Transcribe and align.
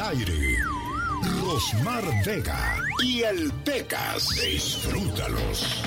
al 0.00 0.16
aire. 0.16 0.56
Rosmar 1.42 2.02
Vega 2.24 2.76
y 3.02 3.22
el 3.22 3.52
Pecas. 3.64 4.28
Disfrútalos. 4.42 5.82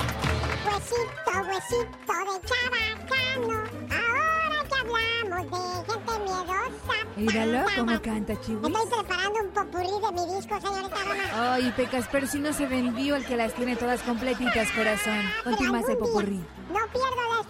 Huesito, 0.66 1.32
huesito 1.48 2.14
de 2.28 2.36
chabacano. 2.48 3.58
Ahora 3.92 4.60
que 4.70 4.76
hablamos 4.80 5.52
de 5.52 5.94
gente 5.94 6.14
miedosa. 6.20 6.96
Míralo 7.16 7.66
cómo 7.76 8.02
canta, 8.02 8.42
chihuis. 8.42 8.76
Estoy 8.76 9.04
preparando 9.04 9.40
un 9.40 9.50
popurrí 9.50 9.88
de 9.88 10.12
mi 10.12 10.36
disco, 10.36 10.62
señorita 10.62 10.96
Roma. 11.04 11.54
Ay, 11.54 11.74
Pecas, 11.76 12.08
pero 12.12 12.28
si 12.28 12.40
no 12.40 12.54
se 12.54 12.66
vendió 12.68 13.16
el 13.16 13.26
que 13.26 13.36
las 13.36 13.54
tiene 13.54 13.76
todas 13.76 14.02
completitas, 14.02 14.70
corazón. 14.72 15.22
Ponte 15.44 15.64
más 15.70 15.86
de 15.86 15.94
algún 15.94 16.06
día 16.06 16.14
popurrí. 16.14 16.46
No 16.70 16.80
pierdo 16.92 17.16
la 17.16 17.38
de 17.38 17.43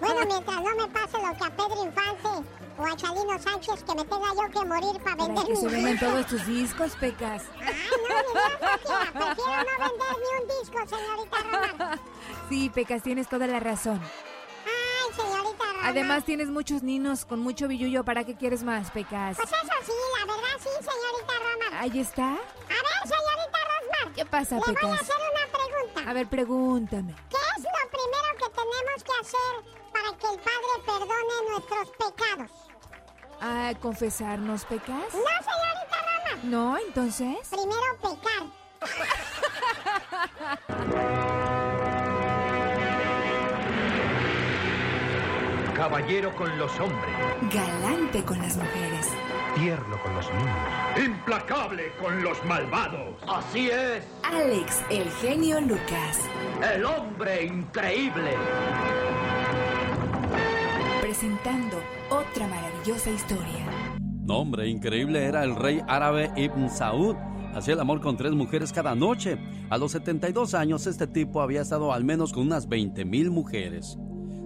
bueno, 0.00 0.26
mientras 0.26 0.56
no 0.56 0.74
me 0.76 0.88
pase 0.88 1.16
lo 1.18 1.36
que 1.36 1.44
a 1.44 1.50
Pedro 1.56 1.84
Infante 1.84 2.28
o 2.78 2.84
a 2.84 2.96
Chalino 2.96 3.38
Sánchez, 3.38 3.82
que 3.84 3.94
me 3.94 4.04
tenga 4.04 4.28
yo 4.34 4.50
que 4.60 4.66
morir 4.66 5.02
para 5.02 5.16
vender 5.16 5.44
mi 5.48 5.66
vendan 5.66 5.98
todos 5.98 6.26
tus 6.26 6.46
discos, 6.46 6.92
Pecas. 6.96 7.42
Ay, 7.60 7.74
no, 8.08 8.16
mi 8.32 9.10
prefiero 9.12 9.62
no 9.64 9.88
vender 9.88 10.16
ni 10.18 10.42
un 10.42 10.60
disco, 10.60 10.78
señorita 10.88 11.38
Roma. 11.42 11.98
Sí, 12.48 12.70
Pecas, 12.70 13.02
tienes 13.02 13.28
toda 13.28 13.46
la 13.46 13.60
razón. 13.60 14.00
Ay, 14.64 15.14
señorita 15.14 15.64
Roma. 15.64 15.88
Además, 15.88 16.24
tienes 16.24 16.48
muchos 16.48 16.82
ninos 16.82 17.24
con 17.24 17.40
mucho 17.40 17.68
billullo. 17.68 18.04
¿Para 18.04 18.24
qué 18.24 18.34
quieres 18.36 18.62
más, 18.62 18.90
Pecas? 18.90 19.36
Pues 19.36 19.48
eso 19.48 19.72
sí, 19.84 19.92
la 20.18 20.26
verdad 20.32 20.56
sí, 20.58 20.68
señorita 20.78 21.34
Roma. 21.38 21.80
Ahí 21.80 22.00
está. 22.00 22.28
A 22.28 22.34
ver, 22.34 23.02
señorita 23.04 23.58
Rosmar. 23.68 24.14
¿Qué 24.14 24.24
pasa, 24.24 24.54
Le 24.56 24.60
voy 24.62 24.70
a 24.70 24.74
Pecas? 24.74 25.00
hacer 25.02 25.16
una 25.16 25.52
pregunta. 25.52 26.10
A 26.10 26.12
ver, 26.14 26.26
pregúntame. 26.28 27.14
¿Qué 27.28 27.36
hacer 29.20 29.80
para 29.92 30.16
que 30.16 30.26
el 30.26 30.38
Padre 30.38 30.74
perdone 30.86 31.50
nuestros 31.50 31.90
pecados? 31.90 32.50
Ah, 33.40 33.72
¿confesarnos, 33.80 34.64
Pecas? 34.66 35.14
No, 35.14 35.20
señorita 35.20 35.96
Roma. 36.04 36.40
No, 36.44 36.76
entonces. 36.78 37.48
Primero 37.50 37.96
pecar. 38.02 38.46
Caballero 45.74 46.34
con 46.36 46.58
los 46.58 46.78
hombres, 46.78 47.16
Galante 47.50 48.22
con 48.22 48.38
las 48.38 48.56
mujeres. 48.56 49.06
Tierno 49.60 50.02
con 50.02 50.14
los 50.14 50.26
niños, 50.32 51.06
implacable 51.06 51.92
con 52.00 52.22
los 52.24 52.42
malvados. 52.46 53.16
Así 53.28 53.68
es, 53.68 54.02
Alex, 54.22 54.82
el 54.90 55.10
genio 55.10 55.60
Lucas. 55.60 56.18
el 56.74 56.84
hombre 56.84 57.44
increíble. 57.44 58.30
Presentando 61.02 61.76
otra 62.08 62.48
maravillosa 62.48 63.10
historia. 63.10 63.66
Nombre 64.22 64.66
increíble 64.66 65.26
era 65.26 65.44
el 65.44 65.54
rey 65.54 65.82
árabe 65.86 66.30
Ibn 66.36 66.70
Saud. 66.70 67.16
Hacía 67.54 67.74
el 67.74 67.80
amor 67.80 68.00
con 68.00 68.16
tres 68.16 68.32
mujeres 68.32 68.72
cada 68.72 68.94
noche. 68.94 69.36
A 69.68 69.76
los 69.76 69.92
72 69.92 70.54
años 70.54 70.86
este 70.86 71.06
tipo 71.06 71.42
había 71.42 71.60
estado 71.60 71.92
al 71.92 72.04
menos 72.04 72.32
con 72.32 72.46
unas 72.46 72.66
20 72.66 73.04
mil 73.04 73.30
mujeres. 73.30 73.98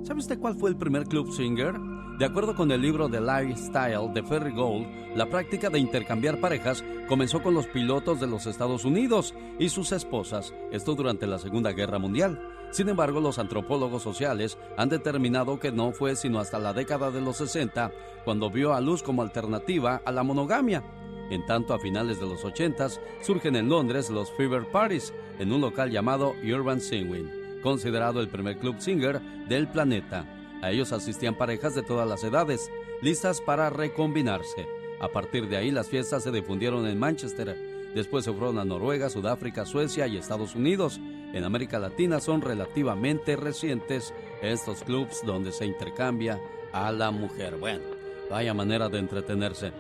¿Sabe 0.03 0.19
usted 0.19 0.41
cuál 0.41 0.57
fue 0.57 0.71
el 0.71 0.77
primer 0.77 1.05
club 1.05 1.31
swinger? 1.31 1.94
De 2.19 2.25
acuerdo 2.25 2.55
con 2.55 2.71
el 2.71 2.81
libro 2.81 3.09
The 3.09 3.21
Lifestyle 3.21 4.13
de 4.15 4.23
Ferry 4.23 4.53
Gold, 4.53 4.87
la 5.17 5.27
práctica 5.27 5.69
de 5.69 5.81
intercambiar 5.81 6.39
parejas 6.39 6.85
comenzó 7.09 7.43
con 7.43 7.55
los 7.55 7.67
pilotos 7.67 8.21
de 8.21 8.29
los 8.29 8.47
Estados 8.47 8.85
Unidos 8.85 9.35
y 9.59 9.69
sus 9.69 9.91
esposas, 9.91 10.55
esto 10.71 10.95
durante 10.95 11.27
la 11.27 11.41
Segunda 11.41 11.73
Guerra 11.73 11.99
Mundial. 11.99 12.41
Sin 12.71 12.89
embargo, 12.89 13.21
los 13.21 13.41
antropólogos 13.41 14.05
sociales 14.05 14.59
han 14.77 14.91
determinado 14.91 15.59
que 15.59 15.73
no 15.73 15.91
fue 15.91 16.15
sino 16.15 16.39
hasta 16.39 16.61
la 16.61 16.73
década 16.73 17.11
de 17.11 17.21
los 17.21 17.39
60 17.39 17.91
cuando 18.25 18.49
vio 18.49 18.75
a 18.75 18.81
luz 18.81 19.03
como 19.03 19.23
alternativa 19.23 20.01
a 20.05 20.13
la 20.13 20.23
monogamia. 20.23 20.85
En 21.31 21.45
tanto, 21.47 21.75
a 21.75 21.81
finales 21.81 22.21
de 22.21 22.27
los 22.27 22.45
80 22.45 22.91
surgen 23.23 23.57
en 23.57 23.69
Londres 23.69 24.09
los 24.09 24.31
Fever 24.37 24.71
Parties 24.71 25.13
en 25.41 25.53
un 25.53 25.61
local 25.61 25.91
llamado 25.91 26.37
Urban 26.45 26.81
Singing, 26.81 27.61
considerado 27.61 28.21
el 28.21 28.29
primer 28.29 28.59
club 28.59 28.77
singer 28.79 29.21
del 29.49 29.67
planeta. 29.67 30.34
A 30.65 30.71
ellos 30.71 30.93
asistían 30.93 31.35
parejas 31.35 31.75
de 31.75 31.83
todas 31.83 32.09
las 32.09 32.25
edades, 32.25 32.73
listas 33.03 33.43
para 33.43 33.69
recombinarse. 33.69 34.67
A 34.99 35.09
partir 35.09 35.47
de 35.47 35.59
ahí, 35.59 35.71
las 35.71 35.89
fiestas 35.89 36.23
se 36.23 36.31
difundieron 36.31 36.87
en 36.87 36.99
Manchester. 36.99 37.55
Después 37.95 38.25
se 38.25 38.33
fueron 38.33 38.59
a 38.59 38.65
Noruega, 38.65 39.11
Sudáfrica, 39.11 39.67
Suecia 39.67 40.07
y 40.07 40.17
Estados 40.17 40.55
Unidos. 40.55 41.01
En 41.35 41.45
América 41.45 41.79
Latina 41.79 42.19
son 42.19 42.41
relativamente 42.41 43.37
recientes 43.37 44.15
estos 44.41 44.83
clubs 44.85 45.21
donde 45.27 45.53
se 45.53 45.67
intercambia 45.67 46.41
a 46.73 46.91
la 46.93 47.11
mujer. 47.11 47.59
Bueno, 47.59 47.85
vaya 48.31 48.55
manera 48.55 48.89
de 48.89 49.01
entretenerse. 49.01 49.71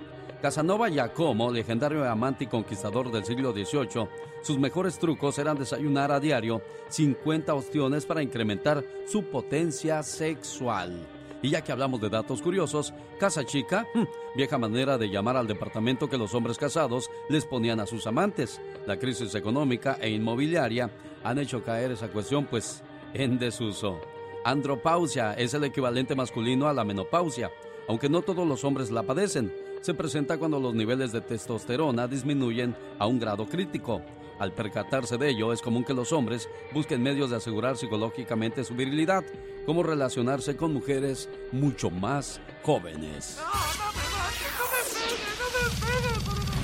Casanova 0.44 0.91
Giacomo, 0.91 1.50
legendario 1.50 2.05
amante 2.05 2.44
y 2.44 2.49
conquistador 2.49 3.10
del 3.10 3.25
siglo 3.25 3.55
XVIII, 3.55 4.06
sus 4.43 4.59
mejores 4.59 4.99
trucos 4.99 5.38
eran 5.38 5.56
desayunar 5.56 6.12
a 6.12 6.21
diario 6.21 6.60
50 6.91 7.55
ostiones 7.55 8.05
para 8.05 8.22
incrementar 8.22 8.84
su 9.06 9.22
potencia 9.25 10.03
sexual. 10.03 11.00
Y 11.41 11.49
ya 11.49 11.65
que 11.65 11.72
hablamos 11.72 11.99
de 12.03 12.10
datos 12.10 12.43
curiosos, 12.43 12.93
Casa 13.19 13.47
Chica, 13.47 13.87
hm, 13.94 14.04
vieja 14.37 14.59
manera 14.59 14.99
de 14.99 15.09
llamar 15.09 15.38
al 15.38 15.47
departamento 15.47 16.10
que 16.10 16.19
los 16.19 16.34
hombres 16.34 16.59
casados 16.59 17.09
les 17.31 17.47
ponían 17.47 17.81
a 17.81 17.87
sus 17.87 18.06
amantes. 18.06 18.60
La 18.87 18.99
crisis 18.99 19.34
económica 19.34 19.97
e 19.99 20.10
inmobiliaria 20.10 20.91
han 21.22 21.38
hecho 21.38 21.65
caer 21.65 21.93
esa 21.93 22.09
cuestión 22.09 22.44
pues 22.44 22.83
en 23.15 23.38
desuso. 23.38 23.99
Andropausia 24.44 25.33
es 25.33 25.54
el 25.54 25.65
equivalente 25.65 26.15
masculino 26.15 26.69
a 26.69 26.75
la 26.75 26.84
menopausia, 26.84 27.50
aunque 27.88 28.10
no 28.10 28.21
todos 28.21 28.47
los 28.47 28.62
hombres 28.62 28.91
la 28.91 29.04
padecen. 29.04 29.63
Se 29.84 29.93
presenta 29.93 30.39
cuando 30.39 30.59
los 30.59 30.75
niveles 30.75 31.12
de 31.12 31.21
testosterona 31.21 32.09
disminuyen 32.09 32.75
a 32.99 33.06
un 33.06 33.19
grado 33.19 33.47
crítico. 33.47 34.00
Al 34.39 34.50
percatarse 34.50 35.19
de 35.19 35.28
ello, 35.28 35.53
es 35.53 35.61
común 35.61 35.84
que 35.84 35.93
los 35.93 36.11
hombres 36.11 36.49
busquen 36.72 37.03
medios 37.03 37.28
de 37.28 37.37
asegurar 37.37 37.77
psicológicamente 37.77 38.65
su 38.65 38.75
virilidad, 38.75 39.22
como 39.67 39.83
relacionarse 39.83 40.56
con 40.56 40.72
mujeres 40.72 41.28
mucho 41.53 41.91
más 41.91 42.41
jóvenes. 42.62 43.39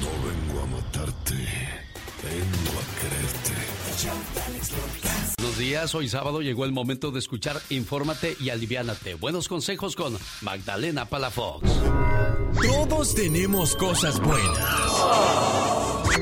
No 0.01 0.09
vengo 0.27 0.63
a 0.63 0.67
matarte, 0.67 1.35
vengo 2.23 2.73
a 2.81 2.85
quererte. 3.03 3.53
Días, 5.60 5.94
hoy 5.94 6.09
sábado 6.09 6.41
llegó 6.41 6.65
el 6.65 6.72
momento 6.72 7.10
de 7.10 7.19
escuchar 7.19 7.60
Infórmate 7.69 8.34
y 8.41 8.48
Aliviánate. 8.48 9.12
Buenos 9.12 9.47
consejos 9.47 9.94
con 9.94 10.16
Magdalena 10.41 11.04
Palafox. 11.04 11.69
Todos 12.62 13.15
tenemos 13.15 13.76
cosas 13.76 14.19
buenas. 14.21 15.04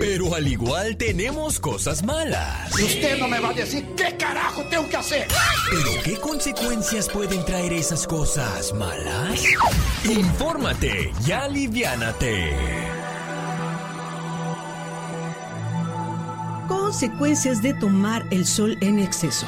Pero 0.00 0.34
al 0.34 0.48
igual 0.48 0.96
tenemos 0.96 1.60
cosas 1.60 2.02
malas. 2.02 2.74
Usted 2.74 3.16
no 3.20 3.28
me 3.28 3.38
va 3.38 3.50
a 3.50 3.54
decir 3.54 3.86
qué 3.96 4.16
carajo 4.16 4.64
tengo 4.70 4.88
que 4.88 4.96
hacer. 4.96 5.28
¿Pero 5.70 6.02
qué 6.02 6.16
consecuencias 6.16 7.08
pueden 7.08 7.44
traer 7.44 7.74
esas 7.74 8.08
cosas 8.08 8.74
malas? 8.74 9.44
Infórmate 10.04 11.12
y 11.24 11.30
aliviánate. 11.30 12.97
Consecuencias 16.88 17.60
de 17.60 17.74
tomar 17.74 18.24
el 18.30 18.46
sol 18.46 18.78
en 18.80 18.98
exceso. 18.98 19.46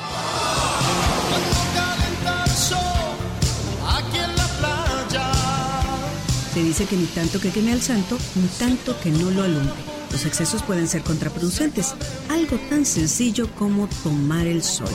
Se 6.52 6.62
dice 6.62 6.84
que 6.84 6.96
ni 6.96 7.06
tanto 7.06 7.40
que 7.40 7.48
queme 7.48 7.72
al 7.72 7.80
santo, 7.80 8.18
ni 8.34 8.46
tanto 8.58 8.94
que 9.00 9.10
no 9.10 9.30
lo 9.30 9.44
alumbre. 9.44 9.72
Los 10.12 10.26
excesos 10.26 10.62
pueden 10.62 10.86
ser 10.86 11.00
contraproducentes. 11.00 11.94
Algo 12.28 12.58
tan 12.68 12.84
sencillo 12.84 13.48
como 13.54 13.88
tomar 14.02 14.46
el 14.46 14.62
sol. 14.62 14.90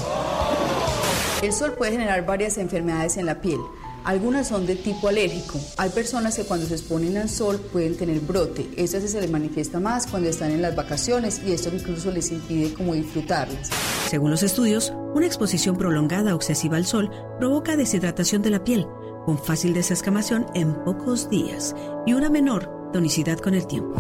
El 1.42 1.52
sol 1.52 1.74
puede 1.76 1.94
generar 1.94 2.28
varias 2.28 2.60
enfermedades 2.60 3.18
en 3.18 3.26
la 3.26 3.42
piel. 3.42 3.60
Algunas 4.06 4.50
son 4.50 4.68
de 4.68 4.76
tipo 4.76 5.08
alérgico. 5.08 5.60
Hay 5.78 5.90
personas 5.90 6.36
que 6.36 6.44
cuando 6.44 6.68
se 6.68 6.76
exponen 6.76 7.18
al 7.18 7.28
sol 7.28 7.60
pueden 7.60 7.98
tener 7.98 8.20
brote. 8.20 8.70
Esto 8.78 9.00
se 9.02 9.20
les 9.20 9.32
manifiesta 9.32 9.80
más 9.80 10.06
cuando 10.06 10.30
están 10.30 10.52
en 10.52 10.62
las 10.62 10.76
vacaciones 10.76 11.42
y 11.44 11.52
esto 11.52 11.72
incluso 11.74 12.12
les 12.12 12.32
impide 12.32 12.72
como 12.76 12.94
disfrutarlas. 12.94 13.72
Según 14.08 14.30
los 14.30 14.44
estudios, 14.44 14.94
una 15.16 15.26
exposición 15.26 15.76
prolongada 15.76 16.36
o 16.36 16.38
excesiva 16.38 16.78
al 16.78 16.86
sol 16.86 17.10
provoca 17.40 17.76
deshidratación 17.76 18.44
de 18.44 18.52
la 18.52 18.64
piel, 18.64 18.86
con 19.26 19.40
fácil 19.44 19.74
desescamación 19.74 20.46
en 20.54 20.76
pocos 20.84 21.28
días 21.32 21.76
y 22.06 22.14
una 22.14 22.30
menor 22.30 22.92
tonicidad 22.94 23.40
con 23.40 23.56
el 23.56 23.66
tiempo. 23.66 23.96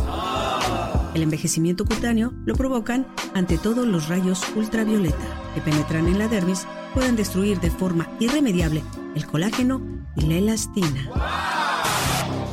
El 1.15 1.23
envejecimiento 1.23 1.83
cutáneo 1.83 2.31
lo 2.45 2.53
provocan 2.53 3.07
ante 3.33 3.57
todo 3.57 3.87
los 3.87 4.07
rayos 4.07 4.43
ultravioleta 4.55 5.51
que 5.55 5.61
penetran 5.61 6.05
en 6.07 6.19
la 6.19 6.27
dermis, 6.27 6.67
pueden 6.93 7.15
destruir 7.15 7.59
de 7.59 7.71
forma 7.71 8.15
irremediable 8.19 8.83
el 9.15 9.25
colágeno 9.25 9.81
y 10.15 10.21
la 10.21 10.35
elastina. 10.35 11.09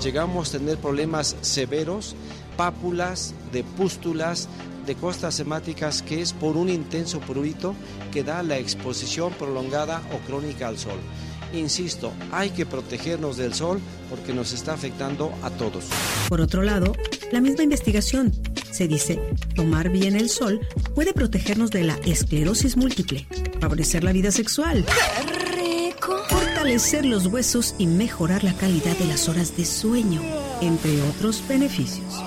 Llegamos 0.02 0.48
a 0.48 0.58
tener 0.58 0.78
problemas 0.78 1.36
severos, 1.42 2.16
pápulas, 2.56 3.34
de 3.52 3.62
pústulas, 3.64 4.48
de 4.86 4.94
costas 4.94 5.38
hemáticas 5.38 6.02
que 6.02 6.20
es 6.20 6.32
por 6.32 6.56
un 6.56 6.68
intenso 6.68 7.20
prurito 7.20 7.74
que 8.12 8.24
da 8.24 8.42
la 8.42 8.58
exposición 8.58 9.32
prolongada 9.34 10.02
o 10.12 10.18
crónica 10.26 10.68
al 10.68 10.78
sol. 10.78 10.98
Insisto, 11.52 12.12
hay 12.32 12.50
que 12.50 12.66
protegernos 12.66 13.36
del 13.36 13.54
sol 13.54 13.80
porque 14.08 14.32
nos 14.32 14.52
está 14.52 14.72
afectando 14.72 15.32
a 15.42 15.50
todos. 15.50 15.84
Por 16.28 16.40
otro 16.40 16.62
lado, 16.62 16.94
la 17.30 17.40
misma 17.40 17.62
investigación 17.62 18.32
se 18.70 18.88
dice, 18.88 19.20
tomar 19.54 19.90
bien 19.90 20.16
el 20.16 20.30
sol 20.30 20.60
puede 20.94 21.12
protegernos 21.12 21.70
de 21.70 21.84
la 21.84 21.94
esclerosis 22.04 22.76
múltiple, 22.76 23.26
favorecer 23.60 24.02
la 24.02 24.12
vida 24.12 24.30
sexual, 24.30 24.84
fortalecer 26.62 27.04
los 27.04 27.26
huesos 27.26 27.74
y 27.76 27.88
mejorar 27.88 28.44
la 28.44 28.54
calidad 28.54 28.96
de 28.96 29.06
las 29.06 29.28
horas 29.28 29.56
de 29.56 29.64
sueño, 29.64 30.22
entre 30.60 31.02
otros 31.02 31.42
beneficios. 31.48 32.22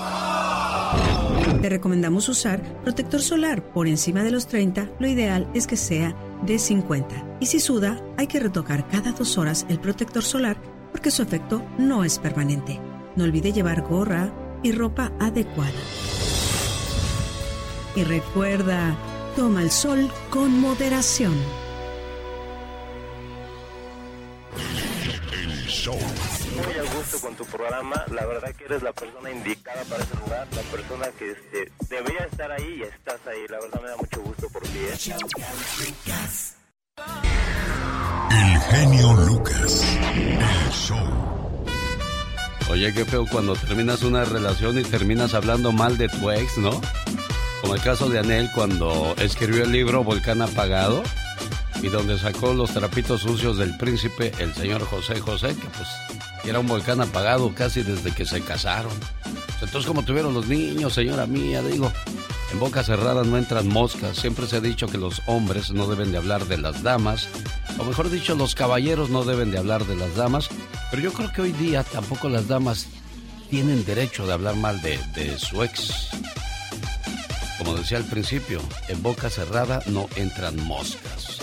Te 1.61 1.69
recomendamos 1.69 2.27
usar 2.27 2.61
protector 2.83 3.21
solar 3.21 3.63
por 3.71 3.87
encima 3.87 4.23
de 4.23 4.31
los 4.31 4.47
30, 4.47 4.89
lo 4.99 5.07
ideal 5.07 5.49
es 5.53 5.67
que 5.67 5.77
sea 5.77 6.13
de 6.45 6.59
50. 6.59 7.37
Y 7.39 7.45
si 7.45 7.61
suda, 7.61 7.97
hay 8.17 8.27
que 8.27 8.41
retocar 8.41 8.85
cada 8.89 9.13
dos 9.13 9.37
horas 9.37 9.65
el 9.69 9.79
protector 9.79 10.21
solar 10.21 10.57
porque 10.91 11.11
su 11.11 11.21
efecto 11.21 11.63
no 11.77 12.03
es 12.03 12.19
permanente. 12.19 12.81
No 13.15 13.23
olvide 13.23 13.53
llevar 13.53 13.83
gorra 13.83 14.33
y 14.63 14.73
ropa 14.73 15.13
adecuada. 15.17 15.71
Y 17.95 18.03
recuerda, 18.03 18.97
toma 19.37 19.61
el 19.61 19.71
sol 19.71 20.11
con 20.29 20.59
moderación. 20.59 21.64
Show. 25.85 25.99
Muy 26.55 26.73
a 26.73 26.95
gusto 26.95 27.19
con 27.21 27.35
tu 27.35 27.45
programa, 27.45 28.03
la 28.11 28.25
verdad 28.25 28.55
que 28.55 28.65
eres 28.65 28.81
la 28.81 28.91
persona 28.91 29.29
indicada 29.29 29.83
para 29.83 30.03
ese 30.03 30.15
lugar, 30.15 30.47
la 30.55 30.61
persona 30.63 31.07
que 31.17 31.31
este, 31.31 31.71
debería 31.89 32.25
estar 32.25 32.51
ahí 32.51 32.79
y 32.79 32.83
estás 32.83 33.19
ahí, 33.27 33.45
la 33.49 33.59
verdad 33.59 33.81
me 33.81 33.89
da 33.89 33.97
mucho 33.97 34.21
gusto 34.21 34.49
por 34.49 34.63
ti. 34.63 34.79
¿eh? 34.79 34.93
El 38.31 38.61
genio 38.61 39.13
Lucas. 39.27 39.97
El 40.03 40.71
show. 40.71 41.65
Oye, 42.71 42.91
qué 42.93 43.05
feo 43.05 43.27
cuando 43.31 43.55
terminas 43.55 44.01
una 44.01 44.25
relación 44.25 44.79
y 44.79 44.83
terminas 44.83 45.35
hablando 45.35 45.71
mal 45.71 45.99
de 45.99 46.09
tu 46.09 46.31
ex, 46.31 46.57
¿no? 46.57 46.81
Como 47.61 47.75
el 47.75 47.81
caso 47.81 48.09
de 48.09 48.17
Anel 48.17 48.49
cuando 48.55 49.13
escribió 49.17 49.63
el 49.63 49.71
libro 49.71 50.03
Volcán 50.03 50.41
Apagado 50.41 51.03
y 51.81 51.87
donde 51.89 52.17
sacó 52.17 52.53
los 52.53 52.71
trapitos 52.71 53.21
sucios 53.21 53.57
del 53.57 53.77
príncipe, 53.77 54.31
el 54.39 54.53
señor 54.53 54.85
José 54.85 55.19
José, 55.19 55.55
que 55.55 55.67
pues 55.67 55.87
era 56.45 56.59
un 56.59 56.67
volcán 56.67 57.01
apagado 57.01 57.53
casi 57.53 57.83
desde 57.83 58.11
que 58.11 58.25
se 58.25 58.41
casaron. 58.41 58.93
Entonces, 59.61 59.85
como 59.85 60.03
tuvieron 60.03 60.33
los 60.33 60.47
niños, 60.47 60.93
señora 60.93 61.25
mía, 61.25 61.61
digo, 61.61 61.91
en 62.51 62.59
boca 62.59 62.83
cerrada 62.83 63.23
no 63.23 63.37
entran 63.37 63.67
moscas. 63.67 64.17
Siempre 64.17 64.47
se 64.47 64.57
ha 64.57 64.61
dicho 64.61 64.87
que 64.87 64.97
los 64.97 65.21
hombres 65.25 65.71
no 65.71 65.87
deben 65.87 66.11
de 66.11 66.17
hablar 66.17 66.45
de 66.45 66.57
las 66.57 66.83
damas, 66.83 67.27
o 67.77 67.83
mejor 67.83 68.09
dicho, 68.09 68.35
los 68.35 68.55
caballeros 68.55 69.09
no 69.09 69.23
deben 69.23 69.51
de 69.51 69.57
hablar 69.57 69.85
de 69.85 69.95
las 69.95 70.15
damas, 70.15 70.49
pero 70.91 71.01
yo 71.01 71.13
creo 71.13 71.31
que 71.31 71.41
hoy 71.41 71.51
día 71.53 71.83
tampoco 71.83 72.29
las 72.29 72.47
damas 72.47 72.87
tienen 73.49 73.85
derecho 73.85 74.25
de 74.25 74.33
hablar 74.33 74.55
mal 74.55 74.81
de, 74.81 74.99
de 75.15 75.37
su 75.37 75.63
ex. 75.63 76.09
Como 77.57 77.75
decía 77.75 77.97
al 77.97 78.05
principio, 78.05 78.61
en 78.87 79.01
boca 79.01 79.29
cerrada 79.29 79.81
no 79.87 80.07
entran 80.15 80.55
moscas. 80.63 81.34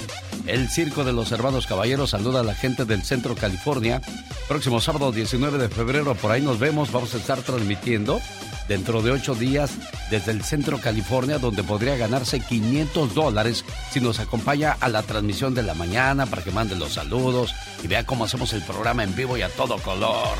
El 0.46 0.68
Circo 0.68 1.04
de 1.04 1.12
los 1.12 1.30
Hermanos 1.30 1.66
Caballeros 1.66 2.10
saluda 2.10 2.40
a 2.40 2.44
la 2.44 2.54
gente 2.54 2.84
del 2.84 3.02
Centro 3.02 3.34
California. 3.36 4.02
Próximo 4.48 4.80
sábado 4.80 5.12
19 5.12 5.58
de 5.58 5.68
febrero, 5.68 6.14
por 6.16 6.32
ahí 6.32 6.42
nos 6.42 6.58
vemos. 6.58 6.90
Vamos 6.90 7.14
a 7.14 7.18
estar 7.18 7.40
transmitiendo 7.42 8.20
dentro 8.68 9.02
de 9.02 9.12
ocho 9.12 9.34
días 9.34 9.70
desde 10.10 10.32
el 10.32 10.42
Centro 10.42 10.78
California, 10.78 11.38
donde 11.38 11.62
podría 11.62 11.96
ganarse 11.96 12.40
500 12.40 13.14
dólares 13.14 13.64
si 13.90 14.00
nos 14.00 14.18
acompaña 14.18 14.76
a 14.80 14.88
la 14.88 15.02
transmisión 15.02 15.54
de 15.54 15.62
la 15.62 15.74
mañana 15.74 16.26
para 16.26 16.42
que 16.42 16.50
mande 16.50 16.74
los 16.74 16.94
saludos 16.94 17.54
y 17.82 17.86
vea 17.86 18.04
cómo 18.04 18.24
hacemos 18.24 18.52
el 18.52 18.62
programa 18.62 19.04
en 19.04 19.14
vivo 19.14 19.36
y 19.36 19.42
a 19.42 19.48
todo 19.48 19.78
color. 19.78 20.36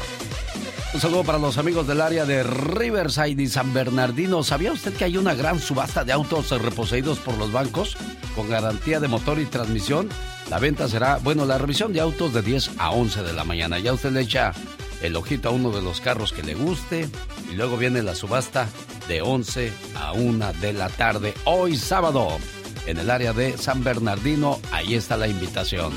Un 0.94 1.00
saludo 1.00 1.24
para 1.24 1.38
los 1.38 1.56
amigos 1.56 1.86
del 1.86 2.02
área 2.02 2.26
de 2.26 2.42
Riverside 2.42 3.42
y 3.42 3.48
San 3.48 3.72
Bernardino. 3.72 4.42
¿Sabía 4.42 4.72
usted 4.72 4.92
que 4.92 5.04
hay 5.04 5.16
una 5.16 5.34
gran 5.34 5.58
subasta 5.58 6.04
de 6.04 6.12
autos 6.12 6.50
reposeídos 6.50 7.18
por 7.18 7.38
los 7.38 7.50
bancos 7.50 7.96
con 8.36 8.50
garantía 8.50 9.00
de 9.00 9.08
motor 9.08 9.38
y 9.38 9.46
transmisión? 9.46 10.10
La 10.50 10.58
venta 10.58 10.88
será, 10.88 11.16
bueno, 11.16 11.46
la 11.46 11.56
revisión 11.56 11.94
de 11.94 12.00
autos 12.00 12.34
de 12.34 12.42
10 12.42 12.72
a 12.76 12.90
11 12.90 13.22
de 13.22 13.32
la 13.32 13.44
mañana. 13.44 13.78
Ya 13.78 13.94
usted 13.94 14.12
le 14.12 14.20
echa 14.20 14.52
el 15.00 15.16
ojito 15.16 15.48
a 15.48 15.52
uno 15.52 15.70
de 15.70 15.80
los 15.80 16.02
carros 16.02 16.34
que 16.34 16.42
le 16.42 16.54
guste 16.54 17.08
y 17.50 17.54
luego 17.54 17.78
viene 17.78 18.02
la 18.02 18.14
subasta 18.14 18.68
de 19.08 19.22
11 19.22 19.72
a 19.96 20.12
1 20.12 20.52
de 20.60 20.74
la 20.74 20.90
tarde. 20.90 21.32
Hoy 21.46 21.74
sábado 21.74 22.36
en 22.86 22.98
el 22.98 23.08
área 23.08 23.32
de 23.32 23.56
San 23.56 23.82
Bernardino. 23.82 24.60
Ahí 24.70 24.94
está 24.94 25.16
la 25.16 25.26
invitación. 25.26 25.92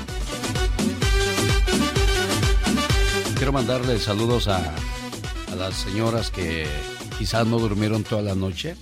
Quiero 3.36 3.52
mandarle 3.52 3.98
saludos 3.98 4.48
a, 4.48 4.74
las 5.58 5.74
señoras 5.74 6.30
que 6.30 6.66
quizás 7.18 7.46
no 7.46 7.58
durmieron 7.58 8.02
toda 8.02 8.22
la 8.22 8.34
noche 8.34 8.76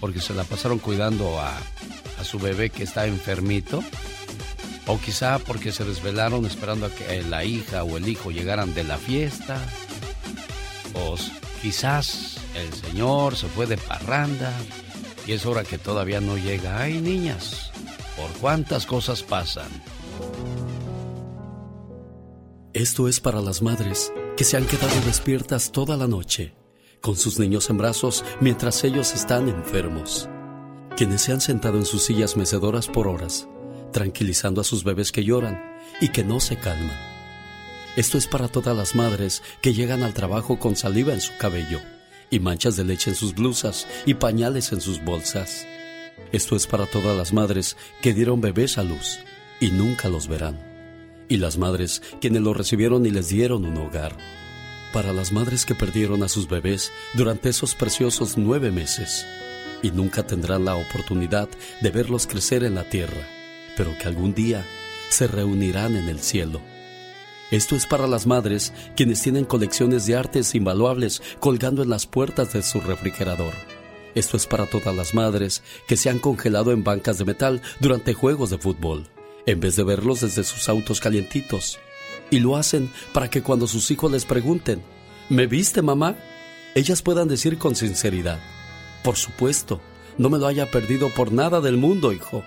porque 0.00 0.20
se 0.20 0.32
la 0.32 0.44
pasaron 0.44 0.78
cuidando 0.78 1.38
a, 1.38 1.54
a 2.18 2.24
su 2.24 2.38
bebé 2.38 2.70
que 2.70 2.84
está 2.84 3.06
enfermito. 3.06 3.84
O 4.86 4.98
quizá 4.98 5.38
porque 5.38 5.72
se 5.72 5.84
desvelaron 5.84 6.46
esperando 6.46 6.86
a 6.86 6.90
que 6.90 7.22
la 7.22 7.44
hija 7.44 7.84
o 7.84 7.98
el 7.98 8.08
hijo 8.08 8.30
llegaran 8.30 8.72
de 8.72 8.84
la 8.84 8.96
fiesta. 8.96 9.60
O 10.94 11.16
quizás 11.60 12.38
el 12.54 12.72
señor 12.72 13.36
se 13.36 13.46
fue 13.48 13.66
de 13.66 13.76
parranda 13.76 14.54
y 15.26 15.32
es 15.32 15.44
hora 15.44 15.64
que 15.64 15.76
todavía 15.76 16.22
no 16.22 16.38
llega. 16.38 16.80
Ay, 16.80 17.02
niñas, 17.02 17.72
¿por 18.16 18.30
cuántas 18.40 18.86
cosas 18.86 19.22
pasan? 19.22 19.68
Esto 22.74 23.08
es 23.08 23.18
para 23.18 23.40
las 23.40 23.62
madres 23.62 24.12
que 24.36 24.44
se 24.44 24.58
han 24.58 24.66
quedado 24.66 24.94
despiertas 25.06 25.72
toda 25.72 25.96
la 25.96 26.06
noche, 26.06 26.54
con 27.00 27.16
sus 27.16 27.38
niños 27.38 27.70
en 27.70 27.78
brazos 27.78 28.26
mientras 28.42 28.84
ellos 28.84 29.14
están 29.14 29.48
enfermos. 29.48 30.28
Quienes 30.94 31.22
se 31.22 31.32
han 31.32 31.40
sentado 31.40 31.78
en 31.78 31.86
sus 31.86 32.04
sillas 32.04 32.36
mecedoras 32.36 32.86
por 32.86 33.08
horas, 33.08 33.48
tranquilizando 33.90 34.60
a 34.60 34.64
sus 34.64 34.84
bebés 34.84 35.12
que 35.12 35.24
lloran 35.24 35.58
y 36.02 36.10
que 36.10 36.24
no 36.24 36.40
se 36.40 36.56
calman. 36.56 36.96
Esto 37.96 38.18
es 38.18 38.26
para 38.26 38.48
todas 38.48 38.76
las 38.76 38.94
madres 38.94 39.42
que 39.62 39.72
llegan 39.72 40.02
al 40.02 40.12
trabajo 40.12 40.58
con 40.58 40.76
saliva 40.76 41.14
en 41.14 41.22
su 41.22 41.32
cabello 41.38 41.80
y 42.28 42.38
manchas 42.38 42.76
de 42.76 42.84
leche 42.84 43.08
en 43.08 43.16
sus 43.16 43.34
blusas 43.34 43.86
y 44.04 44.12
pañales 44.12 44.72
en 44.72 44.82
sus 44.82 45.02
bolsas. 45.02 45.66
Esto 46.32 46.54
es 46.54 46.66
para 46.66 46.84
todas 46.84 47.16
las 47.16 47.32
madres 47.32 47.78
que 48.02 48.12
dieron 48.12 48.42
bebés 48.42 48.76
a 48.76 48.84
luz 48.84 49.20
y 49.58 49.70
nunca 49.70 50.10
los 50.10 50.28
verán 50.28 50.67
y 51.28 51.36
las 51.36 51.58
madres 51.58 52.02
quienes 52.20 52.42
lo 52.42 52.54
recibieron 52.54 53.06
y 53.06 53.10
les 53.10 53.28
dieron 53.28 53.64
un 53.64 53.76
hogar. 53.76 54.16
Para 54.92 55.12
las 55.12 55.32
madres 55.32 55.66
que 55.66 55.74
perdieron 55.74 56.22
a 56.22 56.28
sus 56.28 56.48
bebés 56.48 56.92
durante 57.14 57.50
esos 57.50 57.74
preciosos 57.74 58.38
nueve 58.38 58.70
meses 58.70 59.26
y 59.82 59.90
nunca 59.90 60.26
tendrán 60.26 60.64
la 60.64 60.76
oportunidad 60.76 61.48
de 61.80 61.90
verlos 61.90 62.26
crecer 62.26 62.64
en 62.64 62.74
la 62.74 62.88
tierra, 62.88 63.28
pero 63.76 63.96
que 63.98 64.08
algún 64.08 64.34
día 64.34 64.64
se 65.10 65.26
reunirán 65.28 65.96
en 65.96 66.08
el 66.08 66.20
cielo. 66.20 66.60
Esto 67.50 67.76
es 67.76 67.86
para 67.86 68.06
las 68.06 68.26
madres 68.26 68.72
quienes 68.96 69.22
tienen 69.22 69.44
colecciones 69.44 70.06
de 70.06 70.16
artes 70.16 70.54
invaluables 70.54 71.22
colgando 71.38 71.82
en 71.82 71.90
las 71.90 72.06
puertas 72.06 72.52
de 72.52 72.62
su 72.62 72.80
refrigerador. 72.80 73.54
Esto 74.14 74.36
es 74.36 74.46
para 74.46 74.66
todas 74.66 74.94
las 74.94 75.14
madres 75.14 75.62
que 75.86 75.96
se 75.96 76.10
han 76.10 76.18
congelado 76.18 76.72
en 76.72 76.82
bancas 76.82 77.18
de 77.18 77.24
metal 77.24 77.62
durante 77.80 78.14
juegos 78.14 78.50
de 78.50 78.58
fútbol 78.58 79.08
en 79.46 79.60
vez 79.60 79.76
de 79.76 79.84
verlos 79.84 80.20
desde 80.20 80.44
sus 80.44 80.68
autos 80.68 81.00
calientitos. 81.00 81.78
Y 82.30 82.40
lo 82.40 82.56
hacen 82.56 82.90
para 83.12 83.30
que 83.30 83.42
cuando 83.42 83.66
sus 83.66 83.90
hijos 83.90 84.12
les 84.12 84.24
pregunten, 84.24 84.82
¿me 85.28 85.46
viste 85.46 85.82
mamá? 85.82 86.16
Ellas 86.74 87.02
puedan 87.02 87.28
decir 87.28 87.58
con 87.58 87.74
sinceridad, 87.74 88.38
por 89.02 89.16
supuesto, 89.16 89.80
no 90.18 90.28
me 90.28 90.38
lo 90.38 90.46
haya 90.46 90.70
perdido 90.70 91.08
por 91.14 91.32
nada 91.32 91.60
del 91.60 91.76
mundo, 91.76 92.12
hijo. 92.12 92.44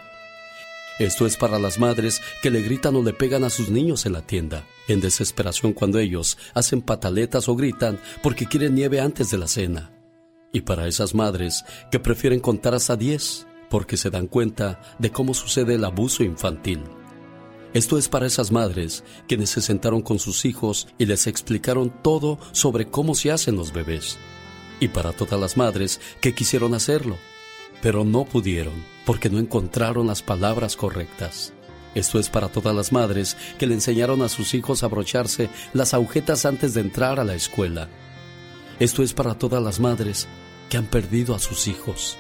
Esto 1.00 1.26
es 1.26 1.38
para 1.38 1.58
las 1.58 1.80
madres 1.80 2.22
que 2.44 2.52
le 2.52 2.62
gritan 2.62 2.96
o 2.96 3.02
le 3.02 3.14
pegan 3.14 3.44
a 3.44 3.50
sus 3.50 3.70
niños 3.70 4.06
en 4.06 4.14
la 4.14 4.22
tienda, 4.22 4.68
en 4.88 5.02
desesperación 5.02 5.74
cuando 5.74 5.98
ellos 5.98 6.38
hacen 6.54 6.82
pataletas 6.82 7.50
o 7.50 7.56
gritan 7.56 8.00
porque 8.22 8.46
quieren 8.46 8.76
nieve 8.76 9.00
antes 9.00 9.32
de 9.32 9.38
la 9.38 9.48
cena. 9.48 9.92
Y 10.54 10.62
para 10.62 10.88
esas 10.88 11.16
madres 11.16 11.64
que 11.92 12.00
prefieren 12.00 12.40
contar 12.40 12.76
hasta 12.76 12.98
diez 12.98 13.48
porque 13.72 13.96
se 13.98 14.12
dan 14.12 14.28
cuenta 14.28 14.82
de 15.00 15.12
cómo 15.12 15.34
sucede 15.34 15.76
el 15.76 15.86
abuso 15.86 16.24
infantil. 16.24 16.84
Esto 17.74 17.98
es 17.98 18.10
para 18.10 18.28
esas 18.28 18.52
madres 18.52 19.06
quienes 19.30 19.50
se 19.50 19.62
sentaron 19.62 20.02
con 20.02 20.20
sus 20.20 20.44
hijos 20.44 20.90
y 20.98 21.06
les 21.06 21.26
explicaron 21.26 21.90
todo 22.04 22.38
sobre 22.52 22.88
cómo 22.88 23.16
se 23.16 23.32
hacen 23.32 23.56
los 23.56 23.72
bebés. 23.72 24.20
Y 24.82 24.90
para 24.90 25.14
todas 25.14 25.40
las 25.40 25.56
madres 25.56 26.02
que 26.20 26.36
quisieron 26.36 26.74
hacerlo, 26.74 27.18
pero 27.82 28.04
no 28.04 28.26
pudieron 28.26 28.74
porque 29.06 29.30
no 29.30 29.40
encontraron 29.40 30.06
las 30.06 30.22
palabras 30.22 30.76
correctas. 30.76 31.54
Esto 31.96 32.20
es 32.20 32.30
para 32.30 32.50
todas 32.50 32.76
las 32.76 32.92
madres 32.92 33.38
que 33.58 33.68
le 33.68 33.74
enseñaron 33.74 34.22
a 34.22 34.30
sus 34.30 34.54
hijos 34.54 34.84
a 34.84 34.88
abrocharse 34.88 35.50
las 35.74 35.94
agujetas 35.94 36.46
antes 36.46 36.74
de 36.74 36.82
entrar 36.82 37.22
a 37.22 37.24
la 37.24 37.36
escuela. 37.36 37.88
Esto 38.80 39.02
es 39.02 39.14
para 39.14 39.36
todas 39.36 39.64
las 39.64 39.80
madres 39.80 40.28
que 40.70 40.76
han 40.76 40.88
perdido 40.88 41.36
a 41.36 41.40
sus 41.40 41.68
hijos 41.68 42.18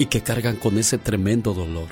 y 0.00 0.06
que 0.06 0.22
cargan 0.22 0.56
con 0.56 0.78
ese 0.78 0.96
tremendo 0.96 1.52
dolor. 1.52 1.88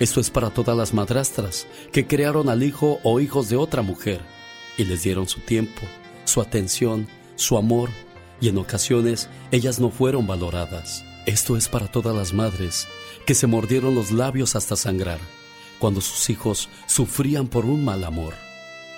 Esto 0.00 0.18
es 0.18 0.30
para 0.30 0.48
todas 0.48 0.74
las 0.74 0.94
madrastras 0.94 1.66
que 1.92 2.06
crearon 2.06 2.48
al 2.48 2.62
hijo 2.62 3.00
o 3.04 3.20
hijos 3.20 3.50
de 3.50 3.56
otra 3.56 3.82
mujer 3.82 4.22
y 4.78 4.84
les 4.84 5.02
dieron 5.02 5.28
su 5.28 5.40
tiempo, 5.40 5.82
su 6.24 6.40
atención, 6.40 7.06
su 7.36 7.58
amor 7.58 7.90
y 8.40 8.48
en 8.48 8.56
ocasiones 8.56 9.28
ellas 9.50 9.78
no 9.78 9.90
fueron 9.90 10.26
valoradas. 10.26 11.04
Esto 11.26 11.58
es 11.58 11.68
para 11.68 11.86
todas 11.86 12.16
las 12.16 12.32
madres 12.32 12.88
que 13.26 13.34
se 13.34 13.46
mordieron 13.46 13.94
los 13.94 14.10
labios 14.10 14.56
hasta 14.56 14.74
sangrar 14.74 15.20
cuando 15.78 16.00
sus 16.00 16.30
hijos 16.30 16.70
sufrían 16.86 17.46
por 17.46 17.66
un 17.66 17.84
mal 17.84 18.04
amor. 18.04 18.32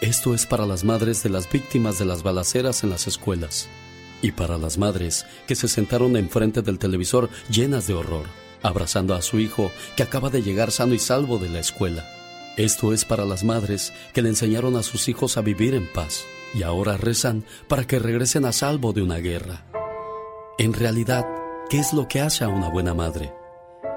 Esto 0.01 0.35
es 0.35 0.47
para 0.47 0.67
las 0.67 0.85
madres 0.85 1.25
de 1.25 1.31
las 1.31 1.51
víctimas 1.51 1.99
de 1.99 2.05
las 2.05 2.23
balaceras 2.23 2.85
en 2.85 2.91
las 2.91 3.09
escuelas 3.09 3.69
y 4.25 4.33
para 4.33 4.57
las 4.57 4.79
madres 4.79 5.27
que 5.47 5.55
se 5.55 5.69
sentaron 5.69 6.17
enfrente 6.17 6.63
del 6.63 6.79
televisor 6.79 7.29
llenas 7.51 7.87
de 7.87 7.93
horror, 7.93 8.25
abrazando 8.63 9.15
a 9.15 9.21
su 9.21 9.39
hijo 9.39 9.71
que 9.99 10.03
acaba 10.03 10.31
de 10.31 10.43
llegar 10.43 10.71
sano 10.71 10.95
y 10.95 10.99
salvo 10.99 11.37
de 11.37 11.51
la 11.51 11.59
escuela. 11.59 12.09
Esto 12.57 12.95
es 12.95 13.05
para 13.05 13.27
las 13.27 13.45
madres 13.45 13.93
que 14.15 14.23
le 14.23 14.31
enseñaron 14.31 14.77
a 14.77 14.83
sus 14.83 15.11
hijos 15.11 15.37
a 15.37 15.43
vivir 15.43 15.75
en 15.75 15.93
paz 15.93 16.25
y 16.55 16.63
ahora 16.63 16.97
rezan 16.97 17.45
para 17.69 17.87
que 17.87 17.99
regresen 17.99 18.47
a 18.47 18.53
salvo 18.53 18.95
de 18.95 19.03
una 19.03 19.19
guerra. 19.19 19.67
En 20.57 20.73
realidad, 20.73 21.27
¿qué 21.69 21.79
es 21.79 21.93
lo 21.93 22.09
que 22.09 22.23
hace 22.23 22.45
a 22.45 22.49
una 22.49 22.71
buena 22.71 22.95
madre? 22.95 23.31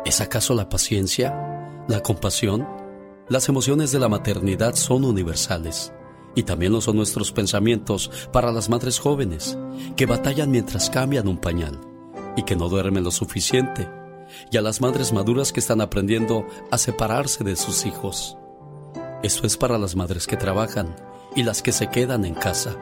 ¿Es 0.04 0.20
acaso 0.20 0.56
la 0.56 0.68
paciencia? 0.68 1.86
¿La 1.88 2.04
compasión? 2.04 2.68
Las 3.30 3.48
emociones 3.48 3.94
de 3.94 4.00
la 4.00 4.10
maternidad 4.10 4.76
son 4.76 5.06
universales 5.06 5.94
y 6.38 6.44
también 6.44 6.72
lo 6.72 6.82
son 6.82 6.96
nuestros 6.96 7.32
pensamientos 7.32 8.12
para 8.32 8.52
las 8.52 8.70
madres 8.70 9.00
jóvenes 9.00 9.58
que 9.96 10.06
batallan 10.06 10.52
mientras 10.52 10.92
cambian 10.92 11.28
un 11.28 11.40
pañal 11.40 11.82
y 12.36 12.44
que 12.44 12.56
no 12.56 12.70
duermen 12.70 13.04
lo 13.04 13.10
suficiente 13.10 13.90
y 14.52 14.58
a 14.58 14.62
las 14.62 14.80
madres 14.80 15.14
maduras 15.14 15.52
que 15.52 15.60
están 15.60 15.82
aprendiendo 15.82 16.46
a 16.70 16.78
separarse 16.78 17.44
de 17.44 17.56
sus 17.56 17.88
hijos. 17.88 18.38
Esto 19.24 19.48
es 19.48 19.58
para 19.58 19.80
las 19.80 19.96
madres 19.96 20.28
que 20.28 20.38
trabajan 20.38 20.96
y 21.36 21.42
las 21.42 21.64
que 21.64 21.72
se 21.72 21.90
quedan 21.90 22.24
en 22.24 22.36
casa. 22.36 22.78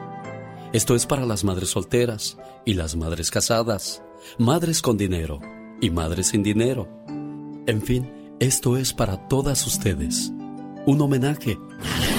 Esto 0.74 0.94
es 0.94 1.06
para 1.06 1.24
las 1.24 1.42
madres 1.42 1.70
solteras 1.70 2.36
y 2.66 2.74
las 2.74 2.94
madres 2.94 3.30
casadas, 3.30 4.02
madres 4.36 4.82
con 4.82 4.98
dinero 4.98 5.40
y 5.80 5.88
madres 5.88 6.26
sin 6.26 6.42
dinero. 6.42 6.88
En 7.66 7.80
fin, 7.80 8.12
esto 8.38 8.76
es 8.76 8.92
para 8.92 9.28
todas 9.28 9.66
ustedes. 9.66 10.30
Un 10.84 11.00
homenaje 11.00 11.58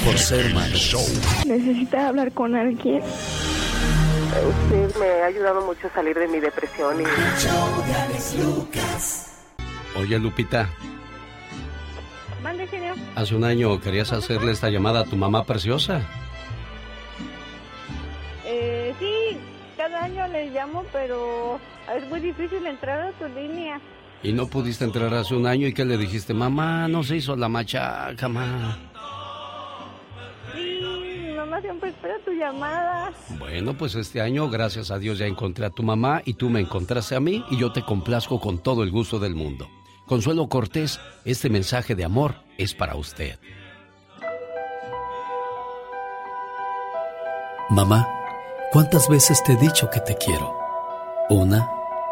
por 0.05 0.17
ser 0.17 0.53
madres. 0.53 0.95
Necesita 1.45 2.07
hablar 2.07 2.31
con 2.31 2.55
alguien. 2.55 3.01
Usted 3.03 4.95
me 4.99 5.21
ha 5.23 5.25
ayudado 5.25 5.65
mucho 5.65 5.87
a 5.87 5.93
salir 5.93 6.17
de 6.17 6.27
mi 6.27 6.39
depresión 6.39 7.01
y... 7.01 7.05
Oye, 9.99 10.19
Lupita, 10.19 10.69
Mande, 12.43 12.67
genio. 12.67 12.93
hace 13.15 13.35
un 13.35 13.43
año 13.43 13.79
querías 13.81 14.13
hacerle 14.13 14.51
esta 14.51 14.69
llamada 14.69 15.01
a 15.01 15.03
tu 15.05 15.15
mamá 15.15 15.43
preciosa. 15.43 16.01
Eh, 18.45 18.93
sí, 18.99 19.37
cada 19.75 20.03
año 20.03 20.27
le 20.27 20.51
llamo, 20.51 20.85
pero 20.93 21.59
es 21.95 22.07
muy 22.09 22.19
difícil 22.19 22.65
entrar 22.67 23.01
a 23.01 23.11
su 23.17 23.27
línea. 23.33 23.81
Y 24.23 24.33
no 24.33 24.47
pudiste 24.47 24.83
entrar 24.85 25.13
hace 25.13 25.35
un 25.35 25.47
año 25.47 25.67
y 25.67 25.73
que 25.73 25.85
le 25.85 25.97
dijiste, 25.97 26.33
mamá, 26.33 26.87
no 26.87 27.03
se 27.03 27.15
hizo 27.17 27.35
la 27.35 27.49
machaca, 27.49 28.27
mamá. 28.27 28.77
Mamá 31.57 31.61
siempre 31.61 31.89
espera 31.89 32.19
tu 32.23 32.31
llamada. 32.31 33.11
Bueno, 33.39 33.75
pues 33.75 33.95
este 33.95 34.21
año, 34.21 34.47
gracias 34.47 34.91
a 34.91 34.99
Dios, 34.99 35.17
ya 35.17 35.25
encontré 35.25 35.65
a 35.65 35.71
tu 35.71 35.81
mamá 35.81 36.21
y 36.23 36.35
tú 36.35 36.49
me 36.49 36.59
encontraste 36.59 37.15
a 37.15 37.19
mí 37.19 37.43
y 37.49 37.57
yo 37.57 37.71
te 37.71 37.81
complazco 37.81 38.39
con 38.39 38.59
todo 38.59 38.83
el 38.83 38.91
gusto 38.91 39.17
del 39.17 39.33
mundo. 39.33 39.67
Consuelo 40.05 40.47
Cortés, 40.49 40.99
este 41.25 41.49
mensaje 41.49 41.95
de 41.95 42.05
amor 42.05 42.35
es 42.59 42.75
para 42.75 42.95
usted. 42.95 43.39
Mamá, 47.69 48.07
¿cuántas 48.71 49.09
veces 49.09 49.43
te 49.43 49.53
he 49.53 49.57
dicho 49.57 49.89
que 49.89 49.99
te 49.99 50.15
quiero? 50.15 50.55
Una, 51.29 51.67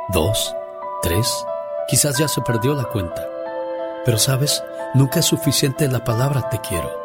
dos, 0.09 0.55
tres, 1.03 1.45
quizás 1.87 2.17
ya 2.17 2.27
se 2.27 2.41
perdió 2.41 2.73
la 2.73 2.85
cuenta. 2.85 3.27
Pero 4.05 4.17
sabes, 4.17 4.63
nunca 4.95 5.19
es 5.19 5.25
suficiente 5.25 5.87
la 5.87 6.03
palabra 6.03 6.49
te 6.49 6.59
quiero. 6.59 7.04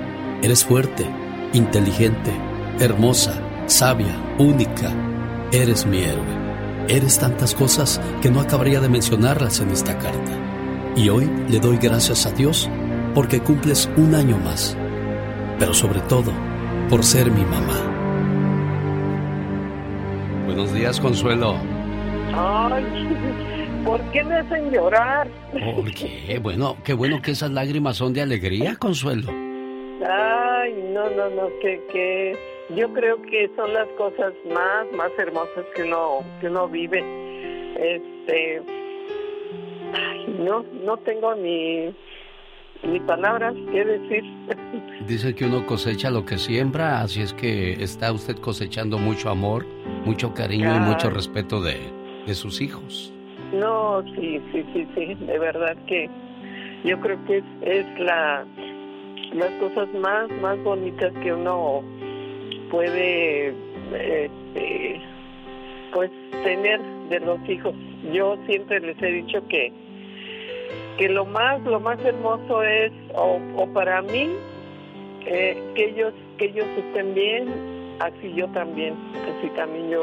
eres 0.41 0.65
fuerte, 0.65 1.05
inteligente, 1.53 2.31
hermosa, 2.79 3.39
sabia, 3.67 4.15
única. 4.39 4.91
Eres 5.51 5.85
mi 5.85 5.99
héroe. 5.99 6.41
Eres 6.87 7.19
tantas 7.19 7.53
cosas 7.53 8.01
que 8.21 8.31
no 8.31 8.39
acabaría 8.39 8.79
de 8.79 8.89
mencionarlas 8.89 9.59
en 9.59 9.69
esta 9.69 9.97
carta. 9.97 10.31
Y 10.95 11.09
hoy 11.09 11.29
le 11.49 11.59
doy 11.59 11.77
gracias 11.77 12.25
a 12.25 12.31
Dios 12.31 12.69
porque 13.13 13.39
cumples 13.39 13.89
un 13.97 14.15
año 14.15 14.37
más. 14.37 14.75
Pero 15.59 15.73
sobre 15.73 15.99
todo, 16.01 16.31
por 16.89 17.03
ser 17.03 17.29
mi 17.29 17.43
mamá. 17.43 17.77
Buenos 20.45 20.73
días, 20.73 20.99
Consuelo. 20.99 21.55
Ay, 22.33 22.83
¿por 23.85 24.01
qué 24.11 24.23
me 24.23 24.35
hacen 24.35 24.71
llorar? 24.71 25.27
¿Por 25.51 25.91
qué? 25.93 26.39
Bueno, 26.41 26.77
qué 26.83 26.93
bueno 26.93 27.21
que 27.21 27.31
esas 27.31 27.51
lágrimas 27.51 27.97
son 27.97 28.13
de 28.13 28.21
alegría, 28.21 28.75
Consuelo. 28.75 29.40
Ay, 30.07 30.73
no, 30.93 31.09
no, 31.09 31.29
no, 31.29 31.49
que, 31.61 31.81
que 31.91 32.37
yo 32.75 32.91
creo 32.93 33.21
que 33.21 33.49
son 33.55 33.73
las 33.73 33.87
cosas 33.89 34.33
más, 34.53 34.91
más 34.93 35.11
hermosas 35.17 35.65
que 35.75 35.83
uno, 35.83 36.23
que 36.39 36.47
uno 36.47 36.67
vive. 36.67 36.99
Este, 37.75 38.61
ay, 39.93 40.35
no, 40.39 40.65
no 40.83 40.97
tengo 40.97 41.35
ni, 41.35 41.93
ni 42.83 42.99
palabras 43.01 43.53
que 43.71 43.85
decir. 43.85 44.23
Dice 45.07 45.35
que 45.35 45.45
uno 45.45 45.65
cosecha 45.65 46.09
lo 46.09 46.25
que 46.25 46.37
siembra, 46.37 47.01
así 47.01 47.21
es 47.21 47.33
que 47.33 47.73
está 47.83 48.11
usted 48.11 48.37
cosechando 48.37 48.97
mucho 48.97 49.29
amor, 49.29 49.65
mucho 50.05 50.33
cariño 50.33 50.75
y 50.75 50.79
mucho 50.79 51.09
respeto 51.09 51.61
de, 51.61 51.77
de 52.25 52.33
sus 52.33 52.61
hijos. 52.61 53.13
No, 53.53 54.01
sí, 54.15 54.41
sí, 54.51 54.65
sí, 54.73 54.87
sí, 54.95 55.15
de 55.15 55.37
verdad 55.37 55.75
que 55.87 56.09
yo 56.85 56.99
creo 57.01 57.23
que 57.25 57.37
es, 57.39 57.43
es 57.61 57.99
la 57.99 58.45
las 59.33 59.51
cosas 59.59 59.87
más 59.93 60.29
más 60.41 60.61
bonitas 60.63 61.13
que 61.23 61.33
uno 61.33 61.83
puede 62.69 63.49
este, 63.93 65.01
pues 65.93 66.11
tener 66.43 66.81
de 67.09 67.19
los 67.19 67.37
hijos. 67.49 67.73
Yo 68.11 68.37
siempre 68.47 68.79
les 68.79 69.01
he 69.01 69.11
dicho 69.11 69.45
que 69.47 69.71
que 70.97 71.09
lo 71.09 71.25
más 71.25 71.61
lo 71.63 71.79
más 71.79 71.99
hermoso 72.03 72.63
es 72.63 72.91
o, 73.15 73.39
o 73.55 73.67
para 73.73 74.01
mí 74.01 74.29
eh, 75.25 75.57
que 75.75 75.89
ellos 75.89 76.13
que 76.37 76.45
ellos 76.45 76.67
estén 76.77 77.13
bien, 77.13 77.47
así 77.99 78.33
yo 78.35 78.47
también, 78.49 78.95
así 79.37 79.49
también 79.55 79.89
yo 79.89 80.01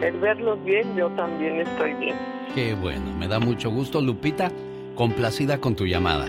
el 0.00 0.18
verlos 0.18 0.62
bien, 0.64 0.96
yo 0.96 1.08
también 1.10 1.60
estoy 1.60 1.94
bien. 1.94 2.16
Qué 2.54 2.74
bueno, 2.74 3.12
me 3.18 3.28
da 3.28 3.38
mucho 3.38 3.70
gusto, 3.70 4.00
Lupita, 4.00 4.50
complacida 4.94 5.60
con 5.60 5.76
tu 5.76 5.86
llamada. 5.86 6.28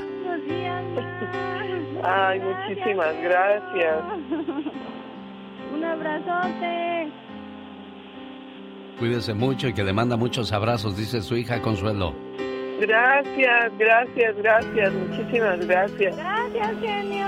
Ay, 2.07 2.39
muchísimas 2.39 3.15
gracias. 3.21 4.03
Un 5.73 5.83
abrazote. 5.83 7.11
Cuídese 8.99 9.33
mucho 9.33 9.67
y 9.67 9.73
que 9.73 9.83
le 9.83 9.91
manda 9.91 10.15
muchos 10.15 10.51
abrazos, 10.53 10.95
dice 10.95 11.21
su 11.21 11.35
hija 11.35 11.61
Consuelo. 11.61 12.15
Gracias, 12.79 13.71
gracias, 13.77 14.35
gracias, 14.37 14.93
muchísimas 14.93 15.65
gracias. 15.65 16.17
Gracias, 16.17 16.71
genio. 16.79 17.27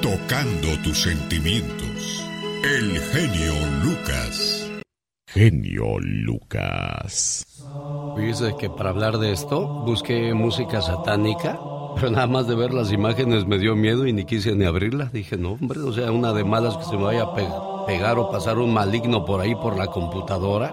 Tocando 0.00 0.68
tus 0.82 1.02
sentimientos. 1.02 2.30
El 2.64 2.98
genio 2.98 3.54
Lucas. 3.82 4.70
Genio 5.28 5.98
Lucas. 6.00 7.44
Fíjese 8.16 8.54
que 8.58 8.70
para 8.70 8.90
hablar 8.90 9.18
de 9.18 9.32
esto 9.32 9.66
busqué 9.84 10.32
música 10.34 10.80
satánica, 10.80 11.58
pero 12.00 12.12
nada 12.12 12.28
más 12.28 12.46
de 12.46 12.54
ver 12.54 12.72
las 12.72 12.92
imágenes 12.92 13.44
me 13.44 13.58
dio 13.58 13.74
miedo 13.74 14.06
y 14.06 14.12
ni 14.12 14.24
quise 14.24 14.54
ni 14.54 14.64
abrirla. 14.64 15.10
Dije, 15.12 15.36
no, 15.36 15.52
hombre, 15.52 15.80
o 15.80 15.92
sea, 15.92 16.12
una 16.12 16.32
de 16.32 16.44
malas 16.44 16.76
que 16.76 16.84
se 16.84 16.96
me 16.96 17.02
vaya 17.02 17.24
a 17.24 17.86
pegar 17.86 18.18
o 18.20 18.30
pasar 18.30 18.58
un 18.58 18.72
maligno 18.72 19.24
por 19.24 19.40
ahí 19.40 19.56
por 19.56 19.76
la 19.76 19.88
computadora. 19.88 20.72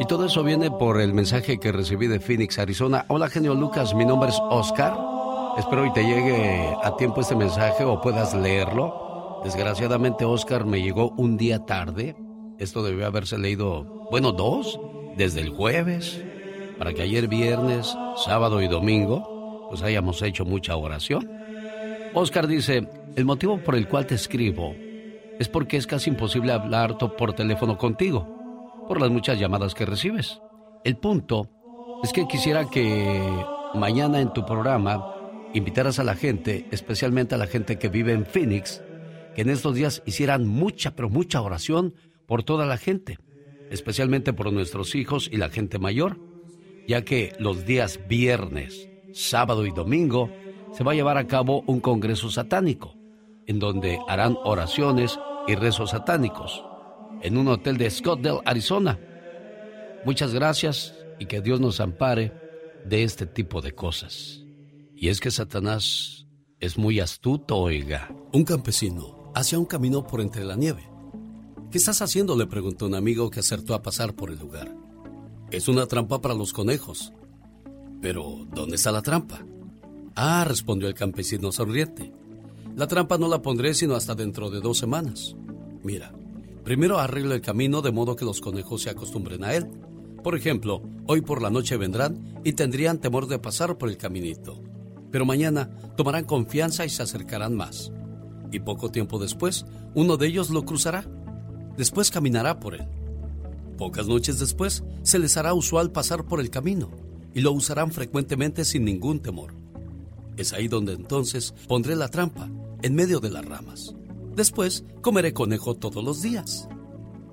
Y 0.00 0.06
todo 0.06 0.24
eso 0.24 0.42
viene 0.42 0.70
por 0.70 1.00
el 1.02 1.12
mensaje 1.12 1.58
que 1.58 1.70
recibí 1.70 2.06
de 2.06 2.20
Phoenix, 2.20 2.58
Arizona. 2.58 3.04
Hola, 3.08 3.28
genio 3.28 3.54
Lucas, 3.54 3.94
mi 3.94 4.06
nombre 4.06 4.30
es 4.30 4.40
Oscar. 4.48 4.96
Espero 5.58 5.84
y 5.84 5.92
te 5.92 6.02
llegue 6.02 6.74
a 6.82 6.96
tiempo 6.96 7.20
este 7.20 7.36
mensaje 7.36 7.84
o 7.84 8.00
puedas 8.00 8.34
leerlo. 8.34 9.40
Desgraciadamente, 9.44 10.24
Oscar 10.24 10.64
me 10.64 10.80
llegó 10.80 11.10
un 11.18 11.36
día 11.36 11.66
tarde. 11.66 12.16
Esto 12.58 12.82
debió 12.82 13.06
haberse 13.06 13.36
leído, 13.36 14.06
bueno, 14.10 14.32
dos, 14.32 14.80
desde 15.16 15.42
el 15.42 15.50
jueves, 15.50 16.22
para 16.78 16.94
que 16.94 17.02
ayer 17.02 17.28
viernes, 17.28 17.94
sábado 18.16 18.62
y 18.62 18.68
domingo, 18.68 19.35
pues 19.68 19.82
hayamos 19.82 20.22
hecho 20.22 20.44
mucha 20.44 20.76
oración. 20.76 21.30
Oscar 22.14 22.46
dice, 22.46 22.88
el 23.16 23.24
motivo 23.24 23.58
por 23.58 23.74
el 23.74 23.88
cual 23.88 24.06
te 24.06 24.14
escribo 24.14 24.74
es 25.38 25.48
porque 25.48 25.76
es 25.76 25.86
casi 25.86 26.10
imposible 26.10 26.52
hablar 26.52 26.96
por 26.98 27.32
teléfono 27.34 27.76
contigo 27.76 28.36
por 28.86 29.00
las 29.00 29.10
muchas 29.10 29.38
llamadas 29.38 29.74
que 29.74 29.86
recibes. 29.86 30.40
El 30.84 30.96
punto 30.96 31.50
es 32.02 32.12
que 32.12 32.26
quisiera 32.26 32.68
que 32.70 33.20
mañana 33.74 34.20
en 34.20 34.32
tu 34.32 34.46
programa 34.46 35.14
invitaras 35.54 35.98
a 35.98 36.04
la 36.04 36.14
gente, 36.14 36.66
especialmente 36.70 37.34
a 37.34 37.38
la 37.38 37.46
gente 37.46 37.78
que 37.78 37.88
vive 37.88 38.12
en 38.12 38.26
Phoenix, 38.26 38.82
que 39.34 39.42
en 39.42 39.50
estos 39.50 39.74
días 39.74 40.02
hicieran 40.06 40.46
mucha, 40.46 40.94
pero 40.94 41.10
mucha 41.10 41.40
oración 41.42 41.94
por 42.26 42.42
toda 42.42 42.66
la 42.66 42.78
gente, 42.78 43.18
especialmente 43.70 44.32
por 44.32 44.52
nuestros 44.52 44.94
hijos 44.94 45.28
y 45.32 45.36
la 45.36 45.50
gente 45.50 45.78
mayor, 45.78 46.18
ya 46.86 47.02
que 47.02 47.32
los 47.38 47.66
días 47.66 48.00
viernes, 48.08 48.88
sábado 49.16 49.64
y 49.64 49.70
domingo 49.70 50.30
se 50.72 50.84
va 50.84 50.92
a 50.92 50.94
llevar 50.94 51.16
a 51.16 51.26
cabo 51.26 51.64
un 51.66 51.80
congreso 51.80 52.30
satánico, 52.30 52.94
en 53.46 53.58
donde 53.58 53.98
harán 54.08 54.36
oraciones 54.44 55.18
y 55.48 55.54
rezos 55.54 55.90
satánicos 55.90 56.64
en 57.22 57.38
un 57.38 57.48
hotel 57.48 57.78
de 57.78 57.90
Scottsdale, 57.90 58.40
Arizona. 58.44 58.98
Muchas 60.04 60.34
gracias 60.34 60.94
y 61.18 61.26
que 61.26 61.40
Dios 61.40 61.60
nos 61.60 61.80
ampare 61.80 62.32
de 62.84 63.04
este 63.04 63.26
tipo 63.26 63.62
de 63.62 63.72
cosas. 63.72 64.42
Y 64.94 65.08
es 65.08 65.20
que 65.20 65.30
Satanás 65.30 66.26
es 66.60 66.76
muy 66.76 67.00
astuto, 67.00 67.56
oiga. 67.56 68.14
Un 68.32 68.44
campesino 68.44 69.32
hacía 69.34 69.58
un 69.58 69.64
camino 69.64 70.06
por 70.06 70.20
entre 70.20 70.44
la 70.44 70.56
nieve. 70.56 70.88
¿Qué 71.70 71.78
estás 71.78 72.02
haciendo? 72.02 72.36
le 72.36 72.46
preguntó 72.46 72.86
un 72.86 72.94
amigo 72.94 73.30
que 73.30 73.40
acertó 73.40 73.74
a 73.74 73.82
pasar 73.82 74.14
por 74.14 74.30
el 74.30 74.38
lugar. 74.38 74.74
Es 75.50 75.68
una 75.68 75.86
trampa 75.86 76.20
para 76.20 76.34
los 76.34 76.52
conejos. 76.52 77.12
Pero, 78.00 78.46
¿dónde 78.54 78.76
está 78.76 78.92
la 78.92 79.02
trampa? 79.02 79.44
Ah, 80.14 80.44
respondió 80.46 80.88
el 80.88 80.94
campesino 80.94 81.52
sonriente. 81.52 82.12
La 82.74 82.86
trampa 82.86 83.18
no 83.18 83.28
la 83.28 83.42
pondré 83.42 83.74
sino 83.74 83.94
hasta 83.94 84.14
dentro 84.14 84.50
de 84.50 84.60
dos 84.60 84.78
semanas. 84.78 85.34
Mira, 85.82 86.12
Primero 86.66 86.98
arregla 86.98 87.36
el 87.36 87.42
camino 87.42 87.80
de 87.80 87.92
modo 87.92 88.16
que 88.16 88.24
los 88.24 88.40
conejos 88.40 88.82
se 88.82 88.90
acostumbren 88.90 89.44
a 89.44 89.54
él. 89.54 89.68
Por 90.24 90.36
ejemplo, 90.36 90.82
hoy 91.06 91.20
por 91.20 91.40
la 91.40 91.48
noche 91.48 91.76
vendrán 91.76 92.40
y 92.42 92.54
tendrían 92.54 92.98
temor 92.98 93.28
de 93.28 93.38
pasar 93.38 93.78
por 93.78 93.88
el 93.88 93.96
caminito. 93.96 94.60
Pero 95.12 95.24
mañana 95.24 95.70
tomarán 95.96 96.24
confianza 96.24 96.84
y 96.84 96.88
se 96.88 97.04
acercarán 97.04 97.54
más. 97.54 97.92
Y 98.50 98.58
poco 98.58 98.90
tiempo 98.90 99.20
después, 99.20 99.64
uno 99.94 100.16
de 100.16 100.26
ellos 100.26 100.50
lo 100.50 100.64
cruzará. 100.64 101.08
Después 101.76 102.10
caminará 102.10 102.58
por 102.58 102.74
él. 102.74 102.88
Pocas 103.78 104.08
noches 104.08 104.40
después, 104.40 104.82
se 105.04 105.20
les 105.20 105.36
hará 105.36 105.54
usual 105.54 105.92
pasar 105.92 106.24
por 106.24 106.40
el 106.40 106.50
camino 106.50 106.90
y 107.36 107.42
lo 107.42 107.52
usarán 107.52 107.92
frecuentemente 107.92 108.64
sin 108.64 108.86
ningún 108.86 109.20
temor. 109.20 109.52
Es 110.38 110.54
ahí 110.54 110.68
donde 110.68 110.94
entonces 110.94 111.52
pondré 111.68 111.94
la 111.94 112.08
trampa, 112.08 112.48
en 112.80 112.94
medio 112.94 113.20
de 113.20 113.28
las 113.28 113.44
ramas. 113.44 113.94
Después, 114.34 114.86
comeré 115.02 115.34
conejo 115.34 115.74
todos 115.74 116.02
los 116.02 116.22
días. 116.22 116.66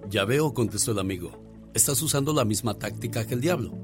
Ya 0.09 0.25
veo, 0.25 0.53
contestó 0.53 0.91
el 0.91 0.99
amigo. 0.99 1.41
Estás 1.73 2.01
usando 2.01 2.33
la 2.33 2.43
misma 2.43 2.73
táctica 2.73 3.25
que 3.25 3.33
el 3.33 3.39
diablo. 3.39 3.77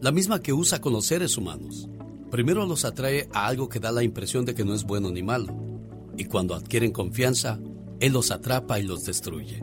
La 0.00 0.10
misma 0.10 0.42
que 0.42 0.52
usa 0.52 0.80
con 0.80 0.92
los 0.92 1.06
seres 1.06 1.36
humanos. 1.36 1.88
Primero 2.32 2.66
los 2.66 2.84
atrae 2.84 3.28
a 3.32 3.46
algo 3.46 3.68
que 3.68 3.78
da 3.78 3.92
la 3.92 4.02
impresión 4.02 4.44
de 4.44 4.56
que 4.56 4.64
no 4.64 4.74
es 4.74 4.82
bueno 4.82 5.12
ni 5.12 5.22
malo. 5.22 5.54
Y 6.16 6.24
cuando 6.24 6.56
adquieren 6.56 6.90
confianza, 6.90 7.60
Él 8.00 8.12
los 8.14 8.32
atrapa 8.32 8.80
y 8.80 8.82
los 8.82 9.04
destruye. 9.04 9.62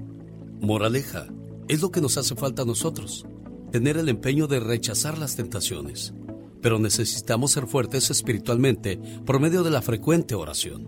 Moraleja, 0.61 1.27
es 1.67 1.81
lo 1.81 1.91
que 1.91 1.99
nos 1.99 2.17
hace 2.17 2.33
falta 2.33 2.61
a 2.61 2.65
nosotros. 2.65 3.25
Tener 3.71 3.97
el 3.97 4.09
empeño 4.09 4.47
de 4.47 4.59
rechazar 4.59 5.17
las 5.17 5.35
tentaciones. 5.35 6.13
Pero 6.61 6.79
necesitamos 6.79 7.51
ser 7.51 7.67
fuertes 7.67 8.09
espiritualmente 8.09 8.97
por 9.25 9.39
medio 9.39 9.63
de 9.63 9.71
la 9.71 9.81
frecuente 9.81 10.35
oración 10.35 10.87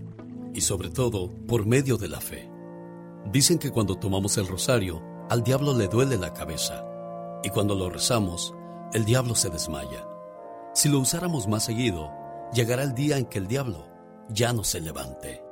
y 0.54 0.62
sobre 0.62 0.90
todo 0.90 1.30
por 1.48 1.66
medio 1.66 1.98
de 1.98 2.08
la 2.08 2.22
fe. 2.22 2.50
Dicen 3.32 3.60
que 3.60 3.70
cuando 3.70 3.96
tomamos 3.96 4.38
el 4.38 4.48
rosario, 4.48 5.04
al 5.30 5.44
diablo 5.44 5.78
le 5.78 5.88
duele 5.88 6.18
la 6.18 6.34
cabeza 6.34 6.86
y 7.44 7.50
cuando 7.50 7.76
lo 7.76 7.90
rezamos, 7.90 8.54
el 8.94 9.06
diablo 9.06 9.36
se 9.36 9.50
desmaya. 9.50 10.08
Si 10.74 10.90
lo 10.90 11.00
usáramos 11.00 11.48
más 11.48 11.66
seguido, 11.66 12.12
llegará 12.54 12.84
el 12.84 12.96
día 12.96 13.18
en 13.18 13.26
que 13.26 13.38
el 13.40 13.48
diablo 13.48 13.86
ya 14.30 14.54
no 14.54 14.64
se 14.64 14.82
levante. 14.82 15.44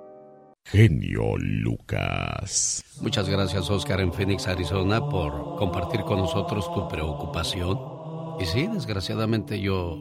Genio 0.71 1.37
Lucas. 1.37 2.83
Muchas 3.01 3.29
gracias 3.29 3.69
Oscar 3.69 4.01
en 4.01 4.11
Phoenix, 4.11 4.47
Arizona, 4.47 5.07
por 5.07 5.55
compartir 5.55 6.01
con 6.01 6.19
nosotros 6.19 6.73
tu 6.73 6.87
preocupación. 6.89 7.79
Y 8.39 8.45
sí, 8.45 8.67
desgraciadamente 8.67 9.61
yo 9.61 9.97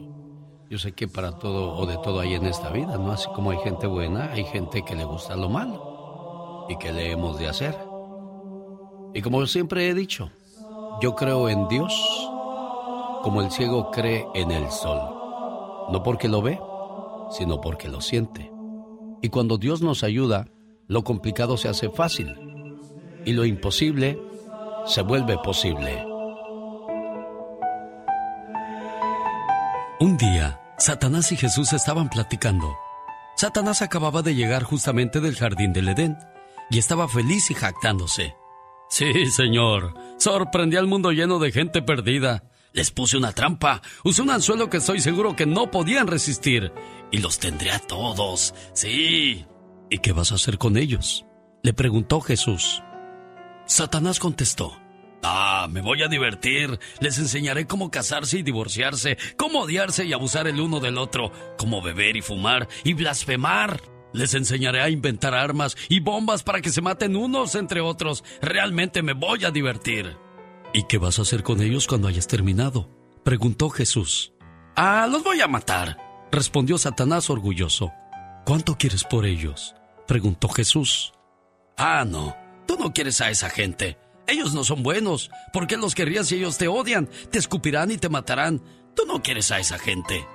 yo 0.69 0.77
sé 0.77 0.91
que 0.91 1.07
para 1.07 1.31
todo 1.31 1.77
o 1.77 1.85
de 1.85 1.97
todo 1.99 2.19
hay 2.19 2.33
en 2.33 2.45
esta 2.45 2.69
vida, 2.71 2.97
¿no? 2.97 3.13
Así 3.13 3.29
como 3.33 3.51
hay 3.51 3.57
gente 3.59 3.87
buena, 3.87 4.33
hay 4.33 4.43
gente 4.43 4.83
que 4.83 4.97
le 4.97 5.05
gusta 5.05 5.37
lo 5.37 5.47
malo 5.47 6.65
y 6.67 6.77
que 6.77 6.91
le 6.91 7.11
hemos 7.11 7.39
de 7.39 7.47
hacer. 7.47 7.77
Y 9.13 9.21
como 9.21 9.45
siempre 9.47 9.87
he 9.87 9.93
dicho, 9.93 10.29
yo 11.01 11.15
creo 11.15 11.47
en 11.47 11.69
Dios 11.69 11.93
como 13.23 13.41
el 13.41 13.51
ciego 13.51 13.89
cree 13.91 14.27
en 14.35 14.51
el 14.51 14.69
sol. 14.69 14.99
No 15.93 16.03
porque 16.03 16.27
lo 16.27 16.41
ve, 16.41 16.59
sino 17.31 17.61
porque 17.61 17.87
lo 17.87 18.01
siente. 18.01 18.51
Y 19.21 19.29
cuando 19.29 19.57
Dios 19.57 19.81
nos 19.81 20.03
ayuda, 20.03 20.47
lo 20.87 21.03
complicado 21.03 21.57
se 21.57 21.67
hace 21.69 21.89
fácil 21.89 22.35
y 23.25 23.33
lo 23.33 23.45
imposible 23.45 24.19
se 24.85 25.01
vuelve 25.01 25.37
posible. 25.43 26.03
Un 29.99 30.15
día, 30.17 30.61
Satanás 30.77 31.31
y 31.31 31.37
Jesús 31.37 31.73
estaban 31.73 32.09
platicando. 32.09 32.77
Satanás 33.35 33.81
acababa 33.81 34.21
de 34.21 34.35
llegar 34.35 34.63
justamente 34.63 35.19
del 35.19 35.35
jardín 35.35 35.73
del 35.73 35.89
Edén 35.89 36.17
y 36.69 36.77
estaba 36.77 37.07
feliz 37.07 37.51
y 37.51 37.53
jactándose. 37.53 38.35
Sí, 38.89 39.25
señor, 39.31 39.93
sorprendí 40.17 40.77
al 40.77 40.87
mundo 40.87 41.11
lleno 41.11 41.39
de 41.39 41.51
gente 41.51 41.81
perdida. 41.81 42.43
Les 42.71 42.91
puse 42.91 43.17
una 43.17 43.33
trampa, 43.33 43.81
usé 44.03 44.21
un 44.21 44.29
anzuelo 44.29 44.69
que 44.69 44.77
estoy 44.77 45.01
seguro 45.01 45.35
que 45.35 45.45
no 45.45 45.71
podían 45.71 46.07
resistir 46.07 46.71
y 47.11 47.17
los 47.17 47.39
tendré 47.39 47.71
a 47.71 47.79
todos. 47.79 48.53
Sí. 48.73 49.45
¿Y 49.89 49.99
qué 49.99 50.11
vas 50.11 50.31
a 50.31 50.35
hacer 50.35 50.57
con 50.57 50.77
ellos? 50.77 51.25
Le 51.63 51.73
preguntó 51.73 52.19
Jesús. 52.21 52.83
Satanás 53.65 54.19
contestó. 54.19 54.77
Ah, 55.23 55.67
me 55.69 55.81
voy 55.81 56.03
a 56.03 56.07
divertir. 56.07 56.79
Les 56.99 57.17
enseñaré 57.17 57.67
cómo 57.67 57.89
casarse 57.89 58.39
y 58.39 58.43
divorciarse, 58.43 59.17
cómo 59.37 59.61
odiarse 59.61 60.05
y 60.05 60.13
abusar 60.13 60.47
el 60.47 60.59
uno 60.59 60.79
del 60.79 60.97
otro, 60.97 61.31
cómo 61.57 61.81
beber 61.81 62.17
y 62.17 62.21
fumar 62.21 62.67
y 62.83 62.93
blasfemar. 62.93 63.81
Les 64.13 64.33
enseñaré 64.33 64.81
a 64.81 64.89
inventar 64.89 65.33
armas 65.33 65.75
y 65.89 65.99
bombas 65.99 66.43
para 66.43 66.61
que 66.61 66.69
se 66.69 66.81
maten 66.81 67.15
unos 67.15 67.55
entre 67.55 67.81
otros. 67.81 68.23
Realmente 68.41 69.01
me 69.01 69.13
voy 69.13 69.43
a 69.45 69.51
divertir. 69.51 70.17
¿Y 70.73 70.83
qué 70.83 70.97
vas 70.97 71.19
a 71.19 71.23
hacer 71.23 71.43
con 71.43 71.61
ellos 71.61 71.87
cuando 71.87 72.07
hayas 72.07 72.27
terminado? 72.27 72.89
preguntó 73.23 73.69
Jesús. 73.69 74.33
Ah, 74.75 75.07
los 75.09 75.23
voy 75.23 75.41
a 75.41 75.47
matar, 75.47 75.97
respondió 76.31 76.77
Satanás 76.77 77.29
orgulloso. 77.29 77.91
¿Cuánto 78.47 78.77
quieres 78.77 79.03
por 79.03 79.25
ellos? 79.25 79.75
preguntó 80.07 80.47
Jesús. 80.47 81.11
Ah, 81.75 82.05
no, 82.07 82.33
tú 82.65 82.77
no 82.79 82.93
quieres 82.93 83.19
a 83.19 83.29
esa 83.29 83.49
gente. 83.49 83.97
Ellos 84.25 84.53
no 84.53 84.63
son 84.63 84.83
buenos. 84.83 85.29
¿Por 85.51 85.67
qué 85.67 85.75
los 85.75 85.93
querrías 85.93 86.27
si 86.27 86.35
ellos 86.35 86.57
te 86.57 86.69
odian? 86.69 87.09
Te 87.29 87.39
escupirán 87.39 87.91
y 87.91 87.97
te 87.97 88.07
matarán. 88.07 88.63
Tú 88.95 89.03
no 89.05 89.21
quieres 89.21 89.51
a 89.51 89.59
esa 89.59 89.77
gente. 89.77 90.25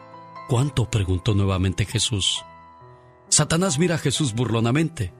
¿Cuánto? 0.46 0.90
preguntó 0.90 1.32
nuevamente 1.32 1.86
Jesús. 1.86 2.44
Satanás 3.30 3.78
mira 3.78 3.94
a 3.94 3.98
Jesús 3.98 4.34
burlonamente. 4.34 5.14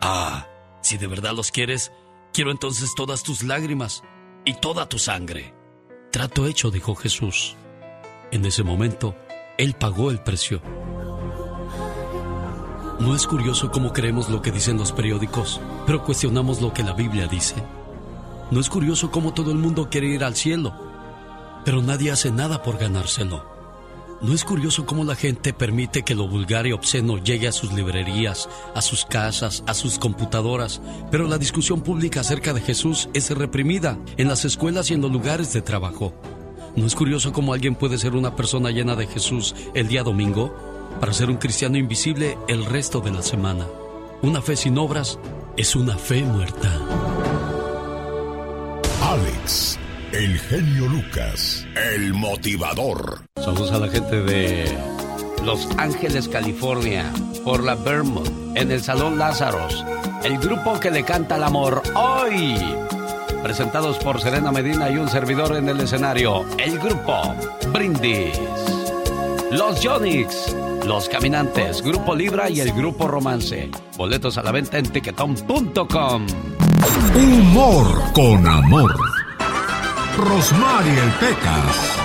Ah, 0.00 0.46
si 0.82 0.98
de 0.98 1.08
verdad 1.08 1.32
los 1.34 1.50
quieres, 1.50 1.90
quiero 2.32 2.52
entonces 2.52 2.94
todas 2.94 3.24
tus 3.24 3.42
lágrimas 3.42 4.04
y 4.44 4.54
toda 4.54 4.88
tu 4.88 5.00
sangre. 5.00 5.52
Trato 6.12 6.46
hecho, 6.46 6.70
dijo 6.70 6.94
Jesús. 6.94 7.56
En 8.30 8.44
ese 8.44 8.62
momento, 8.62 9.16
Él 9.58 9.74
pagó 9.74 10.12
el 10.12 10.20
precio. 10.20 10.62
¿No 13.00 13.14
es 13.14 13.26
curioso 13.26 13.72
cómo 13.72 13.92
creemos 13.92 14.30
lo 14.30 14.40
que 14.40 14.52
dicen 14.52 14.78
los 14.78 14.92
periódicos, 14.92 15.60
pero 15.84 16.04
cuestionamos 16.04 16.60
lo 16.60 16.72
que 16.72 16.84
la 16.84 16.92
Biblia 16.92 17.26
dice? 17.26 17.56
¿No 18.52 18.60
es 18.60 18.68
curioso 18.68 19.10
cómo 19.10 19.34
todo 19.34 19.50
el 19.50 19.58
mundo 19.58 19.88
quiere 19.90 20.06
ir 20.06 20.22
al 20.22 20.36
cielo, 20.36 20.72
pero 21.64 21.82
nadie 21.82 22.12
hace 22.12 22.30
nada 22.30 22.62
por 22.62 22.78
ganárselo? 22.78 23.44
¿No 24.22 24.32
es 24.32 24.44
curioso 24.44 24.86
cómo 24.86 25.02
la 25.02 25.16
gente 25.16 25.52
permite 25.52 26.04
que 26.04 26.14
lo 26.14 26.28
vulgar 26.28 26.68
y 26.68 26.72
obsceno 26.72 27.18
llegue 27.18 27.48
a 27.48 27.52
sus 27.52 27.72
librerías, 27.72 28.48
a 28.76 28.80
sus 28.80 29.04
casas, 29.04 29.64
a 29.66 29.74
sus 29.74 29.98
computadoras, 29.98 30.80
pero 31.10 31.26
la 31.26 31.36
discusión 31.36 31.80
pública 31.80 32.20
acerca 32.20 32.52
de 32.52 32.60
Jesús 32.60 33.08
es 33.12 33.28
reprimida 33.30 33.98
en 34.16 34.28
las 34.28 34.44
escuelas 34.44 34.90
y 34.90 34.94
en 34.94 35.02
los 35.02 35.10
lugares 35.10 35.52
de 35.52 35.62
trabajo? 35.62 36.14
¿No 36.76 36.86
es 36.86 36.94
curioso 36.94 37.32
cómo 37.32 37.52
alguien 37.52 37.74
puede 37.74 37.98
ser 37.98 38.14
una 38.14 38.36
persona 38.36 38.70
llena 38.70 38.94
de 38.94 39.08
Jesús 39.08 39.54
el 39.74 39.88
día 39.88 40.04
domingo 40.04 40.73
para 41.00 41.12
ser 41.12 41.30
un 41.30 41.36
cristiano 41.36 41.76
invisible 41.76 42.38
el 42.48 42.64
resto 42.64 43.00
de 43.00 43.10
la 43.10 43.22
semana? 43.22 43.66
Una 44.22 44.40
fe 44.40 44.56
sin 44.56 44.78
obras 44.78 45.18
es 45.56 45.76
una 45.76 45.96
fe 45.96 46.22
muerta. 46.22 46.70
Alex, 49.02 49.78
el 50.12 50.38
genio 50.38 50.88
Lucas, 50.88 51.66
el 51.94 52.14
motivador. 52.14 53.22
Saludos 53.36 53.72
a 53.72 53.78
la 53.78 53.88
gente 53.88 54.22
de 54.22 54.76
Los 55.44 55.68
Ángeles, 55.76 56.28
California, 56.28 57.12
por 57.44 57.62
la 57.62 57.74
Vermont, 57.74 58.56
en 58.56 58.70
el 58.70 58.82
Salón 58.82 59.18
Lázaros. 59.18 59.84
El 60.22 60.38
grupo 60.38 60.80
que 60.80 60.90
le 60.90 61.04
canta 61.04 61.36
el 61.36 61.44
amor 61.44 61.82
hoy 61.94 62.56
presentados 63.44 63.98
por 63.98 64.22
Serena 64.22 64.50
Medina 64.50 64.90
y 64.90 64.96
un 64.96 65.10
servidor 65.10 65.54
en 65.54 65.68
el 65.68 65.78
escenario, 65.78 66.46
el 66.56 66.78
grupo 66.78 67.34
Brindis. 67.74 68.40
Los 69.50 69.82
Yonix, 69.82 70.56
Los 70.86 71.08
Caminantes, 71.08 71.82
Grupo 71.82 72.14
Libra 72.14 72.50
y 72.50 72.60
el 72.60 72.72
Grupo 72.72 73.08
Romance. 73.08 73.70
Boletos 73.96 74.36
a 74.36 74.42
la 74.42 74.52
venta 74.52 74.78
en 74.78 74.90
tiquetón.com. 74.90 76.26
Humor 77.14 78.12
con 78.12 78.46
amor. 78.46 78.94
Rosmarie 80.16 80.92
el 80.92 81.10
Pecas. 81.12 82.03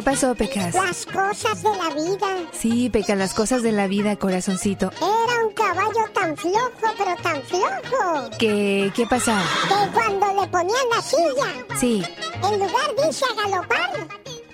¿Qué 0.00 0.04
pasó, 0.04 0.34
Pecas? 0.34 0.72
Las 0.74 1.04
cosas 1.04 1.62
de 1.62 1.68
la 1.76 1.90
vida. 1.90 2.26
Sí, 2.52 2.88
Pecas, 2.88 3.18
las 3.18 3.34
cosas 3.34 3.62
de 3.62 3.70
la 3.70 3.86
vida, 3.86 4.16
corazoncito. 4.16 4.90
Era 4.96 5.44
un 5.46 5.52
caballo 5.52 6.08
tan 6.14 6.34
flojo, 6.38 6.70
pero 6.96 7.14
tan 7.22 7.42
flojo. 7.42 8.30
¿Qué, 8.38 8.90
qué 8.96 9.04
pasa? 9.06 9.42
Que 9.68 9.90
cuando 9.92 10.40
le 10.40 10.48
ponían 10.48 10.88
la 10.96 11.02
silla, 11.02 11.76
Sí. 11.78 12.02
en 12.42 12.58
lugar 12.60 12.94
de 12.96 13.08
irse 13.08 13.26
a 13.26 13.42
galopar, 13.42 13.90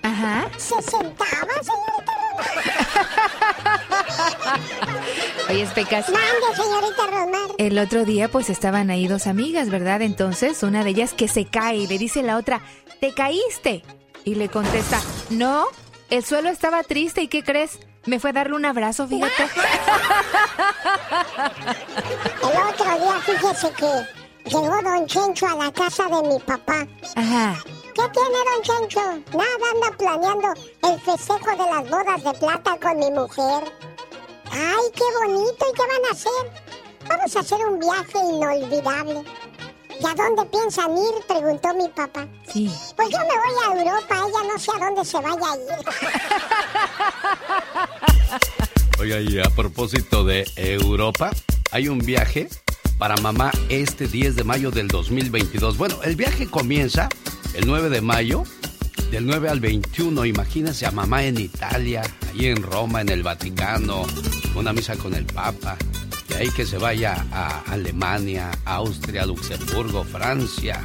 Ajá. 0.02 0.50
se 0.56 0.82
sentaba, 0.82 1.52
señorita 1.62 2.12
Oye, 5.48 5.66
Pecas. 5.76 6.09
Mande, 6.09 6.56
señorita 6.56 7.06
Rosmar. 7.06 7.54
El 7.59 7.78
otro 7.78 8.04
día 8.04 8.26
pues 8.28 8.50
estaban 8.50 8.90
ahí 8.90 9.06
dos 9.06 9.28
amigas, 9.28 9.70
¿verdad? 9.70 10.02
Entonces 10.02 10.64
una 10.64 10.82
de 10.82 10.90
ellas 10.90 11.12
que 11.12 11.28
se 11.28 11.44
cae 11.44 11.76
y 11.76 11.87
le 11.87 11.98
dice 11.98 12.24
la 12.24 12.37
otra, 12.37 12.62
¿te 13.00 13.14
caíste? 13.14 13.85
Y 14.26 14.34
le 14.34 14.48
contesta, 14.48 15.00
no, 15.30 15.68
el 16.10 16.24
suelo 16.24 16.48
estaba 16.48 16.82
triste 16.82 17.22
y 17.22 17.28
¿qué 17.28 17.44
crees? 17.44 17.78
Me 18.06 18.18
fue 18.18 18.30
a 18.30 18.32
darle 18.32 18.56
un 18.56 18.64
abrazo, 18.64 19.06
fíjate. 19.06 19.44
El 22.42 22.58
otro 22.68 22.98
día, 22.98 23.20
fíjese 23.24 23.70
que 23.74 24.50
llegó 24.50 24.82
Don 24.82 25.06
Chencho 25.06 25.46
a 25.46 25.54
la 25.54 25.70
casa 25.70 26.06
de 26.06 26.28
mi 26.28 26.40
papá. 26.40 26.84
Ajá. 27.14 27.56
¿Qué 27.94 28.02
tiene 28.08 28.38
Don 28.50 28.62
Chencho? 28.62 29.00
Nada, 29.30 29.66
anda 29.72 29.96
planeando 29.96 30.54
el 30.88 31.00
festejo 31.02 31.50
de 31.52 31.70
las 31.70 31.88
bodas 31.88 32.24
de 32.24 32.32
plata 32.40 32.76
con 32.82 32.98
mi 32.98 33.10
mujer. 33.12 33.72
¡Ay, 34.50 34.90
qué 34.92 35.04
bonito! 35.22 35.66
¿Y 35.70 35.72
qué 35.72 35.82
van 35.86 36.04
a 36.04 36.12
hacer? 36.12 36.66
Vamos 37.08 37.36
a 37.36 37.38
hacer 37.38 37.64
un 37.64 37.78
viaje 37.78 38.18
inolvidable. 38.18 39.22
¿Y 40.00 40.06
a 40.06 40.14
dónde 40.14 40.44
piensan 40.50 40.96
ir? 40.96 41.24
Preguntó 41.26 41.74
mi 41.74 41.88
papá. 41.88 42.26
Sí. 42.52 42.70
Pues 42.96 43.09
yo 43.11 43.18
me 43.18 43.24
voy 43.24 43.54
a 43.64 43.80
Europa, 43.80 44.14
ella 44.14 44.52
no 44.52 44.59
sé 44.59 44.70
a 44.74 44.78
dónde 44.85 45.04
se 45.04 45.20
vaya 45.20 45.52
a 45.52 45.56
ir. 45.56 45.72
Oiga, 48.98 49.20
y 49.20 49.38
a 49.38 49.50
propósito 49.50 50.24
de 50.24 50.46
Europa, 50.56 51.30
hay 51.70 51.88
un 51.88 51.98
viaje 51.98 52.48
para 52.98 53.16
mamá 53.16 53.50
este 53.68 54.09
10 54.09 54.37
de 54.37 54.44
mayo 54.44 54.70
del 54.70 54.88
2022. 54.88 55.76
Bueno, 55.76 56.02
el 56.02 56.16
viaje 56.16 56.48
comienza 56.48 57.09
el 57.54 57.66
9 57.66 57.90
de 57.90 58.00
mayo, 58.00 58.44
del 59.11 59.26
9 59.26 59.48
al 59.48 59.61
21. 59.61 60.24
Imagínense 60.24 60.87
a 60.87 60.90
mamá 60.90 61.24
en 61.24 61.38
Italia, 61.38 62.02
ahí 62.30 62.46
en 62.46 62.62
Roma, 62.62 63.00
en 63.00 63.09
el 63.09 63.22
Vaticano, 63.22 64.06
una 64.54 64.72
misa 64.72 64.96
con 64.96 65.14
el 65.14 65.26
Papa. 65.26 65.76
De 66.28 66.37
ahí 66.37 66.50
que 66.50 66.66
se 66.66 66.78
vaya 66.78 67.26
a 67.32 67.61
Alemania, 67.70 68.50
Austria, 68.64 69.26
Luxemburgo, 69.26 70.04
Francia, 70.04 70.80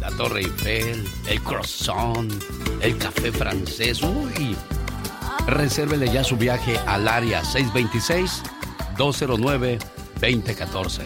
la 0.00 0.10
Torre 0.10 0.40
Eiffel, 0.40 1.04
el 1.28 1.40
croissant, 1.42 2.32
el 2.80 2.96
café 2.98 3.32
francés. 3.32 4.02
Uy, 4.02 4.56
Resérvele 5.46 6.10
ya 6.10 6.24
su 6.24 6.36
viaje 6.36 6.78
al 6.86 7.06
área 7.06 7.42
626-209-2014. 8.96 11.02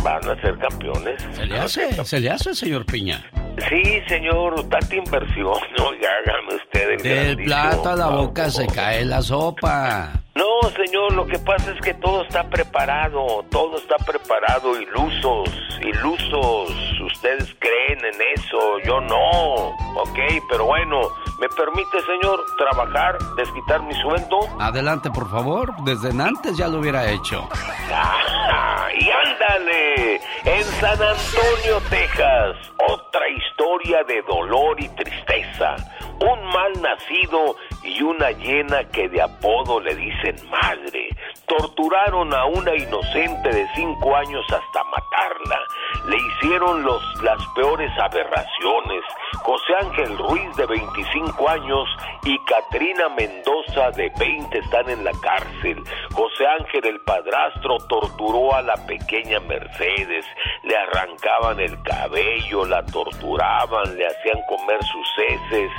van 0.03 0.29
a 0.29 0.41
ser 0.41 0.59
campeones. 0.59 1.23
Se 1.33 1.47
le 1.47 1.59
hace, 1.59 2.05
se 2.05 2.21
le 2.21 2.31
hace, 2.31 2.55
señor 2.55 2.87
Piña. 2.87 3.25
Sí, 3.69 4.01
señor, 4.07 4.69
tanta 4.69 4.95
inversión. 4.95 5.47
Oiga, 5.87 6.09
hágame 6.25 6.55
usted 6.55 6.91
el 6.91 7.03
Del 7.03 7.37
plato 7.45 7.91
a 7.91 7.97
la 7.97 8.09
boca 8.09 8.51
se 8.51 8.67
cae 8.67 9.05
la 9.05 9.21
sopa. 9.21 10.23
No, 10.39 10.71
señor, 10.71 11.15
lo 11.15 11.27
que 11.27 11.37
pasa 11.41 11.73
es 11.73 11.81
que 11.81 11.95
todo 11.95 12.23
está 12.23 12.49
preparado, 12.49 13.45
todo 13.51 13.77
está 13.77 13.97
preparado, 13.97 14.81
ilusos, 14.81 15.51
ilusos. 15.81 16.71
Ustedes 17.01 17.57
creen 17.59 17.99
en 18.05 18.23
eso, 18.37 18.79
yo 18.85 19.01
no, 19.01 19.71
ok, 20.01 20.19
pero 20.49 20.67
bueno, 20.67 21.01
¿me 21.41 21.49
permite, 21.49 22.01
señor, 22.03 22.39
trabajar, 22.57 23.19
desquitar 23.37 23.83
mi 23.83 23.95
sueldo? 23.95 24.39
Adelante, 24.61 25.11
por 25.11 25.29
favor. 25.29 25.75
Desde 25.83 26.11
antes 26.23 26.57
ya 26.57 26.69
lo 26.69 26.79
hubiera 26.79 27.11
hecho. 27.11 27.49
Ah, 27.91 28.87
y 28.97 29.11
ándale, 29.11 30.21
en 30.45 30.65
San 30.81 31.03
Antonio, 31.03 31.81
Texas, 31.91 32.57
otra 32.89 33.29
historia 33.29 34.05
de 34.05 34.23
dolor 34.23 34.81
y 34.81 34.89
tristeza. 34.91 35.75
Un 36.21 36.45
mal 36.47 36.73
nacido 36.83 37.57
y 37.85 38.03
una 38.03 38.31
llena 38.33 38.85
que 38.91 39.09
de 39.09 39.23
apodo 39.23 39.81
le 39.81 39.95
dicen 39.95 40.37
madre. 40.51 41.09
Torturaron 41.47 42.35
a 42.35 42.45
una 42.47 42.75
inocente 42.75 43.49
de 43.51 43.67
cinco 43.75 44.15
años 44.17 44.45
hasta 44.51 44.85
matarla. 44.85 45.61
Le 46.09 46.17
hicieron 46.17 46.83
los, 46.83 47.03
las 47.23 47.39
peores 47.55 47.91
aberraciones. 47.99 49.05
José 49.43 49.75
Ángel 49.81 50.19
Ruiz, 50.19 50.57
de 50.57 50.67
25 50.67 51.49
años, 51.49 51.89
y 52.25 52.39
Katrina 52.45 53.09
Mendoza, 53.11 53.91
de 53.93 54.11
20, 54.19 54.59
están 54.59 54.91
en 54.91 55.05
la 55.05 55.13
cárcel. 55.23 55.83
José 56.13 56.47
Ángel, 56.47 56.87
el 56.87 57.01
padrastro, 57.01 57.79
torturó 57.89 58.55
a 58.55 58.63
la 58.63 58.75
pequeña 58.87 59.41
Mercedes. 59.41 60.27
Le 60.65 60.77
arrancaban 60.77 61.61
el 61.61 61.81
cabello, 61.83 62.65
la 62.67 62.85
torturaban, 62.87 63.97
le 63.97 64.07
hacían 64.07 64.43
comer 64.49 64.83
sus 64.85 65.09
heces. 65.19 65.71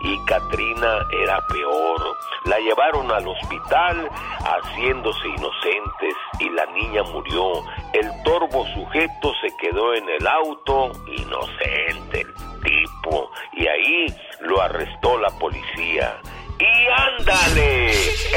Y 0.00 0.24
Katrina 0.24 1.06
era 1.10 1.40
peor. 1.46 2.16
La 2.44 2.58
llevaron 2.58 3.10
al 3.10 3.26
hospital 3.26 4.08
haciéndose 4.40 5.28
inocentes 5.28 6.14
y 6.40 6.50
la 6.50 6.66
niña 6.66 7.02
murió. 7.04 7.62
El 7.92 8.10
torvo 8.22 8.66
sujeto 8.74 9.32
se 9.40 9.56
quedó 9.56 9.94
en 9.94 10.08
el 10.08 10.26
auto, 10.26 10.92
inocente 11.06 12.20
el 12.20 12.34
tipo, 12.62 13.30
y 13.52 13.66
ahí 13.66 14.06
lo 14.40 14.60
arrestó 14.60 15.18
la 15.18 15.30
policía. 15.38 16.20
Y 16.58 17.18
ándale. 17.18 17.92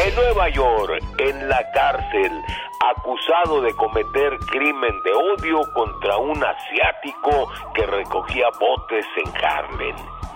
En 0.05 0.15
Nueva 0.15 0.49
York, 0.49 1.01
en 1.19 1.47
la 1.47 1.59
cárcel, 1.71 2.31
acusado 2.85 3.61
de 3.61 3.73
cometer 3.75 4.37
crimen 4.51 5.01
de 5.03 5.13
odio 5.13 5.61
contra 5.73 6.17
un 6.17 6.43
asiático 6.43 7.49
que 7.73 7.85
recogía 7.85 8.47
botes 8.59 9.05
en 9.23 9.45
Harlem. 9.45 9.95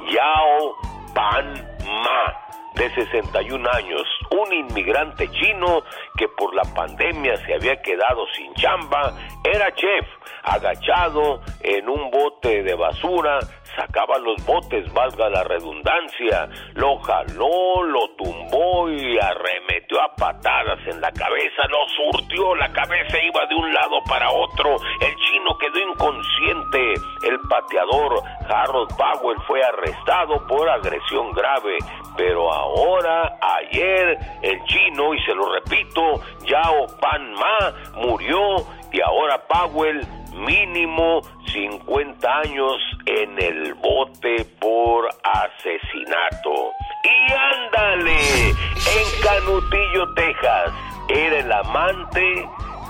Yao 0.09 0.75
Pan 1.13 1.53
Ma 1.85 2.43
de 2.75 2.89
61 2.95 3.69
años, 3.71 4.01
un 4.31 4.51
inmigrante 4.51 5.29
chino 5.29 5.83
que 6.17 6.27
por 6.29 6.55
la 6.55 6.63
pandemia 6.73 7.35
se 7.45 7.53
había 7.53 7.79
quedado 7.81 8.25
sin 8.35 8.53
chamba, 8.55 9.15
era 9.43 9.73
chef, 9.75 10.07
agachado 10.43 11.41
en 11.61 11.87
un 11.87 12.09
bote 12.09 12.63
de 12.63 12.73
basura, 12.73 13.39
sacaba 13.75 14.17
los 14.19 14.43
botes, 14.45 14.91
valga 14.93 15.29
la 15.29 15.43
redundancia, 15.43 16.49
lo 16.75 16.97
jaló, 16.99 17.83
lo 17.83 18.07
tumbó 18.17 18.89
y 18.89 19.17
arremetió 19.19 20.01
a 20.01 20.15
patadas 20.15 20.79
en 20.87 21.01
la 21.01 21.11
cabeza, 21.11 21.63
lo 21.69 22.11
surtió, 22.11 22.55
la 22.55 22.71
cabeza 22.71 23.17
iba 23.23 23.45
de 23.47 23.55
un 23.55 23.73
lado 23.73 24.01
para 24.07 24.29
otro, 24.31 24.75
el 25.01 25.15
chino 25.15 25.57
quedó 25.57 25.79
inconsciente, 25.79 26.93
el 27.27 27.39
pateador 27.49 28.21
Harold 28.49 28.89
Powell 28.95 29.37
fue 29.47 29.63
arrestado 29.63 30.45
por 30.47 30.69
agresión 30.69 31.31
grave, 31.31 31.77
pero 32.17 32.51
ahora, 32.51 33.37
ayer, 33.41 34.17
el 34.41 34.63
chino, 34.65 35.13
y 35.13 35.21
se 35.23 35.33
lo 35.33 35.51
repito, 35.51 36.21
Yao 36.45 36.87
Pan 36.99 37.33
Ma 37.33 37.73
murió 37.95 38.57
y 38.91 39.01
ahora 39.01 39.41
Powell 39.47 40.01
mínimo 40.33 41.21
50 41.51 42.39
años 42.39 42.77
en 43.05 43.41
el 43.41 43.73
bote 43.75 44.45
por 44.59 45.09
asesinato. 45.23 46.71
Y 47.03 47.31
ándale, 47.31 48.49
en 48.49 49.21
Canutillo, 49.21 50.13
Texas, 50.15 50.71
era 51.09 51.39
el 51.39 51.51
amante 51.51 52.47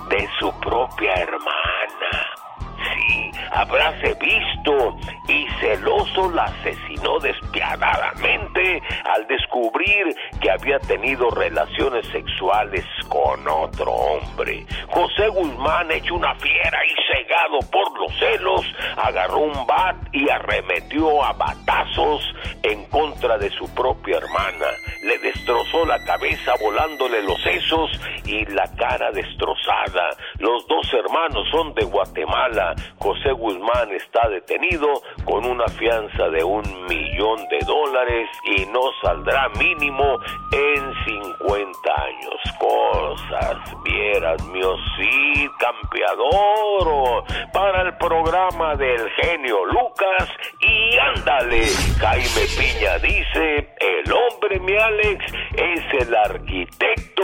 de 0.09 0.29
su 0.39 0.51
propia 0.59 1.13
hermana. 1.15 2.42
Sí, 2.83 3.31
habráse 3.51 4.13
visto 4.15 4.97
y 5.27 5.47
celoso 5.59 6.29
la 6.31 6.43
asesinó 6.43 7.19
despiadadamente 7.19 8.81
al 9.05 9.25
descubrir 9.27 10.15
que 10.41 10.51
había 10.51 10.79
tenido 10.79 11.29
relaciones 11.29 12.05
sexuales 12.07 12.85
con 13.07 13.47
otro 13.47 13.91
hombre. 13.91 14.65
José 14.89 15.27
Guzmán, 15.29 15.91
hecho 15.91 16.15
una 16.15 16.35
fiera 16.35 16.79
y 16.85 17.13
cegado 17.13 17.59
por 17.71 17.99
los 17.99 18.13
celos, 18.19 18.65
agarró 18.97 19.37
un 19.39 19.67
bat 19.67 19.95
y 20.11 20.29
arremetió 20.29 21.23
a 21.23 21.33
batazos 21.33 22.23
en 22.63 22.85
contra 22.85 23.37
de 23.37 23.49
su 23.51 23.73
propia 23.73 24.17
hermana. 24.17 24.67
Le 25.03 25.17
destrozó 25.19 25.85
la 25.85 26.03
cabeza 26.05 26.53
volándole 26.61 27.21
los 27.23 27.41
sesos 27.41 27.91
y 28.25 28.45
la 28.45 28.69
cara 28.75 29.11
destrozada. 29.11 30.09
Los 30.39 30.65
dos 30.67 30.93
hermanos 30.93 31.47
son 31.51 31.73
de 31.73 31.85
Guatemala. 31.85 32.72
José 32.99 33.31
Guzmán 33.31 33.91
está 33.91 34.27
detenido 34.29 34.87
con 35.25 35.45
una 35.45 35.67
fianza 35.67 36.29
de 36.29 36.43
un 36.43 36.63
millón 36.87 37.47
de 37.49 37.59
dólares 37.65 38.29
y 38.57 38.65
no 38.67 38.81
saldrá 39.01 39.49
mínimo 39.59 40.19
en 40.51 40.93
50 41.05 42.01
años. 42.01 42.33
Cosas, 42.59 43.57
vieras, 43.83 44.43
mío, 44.47 44.75
sí, 44.97 45.49
campeador, 45.59 47.23
para 47.51 47.83
el 47.83 47.97
programa 47.97 48.75
del 48.75 49.09
genio 49.21 49.65
Lucas 49.65 50.29
y 50.59 50.97
ándale, 50.97 51.65
Jaime 51.99 52.45
Piña 52.57 52.97
dice, 52.99 53.69
el 53.79 54.11
hombre, 54.11 54.59
mi 54.59 54.75
Alex, 54.75 55.25
es 55.55 56.07
el 56.07 56.15
arquitecto 56.15 57.23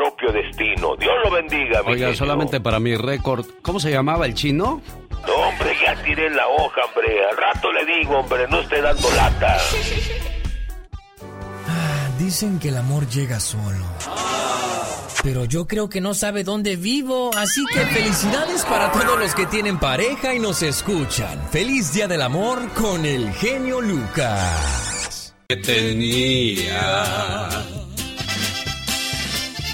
propio 0.00 0.32
destino. 0.32 0.96
Dios 0.96 1.12
lo 1.22 1.30
bendiga, 1.30 1.82
mi 1.82 1.92
Oiga, 1.92 2.06
genio. 2.06 2.16
solamente 2.16 2.58
para 2.58 2.80
mi 2.80 2.96
récord, 2.96 3.44
¿cómo 3.60 3.78
se 3.78 3.90
llamaba 3.90 4.24
el 4.24 4.32
chino? 4.32 4.80
No, 5.26 5.34
hombre, 5.34 5.76
ya 5.84 5.94
tiré 6.02 6.30
la 6.30 6.48
hoja, 6.48 6.80
hombre. 6.86 7.22
Al 7.30 7.36
rato 7.36 7.70
le 7.70 7.84
digo, 7.84 8.18
hombre, 8.18 8.46
no 8.48 8.60
esté 8.60 8.80
dando 8.80 9.10
lata. 9.14 9.58
Dicen 12.18 12.58
que 12.58 12.68
el 12.70 12.78
amor 12.78 13.06
llega 13.08 13.38
solo. 13.40 13.84
Pero 15.22 15.44
yo 15.44 15.66
creo 15.66 15.90
que 15.90 16.00
no 16.00 16.14
sabe 16.14 16.44
dónde 16.44 16.76
vivo, 16.76 17.30
así 17.36 17.62
que 17.74 17.80
felicidades 17.80 18.64
para 18.64 18.90
todos 18.92 19.18
los 19.18 19.34
que 19.34 19.44
tienen 19.44 19.78
pareja 19.78 20.34
y 20.34 20.38
nos 20.38 20.62
escuchan. 20.62 21.46
Feliz 21.50 21.92
Día 21.92 22.08
del 22.08 22.22
Amor 22.22 22.70
con 22.72 23.04
el 23.04 23.30
genio 23.34 23.82
Lucas. 23.82 25.34
Que 25.46 25.56
tenía. 25.56 26.70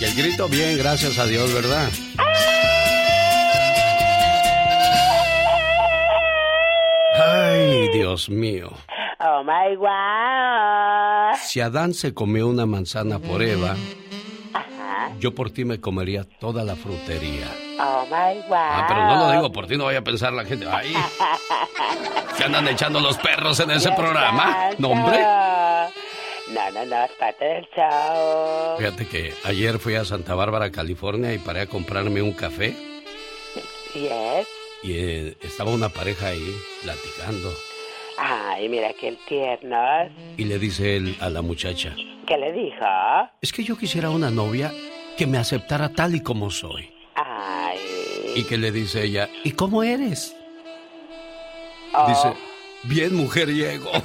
Y 0.01 0.05
el 0.05 0.15
grito 0.15 0.49
bien, 0.49 0.77
gracias 0.79 1.19
a 1.19 1.27
Dios, 1.27 1.53
¿verdad? 1.55 1.89
Ay, 7.15 7.89
Dios 7.93 8.29
mío. 8.29 8.71
Oh 9.21 9.43
my 9.43 9.75
God. 9.77 11.39
Si 11.43 11.61
Adán 11.61 11.95
se 11.95 12.13
comió 12.15 12.49
una 12.49 12.67
manzana 12.67 13.19
por 13.19 13.43
Eva, 13.43 13.75
Ajá. 14.53 15.11
yo 15.19 15.35
por 15.35 15.51
ti 15.51 15.65
me 15.65 15.81
comería 15.81 16.25
toda 16.39 16.63
la 16.65 16.77
frutería. 16.77 17.47
Oh 17.81 18.05
my 18.07 18.41
God. 18.49 18.53
Ah, 18.53 18.85
pero 18.89 19.07
no 19.07 19.17
lo 19.17 19.33
digo 19.33 19.53
por 19.53 19.67
ti, 19.67 19.77
no 19.77 19.85
vaya 19.87 20.01
a 20.01 20.05
pensar 20.05 20.33
la 20.33 20.45
gente. 20.45 20.67
Ay, 20.71 20.95
¿se 22.37 22.45
andan 22.45 22.69
echando 22.69 23.01
los 23.01 23.17
perros 23.19 23.59
en 23.61 23.71
ese 23.71 23.91
programa? 23.93 24.71
No, 24.79 24.89
hombre. 24.91 25.25
No, 26.49 26.71
no, 26.71 26.85
no, 26.87 27.05
es 27.05 27.11
parte 27.13 27.45
del 27.45 27.69
show. 27.75 28.77
Fíjate 28.79 29.07
que 29.09 29.35
ayer 29.45 29.79
fui 29.79 29.95
a 29.97 30.05
Santa 30.05 30.35
Bárbara, 30.35 30.71
California, 30.71 31.33
y 31.35 31.39
paré 31.39 31.63
a 31.63 31.67
comprarme 31.67 32.23
un 32.23 32.33
café. 32.33 32.75
Yes. 33.95 34.47
Y 34.83 34.93
eh, 34.93 35.37
estaba 35.43 35.71
una 35.71 35.89
pareja 35.89 36.27
ahí 36.29 36.55
platicando. 36.83 37.51
Ay, 38.19 38.69
mira 38.69 38.93
qué 38.93 39.17
tiernos. 39.27 40.11
Y 40.37 40.45
le 40.45 40.59
dice 40.59 40.97
él 40.97 41.17
a 41.19 41.31
la 41.31 41.41
muchacha, 41.41 41.95
¿Qué 42.27 42.37
le 42.37 42.53
dijo? 42.53 42.85
es 43.41 43.53
que 43.53 43.65
yo 43.65 43.79
quisiera 43.79 44.11
una 44.11 44.29
novia 44.31 44.71
que 45.17 45.27
me 45.27 45.39
aceptara 45.39 45.89
tal 45.89 46.15
y 46.15 46.21
como 46.23 46.51
soy. 46.51 46.93
Ay. 47.15 47.79
Y 48.35 48.45
que 48.45 48.59
le 48.59 48.71
dice 48.71 49.03
ella, 49.05 49.31
¿y 49.45 49.53
cómo 49.53 49.83
eres? 49.83 50.37
Oh. 51.95 52.07
Dice, 52.07 52.35
bien 52.83 53.15
mujeriego. 53.15 53.91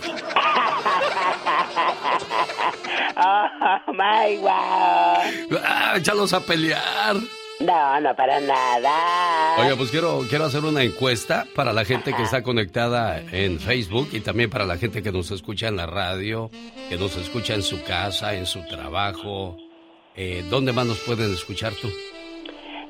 Oh 3.24 3.94
my 3.94 4.38
God. 4.38 5.60
Ah, 5.64 5.94
échalos 5.98 6.34
a 6.34 6.40
pelear. 6.40 7.16
No, 7.60 8.02
no 8.02 8.16
para 8.16 8.40
nada. 8.40 9.58
Oiga, 9.60 9.76
pues 9.76 9.92
quiero, 9.92 10.26
quiero 10.28 10.46
hacer 10.46 10.66
una 10.66 10.82
encuesta 10.82 11.46
para 11.56 11.72
la 11.74 11.86
gente 11.86 12.14
que 12.14 12.24
está 12.24 12.42
conectada 12.42 13.22
en 13.32 13.60
Facebook 13.60 14.10
y 14.14 14.22
también 14.22 14.50
para 14.50 14.66
la 14.66 14.78
gente 14.78 15.04
que 15.04 15.12
nos 15.12 15.30
escucha 15.30 15.68
en 15.68 15.76
la 15.76 15.86
radio, 15.86 16.50
que 16.90 16.98
nos 16.98 17.16
escucha 17.18 17.54
en 17.54 17.62
su 17.62 17.84
casa, 17.84 18.34
en 18.34 18.48
su 18.48 18.66
trabajo. 18.66 19.58
Eh, 20.16 20.44
¿Dónde 20.50 20.74
más 20.74 20.88
nos 20.88 20.98
pueden 21.00 21.32
escuchar 21.34 21.74
tú? 21.74 21.90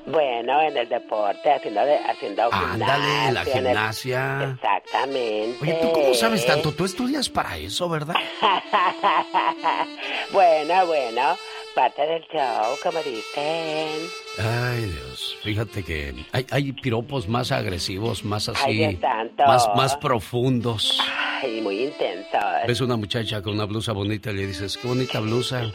Bueno, 0.06 0.62
en 0.62 0.76
el 0.78 0.90
deporte, 0.90 1.52
haciendo, 1.52 1.86
de- 1.86 1.98
haciendo 2.00 2.50
Ándale, 2.52 3.28
en 3.28 3.34
la 3.36 3.46
gimnasia, 3.46 3.60
el- 3.60 4.40
gimnasia. 4.40 4.52
Exactamente. 4.56 5.58
Oye, 5.62 5.74
¿tú 5.82 5.92
cómo 5.92 6.14
sabes 6.16 6.46
tanto? 6.46 6.72
Tú 6.74 6.86
estudias 6.86 7.30
para 7.30 7.58
eso, 7.58 7.88
¿verdad? 7.88 8.16
bueno, 10.34 10.86
bueno, 10.88 11.38
parte 11.76 12.02
del 12.06 12.24
show, 12.34 12.76
como 12.84 13.00
dicen. 13.00 14.00
Ay, 14.40 14.86
Dios, 14.86 15.38
fíjate 15.44 15.84
que 15.84 16.14
hay, 16.32 16.46
hay 16.50 16.72
piropos 16.74 17.28
más 17.28 17.52
agresivos, 17.52 18.24
más 18.24 18.50
Ay, 18.50 18.56
así, 18.58 18.74
Dios 18.74 18.96
santo. 19.02 19.46
más, 19.46 19.70
más 19.76 19.98
profundos. 19.98 21.00
Ay, 21.44 21.62
muy 21.62 21.84
intenso. 21.84 22.38
Ves 22.68 22.82
una 22.82 22.98
muchacha 22.98 23.42
con 23.42 23.54
una 23.54 23.66
blusa 23.66 23.92
bonita 23.94 24.32
y 24.32 24.36
le 24.36 24.48
dices, 24.48 24.78
qué 24.78 24.88
bonita 24.88 25.20
blusa. 25.20 25.72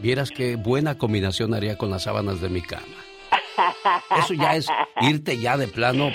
Vieras 0.00 0.30
qué 0.30 0.56
buena 0.56 0.98
combinación 0.98 1.54
haría 1.54 1.76
con 1.78 1.90
las 1.90 2.02
sábanas 2.04 2.40
de 2.40 2.48
mi 2.48 2.62
cama. 2.62 2.82
Eso 4.18 4.34
ya 4.34 4.56
es 4.56 4.68
irte 5.00 5.38
ya 5.38 5.56
de 5.56 5.68
plano 5.68 6.10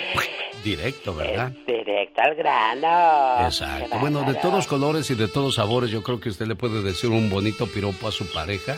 directo, 0.64 1.16
¿verdad? 1.16 1.52
Directo 1.66 2.22
al 2.22 2.36
grano. 2.36 3.46
Exacto. 3.46 4.00
Bueno, 4.00 4.24
de 4.24 4.36
todos 4.36 4.68
colores 4.68 5.10
y 5.12 5.16
de 5.16 5.28
todos 5.28 5.56
sabores, 5.56 5.92
yo 5.92 6.04
creo 6.04 6.20
que 6.20 6.30
usted 6.30 6.48
le 6.48 6.56
puede 6.56 6.82
decir 6.82 7.10
un 7.10 7.30
bonito 7.30 7.68
piropo 7.68 8.08
a 8.08 8.12
su 8.12 8.32
pareja. 8.32 8.76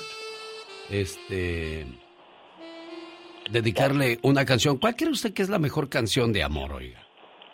Este. 0.89 1.85
Dedicarle 3.49 4.19
una 4.21 4.45
canción. 4.45 4.77
¿Cuál 4.77 4.95
cree 4.95 5.11
usted 5.11 5.33
que 5.33 5.41
es 5.41 5.49
la 5.49 5.59
mejor 5.59 5.89
canción 5.89 6.31
de 6.31 6.43
amor, 6.43 6.73
oiga? 6.73 6.99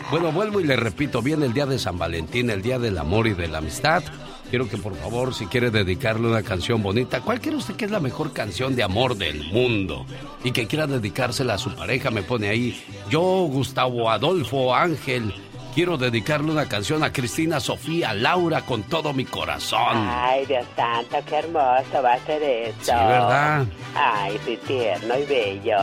Bueno, 0.09 0.31
vuelvo 0.31 0.59
y 0.59 0.63
le 0.63 0.75
repito, 0.75 1.21
viene 1.21 1.45
el 1.45 1.53
día 1.53 1.65
de 1.65 1.79
San 1.79 1.97
Valentín, 1.97 2.49
el 2.49 2.61
día 2.61 2.79
del 2.79 2.97
amor 2.97 3.27
y 3.27 3.33
de 3.33 3.47
la 3.47 3.59
amistad. 3.59 4.03
Quiero 4.49 4.67
que 4.67 4.77
por 4.77 4.95
favor, 4.97 5.33
si 5.33 5.45
quiere 5.45 5.71
dedicarle 5.71 6.27
una 6.27 6.43
canción 6.43 6.83
bonita, 6.83 7.21
¿cuál 7.21 7.39
cree 7.39 7.55
usted 7.55 7.75
que 7.75 7.85
es 7.85 7.91
la 7.91 8.01
mejor 8.01 8.33
canción 8.33 8.75
de 8.75 8.83
amor 8.83 9.15
del 9.15 9.45
mundo? 9.45 10.05
Y 10.43 10.51
que 10.51 10.67
quiera 10.67 10.87
dedicársela 10.87 11.53
a 11.53 11.57
su 11.57 11.73
pareja, 11.73 12.11
me 12.11 12.21
pone 12.21 12.49
ahí. 12.49 12.83
Yo, 13.09 13.21
Gustavo 13.21 14.09
Adolfo 14.09 14.75
Ángel, 14.75 15.33
quiero 15.73 15.97
dedicarle 15.97 16.51
una 16.51 16.67
canción 16.67 17.03
a 17.03 17.11
Cristina 17.11 17.59
Sofía 17.59 18.13
Laura 18.13 18.61
con 18.65 18.83
todo 18.83 19.13
mi 19.13 19.25
corazón. 19.25 20.07
Ay, 20.09 20.45
Dios 20.45 20.65
santo, 20.75 21.17
qué 21.27 21.35
hermoso 21.37 22.01
va 22.03 22.13
a 22.13 22.19
ser 22.25 22.43
esto. 22.43 22.85
Sí, 22.85 22.91
¿verdad? 22.91 23.65
Ay, 23.95 24.39
sí, 24.45 24.59
tierno 24.67 25.17
y 25.17 25.25
bello. 25.25 25.77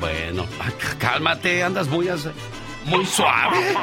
Bueno, 0.00 0.46
cálmate, 0.98 1.62
andas 1.62 1.88
muy, 1.88 2.08
muy 2.86 3.06
suave. 3.06 3.56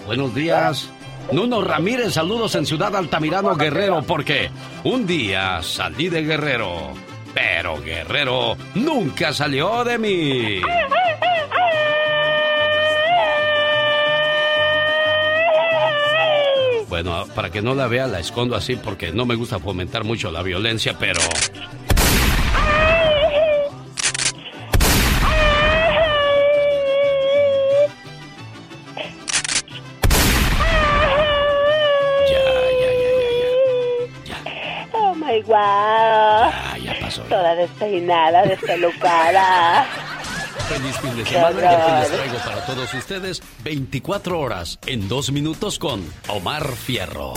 Buenos 0.07 0.33
días. 0.33 0.89
Nuno 1.31 1.61
Ramírez, 1.61 2.13
saludos 2.13 2.55
en 2.55 2.65
Ciudad 2.65 2.95
Altamirano, 2.95 3.55
Guerrero, 3.55 4.01
porque 4.01 4.49
un 4.83 5.05
día 5.05 5.61
salí 5.61 6.09
de 6.09 6.23
Guerrero, 6.23 6.93
pero 7.35 7.79
Guerrero 7.83 8.57
nunca 8.73 9.31
salió 9.31 9.83
de 9.83 9.99
mí. 9.99 10.59
Bueno, 16.93 17.25
para 17.33 17.49
que 17.49 17.59
no 17.59 17.73
la 17.73 17.87
vea, 17.87 18.05
la 18.05 18.19
escondo 18.19 18.55
así 18.55 18.75
porque 18.75 19.11
no 19.11 19.25
me 19.25 19.33
gusta 19.33 19.57
fomentar 19.57 20.03
mucho 20.03 20.29
la 20.29 20.43
violencia, 20.43 20.95
pero... 20.99 21.19
Oh 34.91 35.15
my 35.15 35.41
wow. 35.47 36.51
ya 36.79 36.95
pasó. 37.01 37.23
Toda 37.23 37.55
despeinada, 37.55 38.43
despelucada. 38.43 39.87
Feliz 40.67 40.97
fin 40.97 41.15
de 41.15 41.25
semana 41.25 41.61
y 41.61 41.65
aquí 41.65 41.91
les 41.99 42.11
traigo 42.11 42.37
para 42.37 42.65
todos 42.65 42.93
ustedes 42.93 43.41
24 43.63 44.39
horas 44.39 44.79
en 44.85 45.07
dos 45.09 45.31
minutos 45.31 45.77
con 45.77 46.03
Omar 46.27 46.67
Fierro. 46.75 47.33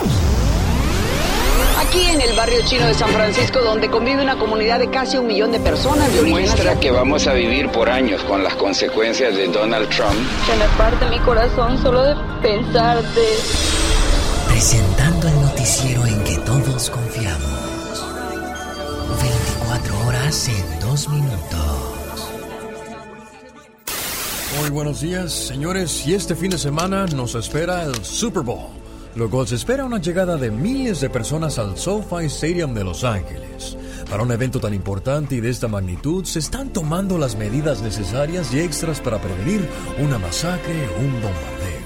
Aquí 1.79 2.01
en 2.05 2.21
el 2.21 2.35
barrio 2.35 2.59
chino 2.65 2.87
de 2.87 2.93
San 2.93 3.09
Francisco, 3.09 3.59
donde 3.61 3.89
convive 3.89 4.23
una 4.23 4.37
comunidad 4.37 4.79
de 4.79 4.89
casi 4.89 5.17
un 5.17 5.27
millón 5.27 5.51
de 5.51 5.59
personas 5.59 6.11
de 6.11 6.21
origen 6.21 6.45
asiático. 6.45 6.79
que 6.79 6.91
vamos 6.91 7.27
a 7.27 7.33
vivir 7.33 7.69
por 7.69 7.89
años 7.89 8.23
con 8.23 8.43
las 8.43 8.55
consecuencias 8.55 9.35
de 9.35 9.47
Donald 9.47 9.89
Trump. 9.89 10.15
Se 10.47 10.55
me 10.55 10.65
parte 10.77 11.05
mi 11.09 11.19
corazón 11.19 11.81
solo 11.81 12.03
de 12.03 12.15
pensarte. 12.41 13.21
Presentando 14.47 15.27
el 15.27 15.41
noticiero 15.41 16.05
en 16.05 16.23
que 16.23 16.37
todos 16.37 16.89
confiamos. 16.89 18.05
24 19.21 20.07
horas 20.07 20.47
en 20.49 20.79
2 20.79 21.09
minutos. 21.09 21.96
Muy 24.55 24.69
buenos 24.69 25.01
días, 25.01 25.33
señores. 25.33 26.07
Y 26.07 26.13
este 26.13 26.33
fin 26.33 26.49
de 26.49 26.57
semana 26.57 27.05
nos 27.07 27.35
espera 27.35 27.83
el 27.83 28.03
Super 28.03 28.43
Bowl. 28.43 28.69
Luego 29.15 29.45
se 29.45 29.55
espera 29.55 29.83
una 29.83 29.99
llegada 29.99 30.37
de 30.37 30.49
miles 30.51 31.01
de 31.01 31.09
personas 31.09 31.59
al 31.59 31.77
SoFi 31.77 32.25
Stadium 32.25 32.73
de 32.73 32.83
Los 32.83 33.03
Ángeles. 33.03 33.77
Para 34.09 34.23
un 34.23 34.31
evento 34.31 34.59
tan 34.59 34.73
importante 34.73 35.35
y 35.35 35.41
de 35.41 35.49
esta 35.49 35.67
magnitud, 35.67 36.23
se 36.23 36.39
están 36.39 36.69
tomando 36.71 37.17
las 37.17 37.35
medidas 37.35 37.81
necesarias 37.81 38.53
y 38.53 38.59
extras 38.61 39.01
para 39.01 39.21
prevenir 39.21 39.67
una 39.99 40.17
masacre 40.17 40.87
o 40.95 40.99
un 41.01 41.11
bombardeo. 41.13 41.77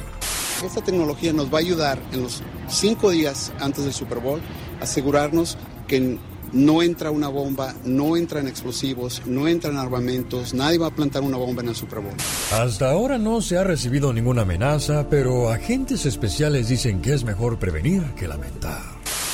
Esta 0.63 0.83
tecnología 0.83 1.33
nos 1.33 1.51
va 1.51 1.57
a 1.57 1.61
ayudar 1.61 1.99
en 2.11 2.21
los 2.21 2.43
cinco 2.69 3.09
días 3.09 3.51
antes 3.59 3.83
del 3.83 3.93
Super 3.93 4.19
Bowl 4.19 4.39
a 4.79 4.83
asegurarnos 4.83 5.57
que 5.87 6.19
no 6.53 6.81
entra 6.83 7.11
una 7.11 7.27
bomba, 7.27 7.73
no 7.85 8.17
entran 8.17 8.47
explosivos, 8.47 9.21
no 9.25 9.47
entran 9.47 9.77
armamentos, 9.77 10.53
nadie 10.53 10.77
va 10.77 10.87
a 10.87 10.91
plantar 10.91 11.21
una 11.23 11.37
bomba 11.37 11.61
en 11.61 11.69
el 11.69 11.75
Super 11.75 11.99
Bowl. 11.99 12.13
Hasta 12.51 12.91
ahora 12.91 13.17
no 13.17 13.41
se 13.41 13.57
ha 13.57 13.63
recibido 13.63 14.13
ninguna 14.13 14.41
amenaza, 14.43 15.07
pero 15.09 15.49
agentes 15.49 16.05
especiales 16.05 16.67
dicen 16.69 17.01
que 17.01 17.13
es 17.13 17.23
mejor 17.23 17.57
prevenir 17.59 18.03
que 18.15 18.27
lamentar. 18.27 18.81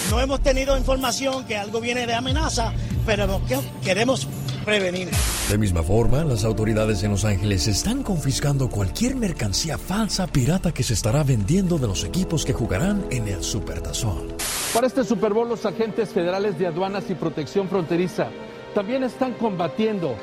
No 0.09 0.19
hemos 0.21 0.41
tenido 0.41 0.77
información 0.77 1.45
que 1.45 1.57
algo 1.57 1.81
viene 1.81 2.05
de 2.07 2.13
amenaza, 2.13 2.71
pero 3.05 3.41
que- 3.47 3.59
queremos 3.83 4.27
prevenir. 4.63 5.09
De 5.49 5.57
misma 5.57 5.81
forma, 5.81 6.23
las 6.23 6.43
autoridades 6.43 7.01
en 7.03 7.11
Los 7.11 7.25
Ángeles 7.25 7.67
están 7.67 8.03
confiscando 8.03 8.69
cualquier 8.69 9.15
mercancía 9.15 9.77
falsa 9.77 10.27
pirata 10.27 10.73
que 10.73 10.83
se 10.83 10.93
estará 10.93 11.23
vendiendo 11.23 11.77
de 11.77 11.87
los 11.87 12.03
equipos 12.03 12.45
que 12.45 12.53
jugarán 12.53 13.05
en 13.09 13.27
el 13.27 13.43
Supertazón. 13.43 14.27
Para 14.73 14.87
este 14.87 15.03
Super 15.03 15.33
Bowl, 15.33 15.49
los 15.49 15.65
agentes 15.65 16.09
federales 16.09 16.59
de 16.59 16.67
aduanas 16.67 17.09
y 17.09 17.15
protección 17.15 17.67
fronteriza 17.67 18.27
también 18.75 19.03
están 19.03 19.33
combatiendo 19.33 20.15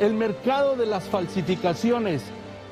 el 0.00 0.14
mercado 0.14 0.76
de 0.76 0.86
las 0.86 1.04
falsificaciones 1.04 2.22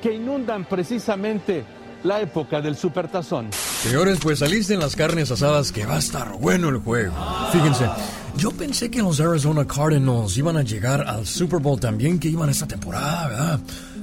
que 0.01 0.13
inundan 0.13 0.65
precisamente 0.65 1.63
la 2.03 2.21
época 2.21 2.61
del 2.61 2.75
Supertazón. 2.75 3.49
Señores, 3.51 4.19
pues 4.21 4.41
alisten 4.41 4.79
las 4.79 4.95
carnes 4.95 5.31
asadas 5.31 5.71
que 5.71 5.85
va 5.85 5.95
a 5.95 5.99
estar 5.99 6.33
bueno 6.37 6.69
el 6.69 6.77
juego. 6.77 7.13
Fíjense, 7.51 7.89
yo 8.37 8.51
pensé 8.51 8.91
que 8.91 8.99
los 8.99 9.19
Arizona 9.19 9.65
Cardinals 9.65 10.37
iban 10.37 10.57
a 10.57 10.63
llegar 10.63 11.07
al 11.07 11.25
Super 11.25 11.59
Bowl 11.59 11.79
también 11.79 12.19
que 12.19 12.27
iban 12.27 12.49
esta 12.49 12.67
temporada, 12.67 13.27
¿verdad? 13.27 13.59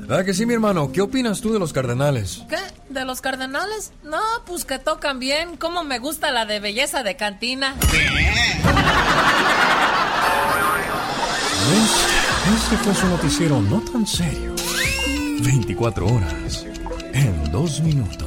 ¿Verdad 0.09 0.25
que 0.25 0.35
sí, 0.35 0.47
mi 0.47 0.55
hermano? 0.55 0.91
¿Qué 0.91 1.01
opinas 1.03 1.41
tú 1.41 1.53
de 1.53 1.59
los 1.59 1.73
Cardenales? 1.73 2.43
¿Qué? 2.49 2.57
¿De 2.89 3.05
los 3.05 3.21
cardenales? 3.21 3.93
No, 4.03 4.21
pues 4.47 4.65
que 4.65 4.79
tocan 4.79 5.19
bien. 5.19 5.57
¿Cómo 5.57 5.85
me 5.85 5.99
gusta 5.99 6.31
la 6.31 6.47
de 6.47 6.59
belleza 6.59 7.03
de 7.03 7.17
cantina? 7.17 7.75
¿Ves? 11.71 11.91
Este 12.57 12.77
fue 12.79 12.95
su 12.95 13.07
noticiero 13.09 13.61
no 13.61 13.81
tan 13.81 14.07
serio. 14.07 14.55
24 15.41 16.07
horas 16.07 16.65
en 17.13 17.53
2 17.53 17.81
minutos. 17.81 18.27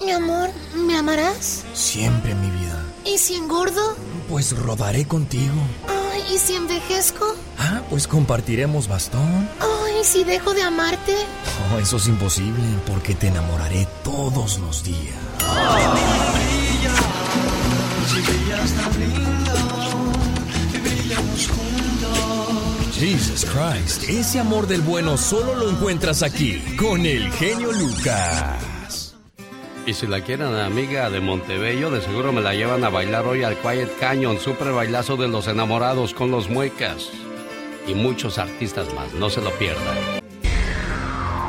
Mi 0.00 0.12
amor, 0.12 0.50
¿me 0.74 0.96
amarás? 0.96 1.64
Siempre 1.74 2.30
en 2.30 2.40
mi 2.40 2.50
vida. 2.50 2.84
¿Y 3.04 3.18
si 3.18 3.34
engordo? 3.34 3.96
Pues 4.28 4.56
rodaré 4.56 5.04
contigo. 5.04 5.54
Ay, 5.88 6.22
¿y 6.34 6.38
si 6.38 6.54
envejezco? 6.54 7.34
Ah, 7.58 7.82
pues 7.90 8.06
compartiremos 8.06 8.86
bastón. 8.86 9.48
Ay, 9.60 9.79
¿Y 10.00 10.04
si 10.04 10.24
dejo 10.24 10.54
de 10.54 10.62
amarte? 10.62 11.14
Oh, 11.74 11.78
eso 11.78 11.98
es 11.98 12.06
imposible 12.06 12.62
porque 12.86 13.14
te 13.14 13.26
enamoraré 13.26 13.86
todos 14.02 14.58
los 14.58 14.82
días. 14.82 15.14
Jesus 22.94 23.44
Christ, 23.44 24.08
ese 24.08 24.38
amor 24.38 24.66
del 24.66 24.80
bueno 24.80 25.18
solo 25.18 25.54
lo 25.54 25.68
encuentras 25.68 26.22
aquí 26.22 26.58
con 26.76 27.04
el 27.04 27.30
genio 27.32 27.70
Lucas. 27.70 29.14
Y 29.84 29.92
si 29.92 30.06
la 30.06 30.22
quieren 30.22 30.54
amiga 30.54 31.10
de 31.10 31.20
Montebello, 31.20 31.90
de 31.90 32.00
seguro 32.00 32.32
me 32.32 32.40
la 32.40 32.54
llevan 32.54 32.84
a 32.84 32.88
bailar 32.88 33.26
hoy 33.26 33.42
al 33.42 33.56
Quiet 33.58 33.98
Canyon, 33.98 34.38
super 34.40 34.72
bailazo 34.72 35.18
de 35.18 35.28
los 35.28 35.46
enamorados 35.46 36.14
con 36.14 36.30
los 36.30 36.48
muecas. 36.48 37.10
Y 37.90 37.94
muchos 37.94 38.38
artistas 38.38 38.86
más, 38.94 39.12
no 39.14 39.28
se 39.28 39.40
lo 39.40 39.50
pierdan. 39.58 39.96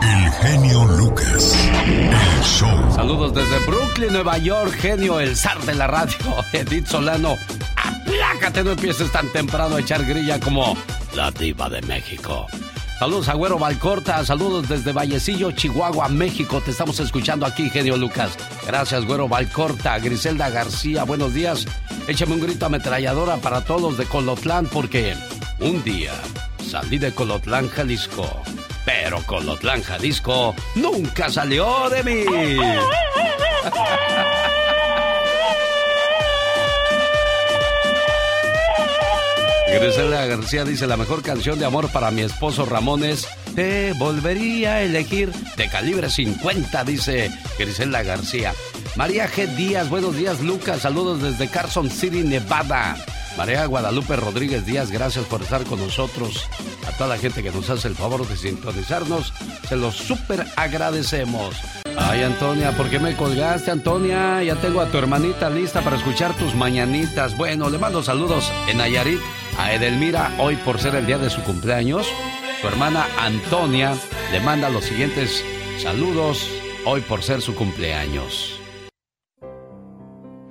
El 0.02 0.32
genio 0.32 0.86
Lucas. 0.86 1.56
El 1.86 2.44
show. 2.44 2.92
Saludos 2.96 3.36
desde 3.36 3.60
Brooklyn, 3.68 4.12
Nueva 4.12 4.40
York, 4.40 4.72
genio, 4.72 5.20
el 5.20 5.36
zar 5.36 5.62
de 5.62 5.76
la 5.76 5.86
radio, 5.86 6.18
Edith 6.54 6.88
Solano. 6.88 7.38
Aplácate, 7.76 8.64
no 8.64 8.72
empieces 8.72 9.12
tan 9.12 9.28
temprano 9.28 9.76
a 9.76 9.82
echar 9.82 10.04
grilla 10.04 10.40
como 10.40 10.76
la 11.16 11.30
diva 11.30 11.70
de 11.70 11.84
México. 11.84 12.48
Saludos 12.98 13.30
a 13.30 13.34
Güero 13.34 13.60
Valcorta, 13.60 14.26
saludos 14.26 14.68
desde 14.68 14.94
Vallecillo, 14.94 15.52
Chihuahua, 15.52 16.10
México. 16.10 16.60
Te 16.62 16.72
estamos 16.72 17.00
escuchando 17.00 17.46
aquí, 17.46 17.70
genio 17.70 17.98
Lucas. 17.98 18.32
Gracias, 18.66 19.06
Güero 19.06 19.28
Valcorta. 19.28 20.00
Griselda 20.00 20.50
García, 20.50 21.04
buenos 21.04 21.36
días. 21.36 21.68
Échame 22.08 22.34
un 22.34 22.42
grito 22.42 22.66
ametralladora 22.66 23.38
para 23.38 23.64
todos 23.64 23.98
de 23.98 24.06
Colotlán, 24.06 24.66
porque 24.66 25.16
un 25.62 25.84
día 25.84 26.14
salí 26.70 26.98
de 26.98 27.14
Colotlán, 27.14 27.70
Jalisco. 27.70 28.42
Pero 28.86 29.22
Colotlán, 29.26 29.84
Jalisco 29.84 30.56
nunca 30.76 31.30
salió 31.30 31.90
de 31.90 32.04
mí. 32.04 32.26
Griselda 39.80 40.26
García 40.26 40.64
dice 40.64 40.86
la 40.86 40.98
mejor 40.98 41.24
canción 41.24 41.58
de 41.58 41.66
amor 41.66 41.90
para 41.92 42.12
mi 42.12 42.22
esposo 42.22 42.66
Ramón 42.66 43.04
es 43.04 43.28
Te 43.56 43.94
volvería 43.94 44.74
a 44.74 44.82
elegir 44.82 45.32
de 45.32 45.70
calibre 45.70 46.10
50, 46.10 46.84
dice 46.84 47.32
Griselda 47.58 48.04
García. 48.04 48.54
María 48.96 49.30
G. 49.30 49.48
Díaz, 49.56 49.90
buenos 49.90 50.16
días 50.16 50.42
Lucas, 50.42 50.82
saludos 50.82 51.22
desde 51.22 51.48
Carson 51.48 51.90
City, 51.90 52.24
Nevada. 52.24 52.98
María 53.38 53.66
Guadalupe 53.66 54.16
Rodríguez 54.16 54.66
Díaz, 54.66 54.92
gracias 54.92 55.26
por 55.26 55.42
estar 55.42 55.64
con 55.64 55.80
nosotros. 55.80 56.48
A 56.88 56.92
toda 56.92 57.10
la 57.10 57.18
gente 57.18 57.42
que 57.42 57.52
nos 57.52 57.70
hace 57.70 57.88
el 57.88 57.96
favor 57.96 58.28
de 58.28 58.36
sintonizarnos, 58.36 59.34
se 59.68 59.76
los 59.76 59.96
súper 59.96 60.46
agradecemos. 60.56 61.56
Ay, 61.98 62.24
Antonia, 62.24 62.72
¿por 62.72 62.90
qué 62.90 63.00
me 63.00 63.16
colgaste, 63.16 63.72
Antonia? 63.72 64.44
Ya 64.44 64.56
tengo 64.56 64.82
a 64.82 64.88
tu 64.88 64.98
hermanita 64.98 65.50
lista 65.50 65.82
para 65.82 65.98
escuchar 65.98 66.36
tus 66.38 66.56
mañanitas. 66.56 67.38
Bueno, 67.38 67.70
le 67.70 67.78
mando 67.78 68.04
saludos 68.04 68.52
en 68.70 68.78
Nayarit 68.78 69.20
a 69.58 69.74
Edelmira 69.74 70.34
hoy 70.40 70.56
por 70.58 70.80
ser 70.80 70.96
el 70.96 71.06
día 71.06 71.18
de 71.18 71.30
su 71.30 71.42
cumpleaños. 71.42 72.08
Su 72.62 72.68
hermana 72.68 73.08
Antonia 73.20 73.96
le 74.32 74.40
manda 74.40 74.70
los 74.70 74.86
siguientes 74.86 75.44
saludos 75.82 76.48
hoy 76.86 77.02
por 77.02 77.24
ser 77.24 77.42
su 77.42 77.56
cumpleaños. 77.56 78.61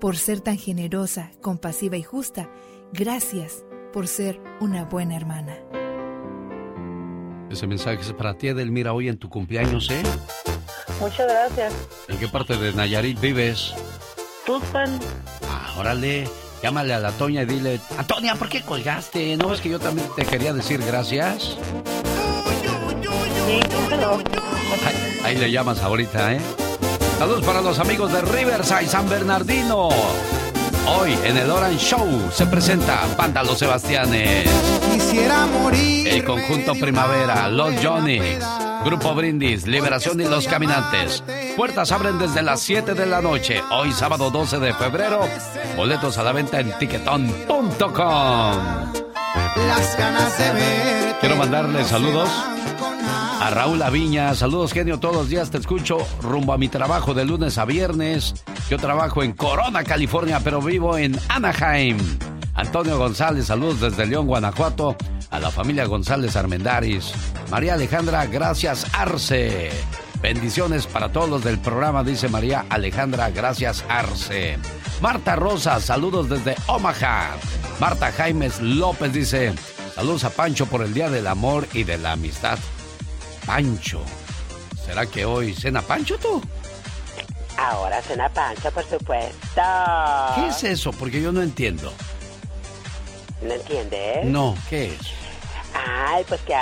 Por 0.00 0.16
ser 0.16 0.40
tan 0.40 0.58
generosa, 0.58 1.30
compasiva 1.40 1.96
y 1.96 2.02
justa, 2.02 2.50
gracias 2.92 3.64
por 3.92 4.06
ser 4.08 4.40
una 4.60 4.84
buena 4.84 5.16
hermana. 5.16 5.58
Ese 7.50 7.66
mensaje 7.66 8.00
es 8.00 8.12
para 8.12 8.34
ti, 8.34 8.48
Edelmira, 8.48 8.92
hoy 8.92 9.08
en 9.08 9.18
tu 9.18 9.28
cumpleaños, 9.28 9.90
¿eh? 9.90 10.02
Muchas 11.00 11.26
gracias. 11.28 11.74
¿En 12.08 12.18
qué 12.18 12.28
parte 12.28 12.56
de 12.56 12.72
Nayarit 12.72 13.18
vives? 13.20 13.74
Tuxpan. 14.46 15.00
Ah, 15.48 15.74
órale. 15.78 16.28
Llámale 16.62 16.92
a 16.92 17.00
la 17.00 17.10
Toña 17.12 17.42
y 17.42 17.46
dile, 17.46 17.80
Antonia, 17.96 18.34
¿por 18.34 18.48
qué 18.48 18.60
colgaste? 18.62 19.36
¿No 19.36 19.48
ves 19.48 19.60
que 19.60 19.70
yo 19.70 19.80
también 19.80 20.06
te 20.14 20.26
quería 20.26 20.52
decir 20.52 20.82
gracias? 20.84 21.56
Sí, 23.46 23.60
ahí 25.24 25.36
le 25.36 25.50
llamas 25.50 25.82
ahorita, 25.82 26.34
¿eh? 26.34 26.40
Saludos 27.20 27.44
para 27.44 27.60
los 27.60 27.78
amigos 27.78 28.10
de 28.10 28.22
Riverside, 28.22 28.86
San 28.86 29.06
Bernardino. 29.06 29.90
Hoy 30.88 31.14
en 31.22 31.36
el 31.36 31.50
Orange 31.50 31.76
Show 31.76 32.30
se 32.32 32.46
presenta 32.46 33.06
Banda 33.14 33.42
Los 33.42 33.58
Sebastianes. 33.58 34.48
Quisiera 34.90 35.44
morir. 35.44 36.08
El 36.08 36.24
conjunto 36.24 36.72
Primavera, 36.76 37.46
Los 37.50 37.74
Johnny's, 37.84 38.42
Grupo 38.86 39.14
Brindis, 39.14 39.66
Liberación 39.66 40.18
y 40.22 40.24
Los 40.24 40.46
Caminantes. 40.46 41.22
Puertas 41.58 41.92
abren 41.92 42.18
desde 42.18 42.40
las 42.40 42.62
7 42.62 42.94
de 42.94 43.04
la 43.04 43.20
noche. 43.20 43.62
Hoy 43.70 43.92
sábado 43.92 44.30
12 44.30 44.58
de 44.58 44.72
febrero. 44.72 45.20
Boletos 45.76 46.16
a 46.16 46.22
la 46.22 46.32
venta 46.32 46.60
en 46.60 46.72
tiquetón.com. 46.78 48.56
Las 49.68 49.98
ganas 49.98 50.38
de 50.38 50.52
ver. 50.54 51.16
Quiero 51.20 51.36
mandarle 51.36 51.84
saludos 51.84 52.30
a 53.40 53.50
Raúl 53.50 53.80
Aviña. 53.82 54.34
Saludos, 54.34 54.72
genio. 54.72 55.00
Todos 55.00 55.16
los 55.16 55.28
días 55.28 55.50
te 55.50 55.58
escucho 55.58 55.98
rumbo 56.22 56.52
a 56.52 56.58
mi 56.58 56.68
trabajo 56.68 57.14
de 57.14 57.24
lunes 57.24 57.56
a 57.58 57.64
viernes. 57.64 58.34
Yo 58.68 58.76
trabajo 58.76 59.22
en 59.22 59.32
Corona, 59.32 59.82
California, 59.82 60.40
pero 60.44 60.60
vivo 60.60 60.96
en 60.98 61.18
Anaheim. 61.28 61.96
Antonio 62.54 62.98
González, 62.98 63.46
saludos 63.46 63.80
desde 63.80 64.06
León, 64.06 64.26
Guanajuato. 64.26 64.94
A 65.30 65.38
la 65.38 65.50
familia 65.50 65.86
González 65.86 66.36
Armendaris. 66.36 67.12
María 67.50 67.74
Alejandra, 67.74 68.26
gracias, 68.26 68.86
Arce. 68.92 69.70
Bendiciones 70.20 70.86
para 70.86 71.10
todos 71.10 71.30
los 71.30 71.42
del 71.42 71.58
programa, 71.58 72.04
dice 72.04 72.28
María 72.28 72.66
Alejandra, 72.68 73.30
gracias, 73.30 73.84
Arce. 73.88 74.58
Marta 75.00 75.34
Rosa, 75.36 75.80
saludos 75.80 76.28
desde 76.28 76.56
Omaha. 76.66 77.36
Marta 77.80 78.12
Jaimes 78.12 78.60
López 78.60 79.14
dice, 79.14 79.54
saludos 79.94 80.24
a 80.24 80.30
Pancho 80.30 80.66
por 80.66 80.82
el 80.82 80.92
Día 80.92 81.08
del 81.08 81.26
Amor 81.26 81.66
y 81.72 81.84
de 81.84 81.96
la 81.96 82.12
Amistad. 82.12 82.58
Pancho. 83.46 84.02
¿Será 84.84 85.06
que 85.06 85.24
hoy 85.24 85.54
cena 85.54 85.82
Pancho 85.82 86.18
tú? 86.18 86.42
Ahora 87.56 88.00
cena 88.02 88.28
Pancho, 88.28 88.70
por 88.70 88.84
supuesto. 88.84 89.62
¿Qué 90.34 90.48
es 90.48 90.64
eso? 90.64 90.92
Porque 90.92 91.20
yo 91.20 91.32
no 91.32 91.42
entiendo. 91.42 91.92
¿No 93.42 93.54
entiendes? 93.54 94.24
No, 94.24 94.56
¿qué 94.68 94.94
es? 94.94 95.00
Ay, 95.74 96.24
pues 96.28 96.40
que, 96.42 96.56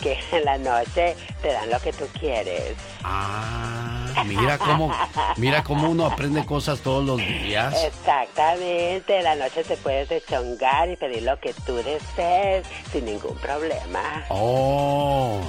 que 0.00 0.18
en 0.32 0.44
la 0.44 0.58
noche 0.58 1.16
te 1.42 1.52
dan 1.52 1.70
lo 1.70 1.78
que 1.80 1.92
tú 1.92 2.06
quieres. 2.18 2.74
Ah, 3.04 4.24
mira 4.26 4.58
cómo, 4.58 4.92
mira 5.36 5.62
cómo 5.62 5.90
uno 5.90 6.06
aprende 6.06 6.44
cosas 6.44 6.80
todos 6.80 7.04
los 7.04 7.18
días. 7.18 7.74
Exactamente, 7.84 9.18
en 9.18 9.24
la 9.24 9.36
noche 9.36 9.62
te 9.62 9.76
puedes 9.76 10.08
dechongar 10.08 10.88
y 10.88 10.96
pedir 10.96 11.22
lo 11.22 11.38
que 11.38 11.52
tú 11.66 11.76
desees 11.76 12.66
sin 12.92 13.04
ningún 13.04 13.36
problema. 13.36 14.24
Oh, 14.30 15.40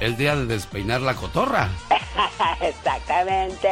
el 0.00 0.16
día 0.16 0.36
de 0.36 0.46
despeinar 0.46 1.00
la 1.00 1.14
cotorra. 1.14 1.68
Exactamente. 2.60 3.68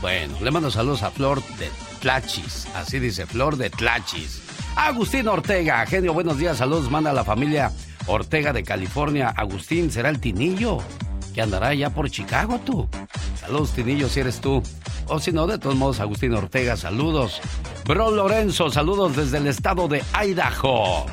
Bueno, 0.00 0.36
le 0.40 0.50
mando 0.50 0.70
saludos 0.70 1.02
a 1.02 1.10
Flor 1.10 1.42
de 1.58 1.70
Tlachis, 2.00 2.66
así 2.74 2.98
dice 2.98 3.26
Flor 3.26 3.56
de 3.56 3.70
Tlachis. 3.70 4.42
Agustín 4.76 5.26
Ortega, 5.28 5.86
genio, 5.86 6.12
buenos 6.12 6.38
días, 6.38 6.58
saludos, 6.58 6.90
manda 6.90 7.10
a 7.10 7.14
la 7.14 7.24
familia 7.24 7.72
Ortega 8.06 8.52
de 8.52 8.62
California. 8.62 9.28
Agustín, 9.28 9.90
¿será 9.90 10.10
el 10.10 10.20
Tinillo? 10.20 10.78
Que 11.34 11.42
andará 11.42 11.68
allá 11.68 11.90
por 11.90 12.10
Chicago 12.10 12.60
tú. 12.64 12.88
Saludos, 13.40 13.72
Tinillo, 13.72 14.08
si 14.08 14.20
eres 14.20 14.40
tú. 14.40 14.62
O 15.08 15.18
si 15.20 15.32
no, 15.32 15.46
de 15.46 15.58
todos 15.58 15.76
modos, 15.76 16.00
Agustín 16.00 16.34
Ortega, 16.34 16.76
saludos. 16.76 17.40
Bro 17.84 18.10
Lorenzo, 18.10 18.70
saludos 18.70 19.16
desde 19.16 19.38
el 19.38 19.46
estado 19.46 19.86
de 19.88 20.02
Idaho. 20.24 21.06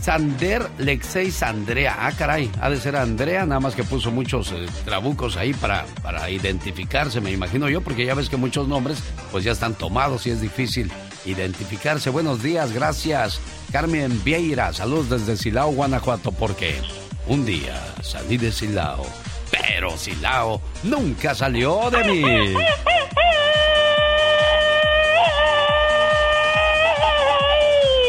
Sander 0.00 0.68
Lexei 0.78 1.30
Sandrea. 1.30 1.96
Ah, 2.00 2.12
caray, 2.12 2.50
ha 2.60 2.70
de 2.70 2.78
ser 2.78 2.96
Andrea, 2.96 3.44
nada 3.46 3.60
más 3.60 3.74
que 3.74 3.84
puso 3.84 4.10
muchos 4.10 4.52
eh, 4.52 4.66
trabucos 4.84 5.36
ahí 5.36 5.52
para, 5.54 5.84
para 6.02 6.30
identificarse, 6.30 7.20
me 7.20 7.30
imagino 7.32 7.68
yo, 7.68 7.80
porque 7.80 8.04
ya 8.06 8.14
ves 8.14 8.28
que 8.28 8.36
muchos 8.36 8.68
nombres 8.68 9.02
pues 9.30 9.44
ya 9.44 9.52
están 9.52 9.74
tomados 9.74 10.26
y 10.26 10.30
es 10.30 10.40
difícil 10.40 10.90
identificarse. 11.24 12.10
Buenos 12.10 12.42
días, 12.42 12.72
gracias. 12.72 13.40
Carmen 13.72 14.22
Vieira, 14.24 14.72
saludos 14.72 15.10
desde 15.10 15.36
Silao, 15.36 15.70
Guanajuato, 15.72 16.32
porque 16.32 16.80
Un 17.26 17.44
día 17.44 17.78
salí 18.02 18.38
de 18.38 18.50
Silao, 18.50 19.04
pero 19.50 19.98
Silao 19.98 20.62
nunca 20.82 21.34
salió 21.34 21.90
de 21.90 22.04
mí. 22.04 22.22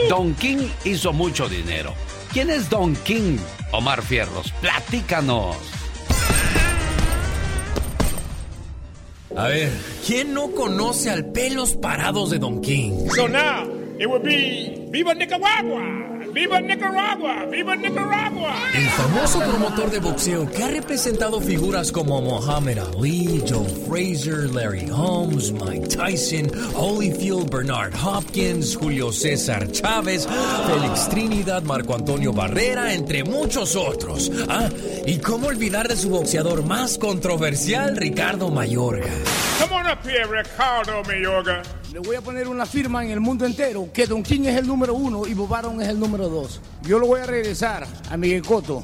Don 0.10 0.34
King 0.34 0.68
hizo 0.86 1.14
mucho 1.14 1.48
dinero. 1.48 1.94
¿Quién 2.34 2.50
es 2.50 2.68
Don 2.68 2.96
King? 2.96 3.38
Omar 3.72 4.02
Fierros, 4.02 4.52
platícanos. 4.60 5.56
A 9.38 9.48
ver, 9.50 9.72
¿quién 10.08 10.34
no 10.34 10.50
conoce 10.50 11.12
al 11.12 11.32
pelos 11.32 11.76
parados 11.76 12.32
de 12.32 12.40
Don 12.40 12.60
King? 12.60 13.08
So 13.16 13.28
now, 13.28 13.70
it 14.00 14.08
would 14.08 14.24
be 14.24 14.88
Viva 14.90 15.14
Nicaragua. 15.14 16.09
¡Viva 16.34 16.62
Nicaragua! 16.62 17.46
¡Viva 17.52 17.76
Nicaragua! 17.76 18.54
El 18.74 18.88
famoso 18.90 19.40
promotor 19.40 19.90
de 19.90 20.00
boxeo 20.00 20.50
que 20.52 20.64
ha 20.64 20.68
representado 20.68 21.42
figuras 21.42 21.92
como 21.92 22.22
Muhammad 22.22 22.78
Ali, 22.80 23.44
Joe 23.48 23.68
Frazier, 23.88 24.50
Larry 24.54 24.90
Holmes, 24.92 25.52
Mike 25.52 25.88
Tyson, 25.88 26.52
Holyfield, 26.76 27.50
Bernard 27.50 27.94
Hopkins, 27.96 28.76
Julio 28.76 29.12
César 29.12 29.72
Chávez, 29.72 30.28
Félix 30.68 31.10
Trinidad, 31.10 31.64
Marco 31.64 31.96
Antonio 31.96 32.32
Barrera, 32.32 32.94
entre 32.94 33.24
muchos 33.24 33.76
otros. 33.76 34.32
Ah, 34.48 34.70
y 35.06 35.18
cómo 35.18 35.48
olvidar 35.48 35.88
de 35.88 35.96
su 35.96 36.10
boxeador 36.10 36.64
más 36.64 36.98
controversial, 36.98 37.98
Ricardo 37.98 38.50
Mayorga. 38.50 39.10
Come 39.60 39.74
on 39.74 39.88
up 39.88 40.00
here, 40.04 40.26
Ricardo 40.26 41.04
Mayorga. 41.04 41.79
Le 41.92 41.98
voy 42.00 42.16
a 42.16 42.22
poner 42.22 42.48
una 42.48 42.68
firma 42.68 43.04
en 43.04 43.10
el 43.10 43.20
mundo 43.20 43.48
entero 43.48 43.90
que 43.92 44.06
Don 44.06 44.22
King 44.22 44.42
es 44.42 44.58
el 44.58 44.68
número 44.68 44.94
uno 44.94 45.26
y 45.26 45.34
Bobaron 45.34 45.82
es 45.82 45.88
el 45.88 46.00
número 46.00 46.30
dos. 46.30 46.62
Yo 46.84 47.00
lo 47.00 47.08
voy 47.08 47.22
a 47.22 47.26
regresar 47.26 47.88
a 48.12 48.16
Miguel 48.16 48.44
Coto, 48.44 48.84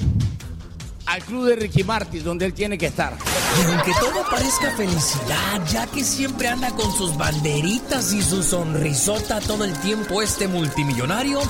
al 1.06 1.22
club 1.24 1.46
de 1.46 1.56
Ricky 1.56 1.84
Martin, 1.84 2.24
donde 2.24 2.48
él 2.48 2.54
tiene 2.56 2.80
que 2.80 2.88
estar. 2.88 3.14
Y 3.14 3.72
aunque 3.72 3.92
todo 4.00 4.28
parezca 4.28 4.72
felicidad, 4.72 5.64
ya 5.72 5.86
que 5.86 6.04
siempre 6.04 6.48
anda 6.48 6.72
con 6.72 6.92
sus 6.94 7.16
banderitas 7.16 8.12
y 8.12 8.24
su 8.24 8.42
sonrisota 8.42 9.40
todo 9.40 9.66
el 9.66 9.74
tiempo 9.82 10.24
este 10.24 10.48
multimillonario, 10.48 11.42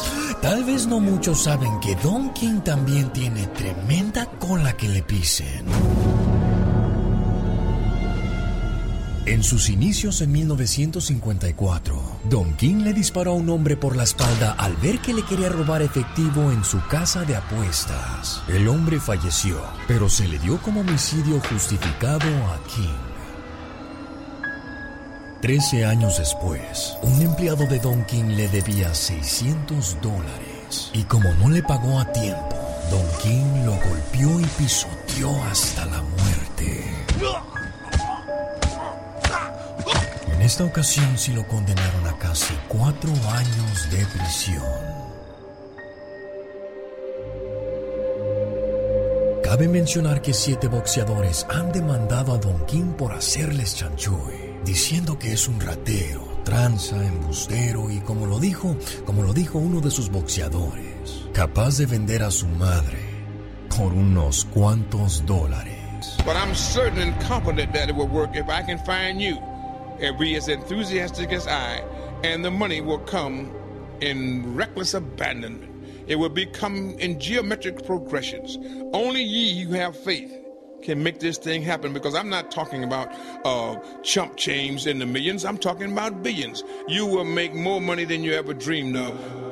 tal 0.41 0.65
vez 0.65 0.87
no 0.87 0.99
muchos 0.99 1.43
saben 1.43 1.79
que 1.79 1.95
Don 1.95 2.33
King 2.33 2.59
también 2.65 3.13
tiene 3.13 3.47
tremenda 3.47 4.25
cola 4.39 4.75
que 4.75 4.89
le 4.89 5.03
pisen. 5.03 5.63
En 9.25 9.41
sus 9.41 9.69
inicios 9.69 10.21
en 10.21 10.31
1954, 10.31 12.19
Don 12.29 12.53
King 12.57 12.83
le 12.83 12.93
disparó 12.93 13.31
a 13.31 13.33
un 13.33 13.49
hombre 13.49 13.75
por 13.75 13.95
la 13.95 14.03
espalda 14.03 14.51
al 14.51 14.75
ver 14.75 14.99
que 14.99 15.15
le 15.15 15.23
quería 15.23 15.49
robar 15.49 15.81
efectivo 15.81 16.51
en 16.51 16.63
su 16.63 16.79
casa 16.87 17.23
de 17.23 17.35
apuestas. 17.35 18.43
El 18.47 18.67
hombre 18.67 18.99
falleció, 18.99 19.59
pero 19.87 20.09
se 20.09 20.27
le 20.27 20.37
dio 20.37 20.61
como 20.61 20.81
homicidio 20.81 21.41
justificado 21.49 22.27
a 22.45 22.59
King. 22.67 23.05
Trece 25.41 25.85
años 25.85 26.19
después, 26.19 26.95
un 27.01 27.19
empleado 27.19 27.65
de 27.65 27.79
Don 27.79 28.05
King 28.05 28.35
le 28.35 28.47
debía 28.47 28.93
600 28.93 29.97
dólares. 30.03 30.91
Y 30.93 31.01
como 31.03 31.33
no 31.33 31.49
le 31.49 31.63
pagó 31.63 31.99
a 31.99 32.11
tiempo, 32.11 32.55
Don 32.91 33.07
King 33.23 33.65
lo 33.65 33.71
golpeó 33.89 34.39
y 34.39 34.45
pisoteó 34.55 35.43
hasta 35.45 35.87
la 35.87 36.03
muerte. 36.03 36.85
Esta 40.45 40.63
ocasión 40.63 41.17
sí 41.17 41.33
lo 41.33 41.47
condenaron 41.47 42.05
a 42.05 42.19
casi 42.19 42.53
cuatro 42.67 43.09
años 43.31 43.89
de 43.89 44.05
prisión. 44.05 44.61
Cabe 49.43 49.67
mencionar 49.67 50.21
que 50.21 50.35
siete 50.35 50.67
boxeadores 50.67 51.47
han 51.49 51.71
demandado 51.71 52.31
a 52.31 52.37
Don 52.37 52.63
King 52.67 52.93
por 52.95 53.13
hacerles 53.13 53.75
chanchuy, 53.75 54.59
diciendo 54.63 55.17
que 55.17 55.33
es 55.33 55.47
un 55.47 55.59
ratero, 55.59 56.21
tranza, 56.43 56.95
embustero 56.95 57.89
y 57.89 58.01
como 58.01 58.27
lo 58.27 58.37
dijo, 58.37 58.77
como 59.03 59.23
lo 59.23 59.33
dijo 59.33 59.57
uno 59.57 59.81
de 59.81 59.89
sus 59.89 60.11
boxeadores, 60.11 61.25
capaz 61.33 61.79
de 61.79 61.87
vender 61.87 62.21
a 62.21 62.29
su 62.29 62.45
madre 62.45 62.99
por 63.75 63.91
unos 63.91 64.45
cuantos 64.45 65.25
dólares. 65.25 65.75
But 66.23 66.35
I'm 66.35 66.53
certain 66.53 67.01
and 67.01 67.27
confident 67.27 67.73
that 67.73 67.89
it 67.89 67.95
will 67.95 68.07
work 68.07 68.35
if 68.35 68.45
I 68.47 68.63
can 68.63 68.77
find 68.85 69.19
you. 69.19 69.39
And 70.05 70.17
be 70.17 70.35
as 70.35 70.47
enthusiastic 70.47 71.31
as 71.31 71.47
I, 71.47 71.83
and 72.23 72.45
the 72.45 72.51
money 72.51 72.81
will 72.81 72.99
come 72.99 73.53
in 74.01 74.55
reckless 74.55 74.93
abandonment. 74.93 75.71
It 76.07 76.17
will 76.17 76.29
become 76.29 76.91
in 76.99 77.19
geometric 77.19 77.85
progressions. 77.85 78.57
Only 78.93 79.23
ye 79.23 79.63
who 79.63 79.73
have 79.73 79.97
faith 79.97 80.31
can 80.83 81.01
make 81.01 81.19
this 81.19 81.39
thing 81.39 81.63
happen 81.63 81.93
because 81.93 82.13
I'm 82.13 82.29
not 82.29 82.51
talking 82.51 82.83
about 82.83 83.11
uh, 83.43 83.77
chump 84.03 84.37
change 84.37 84.85
in 84.85 84.99
the 84.99 85.05
millions. 85.05 85.43
I'm 85.43 85.57
talking 85.57 85.91
about 85.91 86.21
billions. 86.21 86.63
You 86.87 87.07
will 87.07 87.25
make 87.25 87.55
more 87.55 87.81
money 87.81 88.05
than 88.05 88.23
you 88.23 88.33
ever 88.33 88.53
dreamed 88.53 88.95
of. 88.95 89.44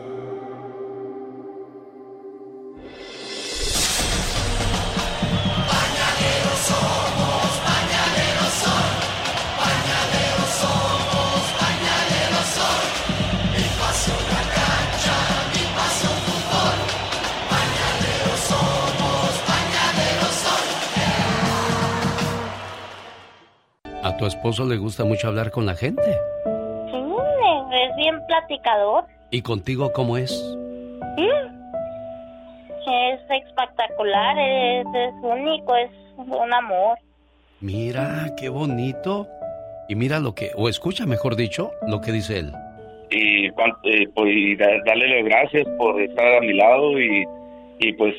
Tu 24.24 24.28
esposo 24.28 24.66
le 24.66 24.78
gusta 24.78 25.04
mucho 25.04 25.28
hablar 25.28 25.52
con 25.52 25.66
la 25.66 25.76
gente? 25.76 26.02
Sí, 26.02 26.98
es 27.74 27.96
bien 27.98 28.26
platicador. 28.26 29.04
¿Y 29.32 29.42
contigo 29.42 29.92
cómo 29.92 30.16
es? 30.16 30.32
Es 32.86 33.20
espectacular, 33.30 34.38
es, 34.40 34.86
es 34.96 35.14
único, 35.22 35.76
es 35.76 35.92
un 36.16 36.54
amor. 36.54 36.98
Mira, 37.60 38.34
qué 38.40 38.48
bonito. 38.48 39.28
Y 39.90 39.96
mira 39.96 40.20
lo 40.20 40.34
que, 40.34 40.52
o 40.56 40.70
escucha 40.70 41.06
mejor 41.06 41.36
dicho, 41.36 41.72
lo 41.86 42.00
que 42.00 42.14
dice 42.14 42.40
él. 42.40 42.54
Y, 43.12 43.48
eh, 43.48 43.52
pues, 44.16 44.58
darle 44.86 45.22
las 45.22 45.26
gracias 45.26 45.68
por 45.78 46.02
estar 46.02 46.36
a 46.36 46.40
mi 46.40 46.54
lado 46.54 46.98
y, 46.98 47.26
y 47.80 47.92
pues 47.94 48.16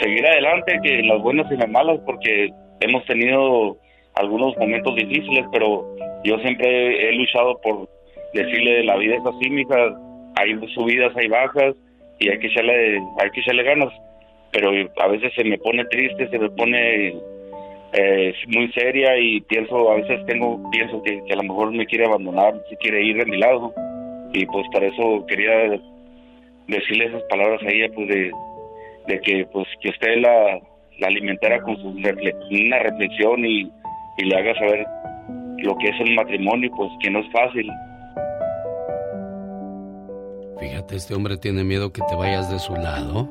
seguir 0.00 0.26
adelante, 0.26 0.80
que 0.82 0.98
en 0.98 1.06
las 1.06 1.22
buenas 1.22 1.46
y 1.50 1.54
en 1.54 1.60
las 1.60 1.70
malas, 1.70 2.00
porque 2.04 2.50
hemos 2.80 3.04
tenido 3.04 3.76
algunos 4.16 4.56
momentos 4.56 4.94
difíciles, 4.96 5.44
pero 5.52 5.86
yo 6.24 6.38
siempre 6.38 7.08
he 7.08 7.12
luchado 7.12 7.58
por 7.60 7.88
decirle 8.34 8.84
la 8.84 8.96
vida 8.96 9.16
es 9.16 9.26
así, 9.26 9.48
mija, 9.50 9.76
hay 10.36 10.58
subidas, 10.74 11.16
hay 11.16 11.28
bajas 11.28 11.74
y 12.18 12.28
hay 12.28 12.38
que 12.38 12.46
echarle, 12.48 12.98
hay 13.18 13.30
que 13.30 13.40
echarle 13.40 13.62
ganas, 13.62 13.92
pero 14.52 14.70
a 15.00 15.08
veces 15.08 15.32
se 15.34 15.44
me 15.44 15.58
pone 15.58 15.84
triste, 15.86 16.28
se 16.28 16.38
me 16.38 16.50
pone 16.50 17.14
eh, 17.92 18.34
muy 18.48 18.70
seria 18.72 19.18
y 19.18 19.40
pienso, 19.42 19.90
a 19.90 19.96
veces 19.96 20.24
tengo, 20.26 20.60
pienso 20.70 21.02
que, 21.02 21.22
que 21.24 21.32
a 21.32 21.36
lo 21.36 21.42
mejor 21.44 21.72
me 21.72 21.86
quiere 21.86 22.06
abandonar, 22.06 22.54
se 22.68 22.76
quiere 22.76 23.02
ir 23.02 23.16
de 23.18 23.26
mi 23.26 23.38
lado. 23.38 23.72
Y 24.32 24.44
pues 24.46 24.66
para 24.72 24.86
eso 24.86 25.24
quería 25.28 25.78
decirle 26.66 27.06
esas 27.06 27.22
palabras 27.24 27.62
a 27.62 27.68
ella, 27.68 27.88
pues 27.94 28.08
de, 28.08 28.32
de 29.06 29.20
que 29.20 29.46
pues 29.52 29.66
que 29.80 29.90
usted 29.90 30.16
la, 30.18 30.58
la 30.98 31.06
alimentara 31.06 31.62
con 31.62 31.76
su 31.76 31.94
refle- 31.94 32.34
una 32.66 32.78
reflexión 32.80 33.44
y, 33.46 33.70
y 34.18 34.24
le 34.24 34.36
haga 34.36 34.54
saber 34.58 34.86
lo 35.58 35.76
que 35.76 35.88
es 35.88 36.00
el 36.00 36.14
matrimonio, 36.14 36.70
pues 36.76 36.90
que 37.00 37.10
no 37.10 37.20
es 37.20 37.32
fácil. 37.32 37.70
Fíjate, 40.58 40.96
este 40.96 41.14
hombre 41.14 41.36
tiene 41.36 41.64
miedo 41.64 41.92
que 41.92 42.02
te 42.08 42.14
vayas 42.14 42.50
de 42.50 42.58
su 42.58 42.74
lado. 42.74 43.24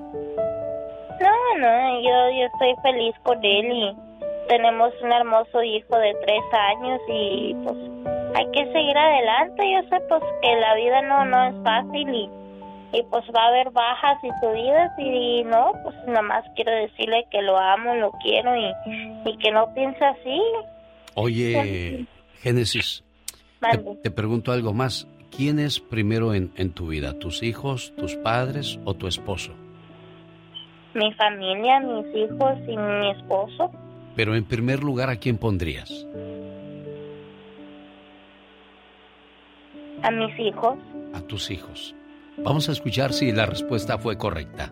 No, 1.21 1.57
no, 1.59 2.01
yo, 2.01 2.37
yo 2.37 2.45
estoy 2.45 2.75
feliz 2.83 3.15
con 3.23 3.43
él 3.43 3.71
y 3.71 3.95
tenemos 4.47 4.93
un 5.01 5.11
hermoso 5.11 5.63
hijo 5.63 5.97
de 5.97 6.13
tres 6.23 6.43
años 6.53 7.01
y 7.09 7.55
pues 7.63 7.75
hay 8.35 8.45
que 8.51 8.71
seguir 8.71 8.97
adelante. 8.97 9.71
Yo 9.71 9.89
sé 9.89 10.03
pues 10.07 10.21
que 10.41 10.55
la 10.55 10.75
vida 10.75 11.01
no, 11.03 11.25
no 11.25 11.43
es 11.45 11.55
fácil 11.63 12.09
y, 12.09 12.29
y 12.93 13.03
pues 13.09 13.23
va 13.35 13.45
a 13.45 13.47
haber 13.47 13.71
bajas 13.71 14.17
y 14.23 14.29
subidas 14.39 14.91
y, 14.99 15.43
no, 15.45 15.71
pues 15.83 15.95
nada 16.05 16.21
más 16.21 16.45
quiero 16.55 16.71
decirle 16.71 17.25
que 17.31 17.41
lo 17.41 17.57
amo, 17.57 17.95
lo 17.95 18.11
quiero 18.23 18.55
y, 18.55 18.71
y 19.25 19.37
que 19.37 19.51
no 19.51 19.73
piense 19.73 20.05
así. 20.05 20.41
Oye, 21.15 22.05
Génesis, 22.41 23.03
te, 24.03 24.11
pregunto 24.11 24.51
algo 24.51 24.73
más. 24.73 25.07
¿Quién 25.35 25.59
es 25.59 25.79
primero 25.79 26.33
en, 26.33 26.51
en 26.55 26.71
tu 26.71 26.87
vida? 26.87 27.17
¿Tus 27.17 27.43
hijos, 27.43 27.93
tus 27.97 28.15
padres 28.15 28.79
o 28.85 28.93
tu 28.93 29.07
esposo? 29.07 29.53
Mi 30.93 31.11
familia, 31.15 31.79
mis 31.79 32.15
hijos 32.15 32.57
y 32.67 32.77
mi 32.77 33.11
esposo. 33.11 33.71
Pero 34.15 34.35
en 34.35 34.45
primer 34.45 34.83
lugar, 34.83 35.09
¿a 35.09 35.17
quién 35.17 35.37
pondrías? 35.37 36.05
a 40.05 40.11
mis 40.11 40.39
hijos. 40.39 40.77
A 41.13 41.21
tus 41.21 41.49
hijos. 41.49 41.95
Vamos 42.37 42.69
a 42.69 42.73
escuchar 42.73 43.13
si 43.13 43.31
la 43.31 43.45
respuesta 43.45 43.97
fue 43.97 44.17
correcta. 44.17 44.71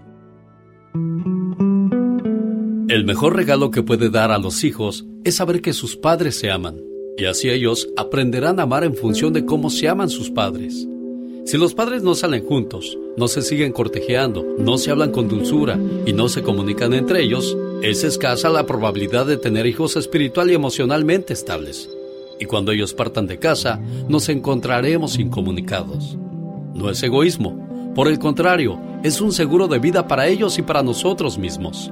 El 2.94 3.06
mejor 3.06 3.36
regalo 3.36 3.72
que 3.72 3.82
puede 3.82 4.12
dar 4.12 4.30
a 4.30 4.38
los 4.38 4.64
hijos 4.64 5.04
es 5.24 5.38
saber 5.38 5.64
que 5.64 5.74
sus 5.74 5.98
padres 5.98 6.38
se 6.38 6.52
aman, 6.52 6.80
y 7.18 7.26
así 7.26 7.50
ellos 7.50 7.90
aprenderán 7.98 8.60
a 8.60 8.64
amar 8.64 8.84
en 8.84 8.94
función 8.94 9.34
de 9.34 9.46
cómo 9.46 9.72
se 9.72 9.90
aman 9.90 10.12
sus 10.12 10.30
padres. 10.30 10.88
Si 11.44 11.58
los 11.58 11.74
padres 11.74 12.04
no 12.04 12.14
salen 12.14 12.46
juntos, 12.46 12.96
no 13.18 13.28
se 13.28 13.42
siguen 13.42 13.72
cortejeando, 13.72 14.46
no 14.60 14.78
se 14.78 14.92
hablan 14.92 15.10
con 15.10 15.28
dulzura 15.28 15.80
y 16.06 16.14
no 16.14 16.30
se 16.30 16.44
comunican 16.44 16.94
entre 16.94 17.24
ellos, 17.24 17.58
es 17.82 18.04
escasa 18.04 18.50
la 18.50 18.68
probabilidad 18.68 19.26
de 19.26 19.38
tener 19.38 19.66
hijos 19.66 19.96
espiritual 19.96 20.52
y 20.52 20.54
emocionalmente 20.54 21.34
estables. 21.34 21.90
Y 22.40 22.46
cuando 22.46 22.74
ellos 22.74 22.94
partan 22.94 23.26
de 23.26 23.40
casa, 23.40 23.82
nos 24.08 24.30
encontraremos 24.30 25.18
incomunicados. 25.18 26.16
No 26.76 26.92
es 26.92 27.02
egoísmo, 27.02 27.92
por 27.96 28.08
el 28.08 28.20
contrario, 28.20 28.80
es 29.02 29.20
un 29.20 29.32
seguro 29.32 29.68
de 29.68 29.80
vida 29.80 30.08
para 30.08 30.28
ellos 30.28 30.60
y 30.60 30.62
para 30.62 30.84
nosotros 30.84 31.40
mismos. 31.40 31.92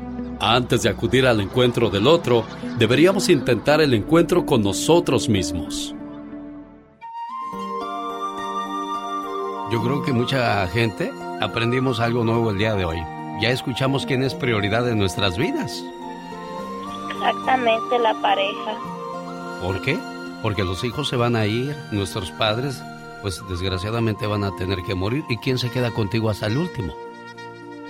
Antes 0.43 0.81
de 0.81 0.89
acudir 0.89 1.27
al 1.27 1.39
encuentro 1.39 1.91
del 1.91 2.07
otro, 2.07 2.43
deberíamos 2.79 3.29
intentar 3.29 3.79
el 3.79 3.93
encuentro 3.93 4.43
con 4.43 4.63
nosotros 4.63 5.29
mismos. 5.29 5.93
Yo 9.71 9.83
creo 9.83 10.01
que 10.01 10.11
mucha 10.11 10.67
gente 10.69 11.11
aprendimos 11.39 11.99
algo 11.99 12.23
nuevo 12.23 12.49
el 12.49 12.57
día 12.57 12.73
de 12.73 12.85
hoy. 12.85 12.97
Ya 13.39 13.51
escuchamos 13.51 14.07
quién 14.07 14.23
es 14.23 14.33
prioridad 14.33 14.89
en 14.89 14.97
nuestras 14.97 15.37
vidas. 15.37 15.83
Exactamente 17.11 17.99
la 17.99 18.19
pareja. 18.19 18.79
¿Por 19.61 19.79
qué? 19.83 19.99
Porque 20.41 20.63
los 20.63 20.83
hijos 20.83 21.07
se 21.07 21.17
van 21.17 21.35
a 21.35 21.45
ir, 21.45 21.77
nuestros 21.91 22.31
padres, 22.31 22.81
pues 23.21 23.43
desgraciadamente 23.47 24.25
van 24.25 24.43
a 24.43 24.55
tener 24.55 24.79
que 24.81 24.95
morir. 24.95 25.23
¿Y 25.29 25.37
quién 25.37 25.59
se 25.59 25.69
queda 25.69 25.91
contigo 25.91 26.31
hasta 26.31 26.47
el 26.47 26.57
último? 26.57 26.95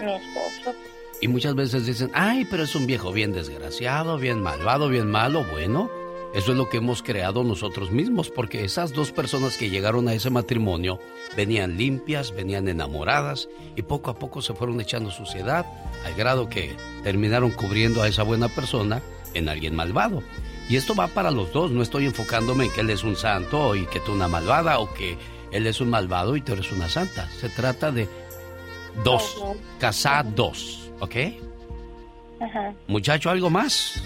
Mi 0.04 0.16
esposo. 0.16 0.90
Y 1.22 1.28
muchas 1.28 1.53
veces 1.53 1.86
dicen, 1.86 2.09
ay, 2.13 2.45
pero 2.49 2.63
es 2.63 2.76
un 2.76 2.88
viejo 2.88 3.11
bien 3.11 3.32
desgraciado, 3.32 4.17
bien 4.17 4.41
malvado, 4.41 4.89
bien 4.89 5.09
malo. 5.09 5.45
Bueno, 5.51 5.89
eso 6.34 6.51
es 6.51 6.57
lo 6.57 6.67
que 6.67 6.78
hemos 6.78 7.03
creado 7.03 7.43
nosotros 7.43 7.91
mismos, 7.91 8.30
porque 8.30 8.63
esas 8.63 8.93
dos 8.93 9.11
personas 9.11 9.57
que 9.57 9.69
llegaron 9.69 10.07
a 10.07 10.13
ese 10.13 10.30
matrimonio 10.30 10.99
venían 11.36 11.78
limpias, 11.78 12.34
venían 12.34 12.67
enamoradas 12.67 13.49
y 13.76 13.84
poco 13.84 14.09
a 14.09 14.17
poco 14.17 14.41
se 14.41 14.55
fueron 14.55 14.80
echando 14.82 15.11
suciedad 15.11 15.65
al 16.05 16.15
grado 16.15 16.49
que 16.49 16.76
terminaron 17.03 17.51
cubriendo 17.51 18.01
a 18.01 18.07
esa 18.07 18.24
buena 18.24 18.47
persona 18.47 19.01
en 19.34 19.47
alguien 19.47 19.76
malvado. 19.76 20.24
Y 20.69 20.78
esto 20.78 20.95
va 20.95 21.07
para 21.07 21.32
los 21.32 21.51
dos, 21.51 21.69
no 21.69 21.82
estoy 21.82 22.05
enfocándome 22.05 22.65
en 22.65 22.72
que 22.72 22.82
él 22.82 22.89
es 22.89 23.03
un 23.03 23.17
santo 23.17 23.76
y 23.76 23.86
que 23.88 23.99
tú 23.99 24.13
una 24.13 24.30
malvada 24.30 24.80
o 24.80 24.93
que 24.93 25.17
él 25.51 25.67
es 25.67 25.82
un 25.82 25.89
malvado 25.89 26.38
y 26.38 26.41
tú 26.41 26.53
eres 26.53 26.72
una 26.72 26.88
santa. 26.88 27.30
Se 27.30 27.49
trata 27.49 27.91
de 27.91 28.07
dos, 29.03 29.36
casados, 29.80 30.80
¿ok? 31.02 31.16
Ajá. 32.39 32.74
Muchacho, 32.88 33.30
¿algo 33.30 33.49
más? 33.49 34.02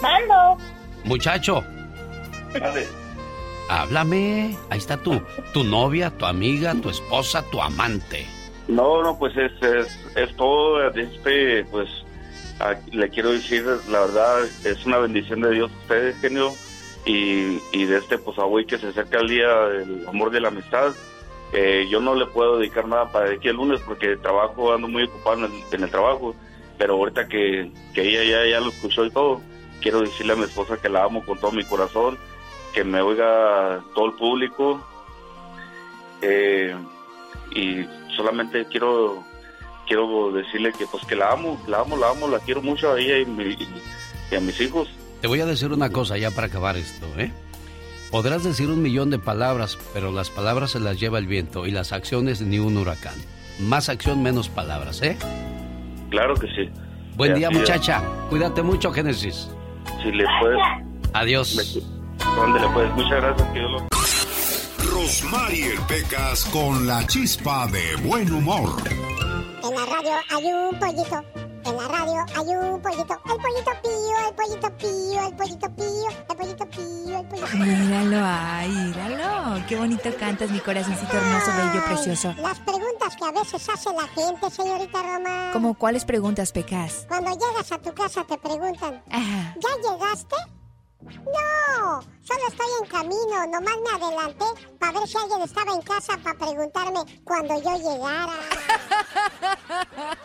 Mando. 0.00 0.62
Muchacho. 1.04 1.64
Háblame. 3.68 4.56
Ahí 4.70 4.78
está 4.78 4.96
tú. 4.96 5.20
Tu 5.52 5.64
novia, 5.64 6.10
tu 6.10 6.26
amiga, 6.26 6.74
tu 6.74 6.90
esposa, 6.90 7.42
tu 7.50 7.60
amante. 7.60 8.26
No, 8.68 9.02
no, 9.02 9.18
pues 9.18 9.36
es, 9.36 9.52
es, 10.14 10.36
todo. 10.36 10.88
Este, 10.90 11.64
pues 11.64 11.88
le 12.92 13.08
quiero 13.10 13.32
decir, 13.32 13.64
la 13.88 14.00
verdad, 14.00 14.44
es 14.64 14.86
una 14.86 14.98
bendición 14.98 15.40
de 15.40 15.50
Dios 15.50 15.70
ustedes, 15.82 16.16
genio. 16.20 16.52
Y, 17.06 17.58
y 17.72 17.84
de 17.84 17.98
este, 17.98 18.16
pues 18.16 18.38
a 18.38 18.44
hoy 18.44 18.64
que 18.64 18.78
se 18.78 18.88
acerca 18.88 19.18
el 19.18 19.28
día 19.28 19.48
del 19.68 20.08
amor 20.08 20.30
de 20.30 20.40
la 20.40 20.48
amistad. 20.48 20.94
Eh, 21.54 21.86
yo 21.88 22.00
no 22.00 22.14
le 22.14 22.26
puedo 22.26 22.58
dedicar 22.58 22.86
nada 22.86 23.10
para 23.10 23.30
aquí 23.30 23.48
el 23.48 23.56
lunes 23.56 23.80
porque 23.86 24.16
trabajo, 24.16 24.72
ando 24.72 24.88
muy 24.88 25.04
ocupado 25.04 25.46
en 25.46 25.82
el, 25.82 25.90
trabajo. 25.90 26.34
Pero 26.76 26.94
ahorita 26.94 27.28
que, 27.28 27.70
que 27.94 28.02
ella 28.02 28.24
ya, 28.24 28.50
ya 28.50 28.60
lo 28.60 28.70
escuchó 28.70 29.04
y 29.04 29.10
todo 29.10 29.40
quiero 29.84 30.00
decirle 30.00 30.32
a 30.32 30.36
mi 30.36 30.44
esposa 30.44 30.78
que 30.80 30.88
la 30.88 31.04
amo 31.04 31.22
con 31.24 31.38
todo 31.38 31.52
mi 31.52 31.62
corazón, 31.62 32.16
que 32.72 32.82
me 32.84 33.02
oiga 33.02 33.84
todo 33.94 34.06
el 34.06 34.12
público. 34.14 34.82
Eh, 36.22 36.74
y 37.54 37.84
solamente 38.16 38.64
quiero 38.66 39.22
quiero 39.86 40.32
decirle 40.32 40.72
que 40.72 40.86
pues 40.86 41.04
que 41.04 41.14
la 41.14 41.32
amo, 41.32 41.62
la 41.68 41.80
amo, 41.80 41.98
la 41.98 42.08
amo, 42.08 42.26
la 42.28 42.38
quiero 42.38 42.62
mucho 42.62 42.92
a 42.92 42.98
ella 42.98 43.18
y, 43.18 44.34
a 44.34 44.40
mis 44.40 44.58
hijos. 44.58 44.88
Te 45.20 45.28
voy 45.28 45.40
a 45.40 45.46
decir 45.46 45.70
una 45.70 45.90
cosa 45.90 46.16
ya 46.16 46.30
para 46.30 46.46
acabar 46.46 46.78
esto, 46.78 47.06
¿eh? 47.18 47.30
Podrás 48.14 48.44
decir 48.44 48.70
un 48.70 48.80
millón 48.80 49.10
de 49.10 49.18
palabras, 49.18 49.76
pero 49.92 50.12
las 50.12 50.30
palabras 50.30 50.70
se 50.70 50.78
las 50.78 51.00
lleva 51.00 51.18
el 51.18 51.26
viento 51.26 51.66
y 51.66 51.72
las 51.72 51.90
acciones 51.90 52.40
ni 52.40 52.60
un 52.60 52.76
huracán. 52.76 53.16
Más 53.58 53.88
acción, 53.88 54.22
menos 54.22 54.48
palabras, 54.48 55.02
¿eh? 55.02 55.18
Claro 56.10 56.36
que 56.36 56.46
sí. 56.46 56.70
Buen 57.16 57.34
día, 57.34 57.50
muchacha. 57.50 58.04
Cuídate 58.30 58.62
mucho, 58.62 58.92
Génesis 58.92 59.48
si 60.04 60.12
le 60.12 60.24
puedes. 60.40 60.60
Adiós. 61.14 61.82
¿Dónde 62.36 62.60
le 62.60 62.68
puedes? 62.68 62.92
Muchas 62.94 63.22
gracias, 63.22 63.48
que 63.52 63.60
lo... 63.60 63.88
Rosmarie 64.92 65.74
Pecas 65.88 66.44
con 66.46 66.86
la 66.86 67.04
chispa 67.06 67.66
de 67.66 67.96
buen 68.06 68.32
humor. 68.32 68.70
En 68.88 69.74
la 69.74 69.86
radio 69.86 70.12
hay 70.30 70.44
un 70.44 70.78
pollito. 70.78 71.24
En 71.66 71.76
la 71.76 71.88
radio 71.88 72.24
hay 72.36 72.56
un 72.56 72.80
pollito. 72.80 73.18
El 73.24 73.36
pollito 73.40 73.70
pío, 73.82 74.28
el 74.28 74.34
pollito 74.34 74.76
pío, 74.76 75.26
el 75.26 75.34
pollito 75.36 75.70
pío, 75.74 76.08
el 76.10 76.36
pollito 76.36 76.66
pío, 76.68 77.18
el 77.20 77.26
pollito 77.26 77.46
pío. 77.48 77.64
Míralo, 77.64 78.16
ay, 78.22 78.68
míralo. 78.68 79.66
Qué 79.66 79.76
bonito 79.76 80.10
cantas, 80.18 80.50
mi 80.50 80.60
corazoncito 80.60 81.16
hermoso, 81.16 81.50
bello, 81.56 81.84
precioso. 81.86 82.34
Las 82.38 82.58
preguntas 82.60 83.16
que 83.16 83.24
a 83.24 83.32
veces 83.32 83.68
hace 83.68 83.90
la 83.92 84.06
gente, 84.08 84.50
señorita 84.50 85.02
Roma. 85.02 85.50
¿Cómo 85.52 85.74
cuáles 85.74 86.04
preguntas, 86.04 86.52
Pecas? 86.52 87.06
Cuando 87.08 87.30
llegas 87.30 87.72
a 87.72 87.78
tu 87.78 87.92
casa 87.94 88.24
te 88.24 88.36
preguntan, 88.36 89.02
Ajá. 89.10 89.54
¿ya 89.58 89.90
llegaste? 89.90 90.36
No, 91.04 92.00
solo 92.22 92.48
estoy 92.48 92.66
en 92.80 92.88
camino, 92.88 93.46
nomás 93.46 93.74
me 93.82 93.90
adelanté 94.04 94.44
para 94.78 94.98
ver 94.98 95.08
si 95.08 95.16
alguien 95.18 95.42
estaba 95.42 95.72
en 95.72 95.82
casa 95.82 96.16
para 96.22 96.38
preguntarme 96.38 97.00
cuando 97.24 97.60
yo 97.60 97.76
llegara. 97.76 98.32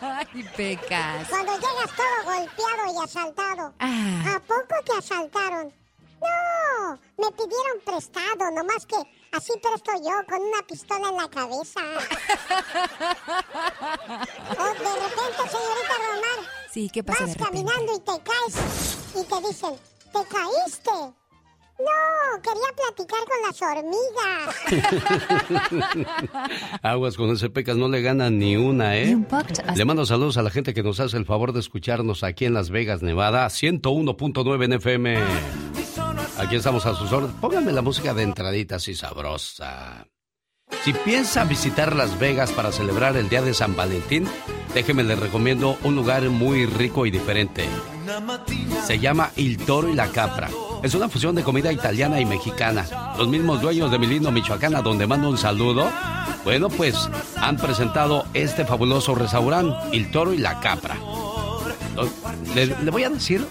Ay, 0.00 0.42
pecas. 0.56 1.28
Cuando 1.28 1.52
llegas 1.52 1.96
todo 1.96 2.24
golpeado 2.24 2.94
y 2.94 3.04
asaltado. 3.04 3.74
Ah. 3.78 4.36
¿A 4.36 4.40
poco 4.40 4.74
te 4.84 4.92
asaltaron? 4.98 5.72
No, 6.20 6.98
me 7.18 7.30
pidieron 7.32 7.80
prestado, 7.84 8.50
nomás 8.52 8.84
que 8.86 8.96
así 9.32 9.52
presto 9.62 9.92
yo 10.02 10.12
con 10.28 10.42
una 10.42 10.62
pistola 10.66 11.08
en 11.08 11.16
la 11.16 11.28
cabeza. 11.28 11.80
o 14.58 14.64
de 14.64 14.92
repente, 15.00 15.42
señorita 15.50 15.94
Romar. 15.98 16.40
Sí, 16.70 16.90
¿qué 16.92 17.02
pasa? 17.02 17.26
Vas 17.26 17.36
caminando 17.36 17.94
y 17.94 18.00
te 18.00 18.22
caes 18.22 18.54
y 19.14 19.24
te 19.24 19.40
dicen, 19.48 19.78
¿Te 20.12 20.18
caíste? 20.28 20.90
No, 21.80 22.42
quería 22.42 22.70
platicar 22.76 23.20
con 23.26 23.40
las 23.46 23.62
hormigas. 23.62 24.54
Aguas 26.82 27.16
con 27.16 27.30
ese 27.30 27.48
pecas, 27.48 27.76
no 27.76 27.88
le 27.88 28.02
gana 28.02 28.28
ni 28.28 28.56
una, 28.56 28.98
¿eh? 28.98 29.16
Le 29.74 29.84
mando 29.86 30.04
saludos 30.04 30.36
a 30.36 30.42
la 30.42 30.50
gente 30.50 30.74
que 30.74 30.82
nos 30.82 31.00
hace 31.00 31.16
el 31.16 31.24
favor 31.24 31.54
de 31.54 31.60
escucharnos 31.60 32.22
aquí 32.22 32.44
en 32.44 32.52
Las 32.52 32.68
Vegas, 32.68 33.02
Nevada, 33.02 33.46
101.9 33.46 34.64
en 34.64 34.72
FM. 34.74 35.18
Aquí 36.38 36.56
estamos 36.56 36.84
a 36.84 36.94
sus 36.94 37.10
órdenes. 37.12 37.36
Pónganme 37.40 37.72
la 37.72 37.82
música 37.82 38.12
de 38.12 38.24
entradita 38.24 38.76
así 38.76 38.94
sabrosa. 38.94 40.06
Si 40.84 40.92
piensa 40.92 41.44
visitar 41.44 41.96
Las 41.96 42.18
Vegas 42.18 42.52
para 42.52 42.72
celebrar 42.72 43.16
el 43.16 43.28
día 43.28 43.42
de 43.42 43.54
San 43.54 43.74
Valentín, 43.74 44.28
déjeme 44.74 45.02
le 45.02 45.16
recomiendo 45.16 45.76
un 45.84 45.96
lugar 45.96 46.22
muy 46.30 46.66
rico 46.66 47.06
y 47.06 47.10
diferente. 47.10 47.68
Se 48.84 48.98
llama 48.98 49.30
Il 49.36 49.58
Toro 49.58 49.88
y 49.88 49.94
la 49.94 50.08
Capra. 50.08 50.48
Es 50.82 50.94
una 50.94 51.08
fusión 51.08 51.34
de 51.34 51.42
comida 51.42 51.72
italiana 51.72 52.20
y 52.20 52.24
mexicana. 52.24 52.86
Los 53.18 53.28
mismos 53.28 53.60
dueños 53.60 53.90
de 53.90 53.98
Milino, 53.98 54.30
Michoacán, 54.30 54.74
a 54.74 54.82
donde 54.82 55.06
mando 55.06 55.28
un 55.28 55.38
saludo, 55.38 55.90
bueno, 56.44 56.68
pues 56.68 56.96
han 57.36 57.56
presentado 57.56 58.26
este 58.32 58.64
fabuloso 58.64 59.14
restaurante, 59.14 59.76
Il 59.92 60.10
Toro 60.10 60.32
y 60.32 60.38
la 60.38 60.58
Capra. 60.60 60.96
Le, 62.54 62.66
le 62.66 62.90
voy 62.90 63.04
a 63.04 63.10
decir 63.10 63.46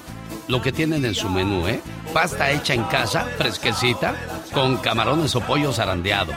lo 0.48 0.62
que 0.62 0.72
tienen 0.72 1.06
en 1.06 1.14
su 1.14 1.30
menú, 1.30 1.68
¿eh? 1.68 1.80
Pasta 2.14 2.50
hecha 2.50 2.74
en 2.74 2.84
casa, 2.86 3.28
fresquecita, 3.38 4.16
con 4.52 4.78
camarones 4.78 5.36
o 5.36 5.42
pollo 5.42 5.72
zarandeado. 5.72 6.34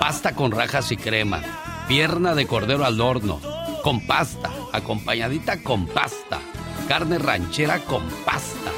Pasta 0.00 0.34
con 0.34 0.50
rajas 0.50 0.90
y 0.90 0.96
crema. 0.96 1.40
Pierna 1.86 2.34
de 2.34 2.46
cordero 2.46 2.84
al 2.84 3.00
horno, 3.00 3.40
con 3.82 4.00
pasta, 4.06 4.50
acompañadita 4.72 5.62
con 5.62 5.86
pasta. 5.86 6.38
Carne 6.88 7.18
ranchera 7.18 7.78
con 7.80 8.02
pasta. 8.24 8.70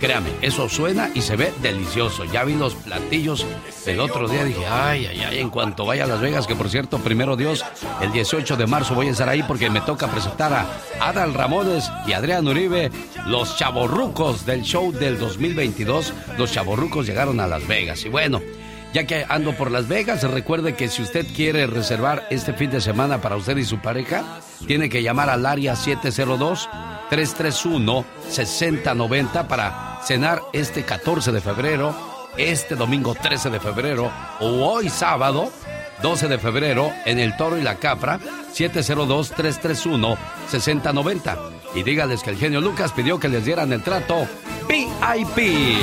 Créame, 0.00 0.30
eso 0.42 0.68
suena 0.68 1.10
y 1.14 1.22
se 1.22 1.36
ve 1.36 1.52
delicioso. 1.62 2.24
Ya 2.24 2.44
vi 2.44 2.54
los 2.54 2.74
platillos 2.74 3.46
del 3.86 4.00
otro 4.00 4.28
día. 4.28 4.44
Dije, 4.44 4.66
ay, 4.66 5.06
ay, 5.06 5.20
ay, 5.22 5.38
en 5.38 5.48
cuanto 5.48 5.86
vaya 5.86 6.04
a 6.04 6.06
Las 6.06 6.20
Vegas, 6.20 6.46
que 6.46 6.54
por 6.54 6.68
cierto, 6.68 6.98
primero 6.98 7.36
Dios, 7.36 7.64
el 8.02 8.12
18 8.12 8.56
de 8.56 8.66
marzo 8.66 8.94
voy 8.94 9.08
a 9.08 9.12
estar 9.12 9.28
ahí 9.28 9.42
porque 9.44 9.70
me 9.70 9.80
toca 9.80 10.08
presentar 10.08 10.52
a 10.52 10.66
Adal 11.00 11.32
Ramones 11.32 11.90
y 12.06 12.12
Adrián 12.12 12.46
Uribe, 12.46 12.90
los 13.26 13.56
chavorrucos 13.56 14.44
del 14.44 14.62
show 14.62 14.92
del 14.92 15.18
2022. 15.18 16.12
Los 16.36 16.52
chavorrucos 16.52 17.06
llegaron 17.06 17.40
a 17.40 17.46
Las 17.46 17.66
Vegas. 17.66 18.04
Y 18.04 18.10
bueno, 18.10 18.42
ya 18.94 19.04
que 19.04 19.26
ando 19.28 19.54
por 19.56 19.70
Las 19.72 19.88
Vegas, 19.88 20.22
recuerde 20.22 20.74
que 20.74 20.88
si 20.88 21.02
usted 21.02 21.26
quiere 21.34 21.66
reservar 21.66 22.28
este 22.30 22.54
fin 22.54 22.70
de 22.70 22.80
semana 22.80 23.20
para 23.20 23.36
usted 23.36 23.56
y 23.56 23.64
su 23.64 23.80
pareja, 23.80 24.22
tiene 24.68 24.88
que 24.88 25.02
llamar 25.02 25.30
al 25.30 25.44
área 25.44 25.74
702 25.74 26.68
331-6090 27.10 29.48
para 29.48 29.98
cenar 30.04 30.42
este 30.52 30.84
14 30.84 31.32
de 31.32 31.40
febrero, 31.40 31.92
este 32.36 32.76
domingo 32.76 33.14
13 33.14 33.50
de 33.50 33.60
febrero 33.60 34.10
o 34.40 34.46
hoy 34.64 34.88
sábado 34.88 35.52
12 36.02 36.26
de 36.28 36.38
febrero 36.38 36.90
en 37.04 37.18
El 37.18 37.36
Toro 37.36 37.58
y 37.58 37.62
la 37.62 37.74
Capra 37.76 38.18
702-331-6090. 38.54 41.36
Y 41.74 41.82
dígales 41.82 42.22
que 42.22 42.30
el 42.30 42.38
genio 42.38 42.60
Lucas 42.60 42.92
pidió 42.92 43.18
que 43.18 43.28
les 43.28 43.44
dieran 43.44 43.72
el 43.72 43.82
trato 43.82 44.28
VIP. 44.68 45.80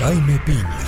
Jaime 0.00 0.38
Piña, 0.46 0.78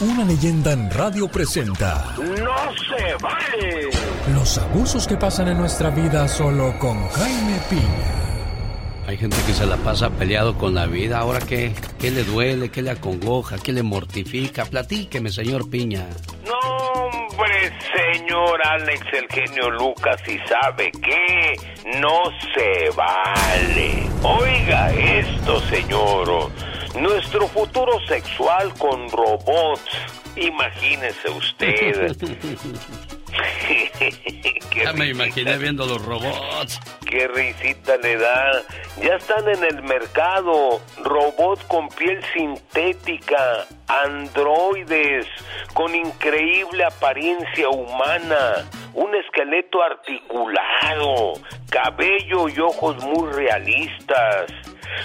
una 0.00 0.24
leyenda 0.24 0.72
en 0.72 0.88
radio 0.92 1.26
presenta. 1.28 2.14
¡No 2.16 2.72
se 2.72 3.14
vale! 3.20 3.90
Los 4.32 4.58
abusos 4.58 5.08
que 5.08 5.16
pasan 5.16 5.48
en 5.48 5.58
nuestra 5.58 5.90
vida 5.90 6.28
solo 6.28 6.78
con 6.78 7.08
Jaime 7.08 7.58
Piña. 7.68 9.04
Hay 9.08 9.16
gente 9.16 9.36
que 9.44 9.52
se 9.52 9.66
la 9.66 9.76
pasa 9.78 10.10
peleado 10.10 10.56
con 10.56 10.74
la 10.74 10.86
vida. 10.86 11.18
Ahora, 11.18 11.40
¿qué, 11.40 11.74
qué 11.98 12.12
le 12.12 12.22
duele? 12.22 12.70
¿Qué 12.70 12.80
le 12.80 12.90
acongoja? 12.90 13.56
¿Qué 13.58 13.72
le 13.72 13.82
mortifica? 13.82 14.64
Platíqueme, 14.66 15.30
señor 15.30 15.68
Piña. 15.68 16.06
No, 16.46 16.58
hombre, 16.58 17.72
señor 17.96 18.60
Alex, 18.66 19.00
el 19.14 19.26
genio 19.30 19.70
Lucas, 19.70 20.20
y 20.28 20.38
sabe 20.48 20.92
que 20.92 21.56
no 21.98 22.22
se 22.54 22.90
vale. 22.96 24.08
Oiga 24.22 24.92
esto, 24.92 25.60
señor. 25.62 26.52
Nuestro 27.00 27.46
futuro 27.48 28.00
sexual 28.06 28.72
con 28.74 29.08
robots. 29.10 29.90
Imagínese 30.36 31.30
usted. 31.30 32.16
ya 34.84 34.92
me 34.92 35.08
imaginé 35.08 35.58
viendo 35.58 35.86
los 35.86 36.04
robots. 36.04 36.80
Qué 37.08 37.28
risita 37.28 37.96
le 37.98 38.16
da. 38.16 38.62
Ya 39.02 39.16
están 39.16 39.48
en 39.48 39.64
el 39.64 39.82
mercado. 39.82 40.80
Robots 41.04 41.64
con 41.64 41.88
piel 41.88 42.20
sintética. 42.32 43.66
Androides 43.86 45.26
con 45.74 45.94
increíble 45.94 46.84
apariencia 46.84 47.68
humana. 47.68 48.68
Un 48.94 49.14
esqueleto 49.14 49.82
articulado. 49.82 51.34
Cabello 51.70 52.48
y 52.48 52.58
ojos 52.60 53.02
muy 53.04 53.30
realistas. 53.32 54.52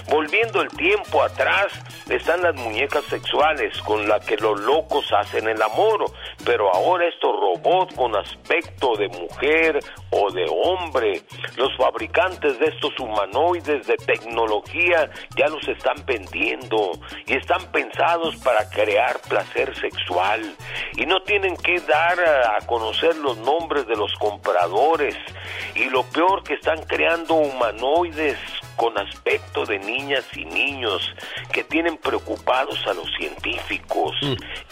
Volviendo 0.10 0.62
el 0.62 0.70
tiempo 0.70 1.24
atrás, 1.24 1.68
están 2.10 2.42
las 2.42 2.56
muñecas 2.56 3.04
sexuales 3.06 3.80
con 3.82 4.08
las 4.08 4.26
que 4.26 4.38
los 4.38 4.60
locos 4.62 5.06
hacen 5.14 5.48
el 5.48 5.62
amor, 5.62 6.06
pero 6.46 6.74
ahora 6.74 7.08
estos 7.08 7.32
robots 7.40 7.96
con 7.96 8.16
aspecto 8.16 8.96
de 8.96 9.08
mujer 9.08 9.80
o 10.12 10.32
de 10.32 10.46
hombre, 10.50 11.22
los 11.56 11.76
fabricantes 11.78 12.60
de 12.60 12.68
estos 12.68 13.00
humanoides 13.00 13.88
de 13.88 13.96
tecnología 13.98 15.10
ya 15.38 15.48
los 15.48 15.68
están 15.68 16.06
vendiendo 16.06 16.92
y 17.26 17.36
están 17.36 17.72
pensados 17.72 18.36
para 18.38 18.70
crear 18.70 19.20
placer 19.22 19.76
sexual. 19.78 20.56
Y 20.96 21.06
no 21.06 21.22
tienen 21.22 21.56
que 21.58 21.80
dar 21.80 22.20
a 22.20 22.66
conocer 22.66 23.16
los 23.18 23.38
nombres 23.38 23.88
de 23.88 23.96
los 23.96 24.14
compradores. 24.16 25.16
Y 25.76 25.86
lo 25.86 26.04
peor 26.04 26.44
que 26.44 26.54
están 26.56 26.84
creando 26.84 27.36
humanoides 27.36 28.38
con 28.76 28.98
aspecto 28.98 29.66
de 29.66 29.80
niñas 29.80 30.26
y 30.36 30.46
niños 30.46 31.14
que 31.52 31.64
tienen 31.64 31.98
preocupados 31.98 32.80
a 32.88 32.94
los 32.94 33.10
científicos. 33.18 34.16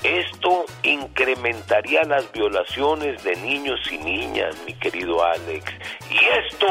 Esto 0.04 0.66
incrementaría 0.84 2.04
las 2.04 2.32
violaciones 2.32 3.24
de 3.24 3.36
niños 3.38 3.80
y 3.92 3.98
niñas, 3.98 4.56
mi 4.66 4.74
querido 4.74 5.24
Alex. 5.24 5.72
Y 6.10 6.16
esto, 6.16 6.68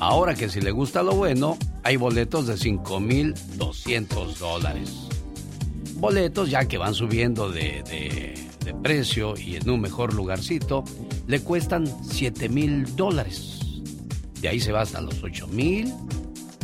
Ahora 0.00 0.34
que 0.34 0.48
si 0.48 0.62
le 0.62 0.70
gusta 0.70 1.02
lo 1.02 1.14
bueno, 1.14 1.58
hay 1.82 1.96
boletos 1.96 2.46
de 2.46 2.54
5.200 2.54 4.38
dólares. 4.38 4.94
Boletos 5.96 6.48
ya 6.48 6.64
que 6.64 6.78
van 6.78 6.94
subiendo 6.94 7.50
de, 7.50 7.82
de, 7.82 8.34
de 8.64 8.74
precio 8.82 9.34
y 9.36 9.56
en 9.56 9.68
un 9.68 9.82
mejor 9.82 10.14
lugarcito, 10.14 10.84
le 11.26 11.40
cuestan 11.40 11.86
7.000 11.86 12.94
dólares. 12.94 13.58
De 14.40 14.48
ahí 14.48 14.58
se 14.58 14.72
va 14.72 14.80
hasta 14.80 15.02
los 15.02 15.22
8 15.22 15.48
mil, 15.48 15.92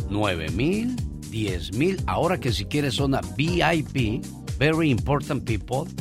9 0.09 0.49
mil, 0.49 0.95
10 1.35 1.73
mil. 1.73 2.01
Ahora 2.07 2.39
que 2.39 2.53
si 2.53 2.63
quieres 2.63 2.93
zona 2.93 3.19
VIP, 3.35 4.23
Very 4.57 4.89
Important 4.89 5.43
People, 5.43 5.91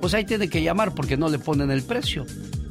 pues 0.00 0.14
ahí 0.14 0.24
tiene 0.24 0.48
que 0.48 0.64
llamar 0.64 0.96
porque 0.96 1.16
no 1.16 1.28
le 1.28 1.38
ponen 1.38 1.70
el 1.70 1.84
precio. 1.84 2.26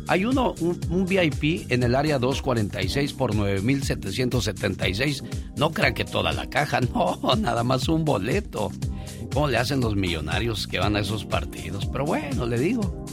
Hay 0.08 0.26
uno, 0.26 0.54
un, 0.60 1.06
VIP 1.06 1.72
en 1.72 1.84
el 1.84 1.96
área 1.96 2.20
246 2.20 3.14
por 3.14 3.36
9,776. 3.36 5.24
No 5.56 5.72
crean 5.72 5.94
que 5.94 6.04
toda 6.04 6.34
la 6.34 6.50
caja, 6.50 6.82
no, 6.94 7.18
nada 7.38 7.64
más 7.64 7.88
un 7.88 8.04
boleto. 8.04 8.70
¿Cómo 9.34 9.48
le 9.48 9.58
hacen 9.58 9.80
los 9.80 9.96
millonarios 9.96 10.68
que 10.68 10.80
van 10.80 10.98
a 10.98 11.00
esos 11.00 11.24
partidos? 11.24 11.86
Pero 11.86 12.04
bueno, 12.04 12.46
le 12.46 12.60
digo. 12.60 13.06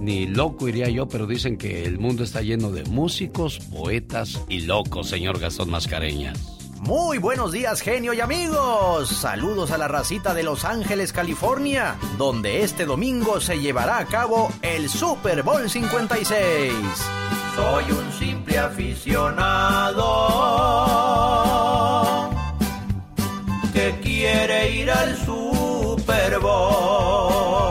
Ni 0.00 0.26
loco 0.26 0.68
iría 0.68 0.88
yo, 0.88 1.08
pero 1.08 1.26
dicen 1.26 1.56
que 1.56 1.84
el 1.84 1.98
mundo 1.98 2.22
está 2.22 2.42
lleno 2.42 2.70
de 2.70 2.84
músicos, 2.84 3.58
poetas 3.58 4.40
y 4.48 4.60
locos, 4.62 5.08
señor 5.08 5.40
Gastón 5.40 5.70
Mascareñas. 5.70 6.51
Muy 6.82 7.18
buenos 7.18 7.52
días, 7.52 7.80
genio 7.80 8.12
y 8.12 8.20
amigos. 8.20 9.08
Saludos 9.08 9.70
a 9.70 9.78
la 9.78 9.86
racita 9.86 10.34
de 10.34 10.42
Los 10.42 10.64
Ángeles, 10.64 11.12
California, 11.12 11.94
donde 12.18 12.64
este 12.64 12.86
domingo 12.86 13.40
se 13.40 13.60
llevará 13.60 13.98
a 13.98 14.06
cabo 14.06 14.50
el 14.62 14.88
Super 14.90 15.44
Bowl 15.44 15.70
56. 15.70 16.72
Soy 17.54 17.84
un 17.92 18.12
simple 18.18 18.58
aficionado 18.58 20.02
que 23.72 24.00
quiere 24.02 24.72
ir 24.72 24.90
al 24.90 25.16
Super 25.24 26.40
Bowl. 26.40 27.62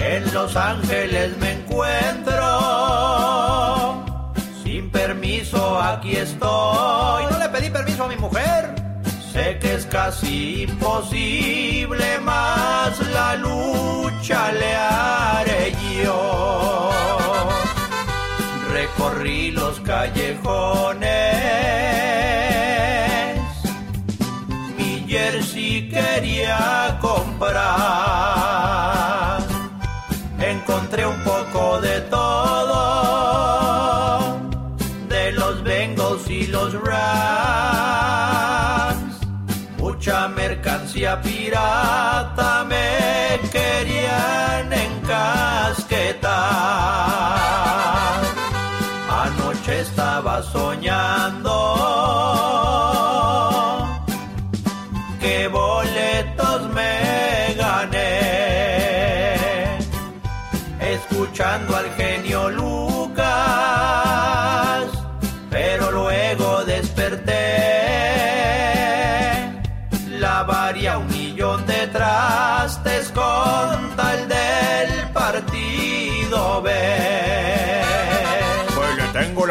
En 0.00 0.34
Los 0.34 0.56
Ángeles 0.56 1.38
me 1.38 1.52
encuentro. 1.52 2.42
Sin 4.64 4.90
permiso, 4.90 5.80
aquí 5.80 6.16
estoy 6.16 7.35
pedí 7.66 7.70
permiso 7.70 8.04
a 8.04 8.08
mi 8.08 8.16
mujer. 8.16 8.74
Sé 9.32 9.58
que 9.58 9.74
es 9.74 9.86
casi 9.86 10.62
imposible, 10.62 12.18
más 12.20 12.98
la 13.12 13.36
lucha 13.36 14.52
le 14.52 14.74
haré 14.76 15.74
yo. 16.02 16.90
Recorrí 18.72 19.50
los 19.50 19.80
callejones, 19.80 21.08
mi 24.78 25.04
jersey 25.08 25.88
quería 25.88 26.98
comprar. 27.00 28.05
Mercancía 41.16 41.20
pirata 41.22 42.64
me 42.64 43.40
querían 43.50 44.72
encasquetar. 44.72 46.30
Anoche 49.08 49.80
estaba 49.80 50.42
soñando 50.42 51.55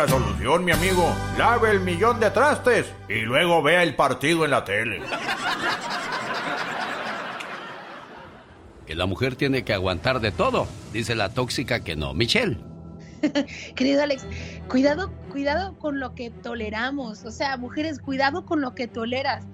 la 0.05 0.11
solución, 0.11 0.65
mi 0.65 0.71
amigo. 0.71 1.15
Lave 1.37 1.71
el 1.71 1.79
millón 1.79 2.19
de 2.19 2.29
trastes 2.29 2.85
y 3.09 3.21
luego 3.21 3.61
vea 3.63 3.83
el 3.83 3.95
partido 3.95 4.45
en 4.45 4.51
la 4.51 4.63
tele. 4.63 5.01
Que 8.85 8.95
la 8.95 9.05
mujer 9.07 9.35
tiene 9.35 9.63
que 9.63 9.73
aguantar 9.73 10.19
de 10.19 10.31
todo, 10.31 10.67
dice 10.93 11.15
la 11.15 11.29
tóxica 11.29 11.83
que 11.83 11.95
no. 11.95 12.13
Michelle. 12.13 12.57
Querido 13.75 14.03
Alex, 14.03 14.27
cuidado, 14.69 15.11
cuidado 15.31 15.77
con 15.79 15.99
lo 15.99 16.13
que 16.13 16.29
toleramos. 16.29 17.23
O 17.23 17.31
sea, 17.31 17.57
mujeres, 17.57 17.99
cuidado 17.99 18.45
con 18.45 18.61
lo 18.61 18.75
que 18.75 18.87
toleras 18.87 19.45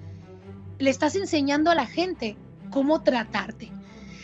le 0.78 0.90
estás 0.90 1.14
enseñando 1.16 1.70
a 1.70 1.74
la 1.74 1.86
gente 1.86 2.36
cómo 2.70 3.02
tratarte. 3.02 3.72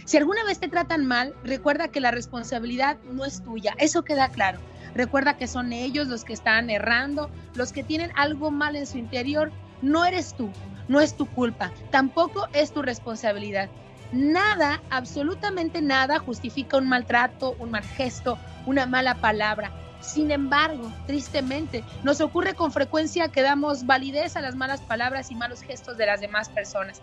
Si 0.08 0.16
alguna 0.16 0.42
vez 0.44 0.58
te 0.58 0.68
tratan 0.68 1.04
mal, 1.04 1.34
recuerda 1.44 1.88
que 1.88 2.00
la 2.00 2.10
responsabilidad 2.10 2.96
no 3.12 3.26
es 3.26 3.44
tuya, 3.44 3.74
eso 3.76 4.04
queda 4.04 4.30
claro. 4.30 4.58
Recuerda 4.94 5.36
que 5.36 5.46
son 5.46 5.70
ellos 5.74 6.08
los 6.08 6.24
que 6.24 6.32
están 6.32 6.70
errando, 6.70 7.28
los 7.54 7.74
que 7.74 7.84
tienen 7.84 8.10
algo 8.14 8.50
mal 8.50 8.74
en 8.74 8.86
su 8.86 8.96
interior, 8.96 9.52
no 9.82 10.06
eres 10.06 10.32
tú, 10.32 10.50
no 10.88 11.02
es 11.02 11.14
tu 11.14 11.26
culpa, 11.26 11.74
tampoco 11.90 12.48
es 12.54 12.72
tu 12.72 12.80
responsabilidad. 12.80 13.68
Nada, 14.10 14.80
absolutamente 14.88 15.82
nada 15.82 16.20
justifica 16.20 16.78
un 16.78 16.88
maltrato, 16.88 17.54
un 17.58 17.72
mal 17.72 17.84
gesto, 17.84 18.38
una 18.64 18.86
mala 18.86 19.16
palabra. 19.16 19.72
Sin 20.00 20.30
embargo, 20.30 20.90
tristemente, 21.06 21.84
nos 22.02 22.22
ocurre 22.22 22.54
con 22.54 22.72
frecuencia 22.72 23.28
que 23.28 23.42
damos 23.42 23.84
validez 23.84 24.36
a 24.36 24.40
las 24.40 24.54
malas 24.54 24.80
palabras 24.80 25.30
y 25.30 25.34
malos 25.34 25.60
gestos 25.60 25.98
de 25.98 26.06
las 26.06 26.22
demás 26.22 26.48
personas. 26.48 27.02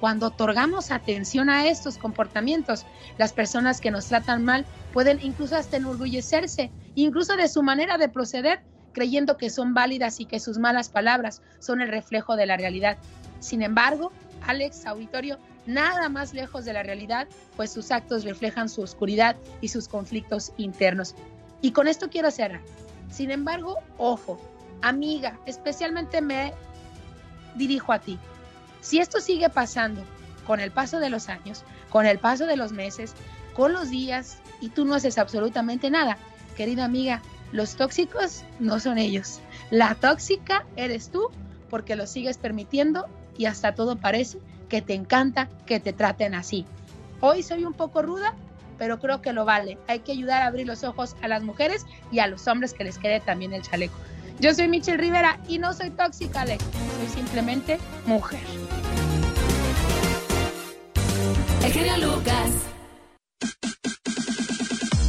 Cuando 0.00 0.26
otorgamos 0.26 0.90
atención 0.90 1.48
a 1.48 1.66
estos 1.66 1.96
comportamientos, 1.96 2.84
las 3.16 3.32
personas 3.32 3.80
que 3.80 3.90
nos 3.90 4.06
tratan 4.06 4.44
mal 4.44 4.66
pueden 4.92 5.18
incluso 5.22 5.56
hasta 5.56 5.78
enorgullecerse, 5.78 6.70
incluso 6.94 7.36
de 7.36 7.48
su 7.48 7.62
manera 7.62 7.96
de 7.96 8.08
proceder, 8.08 8.60
creyendo 8.92 9.36
que 9.36 9.50
son 9.50 9.74
válidas 9.74 10.20
y 10.20 10.26
que 10.26 10.40
sus 10.40 10.58
malas 10.58 10.88
palabras 10.88 11.42
son 11.58 11.80
el 11.80 11.88
reflejo 11.88 12.36
de 12.36 12.46
la 12.46 12.56
realidad. 12.56 12.98
Sin 13.40 13.62
embargo, 13.62 14.12
Alex 14.46 14.86
Auditorio, 14.86 15.38
nada 15.66 16.08
más 16.08 16.32
lejos 16.32 16.64
de 16.64 16.72
la 16.72 16.82
realidad, 16.82 17.26
pues 17.56 17.72
sus 17.72 17.90
actos 17.90 18.24
reflejan 18.24 18.68
su 18.68 18.82
oscuridad 18.82 19.36
y 19.60 19.68
sus 19.68 19.88
conflictos 19.88 20.52
internos. 20.56 21.14
Y 21.60 21.72
con 21.72 21.88
esto 21.88 22.08
quiero 22.10 22.30
cerrar. 22.30 22.60
Sin 23.10 23.30
embargo, 23.30 23.78
ojo, 23.98 24.38
amiga, 24.82 25.38
especialmente 25.46 26.20
me 26.20 26.52
dirijo 27.54 27.92
a 27.92 27.98
ti. 27.98 28.18
Si 28.86 29.00
esto 29.00 29.20
sigue 29.20 29.50
pasando 29.50 30.04
con 30.46 30.60
el 30.60 30.70
paso 30.70 31.00
de 31.00 31.10
los 31.10 31.28
años, 31.28 31.64
con 31.90 32.06
el 32.06 32.20
paso 32.20 32.46
de 32.46 32.56
los 32.56 32.70
meses, 32.70 33.14
con 33.52 33.72
los 33.72 33.90
días 33.90 34.38
y 34.60 34.68
tú 34.68 34.84
no 34.84 34.94
haces 34.94 35.18
absolutamente 35.18 35.90
nada, 35.90 36.18
querida 36.56 36.84
amiga, 36.84 37.20
los 37.50 37.74
tóxicos 37.74 38.44
no 38.60 38.78
son 38.78 38.98
ellos. 38.98 39.40
La 39.72 39.96
tóxica 39.96 40.64
eres 40.76 41.10
tú 41.10 41.30
porque 41.68 41.96
lo 41.96 42.06
sigues 42.06 42.38
permitiendo 42.38 43.06
y 43.36 43.46
hasta 43.46 43.74
todo 43.74 43.96
parece 43.96 44.38
que 44.68 44.82
te 44.82 44.94
encanta 44.94 45.48
que 45.66 45.80
te 45.80 45.92
traten 45.92 46.36
así. 46.36 46.64
Hoy 47.20 47.42
soy 47.42 47.64
un 47.64 47.74
poco 47.74 48.02
ruda, 48.02 48.34
pero 48.78 49.00
creo 49.00 49.20
que 49.20 49.32
lo 49.32 49.44
vale. 49.44 49.78
Hay 49.88 49.98
que 49.98 50.12
ayudar 50.12 50.42
a 50.42 50.46
abrir 50.46 50.68
los 50.68 50.84
ojos 50.84 51.16
a 51.22 51.26
las 51.26 51.42
mujeres 51.42 51.84
y 52.12 52.20
a 52.20 52.28
los 52.28 52.46
hombres 52.46 52.72
que 52.72 52.84
les 52.84 52.98
quede 52.98 53.18
también 53.18 53.52
el 53.52 53.62
chaleco. 53.62 53.96
Yo 54.38 54.52
soy 54.52 54.68
Michelle 54.68 54.98
Rivera 54.98 55.40
y 55.48 55.58
no 55.58 55.72
soy 55.72 55.90
tóxica, 55.90 56.42
Alex. 56.42 56.62
Soy 56.62 57.22
simplemente 57.22 57.78
mujer. 58.04 58.40
El 61.62 62.00
Lucas. 62.00 62.50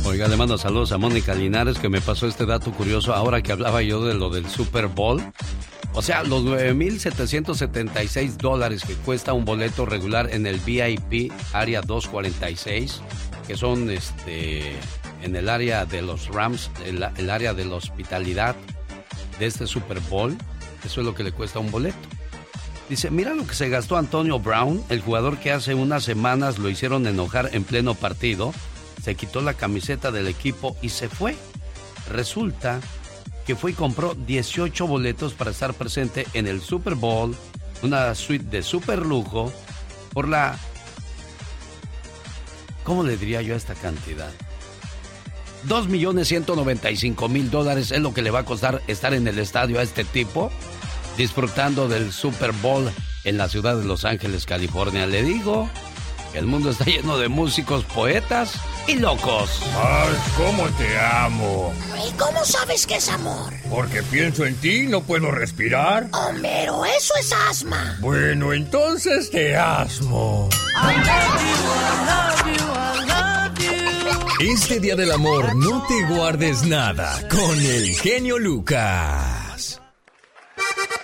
Oiga, 0.06 0.28
le 0.28 0.38
mando 0.38 0.58
saludos 0.58 0.92
a 0.92 0.98
Mónica 0.98 1.36
Linares 1.36 1.78
que 1.78 1.90
me 1.90 2.02
pasó 2.02 2.28
este 2.28 2.46
dato 2.46 2.72
curioso 2.72 3.14
ahora 3.14 3.42
que 3.42 3.52
hablaba 3.52 3.82
yo 3.82 4.06
de 4.06 4.14
lo 4.14 4.30
del 4.30 4.50
Super 4.50 4.88
Bowl. 4.88 5.22
O 5.94 6.02
sea, 6.02 6.24
los 6.24 6.44
9.776 6.44 8.38
dólares 8.38 8.84
que 8.86 8.94
cuesta 8.96 9.34
un 9.34 9.46
boleto 9.46 9.86
regular 9.86 10.30
en 10.32 10.48
el 10.48 10.60
VIP 10.60 11.32
Área 11.54 11.82
246 11.82 13.02
que 13.48 13.56
son 13.56 13.90
este, 13.90 14.74
en 15.24 15.36
el 15.36 15.48
área 15.48 15.86
de 15.86 16.02
los 16.02 16.28
Rams, 16.28 16.70
el, 16.86 17.06
el 17.18 17.30
área 17.30 17.54
de 17.54 17.66
la 17.66 17.76
hospitalidad 17.76 18.56
de 19.40 19.46
este 19.46 19.68
Super 19.68 20.00
Bowl. 20.02 20.38
Eso 20.84 21.02
es 21.02 21.06
lo 21.06 21.16
que 21.16 21.24
le 21.24 21.32
cuesta 21.32 21.60
un 21.60 21.72
boleto. 21.72 21.98
Dice, 22.90 23.12
mira 23.12 23.34
lo 23.34 23.46
que 23.46 23.56
se 23.56 23.70
gastó 23.70 23.98
Antonio 23.98 24.40
Brown, 24.40 24.82
el 24.90 25.02
jugador 25.02 25.38
que 25.40 25.52
hace 25.52 25.74
unas 25.74 26.04
semanas 26.04 26.58
lo 26.58 26.70
hicieron 26.70 27.06
enojar 27.06 27.50
en 27.52 27.66
pleno 27.66 27.96
partido, 27.96 28.54
se 29.04 29.16
quitó 29.16 29.42
la 29.42 29.56
camiseta 29.56 30.12
del 30.12 30.28
equipo 30.28 30.78
y 30.82 30.90
se 30.90 31.10
fue. 31.10 31.36
Resulta 32.10 32.80
que 33.46 33.56
fue 33.56 33.72
y 33.72 33.74
compró 33.74 34.14
18 34.14 34.88
boletos 34.88 35.34
para 35.34 35.52
estar 35.52 35.74
presente 35.74 36.26
en 36.34 36.48
el 36.48 36.62
Super 36.62 36.96
Bowl, 36.96 37.36
una 37.82 38.16
suite 38.16 38.46
de 38.46 38.64
super 38.64 39.06
lujo, 39.06 39.52
por 40.14 40.28
la 40.30 40.58
¿Cómo 42.88 43.04
le 43.04 43.18
diría 43.18 43.42
yo 43.42 43.54
a 43.54 43.58
esta 43.58 43.76
cantidad? 43.76 44.32
2.195.000 45.66 47.50
dólares 47.50 47.92
es 47.92 48.00
lo 48.00 48.14
que 48.14 48.22
le 48.22 48.32
va 48.32 48.40
a 48.40 48.46
costar 48.46 48.82
estar 48.88 49.14
en 49.14 49.28
el 49.28 49.40
estadio 49.40 49.80
a 49.80 49.84
este 49.84 50.04
tipo, 50.04 50.52
disfrutando 51.18 51.88
del 51.88 52.12
Super 52.12 52.52
Bowl 52.52 52.92
en 53.24 53.38
la 53.38 53.50
ciudad 53.50 53.76
de 53.76 53.86
Los 53.86 54.06
Ángeles, 54.06 54.46
California. 54.46 55.08
Le 55.08 55.24
digo, 55.24 55.70
el 56.34 56.46
mundo 56.46 56.70
está 56.70 56.86
lleno 56.86 57.18
de 57.18 57.28
músicos, 57.30 57.84
poetas 57.86 58.54
y 58.88 58.96
locos. 58.96 59.62
Ay, 59.76 60.16
cómo 60.38 60.68
te 60.78 61.00
amo. 61.00 61.74
¿Y 62.08 62.12
cómo 62.14 62.46
sabes 62.46 62.86
que 62.86 62.96
es 62.96 63.10
amor? 63.10 63.54
Porque 63.70 64.04
pienso 64.04 64.46
en 64.46 64.56
ti 64.56 64.84
y 64.84 64.88
no 64.88 65.02
puedo 65.02 65.32
respirar. 65.32 66.08
Homero, 66.14 66.86
eso 66.86 67.14
es 67.20 67.34
asma. 67.50 67.98
Bueno, 68.00 68.54
entonces 68.54 69.30
te 69.32 69.58
asmo. 69.58 70.50
Este 74.40 74.80
día 74.80 74.96
del 74.96 75.12
amor 75.12 75.56
no 75.56 75.84
te 75.88 76.14
guardes 76.14 76.64
nada 76.64 77.28
con 77.28 77.60
el 77.60 77.88
genio 77.96 78.38
Lucas. 78.38 79.82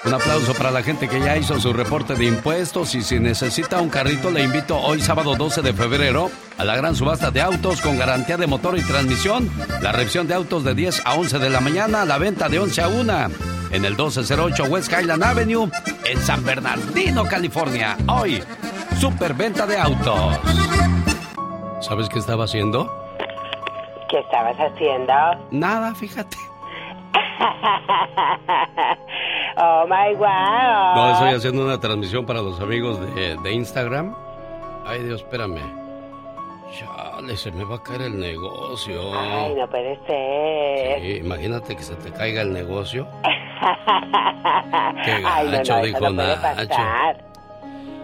Un 0.05 0.13
aplauso 0.13 0.53
para 0.53 0.69
la 0.69 0.84
gente 0.84 1.07
que 1.07 1.19
ya 1.19 1.36
hizo 1.36 1.59
su 1.59 1.73
reporte 1.73 2.13
de 2.13 2.25
impuestos 2.25 2.93
y 2.93 3.01
si 3.01 3.19
necesita 3.19 3.81
un 3.81 3.89
carrito 3.89 4.29
le 4.29 4.43
invito 4.43 4.77
hoy 4.77 5.01
sábado 5.01 5.36
12 5.36 5.63
de 5.63 5.73
febrero 5.73 6.29
a 6.59 6.63
la 6.63 6.75
gran 6.75 6.95
subasta 6.95 7.31
de 7.31 7.41
autos 7.41 7.81
con 7.81 7.97
garantía 7.97 8.38
de 8.38 8.45
motor 8.45 8.77
y 8.77 8.84
transmisión, 8.84 9.49
la 9.81 9.91
revisión 9.91 10.27
de 10.27 10.36
autos 10.36 10.63
de 10.63 10.75
10 10.75 11.01
a 11.03 11.15
11 11.15 11.39
de 11.39 11.49
la 11.49 11.59
mañana, 11.59 12.05
la 12.05 12.19
venta 12.19 12.49
de 12.49 12.59
11 12.59 12.81
a 12.81 12.88
1 12.88 13.13
en 13.71 13.86
el 13.86 13.93
1208 13.93 14.65
West 14.65 14.91
Highland 14.91 15.23
Avenue 15.23 15.71
en 16.05 16.21
San 16.21 16.45
Bernardino, 16.45 17.25
California. 17.25 17.97
Hoy, 18.07 18.43
superventa 18.99 19.65
de 19.65 19.77
autos. 19.79 20.38
¿Sabes 21.81 22.07
qué 22.09 22.19
estaba 22.19 22.45
haciendo? 22.45 23.03
¿Qué 24.14 24.20
estabas 24.20 24.55
haciendo? 24.59 25.11
Nada, 25.49 25.95
fíjate. 25.95 26.38
oh 29.57 29.86
my 29.88 30.14
wow. 30.14 30.95
No, 30.95 31.14
estoy 31.14 31.34
haciendo 31.34 31.66
una 31.66 31.80
transmisión 31.80 32.24
para 32.24 32.43
los 32.43 32.61
amigos 32.61 32.99
de, 33.16 33.36
de 33.38 33.53
Instagram. 33.53 34.16
Ay, 34.86 35.01
Dios, 35.01 35.22
espérame. 35.22 35.64
Chale, 36.78 37.36
se 37.36 37.51
me 37.53 37.64
va 37.64 37.78
a 37.78 37.82
caer 37.82 38.03
el 38.03 38.20
negocio. 38.20 39.20
Ay, 39.20 39.55
no 39.55 39.68
puede 39.68 39.99
ser. 40.05 41.01
Sí, 41.01 41.18
imagínate 41.26 41.76
que 41.76 41.82
se 41.82 41.95
te 41.95 42.11
caiga 42.11 42.43
el 42.43 42.53
negocio. 42.53 43.07
Qué 45.05 45.24
Ay, 45.26 45.45
no, 45.47 45.51
gacho, 45.53 45.76
no, 45.76 45.84
dijo 45.86 45.99
no 46.01 46.11
Nacho. 46.11 46.84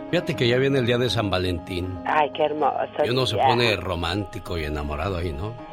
Fíjate 0.09 0.35
que 0.35 0.47
ya 0.47 0.57
viene 0.57 0.79
el 0.79 0.87
día 0.87 0.97
de 0.97 1.11
San 1.11 1.29
Valentín. 1.29 1.99
Ay, 2.07 2.31
qué 2.31 2.45
hermoso. 2.45 3.05
Y 3.05 3.11
uno 3.11 3.27
se 3.27 3.35
día. 3.35 3.45
pone 3.45 3.75
romántico 3.75 4.57
y 4.57 4.65
enamorado 4.65 5.17
ahí, 5.17 5.31
¿no? 5.31 5.68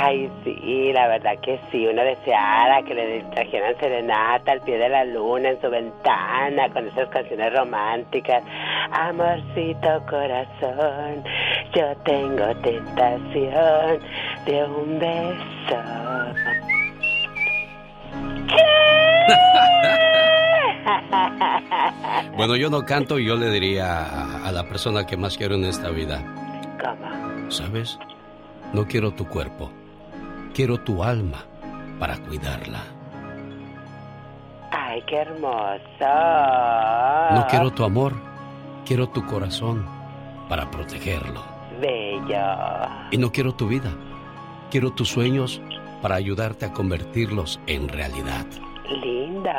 Ay, 0.00 0.30
sí, 0.44 0.92
la 0.92 1.08
verdad 1.08 1.40
que 1.40 1.58
sí. 1.72 1.84
Uno 1.88 2.02
deseara 2.04 2.82
que 2.84 2.94
le 2.94 3.20
trajeran 3.34 3.74
serenata 3.80 4.52
al 4.52 4.60
pie 4.60 4.78
de 4.78 4.88
la 4.88 5.04
luna 5.04 5.48
en 5.50 5.60
su 5.60 5.68
ventana 5.68 6.68
con 6.72 6.86
esas 6.86 7.08
canciones 7.08 7.52
románticas. 7.52 8.44
Amorcito 8.92 10.00
corazón, 10.08 11.24
yo 11.74 11.96
tengo 12.04 12.46
tentación 12.62 13.98
de 14.46 14.64
un 14.64 14.98
beso. 15.00 15.82
Bueno, 22.36 22.54
yo 22.56 22.70
no 22.70 22.82
canto 22.84 23.18
y 23.18 23.26
yo 23.26 23.34
le 23.34 23.50
diría 23.50 24.04
a, 24.04 24.46
a 24.48 24.52
la 24.52 24.62
persona 24.64 25.04
que 25.04 25.16
más 25.16 25.36
quiero 25.36 25.56
en 25.56 25.64
esta 25.64 25.90
vida, 25.90 26.22
¿Cómo? 26.80 27.50
¿sabes? 27.50 27.98
No 28.72 28.86
quiero 28.86 29.10
tu 29.12 29.26
cuerpo, 29.26 29.70
quiero 30.58 30.76
tu 30.78 31.04
alma 31.04 31.44
para 32.00 32.18
cuidarla. 32.18 32.82
Ay, 34.72 35.00
qué 35.06 35.18
hermoso. 35.18 35.78
No 37.30 37.46
quiero 37.48 37.70
tu 37.70 37.84
amor, 37.84 38.12
quiero 38.84 39.08
tu 39.08 39.24
corazón 39.24 39.86
para 40.48 40.68
protegerlo. 40.68 41.44
Bello. 41.80 42.40
Y 43.12 43.18
no 43.18 43.30
quiero 43.30 43.54
tu 43.54 43.68
vida, 43.68 43.92
quiero 44.68 44.90
tus 44.90 45.10
sueños 45.10 45.62
para 46.02 46.16
ayudarte 46.16 46.66
a 46.66 46.72
convertirlos 46.72 47.60
en 47.68 47.88
realidad. 47.88 48.44
Lindo. 49.00 49.50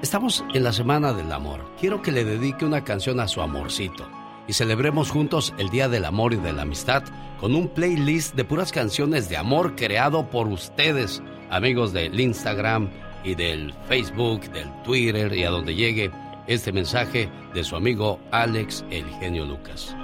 Estamos 0.00 0.46
en 0.54 0.64
la 0.64 0.72
Semana 0.72 1.12
del 1.12 1.30
Amor. 1.30 1.60
Quiero 1.78 2.00
que 2.00 2.10
le 2.10 2.24
dedique 2.24 2.64
una 2.64 2.84
canción 2.84 3.20
a 3.20 3.28
su 3.28 3.42
amorcito 3.42 4.08
y 4.48 4.54
celebremos 4.54 5.10
juntos 5.10 5.52
el 5.58 5.68
Día 5.68 5.90
del 5.90 6.06
Amor 6.06 6.32
y 6.32 6.36
de 6.36 6.54
la 6.54 6.62
Amistad 6.62 7.02
con 7.40 7.54
un 7.54 7.68
playlist 7.68 8.34
de 8.34 8.44
puras 8.44 8.72
canciones 8.72 9.28
de 9.28 9.36
amor 9.36 9.74
creado 9.76 10.30
por 10.30 10.48
ustedes, 10.48 11.22
amigos 11.50 11.92
del 11.92 12.18
Instagram 12.18 12.90
y 13.22 13.34
del 13.34 13.74
Facebook, 13.88 14.50
del 14.52 14.70
Twitter 14.82 15.34
y 15.34 15.44
a 15.44 15.50
donde 15.50 15.74
llegue 15.74 16.10
este 16.46 16.72
mensaje 16.72 17.28
de 17.52 17.64
su 17.64 17.76
amigo 17.76 18.20
Alex 18.30 18.84
El 18.90 19.06
Genio 19.20 19.44
Lucas. 19.44 19.96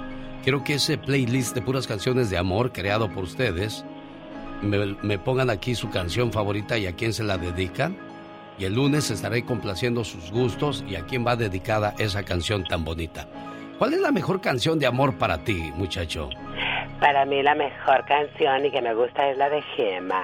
Quiero 0.43 0.63
que 0.63 0.75
ese 0.75 0.97
playlist 0.97 1.53
de 1.53 1.61
puras 1.61 1.87
canciones 1.87 2.29
de 2.29 2.37
amor 2.37 2.71
creado 2.71 3.11
por 3.11 3.23
ustedes 3.23 3.85
me, 4.61 5.17
pongan 5.17 5.49
aquí 5.49 5.75
su 5.75 5.89
canción 5.89 6.31
favorita 6.31 6.77
y 6.77 6.87
a 6.87 6.95
quién 6.95 7.13
se 7.13 7.23
la 7.23 7.37
dedican. 7.37 7.97
Y 8.57 8.65
el 8.65 8.75
lunes 8.75 9.09
estaré 9.09 9.43
complaciendo 9.43 10.03
sus 10.03 10.31
gustos 10.31 10.83
y 10.87 10.95
a 10.95 11.05
quién 11.05 11.25
va 11.25 11.35
dedicada 11.35 11.95
esa 11.97 12.23
canción 12.23 12.63
tan 12.63 12.85
bonita. 12.85 13.27
¿Cuál 13.79 13.95
es 13.95 14.01
la 14.01 14.11
mejor 14.11 14.41
canción 14.41 14.77
de 14.77 14.85
amor 14.85 15.17
para 15.17 15.43
ti, 15.43 15.71
muchacho? 15.75 16.29
Para 17.01 17.25
mí 17.25 17.41
la 17.41 17.55
mejor 17.55 18.05
canción 18.05 18.63
y 18.63 18.69
que 18.69 18.79
me 18.79 18.93
gusta 18.93 19.27
es 19.27 19.35
la 19.35 19.49
de 19.49 19.63
Gema. 19.75 20.21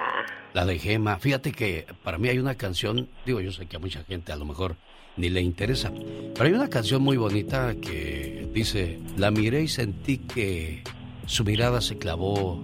La 0.53 0.63
de 0.63 0.77
Gema. 0.77 1.17
Fíjate 1.17 1.51
que 1.51 1.87
para 2.03 2.19
mí 2.19 2.29
hay 2.29 2.37
una 2.37 2.53
canción, 2.53 3.09
digo, 3.25 3.41
yo 3.41 3.51
sé 3.51 3.65
que 3.65 3.77
a 3.77 3.79
mucha 3.79 4.03
gente 4.03 4.31
a 4.31 4.35
lo 4.35 4.45
mejor 4.45 4.75
ni 5.15 5.29
le 5.29 5.41
interesa, 5.41 5.91
pero 6.35 6.45
hay 6.45 6.53
una 6.53 6.69
canción 6.69 7.01
muy 7.01 7.17
bonita 7.17 7.73
que 7.81 8.47
dice, 8.53 8.99
la 9.17 9.31
miré 9.31 9.63
y 9.63 9.67
sentí 9.67 10.19
que 10.19 10.83
su 11.25 11.43
mirada 11.43 11.81
se 11.81 11.97
clavó 11.97 12.63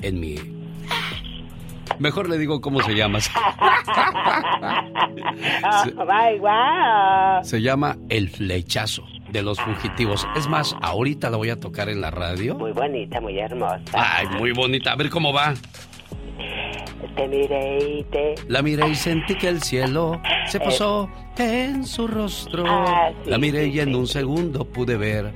en 0.00 0.20
mi... 0.20 0.36
Mejor 1.98 2.30
le 2.30 2.38
digo 2.38 2.62
cómo 2.62 2.82
se 2.82 2.94
llama. 2.94 3.18
Oh, 5.62 6.04
my 6.04 6.38
wow. 6.38 7.44
Se 7.44 7.60
llama 7.60 7.96
El 8.08 8.30
Flechazo 8.30 9.04
de 9.32 9.42
los 9.42 9.60
Fugitivos. 9.60 10.26
Es 10.36 10.48
más, 10.48 10.74
ahorita 10.80 11.30
la 11.30 11.36
voy 11.36 11.50
a 11.50 11.58
tocar 11.60 11.88
en 11.88 12.00
la 12.00 12.10
radio. 12.10 12.54
Muy 12.56 12.72
bonita, 12.72 13.20
muy 13.20 13.38
hermosa. 13.38 13.80
Ay, 13.94 14.26
muy 14.38 14.52
bonita. 14.52 14.92
A 14.92 14.96
ver 14.96 15.10
cómo 15.10 15.32
va. 15.32 15.54
Te 17.16 17.26
miré 17.28 17.78
y 17.98 18.04
te... 18.04 18.34
La 18.48 18.62
miré 18.62 18.88
y 18.88 18.94
sentí 18.94 19.34
que 19.34 19.48
el 19.48 19.62
cielo 19.62 20.20
se 20.46 20.60
posó 20.60 21.08
en 21.36 21.84
su 21.84 22.06
rostro. 22.06 22.64
Ah, 22.66 23.10
sí, 23.24 23.30
la 23.30 23.38
miré 23.38 23.64
sí, 23.64 23.72
y 23.74 23.80
en 23.80 23.88
sí. 23.88 23.94
un 23.94 24.06
segundo 24.06 24.64
pude 24.64 24.96
ver 24.96 25.32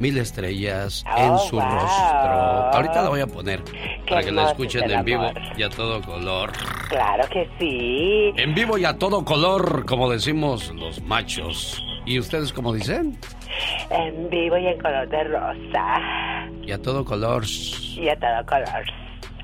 mil 0.00 0.16
estrellas 0.18 1.04
Oh, 1.14 1.18
en 1.18 1.38
su 1.50 1.56
wow. 1.56 1.64
rostro. 1.64 2.72
Ahorita 2.72 3.02
la 3.02 3.08
voy 3.10 3.20
a 3.20 3.26
poner 3.26 3.62
para 4.08 4.22
que 4.22 4.32
la 4.32 4.48
escuchen 4.48 4.90
en 4.90 5.04
vivo 5.04 5.22
amor. 5.24 5.42
y 5.56 5.62
a 5.62 5.68
todo 5.68 6.00
color. 6.02 6.52
Claro 6.88 7.28
que 7.30 7.48
sí. 7.58 8.32
En 8.42 8.54
vivo 8.54 8.78
y 8.78 8.84
a 8.86 8.96
todo 8.98 9.24
color, 9.24 9.84
como 9.86 10.10
decimos 10.10 10.72
los 10.74 11.02
machos. 11.02 11.82
¿Y 12.06 12.18
ustedes 12.18 12.52
cómo 12.52 12.72
dicen? 12.72 13.18
En 13.90 14.28
vivo 14.28 14.58
y 14.58 14.66
en 14.66 14.78
color 14.78 15.08
de 15.08 15.24
rosa. 15.24 16.48
Y 16.62 16.72
a 16.72 16.80
todo 16.80 17.04
color. 17.04 17.44
Y 17.46 18.08
a 18.08 18.16
todo 18.16 18.44
color. 18.46 18.84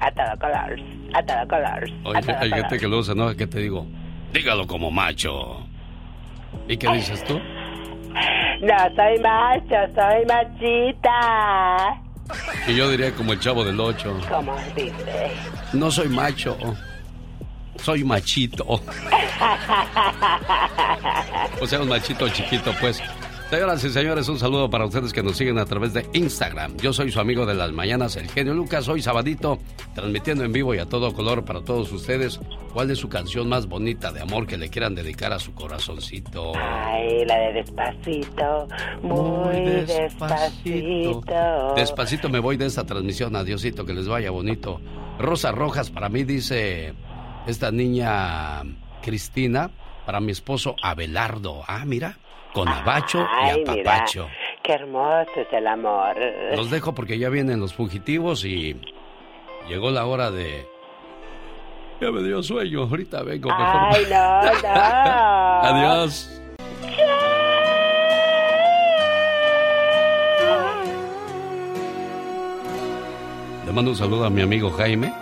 A 0.01 0.11
todo 0.11 0.39
color. 0.39 0.81
A 1.15 1.23
todo 1.23 1.49
color. 1.49 1.91
Oye, 2.05 2.37
hay 2.39 2.51
gente 2.51 2.79
que 2.79 2.89
lo 2.89 2.99
usa, 2.99 3.15
¿no? 3.15 3.35
¿Qué 3.35 3.47
te 3.47 3.61
digo? 3.61 3.87
Dígalo 4.33 4.67
como 4.67 4.91
macho. 4.91 5.67
¿Y 6.69 6.77
qué 6.77 6.89
dices 6.93 7.25
tú? 7.25 7.39
No 7.39 8.77
soy 8.95 9.19
macho, 9.21 9.77
soy 9.95 10.27
machita. 10.27 12.03
Y 12.67 12.77
yo 12.77 12.91
diría 12.91 13.13
como 13.13 13.33
el 13.33 13.41
chavo 13.41 13.65
del 13.65 13.81
8. 13.81 14.21
¿Cómo 14.29 14.55
dice? 14.77 15.31
No 15.73 15.91
soy 15.91 16.09
macho. 16.09 16.57
Soy 17.83 18.05
machito. 18.05 18.81
O 21.61 21.67
sea, 21.67 21.81
un 21.81 21.89
machito 21.89 22.29
chiquito, 22.29 22.73
pues. 22.81 23.03
Señoras 23.51 23.83
y 23.83 23.91
señores, 23.91 24.29
un 24.29 24.39
saludo 24.39 24.71
para 24.71 24.87
ustedes 24.87 25.13
que 25.13 25.25
nos 25.25 25.37
siguen 25.37 25.59
a 25.59 25.65
través 25.65 25.93
de 25.93 26.07
Instagram. 26.13 26.77
Yo 26.77 26.93
soy 26.93 27.11
su 27.11 27.19
amigo 27.19 27.45
de 27.45 27.55
las 27.55 27.73
mañanas, 27.73 28.17
el 28.17 28.31
genio 28.31 28.55
Lucas. 28.55 28.89
Hoy 28.89 29.03
sabadito, 29.03 29.59
transmitiendo 29.95 30.45
en 30.45 30.53
vivo 30.53 30.73
y 30.73 30.79
a 30.79 30.87
todo 30.87 31.13
color 31.13 31.45
para 31.45 31.63
todos 31.63 31.91
ustedes. 31.91 32.41
¿Cuál 32.73 32.93
es 32.93 32.99
su 32.99 33.09
canción 33.09 33.49
más 33.49 33.67
bonita 33.67 34.13
de 34.13 34.21
amor 34.21 34.47
que 34.47 34.57
le 34.57 34.71
quieran 34.71 34.95
dedicar 34.95 35.33
a 35.33 35.41
su 35.41 35.53
corazoncito? 35.53 36.53
Ay, 36.57 37.25
la 37.27 37.39
de 37.39 37.53
despacito. 37.55 38.69
Muy, 39.03 39.85
despacito. 39.85 41.75
Despacito 41.75 42.29
me 42.29 42.39
voy 42.39 42.57
de 42.57 42.67
esta 42.67 42.87
transmisión. 42.87 43.35
Adiosito, 43.35 43.85
que 43.85 43.95
les 43.95 44.07
vaya 44.07 44.31
bonito. 44.31 44.81
Rosas 45.19 45.55
rojas 45.55 45.91
para 45.91 46.09
mí, 46.09 46.23
dice 46.23 46.95
esta 47.47 47.71
niña 47.71 48.63
Cristina. 49.03 49.71
Para 50.07 50.19
mi 50.21 50.33
esposo 50.33 50.75
Abelardo. 50.83 51.63
Ah, 51.69 51.85
mira, 51.87 52.17
con 52.53 52.67
abacho 52.67 53.25
Ay, 53.31 53.59
y 53.59 53.71
mira, 53.71 53.93
apapacho. 53.93 54.29
qué 54.63 54.73
hermoso 54.73 55.31
es 55.37 55.47
el 55.53 55.67
amor. 55.67 56.17
Los 56.57 56.71
dejo 56.71 56.95
porque 56.95 57.19
ya 57.19 57.29
vienen 57.29 57.61
los 57.61 57.75
fugitivos 57.75 58.45
y 58.45 58.81
Llegó 59.69 59.91
la 59.91 60.05
hora 60.07 60.31
de... 60.33 60.67
Ya 62.01 62.11
me 62.11 62.23
dio 62.23 62.43
sueño, 62.43 62.81
ahorita 62.83 63.23
vengo. 63.23 63.51
Mejor. 63.51 63.95
Ay, 63.95 64.05
no, 64.11 64.43
no. 64.43 64.75
Adiós. 65.63 66.41
Le 73.67 73.73
mando 73.73 73.91
un 73.93 73.97
saludo 73.97 74.25
a 74.25 74.31
mi 74.31 74.43
amigo 74.43 74.71
Jaime, 74.71 75.13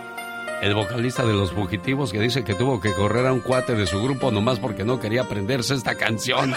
el 0.61 0.73
vocalista 0.73 1.25
de 1.25 1.33
Los 1.33 1.51
Fugitivos, 1.51 2.11
que 2.11 2.19
dice 2.19 2.43
que 2.43 2.53
tuvo 2.53 2.79
que 2.79 2.93
correr 2.93 3.25
a 3.27 3.33
un 3.33 3.39
cuate 3.39 3.75
de 3.75 3.87
su 3.87 4.01
grupo 4.01 4.31
nomás 4.31 4.59
porque 4.59 4.83
no 4.83 4.99
quería 4.99 5.21
aprenderse 5.21 5.73
esta 5.73 5.95
canción. 5.95 6.53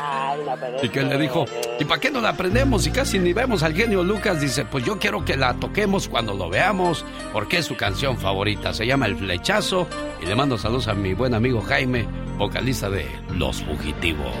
Ay, 0.00 0.40
pero 0.60 0.84
Y 0.84 0.88
que 0.90 1.02
le 1.02 1.18
dijo, 1.18 1.44
¿y 1.78 1.84
para 1.84 2.00
qué 2.00 2.10
no 2.10 2.20
la 2.20 2.30
aprendemos? 2.30 2.86
Y 2.86 2.90
casi 2.90 3.18
ni 3.18 3.32
vemos 3.32 3.62
al 3.62 3.74
genio 3.74 4.04
Lucas. 4.04 4.40
Dice, 4.40 4.64
pues 4.64 4.84
yo 4.84 4.98
quiero 4.98 5.24
que 5.24 5.36
la 5.36 5.54
toquemos 5.54 6.08
cuando 6.08 6.34
lo 6.34 6.50
veamos, 6.50 7.04
porque 7.32 7.58
es 7.58 7.66
su 7.66 7.76
canción 7.76 8.18
favorita. 8.18 8.72
Se 8.72 8.86
llama 8.86 9.06
El 9.06 9.16
Flechazo. 9.16 9.86
Y 10.22 10.26
le 10.26 10.34
mando 10.34 10.58
saludos 10.58 10.88
a 10.88 10.94
mi 10.94 11.14
buen 11.14 11.34
amigo 11.34 11.60
Jaime, 11.62 12.06
vocalista 12.36 12.90
de 12.90 13.06
Los 13.34 13.62
Fugitivos. 13.62 14.32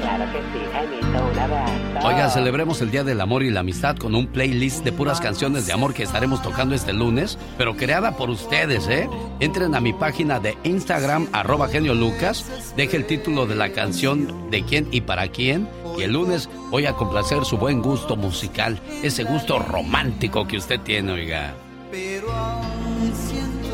Claro 0.00 0.24
que 0.32 0.38
sí, 0.38 0.64
Jaimito, 0.72 1.06
un 1.06 1.38
abrazo. 1.38 1.72
Oiga, 2.04 2.30
celebremos 2.30 2.80
el 2.80 2.90
Día 2.90 3.04
del 3.04 3.20
Amor 3.20 3.42
y 3.42 3.50
la 3.50 3.60
Amistad 3.60 3.96
con 3.96 4.14
un 4.14 4.26
playlist 4.26 4.82
de 4.84 4.92
puras 4.92 5.20
canciones 5.20 5.66
de 5.66 5.72
amor 5.72 5.92
que 5.92 6.02
estaremos 6.02 6.40
tocando 6.42 6.74
este 6.74 6.92
lunes, 6.92 7.38
pero 7.58 7.76
creada 7.76 8.16
por 8.16 8.30
ustedes, 8.30 8.88
¿eh? 8.88 9.08
Entren 9.40 9.74
a 9.74 9.80
mi 9.80 9.92
página 9.92 10.40
de 10.40 10.56
Instagram, 10.64 11.28
arroba 11.32 11.68
genio 11.68 11.94
Lucas, 11.94 12.46
deje 12.76 12.96
el 12.96 13.06
título 13.06 13.46
de 13.46 13.56
la 13.56 13.72
canción 13.72 14.50
de 14.50 14.62
quién 14.64 14.88
y 14.90 15.02
para 15.02 15.28
quién, 15.28 15.68
y 15.98 16.02
el 16.02 16.12
lunes 16.12 16.48
voy 16.70 16.86
a 16.86 16.94
complacer 16.94 17.44
su 17.44 17.58
buen 17.58 17.82
gusto 17.82 18.16
musical, 18.16 18.80
ese 19.02 19.24
gusto 19.24 19.58
romántico 19.58 20.46
que 20.46 20.56
usted 20.56 20.80
tiene, 20.80 21.12
oiga. 21.12 21.54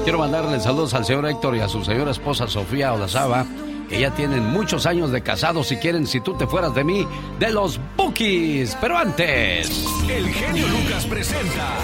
Quiero 0.03 0.19
mandarle 0.19 0.61
saludos 0.61 0.95
al 0.95 1.05
señor 1.05 1.27
Héctor 1.27 1.57
y 1.57 1.61
a 1.61 1.69
su 1.69 1.85
señora 1.85 2.11
esposa 2.11 2.47
Sofía 2.47 2.93
Olazaba, 2.93 3.45
que 3.89 4.01
ya 4.01 4.11
tienen 4.15 4.45
muchos 4.47 4.87
años 4.87 5.11
de 5.11 5.23
casados 5.23 5.71
y 5.73 5.77
quieren 5.77 6.07
si 6.07 6.21
tú 6.21 6.35
te 6.37 6.47
fueras 6.47 6.75
de 6.75 6.85
mí, 6.85 7.07
de 7.39 7.51
los 7.51 7.81
Bookies. 7.97 8.77
Pero 8.81 8.97
antes... 8.99 9.87
El 10.09 10.29
genio 10.33 10.67
Lucas 10.69 11.07
presenta 11.07 11.77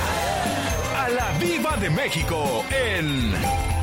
a 0.98 1.08
la 1.08 1.38
Viva 1.38 1.76
de 1.76 1.90
México 1.90 2.64
en 2.70 3.32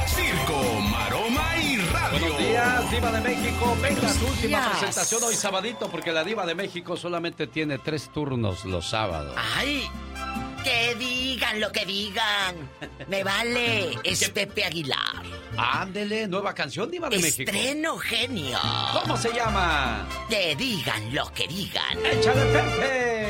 Circo, 0.07 0.79
Maroma 0.91 1.57
y 1.57 1.77
Radio. 1.77 2.19
Buenos 2.19 2.39
días, 2.39 2.91
Diva 2.91 3.11
de 3.11 3.21
México. 3.21 3.77
Venga, 3.81 4.13
tu 4.13 4.25
última 4.27 4.47
días. 4.47 4.67
presentación 4.69 5.23
hoy 5.23 5.35
sabadito, 5.35 5.89
porque 5.89 6.11
la 6.11 6.23
Diva 6.23 6.45
de 6.45 6.55
México 6.55 6.97
solamente 6.97 7.47
tiene 7.47 7.77
tres 7.77 8.09
turnos 8.09 8.65
los 8.65 8.89
sábados. 8.89 9.35
¡Ay! 9.55 9.83
Que 10.63 10.93
digan 10.95 11.61
lo 11.61 11.71
que 11.71 11.85
digan. 11.85 12.55
Me 13.07 13.23
vale. 13.23 13.97
Es 14.03 14.29
Pepe 14.29 14.65
Aguilar. 14.65 15.23
Ándele, 15.59 16.27
nueva 16.27 16.53
canción, 16.53 16.89
Diva 16.89 17.09
de 17.09 17.17
México. 17.17 17.51
Estreno 17.51 17.97
genio. 17.97 18.57
¿Cómo 18.93 19.17
se 19.17 19.33
llama? 19.33 20.07
Que 20.29 20.55
digan 20.55 21.13
lo 21.13 21.29
que 21.33 21.47
digan. 21.47 21.97
¡Échale, 22.05 22.45
Pepe! 22.45 23.27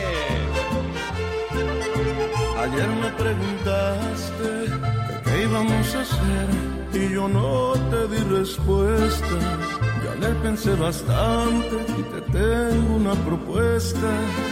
Ayer 2.59 2.87
me 2.87 3.09
preguntaste 3.13 4.65
que 5.07 5.31
qué 5.31 5.43
íbamos 5.43 5.95
a 5.95 6.01
hacer 6.01 6.49
y 6.93 7.13
yo 7.13 7.27
no 7.27 7.73
te 7.89 8.07
di 8.09 8.23
respuesta. 8.25 9.39
Ya 10.03 10.13
le 10.27 10.35
pensé 10.35 10.75
bastante 10.75 11.75
y 11.97 12.03
te 12.03 12.21
tengo 12.31 12.95
una 12.95 13.15
propuesta. 13.25 14.07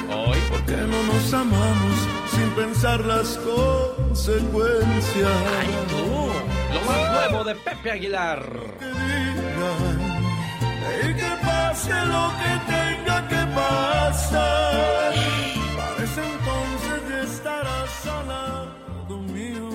Hoy, 0.10 0.40
¿por 0.50 0.66
qué 0.66 0.78
no 0.78 1.04
nos 1.14 1.34
amamos 1.34 1.98
sin 2.32 2.50
pensar 2.52 3.02
las 3.02 3.38
consecuencias? 3.38 5.32
¡Ay, 5.60 5.68
tú! 5.90 6.57
Lo 6.78 6.86
más 6.86 7.12
nuevo 7.12 7.44
de 7.44 7.56
Pepe 7.56 7.92
Aguilar. 7.92 8.44
Y 11.04 11.14
que 11.14 11.32
pase 11.46 12.06
lo 12.06 12.32
que 12.38 12.72
tenga 12.72 13.28
que 13.28 13.56
pasar. 13.56 15.14
Para 15.76 16.04
ese 16.04 16.24
entonces 16.24 17.10
ya 17.10 17.22
estarás 17.24 18.06
al 18.08 18.28
lado 18.28 19.18
mío. 19.22 19.70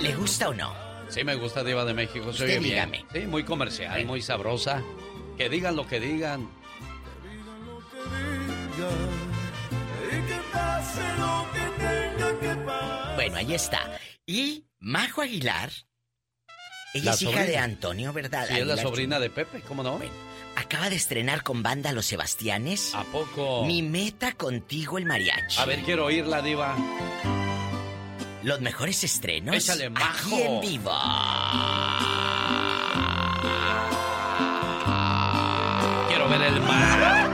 ¿Le 0.00 0.14
gusta 0.16 0.48
o 0.48 0.54
no? 0.54 0.74
Sí, 1.08 1.22
me 1.24 1.34
gusta 1.36 1.62
Diva 1.62 1.84
de 1.84 1.94
México, 1.94 2.28
oye 2.30 2.46
bien. 2.46 2.62
dígame. 2.62 3.04
Sí, 3.12 3.20
muy 3.26 3.44
comercial, 3.44 4.04
muy 4.06 4.22
sabrosa. 4.22 4.82
Que 5.36 5.48
digan 5.48 5.76
lo 5.76 5.86
que 5.86 6.00
digan. 6.00 6.48
Y 10.08 10.26
que 10.26 10.40
pase 10.52 11.00
lo 11.18 11.46
que 11.52 11.84
tenga 11.84 12.40
que 12.40 12.60
pasar. 12.66 13.14
Bueno, 13.14 13.36
ahí 13.36 13.54
está. 13.54 13.80
Y 14.26 14.66
Majo 14.80 15.20
Aguilar. 15.22 15.70
Ella 16.94 17.04
La 17.06 17.10
es 17.12 17.22
hija 17.22 17.44
de 17.44 17.56
Antonio, 17.56 18.12
¿verdad? 18.12 18.46
Sí, 18.48 18.58
es 18.58 18.66
la 18.66 18.76
sobrina 18.76 19.18
de 19.18 19.30
Pepe, 19.30 19.62
¿cómo 19.66 19.82
no? 19.82 19.98
Acaba 20.56 20.90
de 20.90 20.96
estrenar 20.96 21.42
con 21.42 21.62
banda 21.62 21.92
Los 21.92 22.06
Sebastianes. 22.06 22.94
¿A 22.94 23.04
poco? 23.04 23.64
Mi 23.64 23.82
meta 23.82 24.32
contigo 24.32 24.98
el 24.98 25.06
mariachi. 25.06 25.58
A 25.58 25.64
ver, 25.64 25.80
quiero 25.80 26.04
oírla, 26.06 26.42
Diva. 26.42 26.76
Los 28.42 28.60
mejores 28.60 29.04
estrenos. 29.04 29.56
Échale, 29.56 29.88
Majo. 29.88 30.34
Aquí 30.34 30.42
en 30.42 30.60
vivo. 30.60 30.92
Quiero 36.08 36.28
ver 36.28 36.42
el 36.42 36.60
mar. 36.60 37.31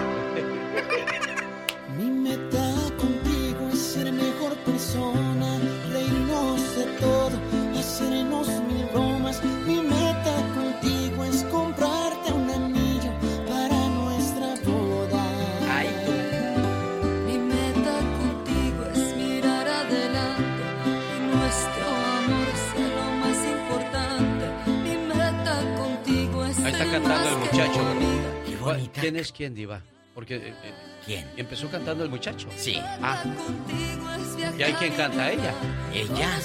Bonita. 28.78 29.00
¿Quién 29.00 29.16
es 29.16 29.32
quién, 29.32 29.54
Diva? 29.54 29.82
Porque 30.14 30.36
eh, 30.36 30.54
eh, 30.64 30.72
¿Quién? 31.04 31.28
empezó 31.36 31.70
cantando 31.70 32.04
el 32.04 32.10
muchacho. 32.10 32.48
Sí. 32.56 32.80
Ah, 33.02 33.22
contigo 33.22 34.10
es 34.12 34.36
viajar 34.36 34.60
¿y 34.60 34.62
hay 34.62 34.72
quien 34.74 34.92
canta? 34.94 35.30
Ella. 35.30 35.54
Ella. 35.92 36.38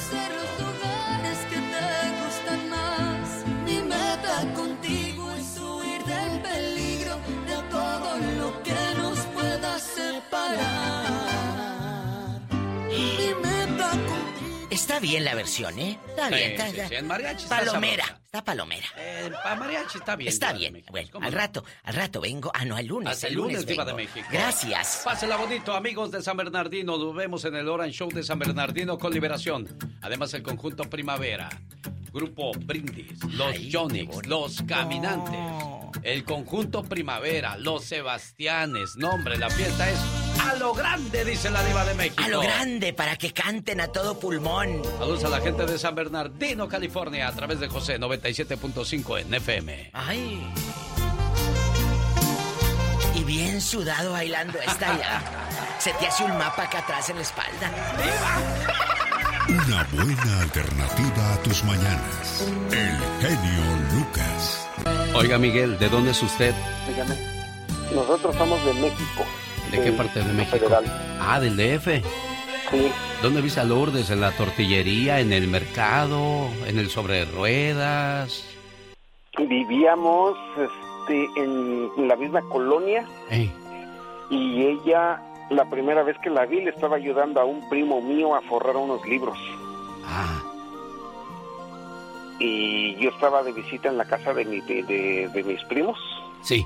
Está 14.93 15.01
bien 15.01 15.25
la 15.25 15.33
versión, 15.33 15.79
¿eh? 15.79 15.97
Está 16.07 16.29
bien. 16.29 16.51
Está, 16.51 16.69
sí, 16.69 16.77
sí, 16.87 16.95
en 16.95 17.07
mariachi 17.07 17.47
palomera. 17.47 18.21
Está 18.25 18.43
palomera. 18.45 18.85
Eh, 18.95 19.31
para 19.41 19.55
mariachi 19.55 19.97
está 19.97 20.15
bien. 20.15 20.29
Está 20.29 20.53
bien. 20.53 20.71
México. 20.71 20.91
Bueno, 20.91 21.09
¿Cómo 21.11 21.25
al 21.25 21.31
no? 21.31 21.37
rato, 21.39 21.65
al 21.81 21.95
rato 21.95 22.21
vengo. 22.21 22.51
Ah, 22.53 22.63
no, 22.63 22.77
el 22.77 22.85
lunes. 22.85 23.09
Hasta 23.09 23.27
el 23.27 23.33
lunes, 23.33 23.65
vengo. 23.65 23.85
de 23.85 23.93
México. 23.95 24.27
Gracias. 24.31 25.01
Pásela 25.03 25.37
bonito, 25.37 25.73
amigos 25.73 26.11
de 26.11 26.21
San 26.21 26.37
Bernardino. 26.37 26.95
Nos 26.99 27.15
vemos 27.15 27.43
en 27.45 27.55
el 27.55 27.69
Orange 27.69 27.97
Show 27.97 28.09
de 28.11 28.21
San 28.21 28.37
Bernardino 28.37 28.99
con 28.99 29.11
Liberación. 29.11 29.67
Además, 30.03 30.31
el 30.35 30.43
conjunto 30.43 30.83
Primavera. 30.83 31.49
Grupo 32.11 32.51
Brindis, 32.55 33.23
los 33.33 33.55
Jonix, 33.71 34.27
los 34.27 34.61
Caminantes, 34.67 35.39
el 36.03 36.23
conjunto 36.23 36.83
Primavera, 36.83 37.57
los 37.57 37.85
Sebastianes. 37.85 38.95
Nombre, 38.97 39.39
la 39.39 39.49
fiesta 39.49 39.89
es 39.89 40.22
a 40.49 40.55
lo 40.55 40.73
grande, 40.73 41.25
dice 41.25 41.49
la 41.49 41.63
Diva 41.63 41.85
de 41.85 41.93
México. 41.93 42.23
A 42.23 42.27
lo 42.27 42.41
grande, 42.41 42.93
para 42.93 43.15
que 43.15 43.31
canten 43.31 43.81
a 43.81 43.87
todo 43.87 44.19
pulmón. 44.19 44.81
Saludos 44.99 45.23
a 45.23 45.29
la 45.29 45.41
gente 45.41 45.65
de 45.65 45.77
San 45.77 45.95
Bernardino, 45.95 46.67
California, 46.67 47.27
a 47.27 47.31
través 47.31 47.59
de 47.59 47.67
José 47.67 47.99
97.5 47.99 49.21
en 49.21 49.33
FM. 49.33 49.91
Ay. 49.93 50.53
Y 53.15 53.23
bien 53.23 53.61
sudado 53.61 54.11
bailando 54.11 54.59
esta 54.59 54.97
ya. 54.97 55.21
Se 55.79 55.93
te 55.93 56.07
hace 56.07 56.23
un 56.23 56.37
mapa 56.37 56.63
acá 56.63 56.79
atrás 56.79 57.09
en 57.09 57.17
la 57.17 57.21
espalda. 57.21 57.71
Una 59.49 59.83
buena 59.91 60.41
alternativa 60.41 61.33
a 61.33 61.37
tus 61.43 61.63
mañanas. 61.63 62.47
El 62.71 62.97
genio 63.21 63.63
Lucas. 63.93 64.67
Oiga, 65.15 65.37
Miguel, 65.37 65.77
¿de 65.77 65.89
dónde 65.89 66.11
es 66.11 66.23
usted? 66.23 66.55
Dígame. 66.87 67.15
Nosotros 67.93 68.35
somos 68.35 68.63
de 68.65 68.73
México. 68.73 69.25
¿De 69.73 69.81
qué 69.81 69.91
parte 69.91 70.21
de 70.21 70.33
México? 70.33 70.57
Federal. 70.57 70.83
Ah, 71.19 71.39
del 71.39 71.57
DF. 71.57 71.87
Sí. 72.71 72.91
¿Dónde 73.21 73.41
viste 73.41 73.59
a 73.59 73.63
Lourdes? 73.63 74.09
¿En 74.09 74.21
la 74.21 74.31
tortillería? 74.31 75.19
¿En 75.19 75.33
el 75.33 75.47
mercado? 75.47 76.47
¿En 76.67 76.77
el 76.79 76.89
sobre 76.89 77.25
ruedas? 77.25 78.47
Vivíamos 79.37 80.37
este, 80.57 81.27
en 81.37 82.07
la 82.07 82.15
misma 82.15 82.41
colonia 82.49 83.03
y 84.29 84.63
ella, 84.63 85.19
la 85.49 85.65
primera 85.69 86.03
vez 86.03 86.17
que 86.23 86.29
la 86.29 86.45
vi, 86.45 86.61
le 86.61 86.69
estaba 86.69 86.95
ayudando 86.97 87.41
a 87.41 87.45
un 87.45 87.67
primo 87.69 87.99
mío 88.01 88.35
a 88.35 88.41
forrar 88.41 88.77
unos 88.77 89.03
libros. 89.07 89.37
Ah, 90.05 90.39
y 92.39 92.95
yo 92.95 93.09
estaba 93.09 93.41
de 93.43 93.53
visita 93.53 93.89
en 93.89 93.97
la 93.97 94.05
casa 94.05 94.33
de, 94.33 94.45
mi, 94.45 94.61
de, 94.61 94.83
de- 94.83 95.29
de 95.33 95.43
mis 95.43 95.63
primos 95.65 95.97
Sí. 96.41 96.65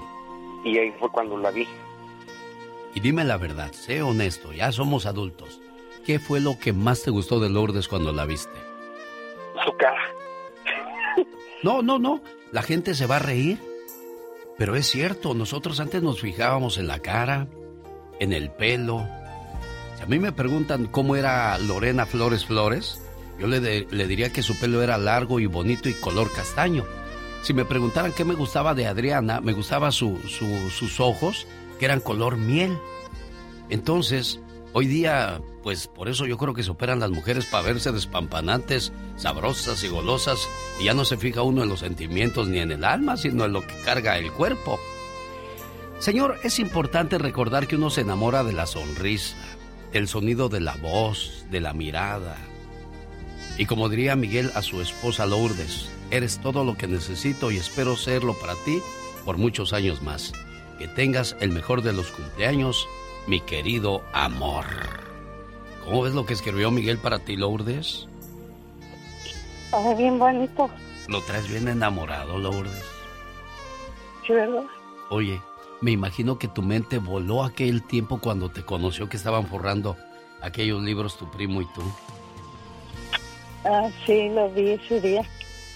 y 0.63 0.77
ahí 0.77 0.91
fue 0.99 1.09
cuando 1.09 1.37
la 1.37 1.51
vi. 1.51 1.67
Y 2.97 2.99
dime 2.99 3.23
la 3.23 3.37
verdad, 3.37 3.71
sé 3.73 4.01
honesto, 4.01 4.51
ya 4.53 4.71
somos 4.71 5.05
adultos. 5.05 5.61
¿Qué 6.03 6.17
fue 6.17 6.39
lo 6.39 6.57
que 6.57 6.73
más 6.73 7.03
te 7.03 7.11
gustó 7.11 7.39
de 7.39 7.47
Lourdes 7.47 7.87
cuando 7.87 8.11
la 8.11 8.25
viste? 8.25 8.57
Su 9.63 9.71
cara. 9.77 10.01
No, 11.61 11.83
no, 11.83 11.99
no. 11.99 12.23
La 12.51 12.63
gente 12.63 12.95
se 12.95 13.05
va 13.05 13.17
a 13.17 13.19
reír. 13.19 13.59
Pero 14.57 14.75
es 14.75 14.87
cierto, 14.87 15.35
nosotros 15.35 15.79
antes 15.79 16.01
nos 16.01 16.21
fijábamos 16.21 16.79
en 16.79 16.87
la 16.87 16.97
cara, 16.97 17.47
en 18.19 18.33
el 18.33 18.49
pelo. 18.49 19.07
Si 19.97 20.01
a 20.01 20.07
mí 20.07 20.17
me 20.17 20.31
preguntan 20.31 20.87
cómo 20.87 21.15
era 21.15 21.55
Lorena 21.59 22.07
Flores 22.07 22.45
Flores, 22.47 22.99
yo 23.39 23.45
le, 23.45 23.59
de- 23.59 23.85
le 23.91 24.07
diría 24.07 24.31
que 24.33 24.41
su 24.41 24.57
pelo 24.59 24.81
era 24.81 24.97
largo 24.97 25.39
y 25.39 25.45
bonito 25.45 25.87
y 25.87 25.93
color 25.93 26.33
castaño. 26.33 26.83
Si 27.43 27.53
me 27.53 27.63
preguntaran 27.63 28.11
qué 28.13 28.25
me 28.25 28.33
gustaba 28.33 28.73
de 28.73 28.87
Adriana, 28.87 29.39
me 29.39 29.53
gustaba 29.53 29.91
su, 29.91 30.17
su- 30.27 30.71
sus 30.71 30.99
ojos, 30.99 31.45
que 31.79 31.85
eran 31.85 31.99
color 31.99 32.37
miel. 32.37 32.77
Entonces, 33.69 34.39
hoy 34.73 34.87
día, 34.87 35.41
pues 35.63 35.87
por 35.87 36.09
eso 36.09 36.25
yo 36.25 36.37
creo 36.37 36.53
que 36.53 36.63
se 36.63 36.71
operan 36.71 36.99
las 36.99 37.11
mujeres 37.11 37.45
para 37.45 37.63
verse 37.63 37.91
despampanantes, 37.91 38.91
sabrosas 39.15 39.83
y 39.83 39.87
golosas, 39.87 40.47
y 40.79 40.85
ya 40.85 40.93
no 40.93 41.05
se 41.05 41.17
fija 41.17 41.41
uno 41.41 41.63
en 41.63 41.69
los 41.69 41.79
sentimientos 41.79 42.47
ni 42.47 42.59
en 42.59 42.71
el 42.71 42.83
alma, 42.83 43.17
sino 43.17 43.45
en 43.45 43.53
lo 43.53 43.65
que 43.65 43.75
carga 43.83 44.17
el 44.17 44.31
cuerpo. 44.31 44.79
Señor, 45.99 46.37
es 46.43 46.59
importante 46.59 47.17
recordar 47.17 47.67
que 47.67 47.75
uno 47.75 47.89
se 47.89 48.01
enamora 48.01 48.43
de 48.43 48.53
la 48.53 48.67
sonrisa, 48.67 49.35
del 49.91 50.07
sonido 50.07 50.47
de 50.47 50.59
la 50.59 50.75
voz, 50.75 51.45
de 51.49 51.59
la 51.59 51.73
mirada. 51.73 52.37
Y 53.57 53.65
como 53.65 53.89
diría 53.89 54.15
Miguel 54.15 54.51
a 54.53 54.61
su 54.61 54.81
esposa 54.81 55.25
Lourdes, 55.25 55.89
eres 56.11 56.39
todo 56.39 56.63
lo 56.63 56.77
que 56.77 56.87
necesito 56.87 57.51
y 57.51 57.57
espero 57.57 57.97
serlo 57.97 58.35
para 58.35 58.53
ti 58.63 58.79
por 59.25 59.37
muchos 59.37 59.73
años 59.73 60.03
más. 60.03 60.33
Que 60.77 60.87
tengas 60.87 61.35
el 61.39 61.51
mejor 61.51 61.81
de 61.81 61.93
los 61.93 62.11
cumpleaños, 62.11 62.87
mi 63.27 63.39
querido 63.41 64.03
amor. 64.13 64.65
¿Cómo 65.83 66.03
ves 66.03 66.13
lo 66.13 66.25
que 66.25 66.33
escribió 66.33 66.69
Miguel 66.71 66.97
para 66.97 67.19
ti, 67.19 67.35
Lourdes? 67.35 68.07
Ay, 69.71 69.95
bien 69.95 70.19
bonito, 70.19 70.69
Lo 71.07 71.21
traes 71.21 71.47
bien 71.49 71.67
enamorado, 71.67 72.37
Lourdes. 72.37 72.83
sí, 74.25 74.33
¿verdad? 74.33 74.63
Oye, 75.09 75.41
me 75.81 75.91
imagino 75.91 76.37
que 76.37 76.47
tu 76.49 76.61
mente 76.61 76.97
voló 76.99 77.43
aquel 77.43 77.81
tiempo 77.83 78.19
cuando 78.19 78.49
te 78.49 78.63
conoció 78.63 79.07
que 79.09 79.17
estaban 79.17 79.47
forrando 79.47 79.95
aquellos 80.41 80.81
libros 80.83 81.17
tu 81.17 81.29
primo 81.31 81.61
y 81.61 81.65
tú. 81.73 81.81
Ah, 83.65 83.89
sí, 84.05 84.29
lo 84.29 84.49
vi 84.51 84.71
ese 84.71 85.01
día. 85.01 85.23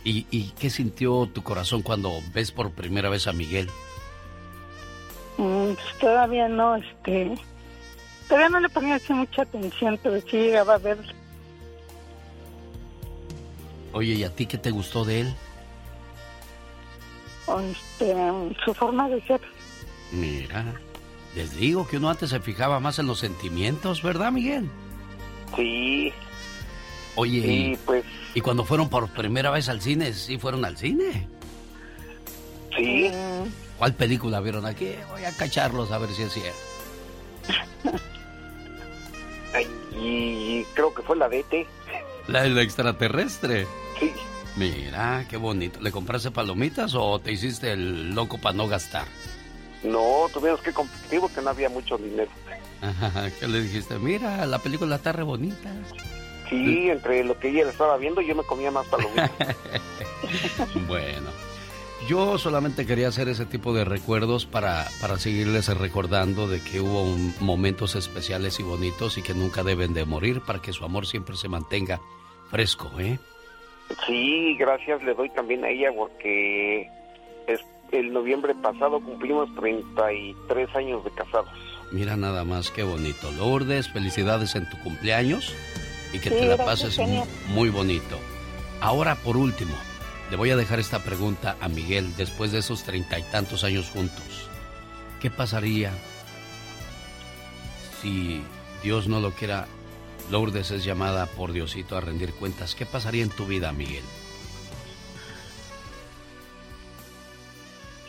¿Y, 0.03 0.25
y 0.31 0.49
qué 0.59 0.69
sintió 0.69 1.27
tu 1.33 1.43
corazón 1.43 1.81
cuando 1.81 2.11
ves 2.33 2.51
por 2.51 2.71
primera 2.71 3.09
vez 3.09 3.27
a 3.27 3.33
Miguel? 3.33 3.69
Mm, 5.37 5.73
pues 5.73 5.97
todavía 5.99 6.47
no, 6.47 6.75
este... 6.75 7.35
Todavía 8.27 8.49
no 8.49 8.59
le 8.61 8.69
ponía 8.69 8.95
así 8.95 9.11
mucha 9.13 9.41
atención, 9.41 9.99
pero 10.01 10.21
sí 10.21 10.37
llegaba 10.37 10.75
a 10.75 10.77
ver. 10.77 10.97
Oye, 13.93 14.13
¿y 14.13 14.23
a 14.23 14.33
ti 14.33 14.45
qué 14.45 14.57
te 14.57 14.71
gustó 14.71 15.03
de 15.03 15.21
él? 15.21 15.35
este, 17.59 18.15
su 18.63 18.73
forma 18.73 19.09
de 19.09 19.21
ser. 19.23 19.41
Mira, 20.11 20.63
les 21.35 21.55
digo 21.57 21.87
que 21.87 21.97
uno 21.97 22.09
antes 22.09 22.29
se 22.29 22.39
fijaba 22.39 22.79
más 22.79 22.99
en 22.99 23.07
los 23.07 23.19
sentimientos, 23.19 24.01
¿verdad, 24.01 24.31
Miguel? 24.31 24.69
Sí. 25.55 26.13
Oye, 27.15 27.41
Sí, 27.41 27.71
y, 27.73 27.75
pues 27.77 28.05
y 28.33 28.39
cuando 28.39 28.63
fueron 28.63 28.87
por 28.89 29.09
primera 29.09 29.51
vez 29.51 29.67
al 29.67 29.81
cine, 29.81 30.13
¿sí 30.13 30.37
fueron 30.37 30.63
al 30.63 30.77
cine? 30.77 31.27
sí. 32.75 33.11
¿Cuál 33.81 33.95
película 33.95 34.39
vieron 34.41 34.67
aquí? 34.67 34.93
Voy 35.09 35.25
a 35.25 35.35
cacharlos 35.35 35.91
a 35.91 35.97
ver 35.97 36.11
si 36.11 36.21
es 36.21 36.31
cierto. 36.31 36.59
Y 39.99 40.63
creo 40.75 40.93
que 40.93 41.01
fue 41.01 41.17
la 41.17 41.27
DT. 41.27 41.65
La 42.27 42.43
del 42.43 42.59
extraterrestre. 42.59 43.65
Sí. 43.99 44.13
Mira, 44.55 45.25
qué 45.27 45.37
bonito. 45.37 45.79
¿Le 45.81 45.91
compraste 45.91 46.29
palomitas 46.29 46.93
o 46.93 47.17
te 47.17 47.31
hiciste 47.31 47.71
el 47.71 48.13
loco 48.13 48.37
para 48.37 48.55
no 48.55 48.67
gastar? 48.67 49.07
No, 49.81 50.27
tuvimos 50.31 50.61
que 50.61 50.73
competir 50.73 51.19
porque 51.19 51.41
no 51.41 51.49
había 51.49 51.69
mucho 51.69 51.97
dinero. 51.97 52.29
¿Qué 53.39 53.47
le 53.47 53.61
dijiste? 53.61 53.97
Mira, 53.97 54.45
la 54.45 54.59
película 54.59 54.97
está 54.97 55.11
re 55.11 55.23
bonita. 55.23 55.71
Sí, 56.51 56.87
entre 56.87 57.23
lo 57.23 57.39
que 57.39 57.49
ella 57.49 57.67
estaba 57.67 57.97
viendo, 57.97 58.21
yo 58.21 58.35
me 58.35 58.43
comía 58.43 58.69
más 58.69 58.85
palomitas. 58.85 59.31
Bueno, 60.87 61.31
yo 62.07 62.37
solamente 62.37 62.85
quería 62.85 63.07
hacer 63.09 63.27
ese 63.29 63.45
tipo 63.45 63.73
de 63.73 63.85
recuerdos 63.85 64.45
para, 64.45 64.87
para 64.99 65.17
seguirles 65.17 65.67
recordando 65.77 66.47
de 66.47 66.59
que 66.61 66.79
hubo 66.81 67.03
un- 67.03 67.33
momentos 67.39 67.95
especiales 67.95 68.59
y 68.59 68.63
bonitos 68.63 69.17
y 69.17 69.21
que 69.21 69.33
nunca 69.33 69.63
deben 69.63 69.93
de 69.93 70.05
morir 70.05 70.41
para 70.41 70.61
que 70.61 70.73
su 70.73 70.83
amor 70.83 71.05
siempre 71.05 71.35
se 71.37 71.47
mantenga 71.47 71.99
fresco, 72.49 72.91
¿eh? 72.99 73.19
Sí, 74.07 74.55
gracias 74.57 75.03
le 75.03 75.13
doy 75.13 75.29
también 75.31 75.63
a 75.65 75.69
ella 75.69 75.89
porque 75.95 76.89
es, 77.47 77.59
el 77.91 78.11
noviembre 78.13 78.55
pasado 78.55 78.99
cumplimos 79.01 79.53
33 79.55 80.75
años 80.75 81.03
de 81.03 81.11
casados. 81.11 81.49
Mira 81.91 82.15
nada 82.15 82.45
más 82.45 82.71
qué 82.71 82.83
bonito. 82.83 83.29
Lourdes, 83.37 83.89
felicidades 83.89 84.55
en 84.55 84.69
tu 84.69 84.77
cumpleaños 84.79 85.53
y 86.13 86.19
que 86.19 86.29
Sí, 86.29 86.35
te 86.35 86.45
la 86.45 86.57
pases 86.57 86.97
muy 87.49 87.69
bonito. 87.69 88.17
Ahora, 88.79 89.15
por 89.15 89.35
último, 89.37 89.75
le 90.31 90.37
voy 90.37 90.49
a 90.49 90.55
dejar 90.55 90.79
esta 90.79 91.03
pregunta 91.03 91.57
a 91.59 91.67
Miguel 91.67 92.15
después 92.15 92.53
de 92.53 92.59
esos 92.59 92.83
treinta 92.83 93.19
y 93.19 93.23
tantos 93.23 93.65
años 93.65 93.89
juntos. 93.89 94.49
¿Qué 95.19 95.29
pasaría 95.29 95.91
si 98.01 98.41
Dios 98.81 99.07
no 99.09 99.19
lo 99.19 99.31
quiera? 99.31 99.67
Lourdes 100.31 100.71
es 100.71 100.85
llamada 100.85 101.25
por 101.25 101.51
Diosito 101.51 101.97
a 101.97 102.01
rendir 102.01 102.33
cuentas. 102.33 102.75
¿Qué 102.75 102.85
pasaría 102.85 103.23
en 103.23 103.29
tu 103.29 103.45
vida, 103.45 103.73
Miguel? 103.73 104.03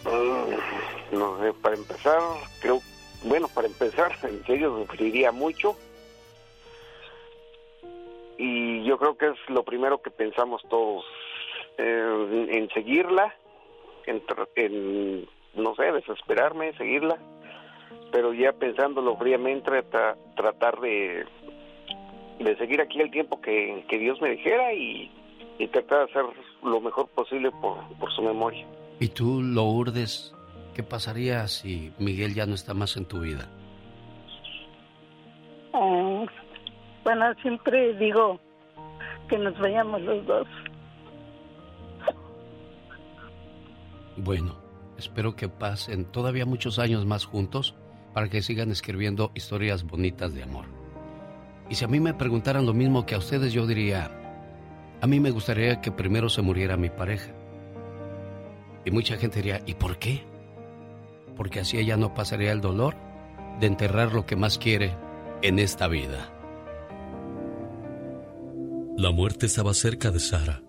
Mm, 0.05 1.19
No 1.19 1.41
sé, 1.41 1.53
para 1.55 1.75
empezar, 1.75 2.21
creo, 2.61 2.81
bueno, 3.25 3.49
para 3.49 3.67
empezar, 3.67 4.17
en 4.23 4.47
serio 4.47 4.79
sufriría 4.79 5.33
mucho. 5.33 5.77
Y 8.39 8.85
yo 8.85 8.97
creo 8.97 9.19
que 9.19 9.27
es 9.31 9.39
lo 9.49 9.65
primero 9.65 10.01
que 10.01 10.11
pensamos 10.11 10.63
todos, 10.71 11.05
eh, 11.79 12.47
en, 12.51 12.69
seguirla, 12.71 13.35
en, 14.07 14.23
en, 14.57 15.27
no 15.55 15.75
sé, 15.75 15.93
desesperarme, 15.93 16.73
seguirla, 16.75 17.17
pero 18.11 18.33
ya 18.35 18.53
pensándolo 18.53 19.17
fríamente, 19.17 19.71
tra- 19.91 20.17
tratar 20.37 20.81
de, 20.81 21.25
de 22.39 22.57
seguir 22.57 22.81
aquí 22.81 23.01
el 23.01 23.11
tiempo 23.11 23.41
que, 23.41 23.85
que 23.89 23.99
Dios 23.99 24.21
me 24.21 24.31
dijera 24.31 24.73
y, 24.75 25.11
y 25.59 25.69
tratar 25.69 25.99
de 25.99 26.05
hacer 26.13 26.25
lo 26.63 26.81
mejor 26.81 27.09
posible 27.09 27.51
por, 27.61 27.79
por 27.99 28.13
su 28.13 28.23
memoria. 28.23 28.67
¿Y 29.01 29.09
tú, 29.09 29.43
Lourdes, 29.43 30.35
qué 30.75 30.83
pasaría 30.83 31.47
si 31.49 31.93
Miguel 31.99 32.35
ya 32.35 32.47
no 32.47 32.55
está 32.55 32.75
más 32.75 32.97
en 32.97 33.07
tu 33.07 33.21
vida? 33.21 33.49
Ah, 35.73 36.25
bueno, 37.05 37.35
siempre 37.43 37.95
digo 37.95 38.39
que 39.29 39.39
nos 39.39 39.59
vayamos 39.59 40.03
los 40.03 40.27
dos. 40.27 40.47
Bueno, 44.17 44.59
espero 44.99 45.35
que 45.37 45.49
pasen 45.49 46.05
todavía 46.05 46.47
muchos 46.47 46.79
años 46.79 47.07
más 47.07 47.25
juntos 47.25 47.75
para 48.13 48.29
que 48.29 48.43
sigan 48.43 48.71
escribiendo 48.71 49.33
historias 49.35 49.85
bonitas 49.85 50.35
de 50.35 50.43
amor. 50.43 50.67
Y 51.71 51.75
si 51.75 51.85
a 51.85 51.89
mí 51.89 52.01
me 52.01 52.15
preguntaran 52.15 52.67
lo 52.67 52.75
mismo 52.75 53.07
que 53.07 53.15
a 53.15 53.19
ustedes, 53.19 53.53
yo 53.53 53.67
diría, 53.67 54.11
a 55.01 55.07
mí 55.07 55.21
me 55.21 55.31
gustaría 55.31 55.81
que 55.81 55.91
primero 55.91 56.29
se 56.29 56.43
muriera 56.43 56.77
mi 56.77 56.91
pareja. 56.91 57.33
Y 58.85 58.91
mucha 58.91 59.17
gente 59.17 59.37
diría, 59.37 59.63
¿y 59.65 59.75
por 59.75 59.99
qué? 59.99 60.25
Porque 61.37 61.61
así 61.61 61.79
ella 61.79 61.97
no 61.97 62.13
pasaría 62.13 62.53
el 62.53 62.61
dolor 62.61 62.97
de 63.61 63.67
enterrar 63.67 64.13
lo 64.13 64.27
que 64.27 64.37
más 64.37 64.59
quiere 64.59 64.95
en 65.41 65.59
esta 65.59 65.89
vida. 65.89 66.31
La 68.97 69.11
muerte 69.11 69.47
estaba 69.47 69.73
cerca 69.73 70.11
de 70.11 70.21
Sara. 70.21 70.63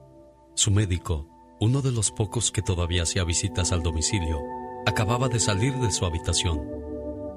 Su 0.55 0.71
médico, 0.71 1.27
uno 1.63 1.81
de 1.81 1.93
los 1.93 2.11
pocos 2.11 2.51
que 2.51 2.61
todavía 2.61 3.03
hacía 3.03 3.23
visitas 3.23 3.71
al 3.71 3.83
domicilio, 3.83 4.43
acababa 4.85 5.29
de 5.29 5.39
salir 5.39 5.73
de 5.75 5.91
su 5.91 6.05
habitación. 6.05 6.61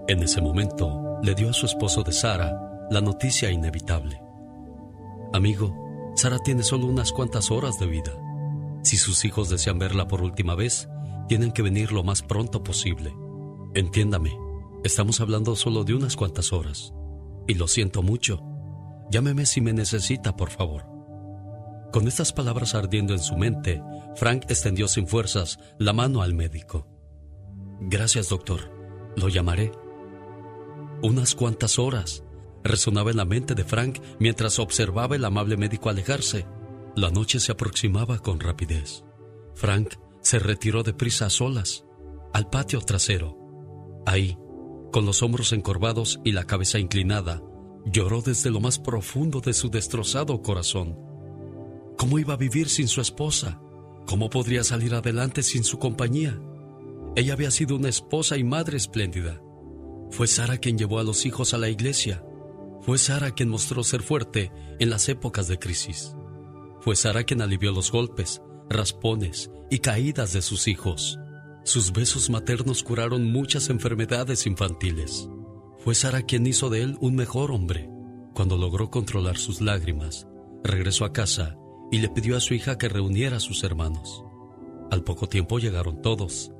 En 0.09 0.21
ese 0.21 0.41
momento, 0.41 1.21
le 1.23 1.37
dio 1.37 1.51
a 1.51 1.53
su 1.53 1.65
esposo 1.65 2.03
de 2.03 2.11
Sara 2.11 2.89
la 2.91 3.01
noticia 3.01 3.53
inevitable. 3.53 4.21
Amigo, 5.33 6.13
Sara 6.17 6.41
tiene 6.41 6.65
solo 6.65 6.87
unas 6.87 7.13
cuantas 7.13 7.53
horas 7.53 7.79
de 7.79 7.87
vida. 7.87 8.19
Si 8.83 8.97
sus 8.97 9.25
hijos 9.25 9.49
desean 9.49 9.79
verla 9.79 10.09
por 10.09 10.23
última 10.23 10.57
vez, 10.57 10.89
tienen 11.29 11.53
que 11.53 11.63
venir 11.63 11.93
lo 11.93 12.03
más 12.03 12.23
pronto 12.23 12.65
posible. 12.65 13.15
Entiéndame, 13.75 14.37
estamos 14.83 15.21
hablando 15.21 15.55
solo 15.55 15.85
de 15.85 15.95
unas 15.95 16.17
cuantas 16.17 16.53
horas. 16.53 16.93
Y 17.47 17.55
lo 17.55 17.69
siento 17.69 18.03
mucho. 18.03 18.43
Llámeme 19.09 19.47
si 19.47 19.61
me 19.61 19.73
necesita, 19.73 20.35
por 20.35 20.51
favor. 20.51 20.96
Con 21.93 22.09
estas 22.09 22.33
palabras 22.33 22.75
ardiendo 22.75 23.15
en 23.15 23.21
su 23.21 23.37
mente, 23.37 23.83
Frank 24.17 24.45
extendió 24.49 24.89
sin 24.89 25.07
fuerzas 25.07 25.59
la 25.79 25.93
mano 25.93 26.23
al 26.23 26.35
médico. 26.35 26.87
Gracias, 27.81 28.29
doctor. 28.29 28.71
Lo 29.17 29.29
llamaré. 29.29 29.73
Unas 31.03 31.35
cuantas 31.35 31.79
horas 31.79 32.25
resonaba 32.65 33.11
en 33.11 33.17
la 33.19 33.25
mente 33.25 33.55
de 33.55 33.65
Frank 33.65 34.01
mientras 34.19 34.59
observaba 34.59 35.17
el 35.17 35.25
amable 35.25 35.57
médico 35.57 35.89
alejarse. 35.89 36.47
La 36.97 37.11
noche 37.11 37.41
se 37.41 37.53
aproximaba 37.53 38.19
con 38.19 38.41
rapidez. 38.41 39.05
Frank 39.55 39.95
se 40.21 40.39
retiró 40.39 40.83
deprisa 40.83 41.27
a 41.27 41.31
solas, 41.31 41.85
al 42.33 42.51
patio 42.51 42.81
trasero. 42.81 43.39
Ahí, 44.07 44.37
con 44.93 45.07
los 45.07 45.23
hombros 45.23 45.53
encorvados 45.53 46.21
y 46.25 46.33
la 46.33 46.45
cabeza 46.45 46.79
inclinada, 46.79 47.43
lloró 47.85 48.23
desde 48.23 48.51
lo 48.51 48.61
más 48.61 48.79
profundo 48.79 49.41
de 49.41 49.53
su 49.53 49.71
destrozado 49.71 50.43
corazón. 50.43 51.06
¿Cómo 51.97 52.19
iba 52.19 52.35
a 52.35 52.39
vivir 52.39 52.69
sin 52.69 52.89
su 52.89 53.01
esposa? 53.01 53.61
¿Cómo 54.07 54.29
podría 54.29 54.63
salir 54.65 54.95
adelante 54.95 55.43
sin 55.43 55.65
su 55.65 55.79
compañía? 55.79 56.39
Ella 57.17 57.33
había 57.33 57.51
sido 57.51 57.77
una 57.77 57.89
esposa 57.89 58.37
y 58.37 58.45
madre 58.45 58.77
espléndida. 58.77 59.41
Fue 60.11 60.27
Sara 60.27 60.59
quien 60.59 60.77
llevó 60.77 60.99
a 60.99 61.05
los 61.05 61.25
hijos 61.25 61.55
a 61.55 61.59
la 61.59 61.71
iglesia. 61.71 62.23
Fue 62.83 62.99
Sara 62.99 63.31
quien 63.31 63.49
mostró 63.49 63.83
ser 63.83 64.03
fuerte 64.03 64.53
en 64.79 64.91
las 64.91 65.09
épocas 65.09 65.49
de 65.49 65.59
crisis. 65.59 66.15
Fue 66.81 66.95
Sara 66.95 67.25
quien 67.25 67.41
alivió 67.41 67.73
los 67.73 67.91
golpes, 67.91 68.43
raspones 68.69 69.51
y 69.71 69.79
caídas 69.79 70.35
de 70.35 70.43
sus 70.43 70.69
hijos. 70.69 71.19
Sus 71.65 71.93
besos 71.93 72.29
maternos 72.31 72.83
curaron 72.83 73.33
muchas 73.33 73.71
enfermedades 73.71 74.47
infantiles. 74.47 75.29
Fue 75.79 75.95
Sara 75.95 76.23
quien 76.23 76.47
hizo 76.47 76.69
de 76.69 76.83
él 76.83 76.99
un 77.01 77.17
mejor 77.17 77.51
hombre. 77.51 77.91
Cuando 78.35 78.59
logró 78.59 78.91
controlar 78.91 79.39
sus 79.39 79.63
lágrimas, 79.63 80.29
regresó 80.63 81.07
a 81.07 81.13
casa 81.13 81.57
y 81.91 81.99
le 81.99 82.09
pidió 82.09 82.37
a 82.37 82.41
su 82.41 82.55
hija 82.55 82.79
que 82.79 82.89
reuniera 82.89 83.37
a 83.37 83.41
sus 83.41 83.65
hermanos. 83.65 84.25
Al 84.91 85.03
poco 85.03 85.29
tiempo 85.29 85.59
llegaron 85.59 86.03
todos, 86.03 86.53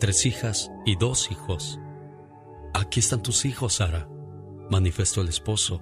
tres 0.00 0.26
hijas 0.26 0.70
y 0.84 0.96
dos 0.96 1.30
hijos. 1.30 1.78
Aquí 2.72 3.00
están 3.00 3.22
tus 3.22 3.44
hijos, 3.44 3.74
Sara, 3.74 4.08
manifestó 4.70 5.20
el 5.20 5.28
esposo. 5.28 5.80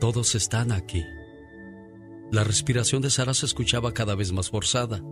Todos 0.00 0.34
están 0.34 0.72
aquí. 0.72 1.04
La 2.32 2.44
respiración 2.44 3.02
de 3.02 3.10
Sara 3.10 3.34
se 3.34 3.46
escuchaba 3.46 3.92
cada 3.92 4.14
vez 4.14 4.32
más 4.32 4.50
forzada. 4.50 5.02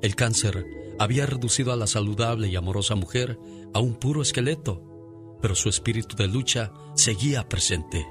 El 0.00 0.14
cáncer 0.14 0.66
había 0.98 1.26
reducido 1.26 1.72
a 1.72 1.76
la 1.76 1.86
saludable 1.86 2.48
y 2.48 2.56
amorosa 2.56 2.94
mujer 2.94 3.38
a 3.74 3.80
un 3.80 3.94
puro 3.94 4.22
esqueleto, 4.22 5.38
pero 5.40 5.54
su 5.54 5.68
espíritu 5.68 6.16
de 6.16 6.28
lucha 6.28 6.72
seguía 6.94 7.48
presente. 7.48 8.06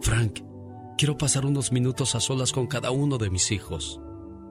Frank, 0.00 0.40
quiero 0.98 1.16
pasar 1.16 1.46
unos 1.46 1.70
minutos 1.70 2.16
a 2.16 2.20
solas 2.20 2.52
con 2.52 2.66
cada 2.66 2.90
uno 2.90 3.18
de 3.18 3.30
mis 3.30 3.52
hijos. 3.52 4.00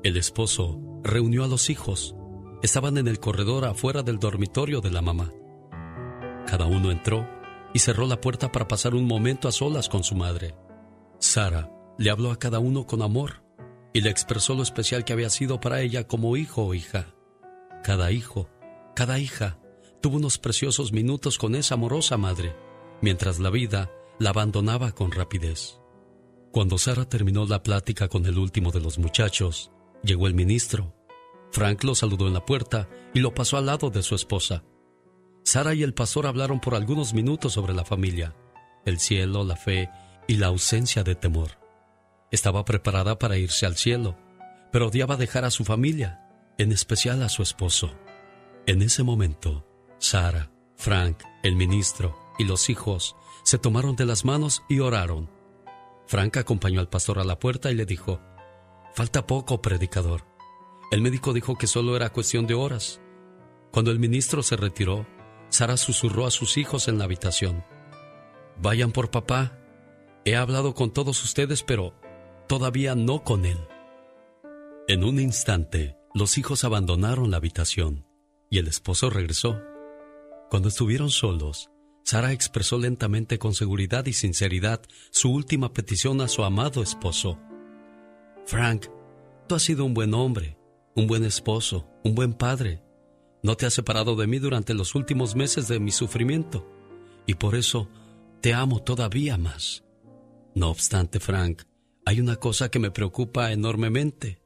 El 0.01 0.15
esposo 0.15 0.79
reunió 1.03 1.43
a 1.43 1.47
los 1.47 1.69
hijos. 1.69 2.15
Estaban 2.63 2.97
en 2.97 3.09
el 3.09 3.19
corredor 3.19 3.65
afuera 3.65 4.01
del 4.01 4.17
dormitorio 4.17 4.79
de 4.79 4.89
la 4.89 5.01
mamá. 5.01 5.33
Cada 6.47 6.65
uno 6.65 6.89
entró 6.89 7.27
y 7.73 7.79
cerró 7.79 8.07
la 8.07 8.21
puerta 8.21 8.49
para 8.49 8.67
pasar 8.67 8.95
un 8.95 9.05
momento 9.05 9.49
a 9.49 9.51
solas 9.51 9.89
con 9.89 10.05
su 10.05 10.15
madre. 10.15 10.55
Sara 11.19 11.69
le 11.97 12.09
habló 12.09 12.31
a 12.31 12.39
cada 12.39 12.59
uno 12.59 12.87
con 12.87 13.01
amor 13.01 13.43
y 13.91 13.99
le 13.99 14.09
expresó 14.09 14.55
lo 14.55 14.63
especial 14.63 15.03
que 15.03 15.11
había 15.11 15.29
sido 15.29 15.59
para 15.59 15.81
ella 15.81 16.07
como 16.07 16.37
hijo 16.37 16.63
o 16.63 16.73
hija. 16.73 17.13
Cada 17.83 18.11
hijo, 18.13 18.47
cada 18.95 19.19
hija, 19.19 19.59
tuvo 20.01 20.15
unos 20.15 20.37
preciosos 20.37 20.93
minutos 20.93 21.37
con 21.37 21.55
esa 21.55 21.75
amorosa 21.75 22.15
madre, 22.15 22.55
mientras 23.01 23.39
la 23.39 23.49
vida 23.49 23.91
la 24.17 24.29
abandonaba 24.29 24.93
con 24.93 25.11
rapidez. 25.11 25.81
Cuando 26.57 26.79
Sara 26.79 27.07
terminó 27.07 27.45
la 27.45 27.61
plática 27.61 28.07
con 28.07 28.25
el 28.25 28.39
último 28.39 28.71
de 28.71 28.79
los 28.79 28.97
muchachos, 28.97 29.69
llegó 30.01 30.25
el 30.25 30.33
ministro. 30.33 30.95
Frank 31.51 31.83
lo 31.83 31.93
saludó 31.93 32.25
en 32.25 32.33
la 32.33 32.47
puerta 32.47 32.89
y 33.13 33.19
lo 33.19 33.31
pasó 33.35 33.57
al 33.57 33.67
lado 33.67 33.91
de 33.91 34.01
su 34.01 34.15
esposa. 34.15 34.63
Sara 35.43 35.75
y 35.75 35.83
el 35.83 35.93
pastor 35.93 36.25
hablaron 36.25 36.59
por 36.59 36.73
algunos 36.73 37.13
minutos 37.13 37.53
sobre 37.53 37.75
la 37.75 37.85
familia, 37.85 38.35
el 38.87 38.97
cielo, 38.97 39.43
la 39.43 39.55
fe 39.55 39.91
y 40.27 40.37
la 40.37 40.47
ausencia 40.47 41.03
de 41.03 41.13
temor. 41.13 41.59
Estaba 42.31 42.65
preparada 42.65 43.19
para 43.19 43.37
irse 43.37 43.67
al 43.67 43.75
cielo, 43.75 44.17
pero 44.71 44.87
odiaba 44.87 45.15
dejar 45.15 45.45
a 45.45 45.51
su 45.51 45.63
familia, 45.63 46.27
en 46.57 46.71
especial 46.71 47.21
a 47.21 47.29
su 47.29 47.43
esposo. 47.43 47.91
En 48.65 48.81
ese 48.81 49.03
momento, 49.03 49.63
Sara, 49.99 50.49
Frank, 50.75 51.19
el 51.43 51.55
ministro 51.55 52.17
y 52.39 52.45
los 52.45 52.71
hijos 52.71 53.15
se 53.43 53.59
tomaron 53.59 53.95
de 53.95 54.07
las 54.07 54.25
manos 54.25 54.63
y 54.67 54.79
oraron. 54.79 55.36
Frank 56.07 56.37
acompañó 56.37 56.79
al 56.79 56.89
pastor 56.89 57.19
a 57.19 57.23
la 57.23 57.37
puerta 57.37 57.69
y 57.71 57.75
le 57.75 57.85
dijo, 57.85 58.21
Falta 58.93 59.27
poco, 59.27 59.61
predicador. 59.61 60.25
El 60.89 61.01
médico 61.01 61.33
dijo 61.33 61.57
que 61.57 61.67
solo 61.67 61.95
era 61.95 62.11
cuestión 62.11 62.47
de 62.47 62.53
horas. 62.53 63.01
Cuando 63.71 63.91
el 63.91 63.99
ministro 63.99 64.41
se 64.41 64.55
retiró, 64.55 65.05
Sara 65.49 65.77
susurró 65.77 66.25
a 66.25 66.31
sus 66.31 66.57
hijos 66.57 66.87
en 66.87 66.97
la 66.97 67.03
habitación. 67.03 67.63
Vayan 68.61 68.91
por 68.91 69.11
papá. 69.11 69.59
He 70.25 70.35
hablado 70.35 70.73
con 70.73 70.91
todos 70.91 71.23
ustedes, 71.23 71.61
pero 71.61 71.93
todavía 72.47 72.95
no 72.95 73.23
con 73.23 73.45
él. 73.45 73.59
En 74.87 75.03
un 75.03 75.19
instante, 75.19 75.97
los 76.13 76.37
hijos 76.37 76.63
abandonaron 76.63 77.29
la 77.29 77.37
habitación 77.37 78.05
y 78.49 78.59
el 78.59 78.67
esposo 78.67 79.09
regresó. 79.09 79.61
Cuando 80.49 80.69
estuvieron 80.69 81.09
solos, 81.09 81.69
Sara 82.07 82.31
expresó 82.31 82.79
lentamente 82.79 83.37
con 83.37 83.53
seguridad 83.53 84.05
y 84.05 84.13
sinceridad 84.13 84.81
su 85.11 85.29
última 85.29 85.73
petición 85.73 86.21
a 86.21 86.29
su 86.29 86.45
amado 86.45 86.81
esposo. 86.81 87.37
Frank, 88.45 88.85
tú 89.45 89.55
has 89.55 89.63
sido 89.63 89.83
un 89.83 89.93
buen 89.93 90.13
hombre, 90.13 90.57
un 90.95 91.05
buen 91.05 91.25
esposo, 91.25 91.85
un 92.05 92.15
buen 92.15 92.31
padre. 92.31 92.81
No 93.43 93.57
te 93.57 93.65
has 93.65 93.73
separado 93.73 94.15
de 94.15 94.25
mí 94.25 94.39
durante 94.39 94.73
los 94.73 94.95
últimos 94.95 95.35
meses 95.35 95.67
de 95.67 95.81
mi 95.81 95.91
sufrimiento 95.91 96.65
y 97.25 97.33
por 97.33 97.55
eso 97.55 97.89
te 98.39 98.53
amo 98.53 98.81
todavía 98.81 99.37
más. 99.37 99.83
No 100.55 100.69
obstante, 100.69 101.19
Frank, 101.19 101.63
hay 102.05 102.21
una 102.21 102.37
cosa 102.37 102.71
que 102.71 102.79
me 102.79 102.89
preocupa 102.89 103.51
enormemente. 103.51 104.41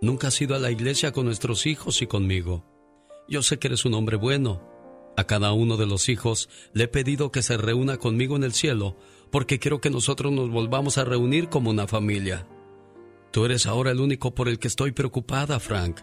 Nunca 0.00 0.28
has 0.28 0.40
ido 0.40 0.54
a 0.54 0.60
la 0.60 0.70
iglesia 0.70 1.10
con 1.10 1.26
nuestros 1.26 1.66
hijos 1.66 2.00
y 2.00 2.06
conmigo. 2.06 2.64
Yo 3.28 3.42
sé 3.42 3.58
que 3.58 3.66
eres 3.66 3.84
un 3.84 3.94
hombre 3.94 4.16
bueno. 4.16 4.71
A 5.16 5.24
cada 5.24 5.52
uno 5.52 5.76
de 5.76 5.86
los 5.86 6.08
hijos 6.08 6.48
le 6.72 6.84
he 6.84 6.88
pedido 6.88 7.30
que 7.30 7.42
se 7.42 7.56
reúna 7.56 7.98
conmigo 7.98 8.36
en 8.36 8.44
el 8.44 8.52
cielo 8.52 8.96
porque 9.30 9.58
quiero 9.58 9.80
que 9.80 9.90
nosotros 9.90 10.32
nos 10.32 10.50
volvamos 10.50 10.98
a 10.98 11.04
reunir 11.04 11.48
como 11.48 11.70
una 11.70 11.86
familia. 11.86 12.46
Tú 13.30 13.44
eres 13.44 13.66
ahora 13.66 13.90
el 13.90 14.00
único 14.00 14.34
por 14.34 14.48
el 14.48 14.58
que 14.58 14.68
estoy 14.68 14.92
preocupada, 14.92 15.58
Frank. 15.58 16.00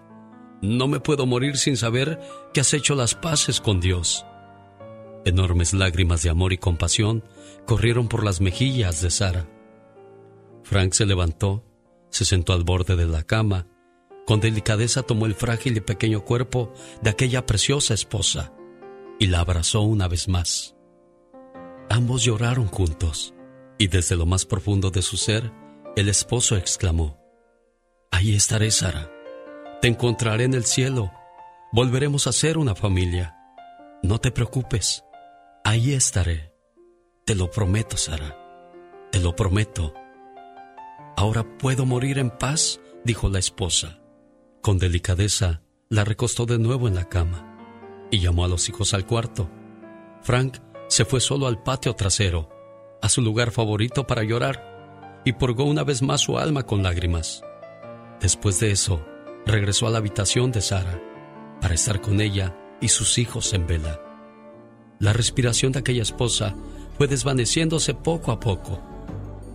No 0.61 0.87
me 0.87 0.99
puedo 0.99 1.25
morir 1.25 1.57
sin 1.57 1.77
saber 1.77 2.19
que 2.53 2.61
has 2.61 2.73
hecho 2.73 2.95
las 2.95 3.15
paces 3.15 3.61
con 3.61 3.79
Dios. 3.79 4.25
Enormes 5.25 5.73
lágrimas 5.73 6.23
de 6.23 6.29
amor 6.29 6.53
y 6.53 6.57
compasión 6.57 7.23
corrieron 7.65 8.07
por 8.07 8.23
las 8.23 8.41
mejillas 8.41 9.01
de 9.01 9.11
Sara. 9.11 9.47
Frank 10.63 10.93
se 10.93 11.05
levantó, 11.05 11.63
se 12.09 12.25
sentó 12.25 12.53
al 12.53 12.63
borde 12.63 12.95
de 12.95 13.05
la 13.05 13.23
cama, 13.23 13.67
con 14.25 14.39
delicadeza 14.39 15.03
tomó 15.03 15.25
el 15.25 15.35
frágil 15.35 15.77
y 15.77 15.81
pequeño 15.81 16.23
cuerpo 16.25 16.73
de 17.01 17.09
aquella 17.09 17.45
preciosa 17.45 17.93
esposa 17.93 18.53
y 19.19 19.27
la 19.27 19.41
abrazó 19.41 19.81
una 19.81 20.07
vez 20.07 20.27
más. 20.27 20.75
Ambos 21.89 22.23
lloraron 22.23 22.67
juntos 22.67 23.35
y 23.77 23.87
desde 23.87 24.15
lo 24.15 24.25
más 24.25 24.45
profundo 24.45 24.89
de 24.89 25.01
su 25.01 25.17
ser, 25.17 25.51
el 25.95 26.09
esposo 26.09 26.55
exclamó, 26.55 27.19
Ahí 28.11 28.33
estaré, 28.33 28.71
Sara. 28.71 29.11
Te 29.81 29.87
encontraré 29.87 30.45
en 30.45 30.53
el 30.53 30.65
cielo. 30.65 31.11
Volveremos 31.71 32.27
a 32.27 32.31
ser 32.31 32.57
una 32.57 32.75
familia. 32.75 33.37
No 34.01 34.19
te 34.19 34.31
preocupes. 34.31 35.03
Ahí 35.63 35.93
estaré. 35.93 36.53
Te 37.25 37.35
lo 37.35 37.51
prometo, 37.51 37.95
Sara. 37.97 38.37
Te 39.11 39.19
lo 39.19 39.35
prometo. 39.35 39.93
Ahora 41.15 41.45
puedo 41.57 41.85
morir 41.85 42.17
en 42.17 42.29
paz, 42.29 42.79
dijo 43.03 43.29
la 43.29 43.39
esposa. 43.39 43.99
Con 44.61 44.79
delicadeza, 44.79 45.61
la 45.89 46.03
recostó 46.03 46.45
de 46.45 46.57
nuevo 46.57 46.87
en 46.87 46.95
la 46.95 47.07
cama 47.07 47.48
y 48.11 48.19
llamó 48.19 48.45
a 48.45 48.47
los 48.47 48.67
hijos 48.69 48.93
al 48.93 49.05
cuarto. 49.05 49.49
Frank 50.21 50.57
se 50.87 51.05
fue 51.05 51.19
solo 51.21 51.47
al 51.47 51.61
patio 51.61 51.95
trasero, 51.95 52.49
a 53.01 53.09
su 53.09 53.21
lugar 53.21 53.51
favorito 53.51 54.07
para 54.07 54.23
llorar, 54.23 55.21
y 55.25 55.33
purgó 55.33 55.65
una 55.65 55.83
vez 55.83 56.01
más 56.01 56.21
su 56.21 56.37
alma 56.37 56.63
con 56.63 56.83
lágrimas. 56.83 57.43
Después 58.19 58.59
de 58.59 58.71
eso, 58.71 59.05
regresó 59.45 59.87
a 59.87 59.91
la 59.91 59.99
habitación 59.99 60.51
de 60.51 60.61
Sara 60.61 61.01
para 61.61 61.75
estar 61.75 62.01
con 62.01 62.21
ella 62.21 62.55
y 62.81 62.89
sus 62.89 63.17
hijos 63.17 63.53
en 63.53 63.67
vela. 63.67 64.01
La 64.99 65.13
respiración 65.13 65.71
de 65.71 65.79
aquella 65.79 66.01
esposa 66.01 66.55
fue 66.97 67.07
desvaneciéndose 67.07 67.93
poco 67.93 68.31
a 68.31 68.39
poco 68.39 68.81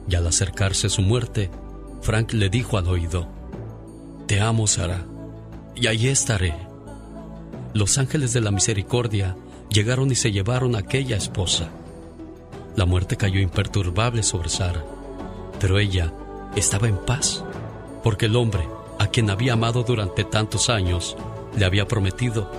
y 0.09 0.15
al 0.15 0.27
acercarse 0.27 0.89
su 0.89 1.03
muerte, 1.03 1.51
Frank 2.03 2.33
le 2.33 2.49
dijo 2.49 2.79
al 2.79 2.89
oído, 2.89 3.29
Te 4.27 4.41
amo, 4.41 4.67
Sara, 4.67 5.07
y 5.75 5.87
allí 5.87 6.09
estaré. 6.09 6.55
Los 7.75 7.99
ángeles 7.99 8.33
de 8.33 8.41
la 8.41 8.53
misericordia 8.53 9.37
llegaron 9.69 10.11
y 10.11 10.15
se 10.15 10.31
llevaron 10.31 10.77
a 10.77 10.79
aquella 10.79 11.17
esposa. 11.17 11.71
La 12.77 12.87
muerte 12.87 13.17
cayó 13.17 13.41
imperturbable 13.41 14.23
sobre 14.23 14.49
Sara, 14.49 14.85
pero 15.59 15.81
ella 15.81 16.13
estaba 16.55 16.89
en 16.89 16.97
paz. 16.99 17.45
porque 18.05 18.27
el 18.27 18.37
hombre 18.37 18.69
a 18.99 19.07
quien 19.07 19.31
había 19.31 19.55
amado 19.55 19.83
durante 19.83 20.25
tantos 20.25 20.69
años 20.69 21.17
le 21.57 21.65
había 21.65 21.89
prometido, 21.89 22.51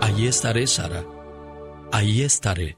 ahí 0.00 0.28
estaré, 0.28 0.66
Sara, 0.68 1.04
ahí 1.90 2.22
estaré. 2.22 2.76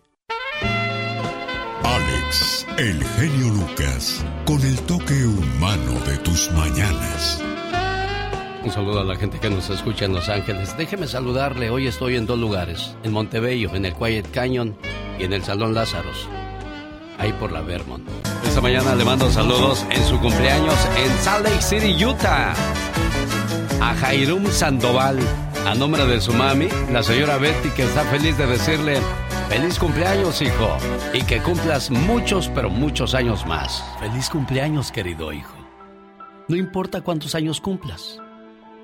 Alex, 1.82 2.66
el 2.78 3.04
genio 3.04 3.52
Lucas, 3.52 4.24
con 4.46 4.60
el 4.62 4.80
toque 4.80 5.26
humano 5.26 6.00
de 6.06 6.16
tus 6.18 6.50
mañanas. 6.52 7.42
Un 8.66 8.72
saludo 8.72 8.98
a 8.98 9.04
la 9.04 9.14
gente 9.14 9.38
que 9.38 9.48
nos 9.48 9.70
escucha 9.70 10.06
en 10.06 10.12
Los 10.12 10.28
Ángeles. 10.28 10.76
Déjeme 10.76 11.06
saludarle. 11.06 11.70
Hoy 11.70 11.86
estoy 11.86 12.16
en 12.16 12.26
dos 12.26 12.36
lugares: 12.36 12.96
en 13.04 13.12
Montebello, 13.12 13.72
en 13.76 13.84
el 13.84 13.94
Quiet 13.94 14.28
Canyon 14.32 14.76
y 15.20 15.22
en 15.22 15.32
el 15.32 15.44
Salón 15.44 15.72
Lázaros. 15.72 16.28
Ahí 17.16 17.32
por 17.34 17.52
la 17.52 17.60
Vermont. 17.60 18.02
Esta 18.44 18.60
mañana 18.60 18.96
le 18.96 19.04
mando 19.04 19.30
saludos 19.30 19.86
en 19.90 20.02
su 20.02 20.18
cumpleaños 20.18 20.74
en 20.96 21.16
Salt 21.18 21.46
Lake 21.46 21.62
City, 21.62 22.04
Utah. 22.04 22.54
A 23.80 23.94
Jairum 23.94 24.44
Sandoval, 24.48 25.20
a 25.64 25.76
nombre 25.76 26.04
de 26.04 26.20
su 26.20 26.32
mami, 26.32 26.66
la 26.90 27.04
señora 27.04 27.38
Betty, 27.38 27.70
que 27.70 27.84
está 27.84 28.02
feliz 28.06 28.36
de 28.36 28.48
decirle 28.48 28.98
feliz 29.48 29.78
cumpleaños, 29.78 30.42
hijo. 30.42 30.76
Y 31.14 31.22
que 31.22 31.40
cumplas 31.40 31.92
muchos, 31.92 32.50
pero 32.52 32.68
muchos 32.68 33.14
años 33.14 33.46
más. 33.46 33.84
Feliz 34.00 34.28
cumpleaños, 34.28 34.90
querido 34.90 35.32
hijo. 35.32 35.54
No 36.48 36.56
importa 36.56 37.02
cuántos 37.02 37.36
años 37.36 37.60
cumplas. 37.60 38.20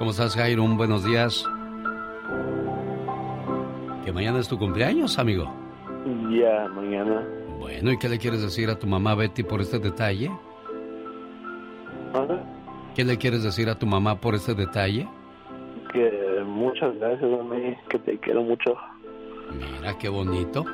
¿Cómo 0.00 0.12
estás, 0.12 0.34
Jairo? 0.34 0.66
Buenos 0.66 1.04
días. 1.04 1.44
Que 4.02 4.10
mañana 4.10 4.38
es 4.38 4.48
tu 4.48 4.58
cumpleaños, 4.58 5.18
amigo. 5.18 5.54
Ya, 6.30 6.68
mañana. 6.68 7.22
Bueno, 7.58 7.92
¿y 7.92 7.98
qué 7.98 8.08
le 8.08 8.16
quieres 8.16 8.40
decir 8.40 8.70
a 8.70 8.78
tu 8.78 8.86
mamá 8.86 9.14
Betty 9.14 9.42
por 9.42 9.60
este 9.60 9.78
detalle? 9.78 10.30
¿Qué 12.96 13.04
le 13.04 13.18
quieres 13.18 13.42
decir 13.42 13.68
a 13.68 13.78
tu 13.78 13.84
mamá 13.84 14.18
por 14.18 14.34
este 14.34 14.54
detalle? 14.54 15.06
Que 15.92 16.42
muchas 16.46 16.96
gracias, 16.96 17.30
mami, 17.30 17.76
que 17.90 17.98
te 17.98 18.18
quiero 18.20 18.42
mucho. 18.42 18.74
Mira, 19.52 19.98
qué 19.98 20.08
bonito. 20.08 20.64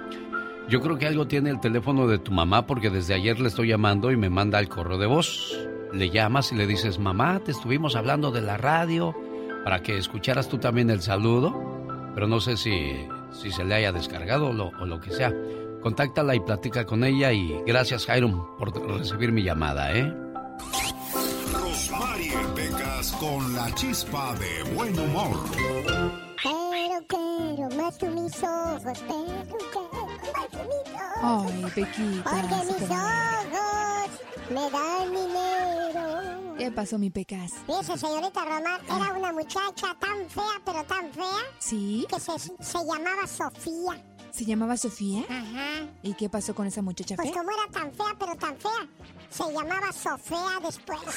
Yo 0.69 0.81
creo 0.81 0.99
que 0.99 1.09
algo 1.09 1.27
tiene 1.27 1.51
el 1.51 1.59
teléfono 1.59 2.07
de 2.07 2.21
tu 2.21 2.31
mamá 2.31 2.65
porque 2.65 2.91
desde 2.91 3.15
ayer 3.15 3.41
le 3.41 3.49
estoy 3.49 3.67
llamando 3.67 4.13
y 4.13 4.17
me 4.17 4.31
manda 4.31 4.61
el 4.61 4.69
correo 4.69 4.99
de 4.99 5.07
voz. 5.07 5.69
Le 5.93 6.11
llamas 6.11 6.53
y 6.53 6.57
le 6.57 6.67
dices, 6.67 6.99
mamá, 6.99 7.41
te 7.41 7.53
estuvimos 7.53 7.97
hablando 7.97 8.31
de 8.31 8.41
la 8.41 8.57
radio 8.57 9.15
para 9.65 9.83
que 9.83 9.99
escucharas 9.99 10.49
tú 10.49 10.59
también 10.59 10.91
el 10.91 11.01
saludo, 11.01 11.55
pero 12.15 12.27
no 12.27 12.41
sé 12.41 12.57
si, 12.57 12.93
si 13.33 13.51
se 13.51 13.65
le 13.65 13.75
haya 13.75 13.93
descargado 13.93 14.49
o 14.49 14.53
lo, 14.53 14.69
o 14.81 14.87
lo 14.87 15.01
que 15.01 15.11
sea. 15.11 15.33
Contáctala 15.83 16.35
y 16.35 16.41
platica 16.41 16.85
con 16.85 17.05
ella 17.05 17.33
y 17.33 17.63
gracias, 17.67 18.07
Jairo, 18.07 18.57
por 18.59 18.73
recibir 18.99 19.33
mi 19.33 19.43
llamada, 19.43 19.93
¿eh? 19.97 20.13
Rosmarie 21.53 22.33
Pecas 22.55 23.13
con 23.21 23.55
la 23.55 23.73
chispa 23.75 24.35
de 24.35 24.75
buen 24.75 24.99
humor. 24.99 25.37
Pero 26.43 27.07
quiero 27.09 27.77
más 27.77 27.99
que 27.99 28.09
mis 28.09 28.43
ojos, 28.43 28.83
pero 29.07 29.59
quiero 29.73 30.06
Ay, 31.23 31.65
Pequita. 31.75 32.31
Porque 32.31 32.65
mis 32.67 32.91
ojos 32.91 34.11
me 34.51 34.71
dan 34.71 35.11
dinero. 35.13 36.55
¿Qué 36.59 36.71
pasó, 36.71 36.99
mi 36.99 37.11
Pecas? 37.11 37.53
Dice, 37.67 37.99
señorita 37.99 38.45
Román, 38.45 38.81
era 38.85 39.13
una 39.19 39.33
muchacha 39.33 39.95
tan 40.01 40.29
fea, 40.29 40.61
pero 40.65 40.85
tan 40.85 41.13
fea, 41.13 41.25
¿Sí? 41.59 42.07
que 42.09 42.19
se, 42.21 42.39
se 42.39 42.79
llamaba 42.79 43.27
Sofía. 43.27 44.03
¿Se 44.37 44.45
llamaba 44.45 44.77
Sofía? 44.77 45.23
Ajá. 45.31 45.87
¿Y 46.03 46.13
qué 46.13 46.29
pasó 46.29 46.55
con 46.55 46.67
esa 46.67 46.83
muchacha 46.83 47.17
Pues 47.17 47.31
fea? 47.33 47.39
como 47.43 47.51
era 47.53 47.73
tan 47.73 47.91
fea, 47.91 48.15
pero 48.19 48.37
tan 48.37 48.55
fea, 48.59 48.87
se 49.31 49.45
llamaba 49.51 49.91
Sofía 49.93 50.61
después. 50.63 51.01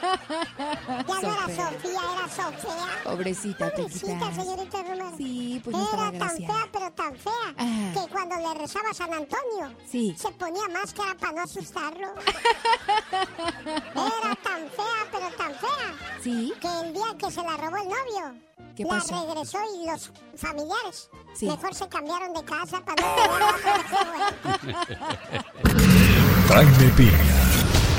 ya 0.00 1.04
no 1.06 1.18
era 1.18 1.42
Sofía. 1.42 2.00
Era 2.14 2.28
Sofía. 2.28 2.88
Pobrecita, 3.04 3.70
Pobrecita, 3.70 4.32
señorita 4.34 4.82
Román. 4.82 5.16
Sí, 5.18 5.60
pues 5.62 5.76
nuestra 5.76 6.08
Era 6.08 6.18
tan 6.18 6.36
fea, 6.38 6.68
pero 6.72 6.90
tan 6.92 7.16
fea, 7.16 7.54
que 7.92 8.10
cuando 8.10 8.36
le 8.36 8.54
rezaba 8.60 8.88
a 8.90 8.94
San 8.94 9.12
Antonio, 9.12 9.76
Sí. 9.90 10.14
se 10.18 10.30
ponía 10.32 10.66
máscara 10.72 11.14
para 11.18 11.32
no 11.34 11.42
asustarlo. 11.42 12.14
era 13.12 14.34
tan 14.42 14.70
fea, 14.70 15.02
pero 15.12 15.28
tan 15.36 15.54
fea, 15.54 16.18
¿Sí? 16.22 16.52
que 16.60 16.68
el 16.80 16.94
día 16.94 17.14
que 17.18 17.30
se 17.30 17.42
la 17.42 17.56
robó 17.58 17.76
el 17.76 17.88
novio, 17.88 18.40
¿Qué 18.76 18.84
la 18.84 18.90
pasó? 18.90 19.26
regresó 19.28 19.58
y 19.82 19.86
los 19.90 20.12
familiares 20.36 21.10
Sí. 21.34 21.46
mejor 21.46 21.74
se 21.74 21.88
cambiaron 21.88 22.34
de 22.34 22.44
casa 22.44 22.80
para 22.84 23.02
no 23.02 23.16
Jaime 26.48 26.88
Piña, 26.96 27.12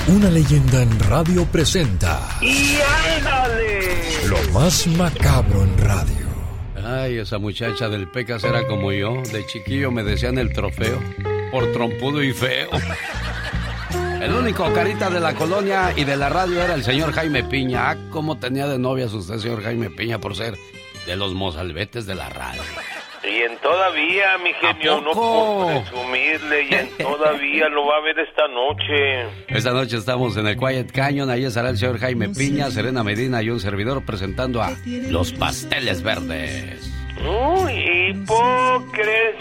una 0.08 0.30
leyenda 0.30 0.82
en 0.84 1.00
radio 1.00 1.46
presenta 1.46 2.20
¡Y 2.42 2.78
ándale! 3.18 4.28
lo 4.28 4.38
más 4.52 4.86
macabro 4.88 5.64
en 5.64 5.78
radio. 5.78 6.24
Ay, 6.86 7.18
esa 7.18 7.38
muchacha 7.40 7.88
del 7.90 8.10
Pecas 8.12 8.44
era 8.44 8.68
como 8.68 8.92
yo. 8.92 9.14
De 9.32 9.46
chiquillo 9.46 9.90
me 9.92 10.04
decían 10.04 10.38
el 10.38 10.52
trofeo. 10.54 11.00
Por 11.52 11.72
trompudo 11.72 12.22
y 12.22 12.34
feo. 12.34 12.70
El 14.24 14.34
único 14.36 14.72
carita 14.72 15.10
de 15.10 15.20
la 15.20 15.36
colonia 15.36 15.92
y 15.98 16.06
de 16.06 16.16
la 16.16 16.30
radio 16.30 16.64
era 16.64 16.76
el 16.76 16.84
señor 16.86 17.12
Jaime 17.12 17.44
Piña. 17.44 17.90
Ah, 17.90 17.98
cómo 18.10 18.40
tenía 18.40 18.68
de 18.68 18.80
novias 18.80 19.12
usted, 19.12 19.36
señor 19.36 19.62
Jaime 19.62 19.90
Piña, 19.90 20.18
por 20.20 20.34
ser 20.38 20.54
de 21.06 21.18
los 21.18 21.34
mozalbetes 21.34 22.06
de 22.06 22.16
la 22.16 22.30
radio. 22.30 22.62
Y 23.22 23.42
en 23.42 23.58
todavía, 23.58 24.38
mi 24.42 24.54
genio, 24.54 25.02
no 25.02 25.12
por 25.12 25.84
presumirle, 25.84 26.64
y 26.70 26.74
en 26.74 26.90
todavía 27.00 27.68
lo 27.68 27.86
va 27.86 27.98
a 27.98 28.02
ver 28.02 28.18
esta 28.20 28.48
noche. 28.48 29.28
Esta 29.50 29.72
noche 29.72 29.98
estamos 29.98 30.38
en 30.38 30.48
el 30.48 30.58
Quiet 30.58 30.94
Canyon. 30.94 31.30
Ahí 31.30 31.44
estará 31.44 31.68
el 31.68 31.78
señor 31.78 32.00
Jaime 32.00 32.30
Piña, 32.30 32.72
Serena 32.72 33.04
Medina 33.04 33.44
y 33.44 33.50
un 33.50 33.60
servidor 33.60 34.06
presentando 34.06 34.62
a 34.62 34.72
Los 34.86 35.34
Pasteles 35.34 36.02
Verdes. 36.02 36.90
¡Uy, 37.28 37.74
hipocresía! 38.12 39.36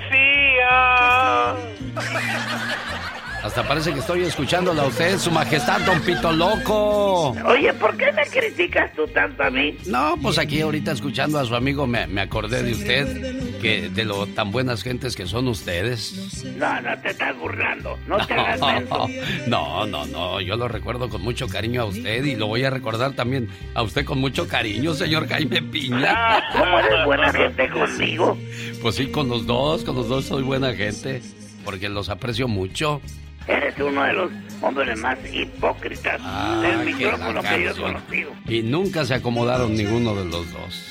Hasta 3.42 3.66
parece 3.66 3.92
que 3.92 3.98
estoy 3.98 4.22
escuchándola 4.22 4.82
a 4.82 4.86
usted, 4.86 5.18
su 5.18 5.30
majestad, 5.32 5.80
don 5.80 6.00
Pito 6.02 6.30
Loco. 6.30 7.30
Oye, 7.44 7.72
¿por 7.74 7.96
qué 7.96 8.12
me 8.12 8.22
criticas 8.26 8.92
tú 8.94 9.04
tanto 9.08 9.42
a 9.42 9.50
mí? 9.50 9.76
No, 9.86 10.14
pues 10.22 10.38
aquí 10.38 10.60
ahorita 10.60 10.92
escuchando 10.92 11.40
a 11.40 11.44
su 11.44 11.56
amigo 11.56 11.86
me, 11.88 12.06
me 12.06 12.20
acordé 12.20 12.62
de 12.62 12.72
usted, 12.72 13.60
que 13.60 13.90
de 13.90 14.04
lo 14.04 14.28
tan 14.28 14.52
buenas 14.52 14.84
gentes 14.84 15.16
que 15.16 15.26
son 15.26 15.48
ustedes. 15.48 16.44
No, 16.56 16.80
no 16.82 16.96
te 17.00 17.10
estás 17.10 17.36
burlando. 17.36 17.98
No 18.06 18.24
te 18.24 18.34
hagas 18.34 18.60
menso. 18.74 19.08
No, 19.48 19.86
no, 19.86 20.06
no, 20.06 20.40
yo 20.40 20.56
lo 20.56 20.68
recuerdo 20.68 21.08
con 21.08 21.22
mucho 21.22 21.48
cariño 21.48 21.82
a 21.82 21.86
usted 21.86 22.24
y 22.24 22.36
lo 22.36 22.46
voy 22.46 22.62
a 22.62 22.70
recordar 22.70 23.14
también 23.14 23.48
a 23.74 23.82
usted 23.82 24.04
con 24.04 24.18
mucho 24.18 24.46
cariño, 24.46 24.94
señor 24.94 25.26
Jaime 25.28 25.60
Piña. 25.62 26.44
¿Cómo 26.52 26.78
eres 26.78 27.04
buena 27.06 27.32
gente 27.32 27.68
conmigo? 27.70 28.38
Pues 28.80 28.94
sí, 28.94 29.08
con 29.08 29.28
los 29.28 29.46
dos, 29.46 29.82
con 29.82 29.96
los 29.96 30.08
dos 30.08 30.26
soy 30.26 30.44
buena 30.44 30.72
gente, 30.74 31.22
porque 31.64 31.88
los 31.88 32.08
aprecio 32.08 32.46
mucho. 32.46 33.00
Eres 33.46 33.74
uno 33.80 34.02
de 34.04 34.12
los 34.12 34.30
hombres 34.60 34.98
más 34.98 35.18
hipócritas 35.32 36.12
del 36.14 36.22
Ah, 36.24 36.62
qué 36.62 36.84
micrófono 36.92 37.42
que 37.42 37.62
yo 37.64 37.70
he 37.70 37.74
conocido. 37.74 38.32
Y 38.46 38.62
nunca 38.62 39.04
se 39.04 39.14
acomodaron 39.14 39.74
ninguno 39.74 40.14
de 40.14 40.24
los 40.24 40.52
dos. 40.52 40.88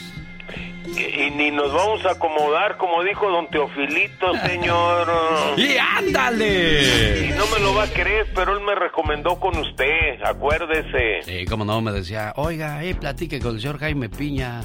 Y, 0.98 1.00
y 1.24 1.32
ni 1.32 1.52
nos 1.52 1.72
vamos 1.72 2.06
a 2.06 2.12
acomodar, 2.12 2.76
como 2.78 3.02
dijo 3.04 3.30
don 3.30 3.48
Teofilito, 3.50 4.34
señor. 4.46 5.08
¡Y 5.58 5.78
ándale! 5.78 7.28
Y 7.28 7.30
no 7.30 7.46
me 7.48 7.60
lo 7.64 7.74
va 7.74 7.84
a 7.84 7.88
creer, 7.88 8.28
pero 8.36 8.58
él 8.58 8.64
me 8.66 8.76
recomendó 8.76 9.40
con 9.40 9.56
usted, 9.58 10.22
acuérdese. 10.24 11.22
Sí, 11.24 11.46
como 11.46 11.64
no, 11.64 11.80
me 11.82 11.92
decía, 11.94 12.34
oiga, 12.36 12.84
eh, 12.84 12.96
platique 12.96 13.40
con 13.40 13.56
el 13.56 13.62
señor 13.62 13.80
Jaime 13.80 14.10
Piña. 14.10 14.62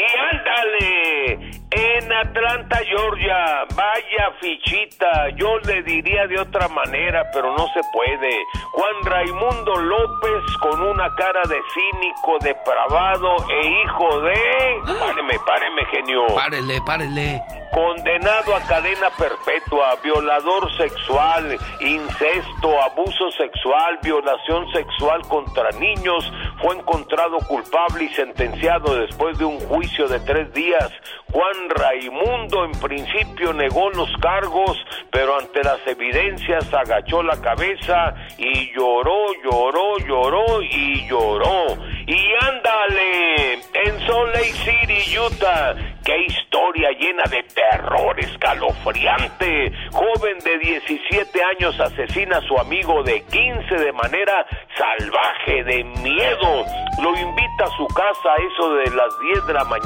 Y 0.00 0.18
ándale, 0.34 1.60
en 1.72 2.12
Atlanta, 2.12 2.78
Georgia, 2.88 3.66
vaya 3.76 4.32
fichita, 4.40 5.28
yo 5.36 5.58
le 5.58 5.82
diría 5.82 6.26
de 6.26 6.40
otra 6.40 6.68
manera, 6.68 7.30
pero 7.34 7.54
no 7.54 7.68
se 7.74 7.80
puede. 7.92 8.30
Juan 8.72 9.04
Raimundo 9.04 9.76
López 9.76 10.56
con 10.62 10.80
una 10.80 11.14
cara 11.16 11.42
de 11.42 11.58
cínico, 11.74 12.38
depravado 12.40 13.36
e 13.50 13.66
hijo 13.68 14.20
de... 14.22 14.98
Páreme, 14.98 15.38
páreme, 15.46 15.84
genio. 15.90 16.26
Párele, 16.34 16.80
párele. 16.86 17.42
Condenado 17.72 18.56
a 18.56 18.60
cadena 18.62 19.10
perpetua, 19.16 19.96
violador 20.02 20.76
sexual, 20.76 21.56
incesto, 21.80 22.82
abuso 22.82 23.30
sexual, 23.38 23.96
violación 24.02 24.66
sexual 24.72 25.22
contra 25.28 25.70
niños, 25.78 26.32
fue 26.60 26.74
encontrado 26.74 27.38
culpable 27.46 28.04
y 28.04 28.08
sentenciado 28.14 28.96
después 28.96 29.38
de 29.38 29.44
un 29.44 29.60
juicio 29.60 29.89
de 29.98 30.20
tres 30.20 30.52
días. 30.54 30.88
Juan 31.32 31.68
Raimundo 31.68 32.64
en 32.64 32.72
principio 32.80 33.52
negó 33.52 33.90
los 33.90 34.10
cargos, 34.18 34.78
pero 35.10 35.36
ante 35.36 35.62
las 35.62 35.84
evidencias 35.86 36.72
agachó 36.72 37.22
la 37.22 37.40
cabeza 37.40 38.14
y 38.38 38.72
lloró, 38.72 39.26
lloró, 39.44 39.98
lloró 39.98 40.62
y 40.62 41.06
lloró. 41.06 41.76
Y 42.06 42.18
ándale, 42.40 43.52
en 43.54 44.06
Salt 44.06 44.34
Lake 44.34 44.54
City, 44.64 45.18
Utah, 45.18 45.74
qué 46.04 46.24
historia 46.26 46.90
llena 46.92 47.24
de 47.30 47.42
terror 47.42 48.18
escalofriante. 48.18 49.72
Joven 49.92 50.38
de 50.38 50.58
17 50.58 51.44
años 51.44 51.78
asesina 51.78 52.38
a 52.38 52.42
su 52.42 52.56
amigo 52.58 53.02
de 53.02 53.22
15 53.22 53.74
de 53.74 53.92
manera 53.92 54.46
salvaje, 54.76 55.64
de 55.64 55.84
miedo. 55.84 56.64
Lo 57.02 57.10
invita 57.18 57.64
a 57.64 57.76
su 57.76 57.86
casa 57.88 58.32
a 58.32 58.36
eso 58.36 58.74
de 58.74 58.90
las 58.96 59.20
10 59.20 59.46
de 59.46 59.54
la 59.54 59.64
mañana, 59.64 59.79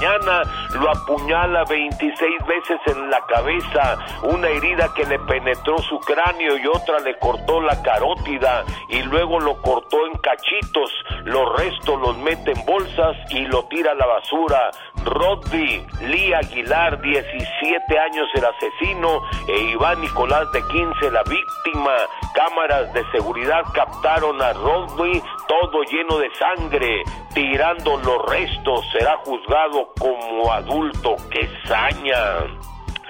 lo 0.81 0.91
apuñala 0.91 1.65
26 1.65 2.47
veces 2.47 2.81
en 2.87 3.11
la 3.11 3.21
cabeza, 3.27 3.99
una 4.23 4.49
herida 4.49 4.93
que 4.95 5.05
le 5.07 5.19
penetró 5.21 5.79
su 5.79 5.99
cráneo 6.01 6.57
y 6.57 6.67
otra 6.67 6.99
le 7.01 7.19
cortó 7.19 7.61
la 7.61 7.81
carótida 7.83 8.65
y 8.89 9.03
luego 9.03 9.41
lo 9.41 9.61
cortó 9.63 10.07
en 10.07 10.19
cachitos, 10.19 10.91
los 11.25 11.57
restos 11.57 12.01
los 12.01 12.17
mete 12.19 12.53
en 12.53 12.65
bolsas 12.65 13.17
y 13.31 13.41
lo 13.47 13.65
tira 13.65 13.93
a 13.93 13.95
la 13.95 14.07
basura. 14.07 14.71
Roddy 15.05 15.87
Lee 16.01 16.33
Aguilar, 16.33 17.01
17 17.01 17.99
años 17.99 18.29
el 18.35 18.45
asesino, 18.45 19.21
e 19.49 19.59
Iván 19.73 20.01
Nicolás 20.01 20.51
de 20.53 20.63
15 20.63 21.11
la 21.11 21.23
víctima. 21.25 21.93
Cámaras 22.35 22.93
de 22.95 23.05
seguridad 23.13 23.63
captaron 23.75 24.41
a 24.41 24.53
Rodney 24.55 25.23
todo 25.47 25.83
lleno 25.85 26.19
de 26.19 26.31
sangre, 26.35 27.03
tirando 27.35 27.99
los 27.99 28.25
restos. 28.27 28.85
Será 28.93 29.17
juzgado 29.19 29.74
como 29.99 30.53
adulto. 30.53 31.17
¡Qué 31.31 31.49
saña! 31.67 32.17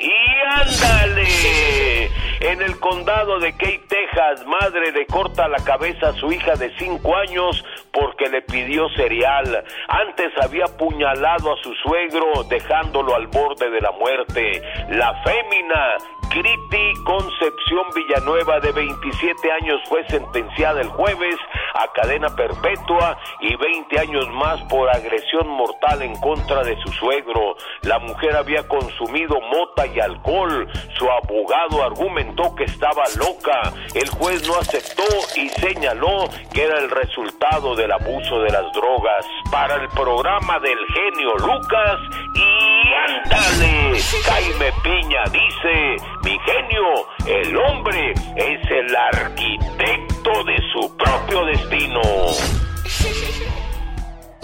Y 0.04 0.60
ándale. 0.60 2.10
En 2.40 2.60
el 2.60 2.78
condado 2.78 3.38
de 3.38 3.56
Key, 3.56 3.80
Texas, 3.88 4.44
madre 4.46 4.92
le 4.92 5.06
corta 5.06 5.48
la 5.48 5.56
cabeza 5.64 6.08
a 6.08 6.12
su 6.12 6.30
hija 6.30 6.54
de 6.56 6.70
5 6.76 7.16
años 7.16 7.64
porque 7.90 8.28
le 8.28 8.42
pidió 8.42 8.86
cereal. 8.90 9.64
Antes 9.88 10.30
había 10.42 10.64
apuñalado 10.64 11.54
a 11.54 11.62
su 11.62 11.72
suegro 11.76 12.44
dejándolo 12.50 13.14
al 13.14 13.28
borde 13.28 13.70
de 13.70 13.80
la 13.80 13.92
muerte. 13.92 14.62
La 14.90 15.14
fémina 15.22 15.96
Criti 16.34 16.92
Concepción 17.04 17.86
Villanueva, 17.94 18.58
de 18.58 18.72
27 18.72 19.52
años, 19.52 19.80
fue 19.88 20.04
sentenciada 20.08 20.80
el 20.80 20.88
jueves 20.88 21.36
a 21.74 21.92
cadena 21.92 22.28
perpetua 22.34 23.16
y 23.40 23.54
20 23.54 24.00
años 24.00 24.28
más 24.30 24.60
por 24.62 24.90
agresión 24.90 25.46
mortal 25.48 26.02
en 26.02 26.14
contra 26.20 26.64
de 26.64 26.76
su 26.82 26.92
suegro. 26.92 27.56
La 27.82 28.00
mujer 28.00 28.34
había 28.34 28.66
consumido 28.66 29.40
mota 29.40 29.86
y 29.86 29.93
alcohol. 30.02 30.68
Su 30.98 31.10
abogado 31.10 31.82
argumentó 31.82 32.54
que 32.54 32.64
estaba 32.64 33.02
loca. 33.16 33.72
El 33.94 34.08
juez 34.10 34.46
no 34.46 34.56
aceptó 34.56 35.04
y 35.36 35.48
señaló 35.48 36.28
que 36.52 36.64
era 36.64 36.78
el 36.78 36.90
resultado 36.90 37.74
del 37.74 37.92
abuso 37.92 38.40
de 38.40 38.50
las 38.50 38.72
drogas. 38.72 39.26
Para 39.50 39.76
el 39.76 39.88
programa 39.88 40.58
del 40.60 40.78
genio 40.94 41.34
Lucas 41.36 42.00
y 42.34 42.74
ándale, 42.94 44.00
Jaime 44.24 44.72
Piña 44.82 45.22
dice, 45.30 45.96
mi 46.24 46.38
genio, 46.40 47.06
el 47.26 47.56
hombre 47.56 48.12
es 48.36 48.70
el 48.70 48.96
arquitecto 48.96 50.44
de 50.44 50.56
su 50.72 50.96
propio 50.96 51.44
destino. 51.46 52.00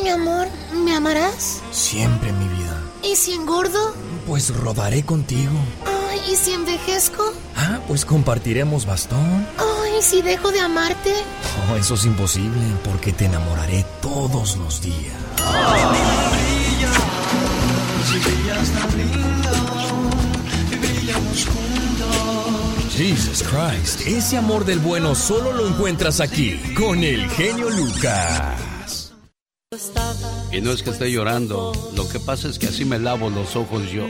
Mi 0.02 0.08
amor, 0.08 0.46
¿me 0.72 0.96
amarás? 0.96 1.62
Siempre, 1.70 2.32
mi 2.32 2.48
vida. 2.48 2.82
¿Y 3.02 3.16
si 3.16 3.34
engordo? 3.34 3.94
Pues 4.30 4.54
rodaré 4.54 5.02
contigo. 5.02 5.58
Ay, 6.08 6.20
¿y 6.30 6.36
si 6.36 6.52
envejezco? 6.52 7.32
Ah, 7.56 7.80
pues 7.88 8.04
compartiremos 8.04 8.86
bastón. 8.86 9.44
Ay, 9.58 9.90
¿y 9.98 10.02
si 10.02 10.22
dejo 10.22 10.52
de 10.52 10.60
amarte? 10.60 11.12
Oh, 11.68 11.74
eso 11.74 11.94
es 11.94 12.04
imposible, 12.04 12.62
porque 12.84 13.12
te 13.12 13.24
enamoraré 13.24 13.84
todos 14.00 14.56
los 14.56 14.80
días. 14.80 15.16
Jesus 22.96 23.42
Christ, 23.42 24.06
ese 24.06 24.36
amor 24.36 24.64
del 24.64 24.78
bueno 24.78 25.16
solo 25.16 25.52
lo 25.52 25.66
encuentras 25.66 26.20
aquí, 26.20 26.56
con 26.74 27.02
el 27.02 27.28
genio 27.30 27.68
Lucas. 27.68 28.79
Y 30.50 30.60
no 30.60 30.72
es 30.72 30.82
que 30.82 30.90
esté 30.90 31.12
llorando, 31.12 31.70
lo 31.94 32.08
que 32.08 32.18
pasa 32.18 32.48
es 32.48 32.58
que 32.58 32.66
así 32.66 32.84
me 32.84 32.98
lavo 32.98 33.30
los 33.30 33.54
ojos 33.54 33.88
yo. 33.88 34.04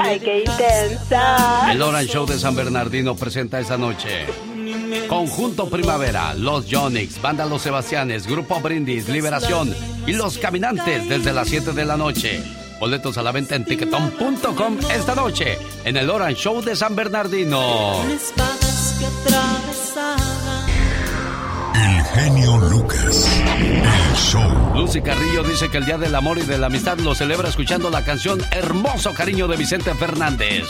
¡Ay, 0.00 0.18
qué 0.18 0.40
intensa! 0.40 1.70
El 1.70 1.80
Orange 1.80 2.12
Show 2.12 2.26
de 2.26 2.40
San 2.40 2.56
Bernardino 2.56 3.14
presenta 3.14 3.60
esta 3.60 3.78
noche. 3.78 4.26
Conjunto 5.06 5.70
Primavera, 5.70 6.34
Los 6.34 6.66
Yonix, 6.66 7.22
Banda 7.22 7.46
Los 7.46 7.62
Sebastianes, 7.62 8.26
Grupo 8.26 8.58
Brindis, 8.58 9.08
Liberación 9.08 9.72
y 10.08 10.14
Los 10.14 10.38
Caminantes 10.38 11.08
desde 11.08 11.32
las 11.32 11.46
7 11.46 11.70
de 11.70 11.84
la 11.84 11.96
noche. 11.96 12.42
Boletos 12.80 13.16
a 13.16 13.22
la 13.22 13.30
venta 13.30 13.54
en 13.54 13.64
ticketon.com 13.64 14.78
esta 14.92 15.14
noche 15.14 15.56
en 15.84 15.98
el 15.98 16.10
Orange 16.10 16.42
Show 16.42 16.62
de 16.62 16.74
San 16.74 16.96
Bernardino. 16.96 18.02
El 18.02 18.18
genio 22.18 22.58
Lucas. 22.58 23.28
El 23.54 24.16
show. 24.16 24.42
Lucy 24.74 25.00
Carrillo 25.00 25.44
dice 25.44 25.68
que 25.68 25.78
el 25.78 25.86
Día 25.86 25.98
del 25.98 26.14
Amor 26.14 26.38
y 26.38 26.42
de 26.42 26.58
la 26.58 26.66
Amistad 26.66 26.98
lo 26.98 27.14
celebra 27.14 27.48
escuchando 27.48 27.90
la 27.90 28.04
canción 28.04 28.40
Hermoso 28.50 29.14
Cariño 29.14 29.46
de 29.46 29.56
Vicente 29.56 29.94
Fernández. 29.94 30.64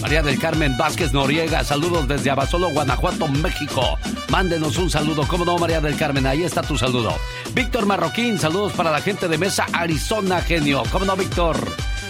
María 0.00 0.22
del 0.22 0.38
Carmen 0.38 0.76
Vázquez 0.78 1.12
Noriega, 1.12 1.62
saludos 1.62 2.08
desde 2.08 2.30
Abasolo, 2.30 2.70
Guanajuato, 2.70 3.28
México. 3.28 3.98
Mándenos 4.30 4.78
un 4.78 4.88
saludo, 4.88 5.26
¿cómo 5.28 5.44
no, 5.44 5.58
María 5.58 5.80
del 5.80 5.96
Carmen? 5.96 6.26
Ahí 6.26 6.42
está 6.42 6.62
tu 6.62 6.78
saludo. 6.78 7.14
Víctor 7.54 7.84
Marroquín, 7.84 8.38
saludos 8.38 8.72
para 8.72 8.90
la 8.90 9.02
gente 9.02 9.28
de 9.28 9.36
Mesa, 9.36 9.66
Arizona, 9.72 10.40
genio. 10.40 10.84
¿Cómo 10.90 11.04
no, 11.04 11.16
Víctor? 11.16 11.58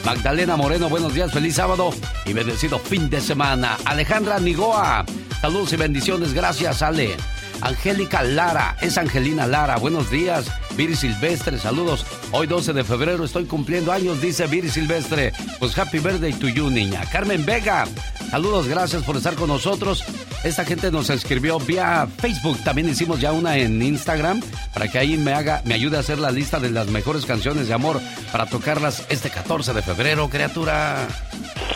Magdalena 0.04 0.56
Moreno, 0.56 0.88
buenos 0.88 1.14
días, 1.14 1.32
feliz 1.32 1.56
sábado 1.56 1.90
y 2.24 2.32
bendecido 2.32 2.78
fin 2.78 3.10
de 3.10 3.20
semana. 3.20 3.76
Alejandra 3.86 4.38
Nigoa, 4.38 5.04
saludos 5.40 5.72
y 5.72 5.76
bendiciones, 5.76 6.32
gracias, 6.32 6.82
Ale. 6.82 7.16
Angélica 7.60 8.22
Lara, 8.22 8.76
es 8.80 8.98
Angelina 8.98 9.46
Lara, 9.46 9.76
buenos 9.76 10.10
días. 10.10 10.46
Viri 10.76 10.96
Silvestre, 10.96 11.58
saludos. 11.58 12.04
Hoy 12.32 12.46
12 12.46 12.72
de 12.72 12.84
febrero 12.84 13.24
estoy 13.24 13.44
cumpliendo 13.44 13.92
años, 13.92 14.20
dice 14.20 14.46
Viri 14.46 14.68
Silvestre. 14.68 15.32
Pues 15.58 15.76
happy 15.78 15.98
birthday 15.98 16.32
to 16.32 16.48
you, 16.48 16.70
niña. 16.70 17.02
Carmen 17.10 17.44
Vega, 17.46 17.86
saludos, 18.30 18.68
gracias 18.68 19.02
por 19.02 19.16
estar 19.16 19.34
con 19.34 19.48
nosotros. 19.48 20.04
Esta 20.42 20.64
gente 20.64 20.90
nos 20.90 21.08
escribió 21.08 21.58
vía 21.58 22.06
Facebook, 22.18 22.62
también 22.64 22.88
hicimos 22.88 23.20
ya 23.20 23.32
una 23.32 23.56
en 23.56 23.80
Instagram 23.80 24.42
para 24.74 24.88
que 24.88 24.98
ahí 24.98 25.16
me 25.16 25.32
haga, 25.32 25.62
me 25.64 25.74
ayude 25.74 25.96
a 25.96 26.00
hacer 26.00 26.18
la 26.18 26.30
lista 26.30 26.60
de 26.60 26.70
las 26.70 26.88
mejores 26.88 27.24
canciones 27.24 27.68
de 27.68 27.74
amor 27.74 28.00
para 28.30 28.46
tocarlas 28.46 29.06
este 29.08 29.30
14 29.30 29.72
de 29.72 29.82
febrero, 29.82 30.28
criatura. 30.28 31.06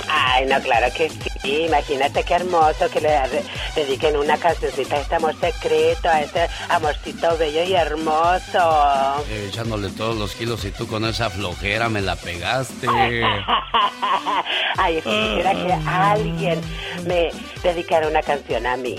Ay, 0.09 0.47
no, 0.47 0.61
claro 0.61 0.93
que 0.95 1.09
sí. 1.09 1.28
Imagínate 1.45 2.25
qué 2.25 2.35
hermoso 2.35 2.89
que 2.93 3.01
le 3.01 3.09
de- 3.11 3.45
dediquen 3.75 4.17
una 4.17 4.37
cancioncita 4.37 4.97
a 4.97 5.01
este 5.01 5.15
amor 5.15 5.35
secreto, 5.41 6.09
a 6.09 6.21
este 6.23 6.47
amorcito 6.69 7.37
bello 7.39 7.63
y 7.65 7.75
hermoso. 7.75 9.23
Eh, 9.31 9.47
echándole 9.49 9.91
todos 9.91 10.17
los 10.17 10.35
kilos 10.35 10.65
y 10.65 10.71
tú 10.71 10.87
con 10.87 11.05
esa 11.05 11.31
flojera 11.31 11.89
me 11.89 12.01
la 12.01 12.17
pegaste. 12.17 12.89
Ay, 14.77 14.97
quisiera 14.97 15.53
que 15.53 15.73
alguien 15.87 16.61
me 17.07 17.31
dedicara 17.63 18.09
una 18.09 18.23
canción 18.23 18.67
a 18.67 18.77
mí. 18.77 18.97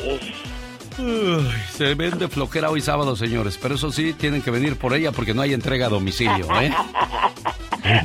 Uy, 0.98 1.50
se 1.78 1.94
vende 1.96 2.28
flojera 2.28 2.70
hoy 2.70 2.82
sábado, 2.82 3.16
señores, 3.16 3.58
pero 3.62 3.76
eso 3.76 3.90
sí, 3.92 4.14
tienen 4.14 4.42
que 4.42 4.52
venir 4.52 4.78
por 4.78 4.94
ella 4.94 5.12
porque 5.14 5.34
no 5.34 5.42
hay 5.42 5.54
entrega 5.54 5.86
a 5.86 5.90
domicilio, 5.90 6.48
¿eh? 6.60 6.74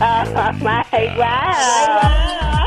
Oh, 0.00 0.52
my 0.60 1.08
God. 1.16 2.63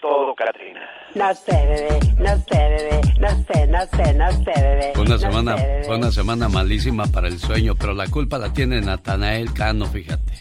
Todo, 0.00 0.34
Katrina? 0.34 0.80
No 1.14 1.34
sé, 1.34 1.52
bebé, 1.52 1.98
no 2.18 2.36
sé, 2.36 2.58
bebé, 2.58 3.00
no 3.18 3.28
sé, 3.44 3.66
no 3.66 3.80
sé, 3.86 4.14
no 4.14 4.30
sé, 4.32 4.60
bebé. 4.62 4.92
Fue 4.94 5.02
una 5.02 5.14
no 5.14 5.18
semana, 5.18 5.56
sé, 5.58 5.66
bebé. 5.66 5.84
fue 5.84 5.96
una 5.96 6.10
semana 6.12 6.48
malísima 6.48 7.06
para 7.06 7.28
el 7.28 7.38
sueño, 7.38 7.74
pero 7.74 7.94
la 7.94 8.06
culpa 8.08 8.38
la 8.38 8.52
tiene 8.52 8.80
Natanael 8.80 9.52
Cano, 9.52 9.86
fíjate. 9.86 10.32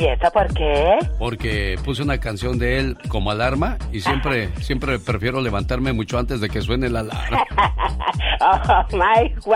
¿Y 0.00 0.04
eso 0.06 0.30
por 0.32 0.52
qué? 0.54 0.98
Porque 1.18 1.76
puse 1.84 2.02
una 2.02 2.18
canción 2.18 2.58
de 2.58 2.78
él 2.78 2.96
como 3.08 3.30
alarma 3.30 3.76
y 3.92 4.00
siempre, 4.00 4.48
siempre 4.60 4.98
prefiero 4.98 5.40
levantarme 5.40 5.92
mucho 5.92 6.18
antes 6.18 6.40
de 6.40 6.48
que 6.48 6.60
suene 6.60 6.88
la 6.88 7.00
alarma. 7.00 7.44
oh 8.40 8.84
my 8.96 9.32
wow. 9.44 9.54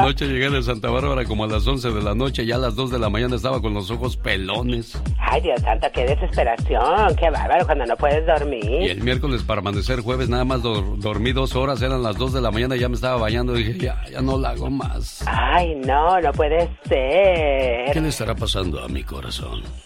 Anoche 0.00 0.26
llegué 0.26 0.50
de 0.50 0.62
Santa 0.62 0.90
Bárbara 0.90 1.24
como 1.24 1.44
a 1.44 1.46
las 1.46 1.66
11 1.66 1.90
de 1.90 2.02
la 2.02 2.14
noche, 2.14 2.46
ya 2.46 2.56
a 2.56 2.58
las 2.58 2.74
2 2.74 2.90
de 2.90 2.98
la 2.98 3.10
mañana 3.10 3.36
estaba 3.36 3.60
con 3.60 3.74
los 3.74 3.90
ojos 3.90 4.16
pelones. 4.16 5.00
Ay, 5.18 5.40
Dios 5.42 5.60
santo, 5.60 5.86
qué 5.92 6.04
desesperación, 6.06 7.14
qué 7.16 7.30
bárbaro 7.30 7.66
cuando 7.66 7.84
no 7.86 7.96
puedes 7.96 8.26
dormir. 8.26 8.64
Y 8.64 8.86
el 8.88 9.02
miércoles 9.02 9.42
para 9.42 9.60
amanecer 9.60 10.00
jueves 10.00 10.28
nada 10.28 10.44
más 10.44 10.62
dor- 10.62 10.98
dormí 10.98 11.32
dos 11.32 11.54
horas, 11.54 11.82
eran 11.82 12.02
las 12.02 12.16
2 12.16 12.32
de 12.32 12.40
la 12.40 12.50
mañana, 12.50 12.76
ya 12.76 12.88
me 12.88 12.94
estaba 12.94 13.16
bañando 13.20 13.58
y 13.58 13.64
dije, 13.64 13.78
ya, 13.78 14.02
ya 14.10 14.20
no 14.22 14.38
la 14.38 14.50
hago 14.50 14.70
más. 14.70 15.22
Ay, 15.26 15.74
no, 15.86 16.20
no 16.20 16.32
puede 16.32 16.68
ser. 16.88 17.92
¿Qué 17.92 18.00
le 18.00 18.08
estará 18.08 18.34
pasando 18.34 18.82
a 18.82 18.88
mi 18.88 19.02
corazón? 19.02 19.17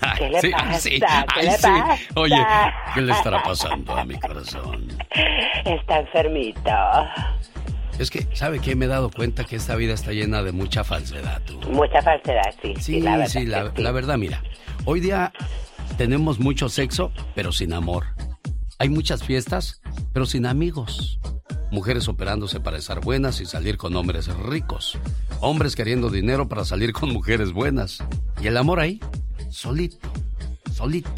Ay, 0.01 0.19
¿Qué 0.19 0.29
le 0.31 0.41
sí, 0.41 0.51
pasa? 0.51 0.67
ay, 0.69 0.81
sí, 0.81 0.91
¿Qué 1.01 1.07
ay, 1.07 1.45
le 1.47 1.51
sí. 1.53 1.63
pasa? 1.63 1.99
Oye, 2.17 2.47
¿qué 2.95 3.01
le 3.01 3.13
estará 3.13 3.43
pasando 3.43 3.97
a 3.97 4.05
mi 4.05 4.19
corazón? 4.19 4.87
Está 5.65 6.01
enfermito. 6.01 6.71
Es 7.99 8.11
que, 8.11 8.27
¿sabe 8.35 8.59
qué? 8.61 8.75
Me 8.75 8.87
he 8.87 8.89
dado 8.89 9.11
cuenta 9.11 9.45
que 9.45 9.57
esta 9.57 9.77
vida 9.77 9.95
está 9.95 10.13
llena 10.13 10.43
de 10.43 10.53
mucha 10.53 10.83
falsedad, 10.85 11.41
tú. 11.43 11.59
Mucha 11.71 12.01
falsedad, 12.03 12.55
sí. 12.63 12.75
Sí, 12.81 13.01
la 13.01 13.17
verdad. 13.19 13.27
sí, 13.33 13.47
la, 13.47 13.63
que 13.71 13.77
sí. 13.77 13.83
la 13.83 13.93
verdad, 13.93 14.19
mira, 14.19 14.43
hoy 14.85 15.01
día 15.01 15.33
tenemos 15.99 16.39
mucho 16.39 16.69
sexo, 16.69 17.13
pero 17.35 17.53
sin 17.53 17.73
amor. 17.73 18.07
Hay 18.79 18.89
muchas 18.89 19.23
fiestas, 19.23 19.81
pero 20.13 20.27
sin 20.27 20.47
amigos. 20.47 21.21
Mujeres 21.73 22.07
operándose 22.07 22.61
para 22.61 22.77
estar 22.77 23.01
buenas 23.01 23.41
y 23.41 23.47
salir 23.47 23.79
con 23.79 23.97
hombres 23.97 24.27
ricos. 24.27 24.99
Hombres 25.41 25.75
queriendo 25.75 26.11
dinero 26.11 26.47
para 26.47 26.67
salir 26.67 26.93
con 26.93 27.11
mujeres 27.11 27.55
buenas. 27.55 28.05
Y 28.43 28.47
el 28.47 28.59
amor 28.59 28.79
ahí, 28.79 29.01
solito, 29.49 30.07
solito. 30.71 31.11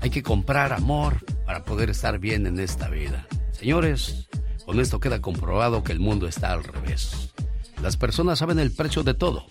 Hay 0.00 0.10
que 0.10 0.24
comprar 0.24 0.72
amor 0.72 1.24
para 1.46 1.62
poder 1.62 1.90
estar 1.90 2.18
bien 2.18 2.44
en 2.48 2.58
esta 2.58 2.88
vida. 2.88 3.28
Señores, 3.52 4.28
con 4.66 4.80
esto 4.80 4.98
queda 4.98 5.20
comprobado 5.20 5.84
que 5.84 5.92
el 5.92 6.00
mundo 6.00 6.26
está 6.26 6.50
al 6.50 6.64
revés. 6.64 7.32
Las 7.80 7.96
personas 7.96 8.40
saben 8.40 8.58
el 8.58 8.72
precio 8.72 9.04
de 9.04 9.14
todo, 9.14 9.46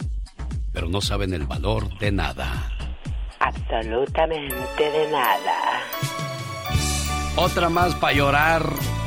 pero 0.73 0.89
no 0.89 0.99
saben 0.99 1.33
el 1.33 1.47
valor 1.47 1.97
de 1.99 2.11
nada. 2.11 2.73
Absolutamente 3.39 4.91
de 4.91 5.09
nada. 5.09 5.55
Otra 7.37 7.69
más 7.69 7.95
para 7.95 8.13
llorar. 8.13 8.98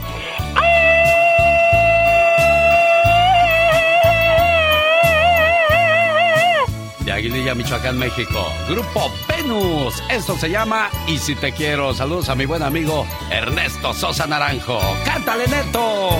De 7.04 7.12
Aguililla, 7.12 7.54
Michoacán, 7.54 7.98
México. 7.98 8.52
Grupo 8.68 9.12
Venus. 9.28 10.02
Esto 10.08 10.36
se 10.38 10.50
llama 10.50 10.88
Y 11.08 11.18
si 11.18 11.34
te 11.34 11.52
quiero. 11.52 11.92
Saludos 11.94 12.28
a 12.28 12.34
mi 12.34 12.46
buen 12.46 12.62
amigo 12.62 13.06
Ernesto 13.30 13.92
Sosa 13.92 14.26
Naranjo. 14.26 14.80
¡Cántale, 15.04 15.46
Neto! 15.48 16.10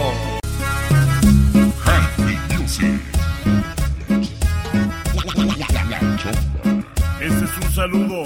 Este 7.20 7.44
es 7.44 7.56
un 7.64 7.72
saludo 7.72 8.24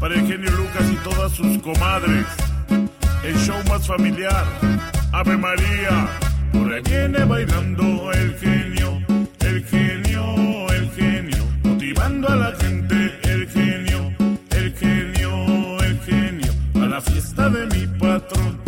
para 0.00 0.14
el 0.14 0.26
genio 0.26 0.50
Lucas 0.52 0.84
y 0.90 0.96
todas 0.96 1.32
sus 1.32 1.58
comadres. 1.58 2.26
El 3.22 3.36
show 3.38 3.56
más 3.68 3.86
familiar, 3.86 4.46
Ave 5.12 5.36
María. 5.36 6.08
Por 6.52 6.72
ahí 6.72 6.82
viene 6.82 7.24
bailando 7.24 8.12
el 8.12 8.34
genio, 8.38 9.02
el 9.40 9.64
genio, 9.64 10.70
el 10.72 10.90
genio. 10.90 11.44
Motivando 11.62 12.28
a 12.28 12.36
la 12.36 12.52
gente, 12.60 13.18
el 13.22 13.48
genio, 13.48 14.12
el 14.50 14.74
genio, 14.74 15.82
el 15.82 16.00
genio. 16.00 16.52
A 16.74 16.86
la 16.86 17.00
fiesta 17.00 17.48
de 17.48 17.66
mi 17.66 17.86
patrón 17.98 18.65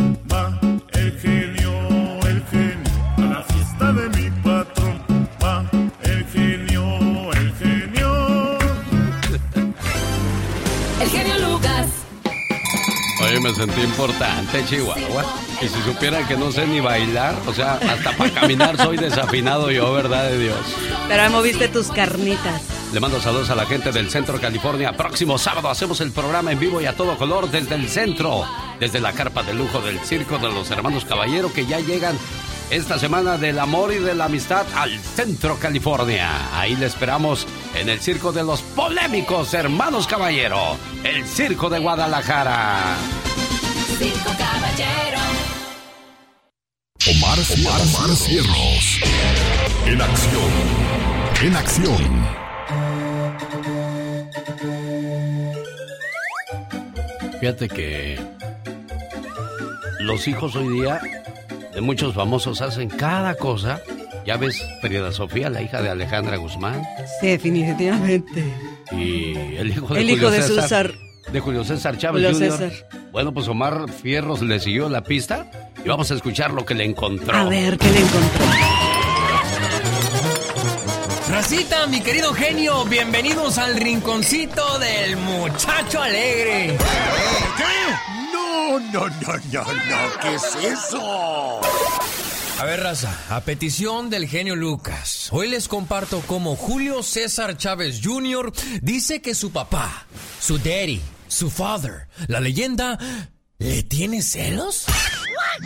Sentí 13.58 13.80
importante, 13.80 14.64
Chihuahua. 14.66 15.24
Y 15.60 15.66
si 15.66 15.82
supieran 15.82 16.24
que 16.28 16.36
no 16.36 16.52
sé 16.52 16.64
ni 16.64 16.78
bailar, 16.78 17.34
o 17.44 17.52
sea, 17.52 17.72
hasta 17.74 18.16
para 18.16 18.30
caminar 18.30 18.76
soy 18.76 18.96
desafinado 18.96 19.72
yo, 19.72 19.92
¿verdad 19.92 20.30
de 20.30 20.38
Dios? 20.38 20.60
Pero 21.08 21.22
ahí 21.24 21.28
moviste 21.28 21.66
tus 21.66 21.88
carnitas. 21.88 22.62
Le 22.92 23.00
mando 23.00 23.20
saludos 23.20 23.50
a 23.50 23.56
la 23.56 23.66
gente 23.66 23.90
del 23.90 24.10
Centro 24.10 24.40
California. 24.40 24.96
Próximo 24.96 25.38
sábado 25.38 25.70
hacemos 25.70 26.00
el 26.00 26.12
programa 26.12 26.52
en 26.52 26.60
vivo 26.60 26.80
y 26.80 26.86
a 26.86 26.92
todo 26.96 27.18
color 27.18 27.50
desde 27.50 27.74
el 27.74 27.88
centro, 27.88 28.44
desde 28.78 29.00
la 29.00 29.12
carpa 29.12 29.42
de 29.42 29.54
lujo 29.54 29.80
del 29.80 29.98
Circo 29.98 30.38
de 30.38 30.50
los 30.52 30.70
Hermanos 30.70 31.04
Caballero 31.04 31.52
que 31.52 31.66
ya 31.66 31.80
llegan 31.80 32.16
esta 32.70 32.96
semana 32.96 33.38
del 33.38 33.58
amor 33.58 33.92
y 33.92 33.98
de 33.98 34.14
la 34.14 34.26
amistad 34.26 34.66
al 34.76 34.96
Centro 35.00 35.58
California. 35.58 36.56
Ahí 36.56 36.76
le 36.76 36.86
esperamos 36.86 37.44
en 37.74 37.88
el 37.88 37.98
Circo 37.98 38.30
de 38.30 38.44
los 38.44 38.62
Polémicos 38.62 39.52
Hermanos 39.52 40.06
Caballero, 40.06 40.76
el 41.02 41.26
Circo 41.26 41.68
de 41.68 41.80
Guadalajara. 41.80 42.94
Cinco 43.96 44.30
caballero. 44.38 45.18
Omar, 47.10 47.38
Omar, 47.56 47.80
Omar 47.80 48.16
Cierros. 48.16 49.00
En 49.86 50.00
acción. 50.02 50.52
En 51.42 51.56
acción. 51.56 52.28
Fíjate 57.40 57.68
que 57.68 58.18
los 60.00 60.26
hijos 60.28 60.56
hoy 60.56 60.68
día 60.80 61.00
de 61.72 61.80
muchos 61.80 62.14
famosos 62.14 62.60
hacen 62.60 62.88
cada 62.88 63.34
cosa. 63.36 63.80
Ya 64.26 64.36
ves, 64.36 64.62
Frida 64.82 65.10
Sofía, 65.12 65.48
la 65.48 65.62
hija 65.62 65.80
de 65.80 65.88
Alejandra 65.88 66.36
Guzmán, 66.36 66.82
Sí, 67.20 67.28
definitivamente. 67.28 68.44
y 68.92 69.34
el 69.56 69.70
hijo 69.70 69.94
de 69.94 70.00
El 70.00 70.06
Julio 70.10 70.16
hijo 70.16 70.30
de 70.30 70.42
César, 70.42 70.62
César. 70.62 70.94
De 71.32 71.40
Julio 71.40 71.64
César 71.64 71.98
Chávez 71.98 72.24
Julio 72.24 72.38
Jr. 72.38 72.58
César. 72.70 72.88
Bueno, 73.12 73.32
pues 73.32 73.48
Omar 73.48 73.90
Fierros 73.92 74.42
le 74.42 74.60
siguió 74.60 74.88
la 74.88 75.02
pista 75.02 75.50
y 75.84 75.88
vamos 75.88 76.10
a 76.10 76.14
escuchar 76.14 76.52
lo 76.52 76.64
que 76.64 76.74
le 76.74 76.84
encontró. 76.84 77.34
A 77.34 77.44
ver, 77.44 77.78
¿qué 77.78 77.90
le 77.90 78.00
encontró? 78.00 78.44
Racita, 81.30 81.86
mi 81.86 82.00
querido 82.00 82.32
genio, 82.32 82.84
bienvenidos 82.86 83.58
al 83.58 83.76
rinconcito 83.76 84.78
del 84.78 85.16
muchacho 85.16 86.00
alegre. 86.00 86.76
No, 88.32 88.80
no, 88.80 89.08
no, 89.08 89.08
no, 89.52 89.62
no, 89.62 90.20
¿qué 90.22 90.34
es 90.34 90.56
eso? 90.56 91.60
A 92.58 92.64
ver, 92.64 92.80
raza, 92.80 93.16
a 93.30 93.40
petición 93.42 94.10
del 94.10 94.26
genio 94.26 94.56
Lucas, 94.56 95.28
hoy 95.30 95.48
les 95.48 95.68
comparto 95.68 96.22
cómo 96.26 96.56
Julio 96.56 97.04
César 97.04 97.56
Chávez 97.56 98.00
Jr. 98.02 98.52
dice 98.82 99.22
que 99.22 99.36
su 99.36 99.52
papá, 99.52 100.06
su 100.40 100.58
daddy, 100.58 101.00
su 101.28 101.50
father, 101.50 102.08
la 102.26 102.40
leyenda, 102.40 102.98
¿le 103.58 103.82
tiene 103.82 104.22
celos? 104.22 104.84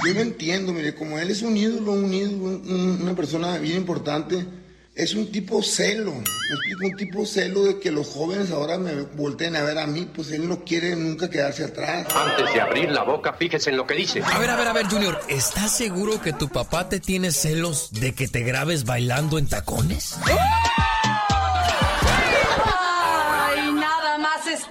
Yo 0.06 0.14
no 0.14 0.20
entiendo, 0.20 0.72
mire, 0.72 0.94
como 0.94 1.18
él 1.18 1.30
es 1.30 1.42
un 1.42 1.56
ídolo, 1.56 1.92
un 1.92 2.12
ídolo, 2.12 2.44
un- 2.44 2.98
una 3.02 3.14
persona 3.14 3.58
bien 3.58 3.76
importante, 3.76 4.46
es 4.94 5.14
un 5.14 5.30
tipo 5.32 5.62
celo, 5.62 6.12
me 6.12 6.20
explico, 6.20 6.86
un 6.86 6.96
tipo 6.96 7.26
celo 7.26 7.64
de 7.64 7.78
que 7.80 7.90
los 7.90 8.06
jóvenes 8.08 8.50
ahora 8.50 8.76
me 8.76 8.92
volteen 9.02 9.56
a 9.56 9.62
ver 9.62 9.78
a 9.78 9.86
mí, 9.86 10.06
pues 10.14 10.30
él 10.32 10.46
no 10.48 10.64
quiere 10.64 10.94
nunca 10.96 11.30
quedarse 11.30 11.64
atrás. 11.64 12.06
Antes 12.14 12.52
de 12.52 12.60
abrir 12.60 12.90
la 12.90 13.02
boca, 13.02 13.32
fíjese 13.32 13.70
en 13.70 13.78
lo 13.78 13.86
que 13.86 13.94
dice. 13.94 14.22
A 14.22 14.38
ver, 14.38 14.50
a 14.50 14.56
ver, 14.56 14.68
a 14.68 14.72
ver, 14.74 14.86
Junior, 14.86 15.18
¿estás 15.28 15.74
seguro 15.74 16.20
que 16.20 16.32
tu 16.34 16.48
papá 16.50 16.88
te 16.90 17.00
tiene 17.00 17.30
celos 17.32 17.88
de 17.92 18.14
que 18.14 18.28
te 18.28 18.40
grabes 18.42 18.84
bailando 18.84 19.38
en 19.38 19.46
tacones? 19.46 20.14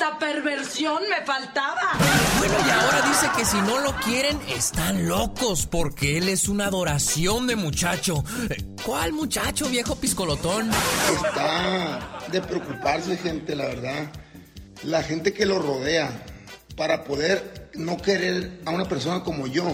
Esta 0.01 0.17
perversión 0.17 1.03
me 1.11 1.23
faltaba. 1.23 1.91
Bueno, 2.39 2.55
y 2.65 2.69
ahora 2.71 3.07
dice 3.07 3.27
que 3.37 3.45
si 3.45 3.57
no 3.57 3.79
lo 3.81 3.93
quieren, 3.97 4.39
están 4.49 5.07
locos, 5.07 5.67
porque 5.67 6.17
él 6.17 6.27
es 6.27 6.49
una 6.49 6.65
adoración 6.65 7.45
de 7.45 7.55
muchacho. 7.55 8.23
Eh, 8.49 8.63
¿Cuál 8.83 9.13
muchacho, 9.13 9.69
viejo 9.69 9.95
piscolotón? 9.95 10.71
Está 11.23 12.19
de 12.31 12.41
preocuparse, 12.41 13.15
gente, 13.15 13.55
la 13.55 13.65
verdad. 13.65 14.11
La 14.81 15.03
gente 15.03 15.33
que 15.33 15.45
lo 15.45 15.59
rodea, 15.59 16.25
para 16.75 17.03
poder 17.03 17.69
no 17.75 17.97
querer 17.97 18.59
a 18.65 18.71
una 18.71 18.85
persona 18.85 19.23
como 19.23 19.45
yo, 19.45 19.71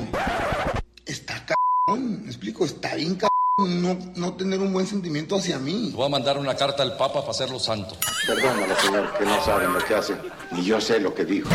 está 1.06 1.36
cabrón, 1.46 2.24
me 2.24 2.28
explico, 2.28 2.66
está 2.66 2.96
bien 2.96 3.16
cabrón. 3.16 3.37
No, 3.66 3.98
no 4.16 4.34
tener 4.34 4.60
un 4.60 4.72
buen 4.72 4.86
sentimiento 4.86 5.36
hacia 5.36 5.58
mí. 5.58 5.92
Voy 5.96 6.06
a 6.06 6.10
mandar 6.10 6.38
una 6.38 6.56
carta 6.56 6.84
al 6.84 6.96
Papa 6.96 7.22
para 7.22 7.32
hacerlo 7.32 7.58
santo. 7.58 7.98
Perdónalo, 8.28 8.76
señor, 8.80 9.12
que 9.18 9.26
no 9.26 9.44
saben 9.44 9.74
lo 9.74 9.84
que 9.84 9.96
hacen. 9.96 10.20
Ni 10.52 10.64
yo 10.64 10.80
sé 10.80 11.00
lo 11.00 11.12
que 11.16 11.26
dijo. 11.26 11.50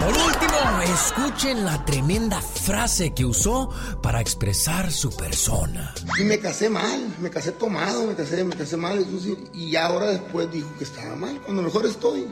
Por 0.00 0.08
último, 0.08 0.80
escuchen 0.82 1.66
la 1.66 1.84
tremenda 1.84 2.40
frase 2.40 3.12
que 3.12 3.26
usó 3.26 3.68
para 4.02 4.22
expresar 4.22 4.90
su 4.90 5.14
persona. 5.14 5.94
Y 6.18 6.24
me 6.24 6.38
casé 6.38 6.70
mal, 6.70 7.14
me 7.20 7.28
casé 7.28 7.52
tomado, 7.52 8.06
me 8.06 8.14
casé, 8.14 8.42
me 8.42 8.56
casé 8.56 8.78
mal. 8.78 9.04
Y 9.52 9.76
ahora 9.76 10.06
después 10.06 10.50
dijo 10.50 10.70
que 10.78 10.84
estaba 10.84 11.14
mal, 11.14 11.42
cuando 11.42 11.60
mejor 11.62 11.84
estoy. 11.84 12.26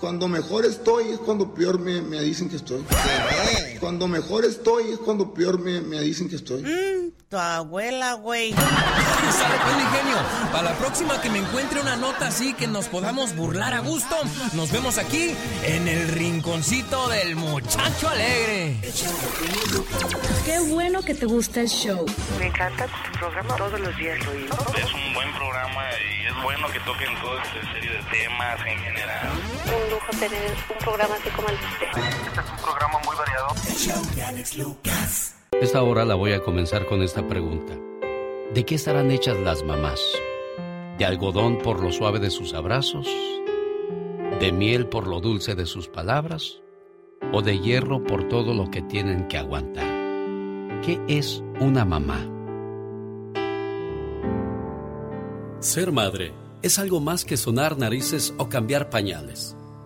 Cuando 0.00 0.28
mejor 0.28 0.64
estoy 0.66 1.08
es 1.08 1.18
cuando 1.18 1.54
peor 1.54 1.78
me, 1.78 2.02
me 2.02 2.20
dicen 2.20 2.48
que 2.48 2.56
estoy. 2.56 2.84
Cuando 3.80 4.08
mejor 4.08 4.44
estoy 4.44 4.92
es 4.92 4.98
cuando 4.98 5.32
peor 5.32 5.58
me, 5.58 5.80
me 5.80 6.00
dicen 6.00 6.28
que 6.28 6.36
estoy. 6.36 6.62
Tu 7.28 7.36
abuela, 7.36 8.12
güey. 8.12 8.52
Sale 8.56 9.54
pues, 9.64 9.76
mi 9.76 9.82
genio. 9.96 10.16
Para 10.52 10.70
la 10.70 10.78
próxima 10.78 11.20
que 11.20 11.28
me 11.28 11.38
encuentre 11.40 11.80
una 11.80 11.96
nota 11.96 12.28
así 12.28 12.54
que 12.54 12.68
nos 12.68 12.86
podamos 12.86 13.34
burlar 13.34 13.74
a 13.74 13.80
gusto, 13.80 14.14
nos 14.52 14.70
vemos 14.70 14.98
aquí 14.98 15.34
en 15.64 15.88
el 15.88 16.08
rinconcito 16.08 17.08
del 17.08 17.34
muchacho 17.34 18.08
alegre. 18.08 18.80
Qué 20.44 20.60
bueno 20.72 21.02
que 21.02 21.14
te 21.14 21.26
gusta 21.26 21.62
el 21.62 21.68
show. 21.68 22.06
Me 22.38 22.46
encanta 22.46 22.86
tu 22.86 23.18
programa, 23.18 23.56
todos 23.56 23.80
los 23.80 23.96
días 23.96 24.18
oigo. 24.28 24.56
Es 24.76 24.94
un 24.94 25.14
buen 25.14 25.32
programa 25.34 25.82
y 25.98 26.26
es 26.28 26.42
bueno 26.44 26.68
que 26.68 26.80
toquen 26.80 27.20
toda 27.20 27.42
esta 27.42 27.72
serie 27.72 27.90
de 27.90 28.02
temas 28.04 28.60
en 28.60 28.78
general. 28.78 29.85
Un 29.86 29.92
lujo 29.92 30.10
tener 30.18 30.50
un 30.68 30.78
programa 30.78 31.14
así 31.14 31.28
como 31.30 31.48
el 31.48 31.56
de 31.56 31.66
usted. 31.66 31.86
Este 32.26 32.40
es 32.40 32.50
un 32.50 32.56
programa 32.64 32.98
muy 33.06 33.16
variado. 33.16 33.48
Esta 35.60 35.82
hora 35.82 36.04
la 36.04 36.14
voy 36.16 36.32
a 36.32 36.42
comenzar 36.42 36.86
con 36.86 37.02
esta 37.02 37.26
pregunta. 37.28 37.74
¿De 38.52 38.64
qué 38.64 38.74
estarán 38.74 39.12
hechas 39.12 39.38
las 39.38 39.62
mamás? 39.62 40.00
¿De 40.98 41.04
algodón 41.04 41.58
por 41.58 41.80
lo 41.80 41.92
suave 41.92 42.18
de 42.18 42.30
sus 42.30 42.52
abrazos? 42.52 43.06
¿De 44.40 44.50
miel 44.50 44.88
por 44.88 45.06
lo 45.06 45.20
dulce 45.20 45.54
de 45.54 45.66
sus 45.66 45.88
palabras? 45.88 46.60
¿O 47.32 47.42
de 47.42 47.60
hierro 47.60 48.02
por 48.02 48.28
todo 48.28 48.54
lo 48.54 48.70
que 48.70 48.82
tienen 48.82 49.28
que 49.28 49.38
aguantar? 49.38 49.86
¿Qué 50.82 51.00
es 51.06 51.44
una 51.60 51.84
mamá? 51.84 52.26
Ser 55.60 55.92
madre 55.92 56.32
es 56.62 56.80
algo 56.80 57.00
más 57.00 57.24
que 57.24 57.36
sonar 57.36 57.78
narices 57.78 58.34
o 58.38 58.48
cambiar 58.48 58.90
pañales. 58.90 59.56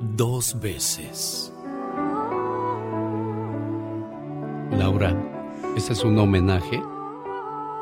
dos 0.00 0.58
veces. 0.60 1.52
Laura, 4.72 5.16
este 5.76 5.92
es 5.92 6.04
un 6.04 6.18
homenaje 6.18 6.82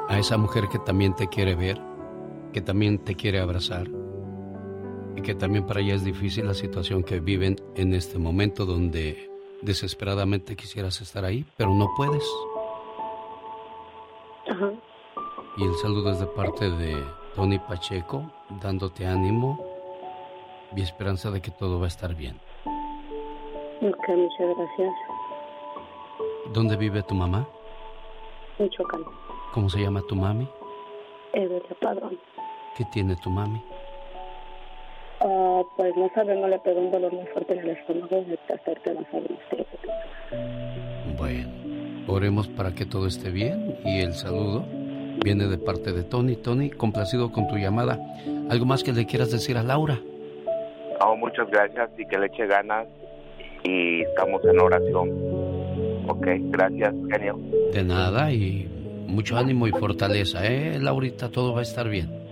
a 0.08 0.18
esa 0.18 0.36
mujer 0.36 0.68
que 0.70 0.78
también 0.78 1.14
te 1.14 1.28
quiere 1.28 1.54
ver, 1.54 1.80
que 2.52 2.60
también 2.60 2.98
te 2.98 3.14
quiere 3.14 3.40
abrazar 3.40 3.88
y 5.16 5.22
que 5.22 5.34
también 5.34 5.66
para 5.66 5.80
ella 5.80 5.94
es 5.94 6.04
difícil 6.04 6.46
la 6.46 6.54
situación 6.54 7.02
que 7.02 7.20
viven 7.20 7.56
en 7.74 7.94
este 7.94 8.18
momento 8.18 8.66
donde 8.66 9.30
desesperadamente 9.62 10.56
quisieras 10.56 11.00
estar 11.00 11.24
ahí, 11.24 11.46
pero 11.56 11.74
no 11.74 11.88
puedes. 11.96 12.24
Ajá. 14.48 14.72
Y 15.56 15.64
el 15.64 15.74
saludo 15.76 16.10
es 16.10 16.18
de 16.18 16.26
parte 16.26 16.68
de 16.68 17.02
Tony 17.34 17.58
Pacheco, 17.58 18.30
dándote 18.60 19.06
ánimo 19.06 19.73
y 20.76 20.82
esperanza 20.82 21.30
de 21.30 21.40
que 21.40 21.50
todo 21.50 21.78
va 21.78 21.86
a 21.86 21.88
estar 21.88 22.14
bien. 22.14 22.36
Ok, 23.82 24.08
muchas 24.08 24.56
gracias. 24.56 24.94
¿Dónde 26.52 26.76
vive 26.76 27.02
tu 27.02 27.14
mamá? 27.14 27.46
Michoacán. 28.58 29.02
¿Cómo 29.52 29.68
se 29.68 29.80
llama 29.80 30.02
tu 30.08 30.14
mami? 30.14 30.48
Evelia 31.32 31.76
Padrón. 31.80 32.18
¿Qué 32.76 32.84
tiene 32.92 33.16
tu 33.16 33.30
mami? 33.30 33.62
Ah, 35.20 35.62
pues 35.76 35.96
no 35.96 36.10
sabe, 36.14 36.34
no 36.36 36.48
le 36.48 36.58
pegó 36.58 36.80
un 36.80 36.90
dolor 36.90 37.12
muy 37.12 37.26
fuerte 37.26 37.54
en 37.54 37.60
el 37.60 37.70
estómago 37.70 38.24
y 38.28 38.32
hasta 38.32 38.92
no 38.92 39.04
sabemos. 39.10 39.38
Bueno, 41.16 41.48
oremos 42.08 42.48
para 42.48 42.74
que 42.74 42.84
todo 42.84 43.06
esté 43.06 43.30
bien 43.30 43.78
y 43.84 44.00
el 44.00 44.14
saludo 44.14 44.64
viene 45.24 45.46
de 45.46 45.58
parte 45.58 45.92
de 45.92 46.02
Tony. 46.02 46.36
Tony, 46.36 46.70
complacido 46.70 47.32
con 47.32 47.48
tu 47.48 47.56
llamada. 47.56 47.98
¿Algo 48.50 48.66
más 48.66 48.82
que 48.82 48.92
le 48.92 49.06
quieras 49.06 49.30
decir 49.30 49.56
a 49.56 49.62
Laura? 49.62 49.98
No, 51.00 51.16
muchas 51.16 51.48
gracias 51.50 51.90
y 51.98 52.06
que 52.06 52.18
le 52.18 52.26
eche 52.26 52.46
ganas 52.46 52.86
y 53.64 54.02
estamos 54.02 54.44
en 54.44 54.60
oración. 54.60 55.10
Ok, 56.08 56.26
gracias, 56.50 56.94
genio. 57.10 57.38
De 57.72 57.82
nada 57.82 58.30
y 58.30 58.68
mucho 59.06 59.36
ánimo 59.36 59.66
y 59.66 59.70
fortaleza, 59.70 60.46
¿eh? 60.46 60.78
Laurita, 60.80 61.30
todo 61.30 61.54
va 61.54 61.60
a 61.60 61.62
estar 61.62 61.88
bien. 61.88 62.23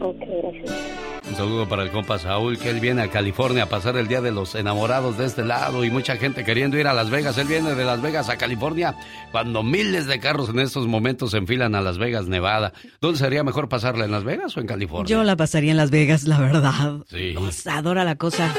Ok, 0.00 0.16
gracias. 0.42 1.00
Un 1.28 1.36
saludo 1.36 1.68
para 1.68 1.84
el 1.84 1.90
compa 1.90 2.18
Saúl, 2.18 2.58
que 2.58 2.70
él 2.70 2.80
viene 2.80 3.02
a 3.02 3.08
California 3.08 3.64
a 3.64 3.66
pasar 3.66 3.96
el 3.96 4.08
Día 4.08 4.20
de 4.20 4.32
los 4.32 4.54
Enamorados 4.56 5.16
de 5.16 5.26
este 5.26 5.44
lado 5.44 5.84
y 5.84 5.90
mucha 5.90 6.16
gente 6.16 6.44
queriendo 6.44 6.76
ir 6.76 6.88
a 6.88 6.92
Las 6.92 7.10
Vegas. 7.10 7.38
Él 7.38 7.46
viene 7.46 7.74
de 7.74 7.84
Las 7.84 8.02
Vegas 8.02 8.28
a 8.28 8.36
California 8.36 8.96
cuando 9.30 9.62
miles 9.62 10.06
de 10.06 10.18
carros 10.18 10.48
en 10.48 10.58
estos 10.58 10.88
momentos 10.88 11.32
se 11.32 11.36
enfilan 11.36 11.74
a 11.74 11.82
Las 11.82 11.98
Vegas, 11.98 12.26
Nevada. 12.26 12.72
¿Dónde 13.00 13.18
sería 13.18 13.44
mejor 13.44 13.68
pasarla, 13.68 14.06
en 14.06 14.10
Las 14.10 14.24
Vegas 14.24 14.56
o 14.56 14.60
en 14.60 14.66
California? 14.66 15.08
Yo 15.08 15.22
la 15.22 15.36
pasaría 15.36 15.70
en 15.70 15.76
Las 15.76 15.90
Vegas, 15.90 16.24
la 16.24 16.40
verdad. 16.40 16.96
Sí. 17.08 17.34
Adora 17.70 18.04
la 18.04 18.16
cosa. 18.16 18.52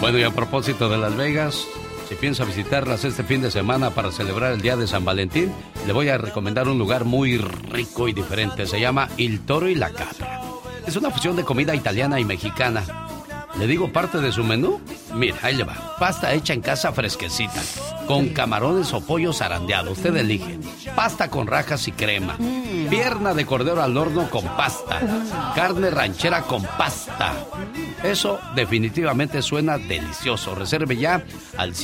Bueno, 0.00 0.18
y 0.18 0.24
a 0.24 0.30
propósito 0.30 0.88
de 0.88 0.98
Las 0.98 1.16
Vegas, 1.16 1.68
si 2.08 2.14
piensa 2.16 2.44
visitarlas 2.44 3.04
este 3.04 3.22
fin 3.22 3.42
de 3.42 3.50
semana 3.50 3.90
para 3.90 4.10
celebrar 4.10 4.52
el 4.52 4.60
Día 4.60 4.76
de 4.76 4.86
San 4.86 5.04
Valentín, 5.04 5.52
le 5.86 5.92
voy 5.92 6.08
a 6.08 6.18
recomendar 6.18 6.68
un 6.68 6.78
lugar 6.78 7.04
muy 7.04 7.38
rico 7.38 8.08
y 8.08 8.12
diferente. 8.12 8.66
Se 8.66 8.80
llama 8.80 9.08
Il 9.18 9.40
Toro 9.40 9.68
y 9.68 9.74
la 9.76 9.90
Cabra. 9.90 10.45
Es 10.86 10.96
una 10.96 11.10
fusión 11.10 11.36
de 11.36 11.44
comida 11.44 11.74
italiana 11.74 12.20
y 12.20 12.24
mexicana. 12.24 12.84
¿Le 13.58 13.66
digo 13.66 13.90
parte 13.90 14.18
de 14.18 14.32
su 14.32 14.44
menú? 14.44 14.80
Mira, 15.14 15.36
ahí 15.42 15.54
le 15.54 15.64
va. 15.64 15.96
Pasta 15.98 16.32
hecha 16.34 16.52
en 16.52 16.60
casa 16.60 16.92
fresquecita, 16.92 17.60
con 18.06 18.28
camarones 18.28 18.92
o 18.92 19.00
pollo 19.00 19.32
zarandeado. 19.32 19.92
Usted 19.92 20.14
elige. 20.14 20.58
Pasta 20.94 21.30
con 21.30 21.46
rajas 21.46 21.88
y 21.88 21.92
crema. 21.92 22.36
Pierna 22.90 23.32
de 23.32 23.46
cordero 23.46 23.82
al 23.82 23.96
horno 23.96 24.28
con 24.28 24.44
pasta. 24.44 25.00
Carne 25.54 25.90
ranchera 25.90 26.42
con 26.42 26.62
pasta. 26.62 27.32
Eso 28.02 28.38
definitivamente 28.54 29.40
suena 29.40 29.78
delicioso. 29.78 30.54
Reserve 30.54 30.96
ya 30.96 31.24
al 31.56 31.74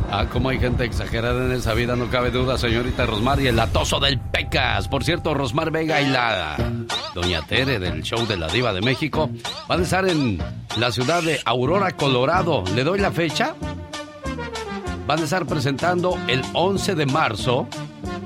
Ah, 0.10 0.26
como 0.32 0.48
hay 0.49 0.58
gente 0.58 0.86
exagerada 0.86 1.45
en 1.45 1.52
esa 1.52 1.74
vida, 1.74 1.98
no 1.98 2.10
cabe 2.10 2.32
duda, 2.32 2.58
señorita 2.58 3.06
Rosmar 3.06 3.41
y 3.41 3.48
el 3.48 3.60
atoso 3.60 3.99
del 3.99 4.18
Pecas. 4.18 4.88
Por 4.88 5.04
cierto, 5.04 5.34
Rosmar 5.34 5.70
Vega 5.70 5.99
y 6.02 6.10
la 6.10 6.56
Doña 7.14 7.41
Tere 7.41 7.78
del 7.78 8.04
show 8.04 8.26
de 8.26 8.38
la 8.38 8.48
Diva 8.48 8.72
de 8.72 8.80
México 8.82 9.30
van 9.68 9.82
a 9.82 9.84
estar 9.84 10.08
en 10.08 10.41
la 10.78 10.94
ciudad 10.94 11.24
de 11.24 11.41
Aurora, 11.44 11.91
Colorado. 11.91 12.64
¿Le 12.74 12.86
doy 12.86 12.99
la 12.99 13.12
fecha? 13.12 13.54
Van 15.07 15.21
a 15.21 15.23
estar 15.23 15.45
presentando 15.45 16.19
el 16.27 16.41
11 16.51 16.95
de 16.95 17.05
marzo 17.05 17.65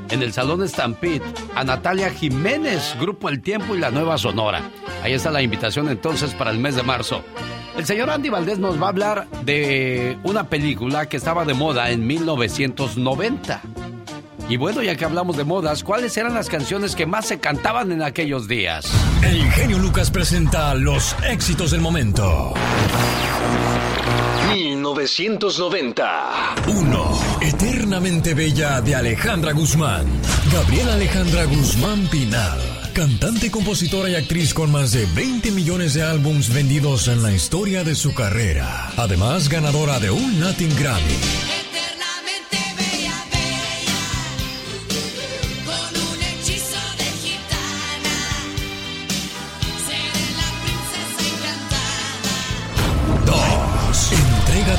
en 0.09 0.23
el 0.23 0.33
Salón 0.33 0.67
Stampede 0.67 1.21
a 1.55 1.63
Natalia 1.63 2.09
Jiménez, 2.09 2.95
Grupo 2.99 3.29
El 3.29 3.41
Tiempo 3.41 3.75
y 3.75 3.79
la 3.79 3.91
Nueva 3.91 4.17
Sonora. 4.17 4.63
Ahí 5.03 5.13
está 5.13 5.29
la 5.29 5.43
invitación 5.43 5.89
entonces 5.89 6.33
para 6.33 6.49
el 6.49 6.57
mes 6.57 6.75
de 6.75 6.81
marzo. 6.81 7.23
El 7.77 7.85
señor 7.85 8.09
Andy 8.09 8.29
Valdés 8.29 8.57
nos 8.57 8.81
va 8.81 8.87
a 8.87 8.89
hablar 8.89 9.27
de 9.45 10.17
una 10.23 10.49
película 10.49 11.07
que 11.07 11.17
estaba 11.17 11.45
de 11.45 11.53
moda 11.53 11.91
en 11.91 12.05
1990. 12.07 13.61
Y 14.49 14.57
bueno, 14.57 14.81
ya 14.81 14.95
que 14.95 15.05
hablamos 15.05 15.37
de 15.37 15.43
modas, 15.43 15.83
¿cuáles 15.83 16.17
eran 16.17 16.33
las 16.33 16.49
canciones 16.49 16.95
que 16.95 17.05
más 17.05 17.27
se 17.27 17.39
cantaban 17.39 17.91
en 17.91 18.01
aquellos 18.01 18.47
días? 18.47 18.91
El 19.21 19.49
genio 19.51 19.77
Lucas 19.77 20.09
presenta 20.09 20.73
los 20.73 21.15
éxitos 21.29 21.69
del 21.71 21.79
momento. 21.79 22.53
1990. 24.53 26.56
1. 26.68 27.19
Eternamente 27.41 28.34
Bella 28.34 28.82
de 28.82 28.95
Alejandra 28.95 29.53
Guzmán. 29.53 30.06
Gabriela 30.52 30.95
Alejandra 30.95 31.45
Guzmán 31.45 32.07
Pinal. 32.07 32.60
Cantante, 32.94 33.49
compositora 33.49 34.10
y 34.10 34.15
actriz 34.15 34.53
con 34.53 34.69
más 34.72 34.91
de 34.91 35.06
20 35.15 35.52
millones 35.52 35.94
de 35.94 36.03
álbums 36.03 36.53
vendidos 36.53 37.07
en 37.07 37.23
la 37.23 37.32
historia 37.32 37.86
de 37.86 37.95
su 37.95 38.14
carrera. 38.14 38.91
Además, 38.98 39.48
ganadora 39.48 39.99
de 39.99 40.11
un 40.11 40.41
Latin 40.41 40.76
Grammy. 40.78 41.70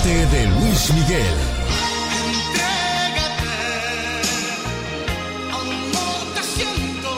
Entrégate 0.04 0.36
de 0.36 0.46
Luis 0.46 0.92
Miguel. 0.94 1.36
Amor, 5.52 6.22
te 6.34 6.42
siento. 6.42 7.12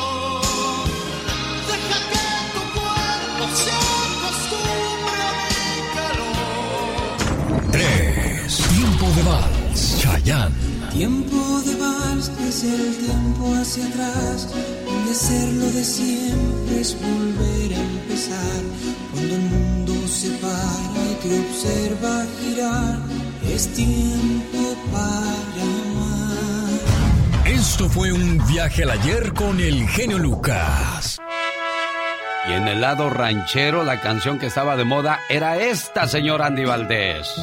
Deja 1.67 1.99
que 2.11 2.27
tu 2.53 2.63
cuerpo 2.77 3.43
se 3.57 3.73
acostumbre 4.05 5.21
a 5.25 5.33
mi 5.49 5.77
calor. 5.97 7.73
3. 7.73 8.53
Tiempo 8.77 9.07
de 9.17 9.23
Vals. 9.23 9.81
Chayanne. 9.99 10.55
Tiempo 10.93 11.41
de 11.63 11.75
vals 11.77 12.31
es 12.47 12.63
el 12.65 12.97
tiempo 12.99 13.55
hacia 13.61 13.85
atrás, 13.87 14.49
donde 14.85 15.11
hacerlo 15.11 15.67
de 15.73 15.85
siempre 15.85 16.81
es 16.81 16.95
volver 17.01 17.75
a 17.75 17.81
empezar. 17.81 18.63
Cuando 19.13 19.35
el 19.35 19.41
mundo 19.41 19.94
se 20.07 20.31
para 20.39 20.53
y 21.11 21.15
te 21.23 21.41
observa 21.41 22.25
girar, 22.41 22.99
es 23.49 23.73
tiempo 23.75 24.77
para 24.93 25.63
amar. 25.63 26.45
Esto 27.47 27.89
fue 27.89 28.13
un 28.13 28.39
viaje 28.47 28.83
al 28.83 28.91
ayer 28.91 29.33
con 29.33 29.61
el 29.61 29.89
genio 29.89 30.19
Lucas. 30.19 31.21
Y 32.49 32.53
en 32.53 32.69
el 32.69 32.81
lado 32.81 33.09
ranchero, 33.09 33.85
la 33.85 34.01
canción 34.01 34.39
que 34.39 34.47
estaba 34.47 34.77
de 34.77 34.85
moda 34.85 35.21
era 35.31 35.57
esta, 35.57 36.07
señor 36.07 36.43
Andy 36.43 36.65
Valdés. 36.65 37.35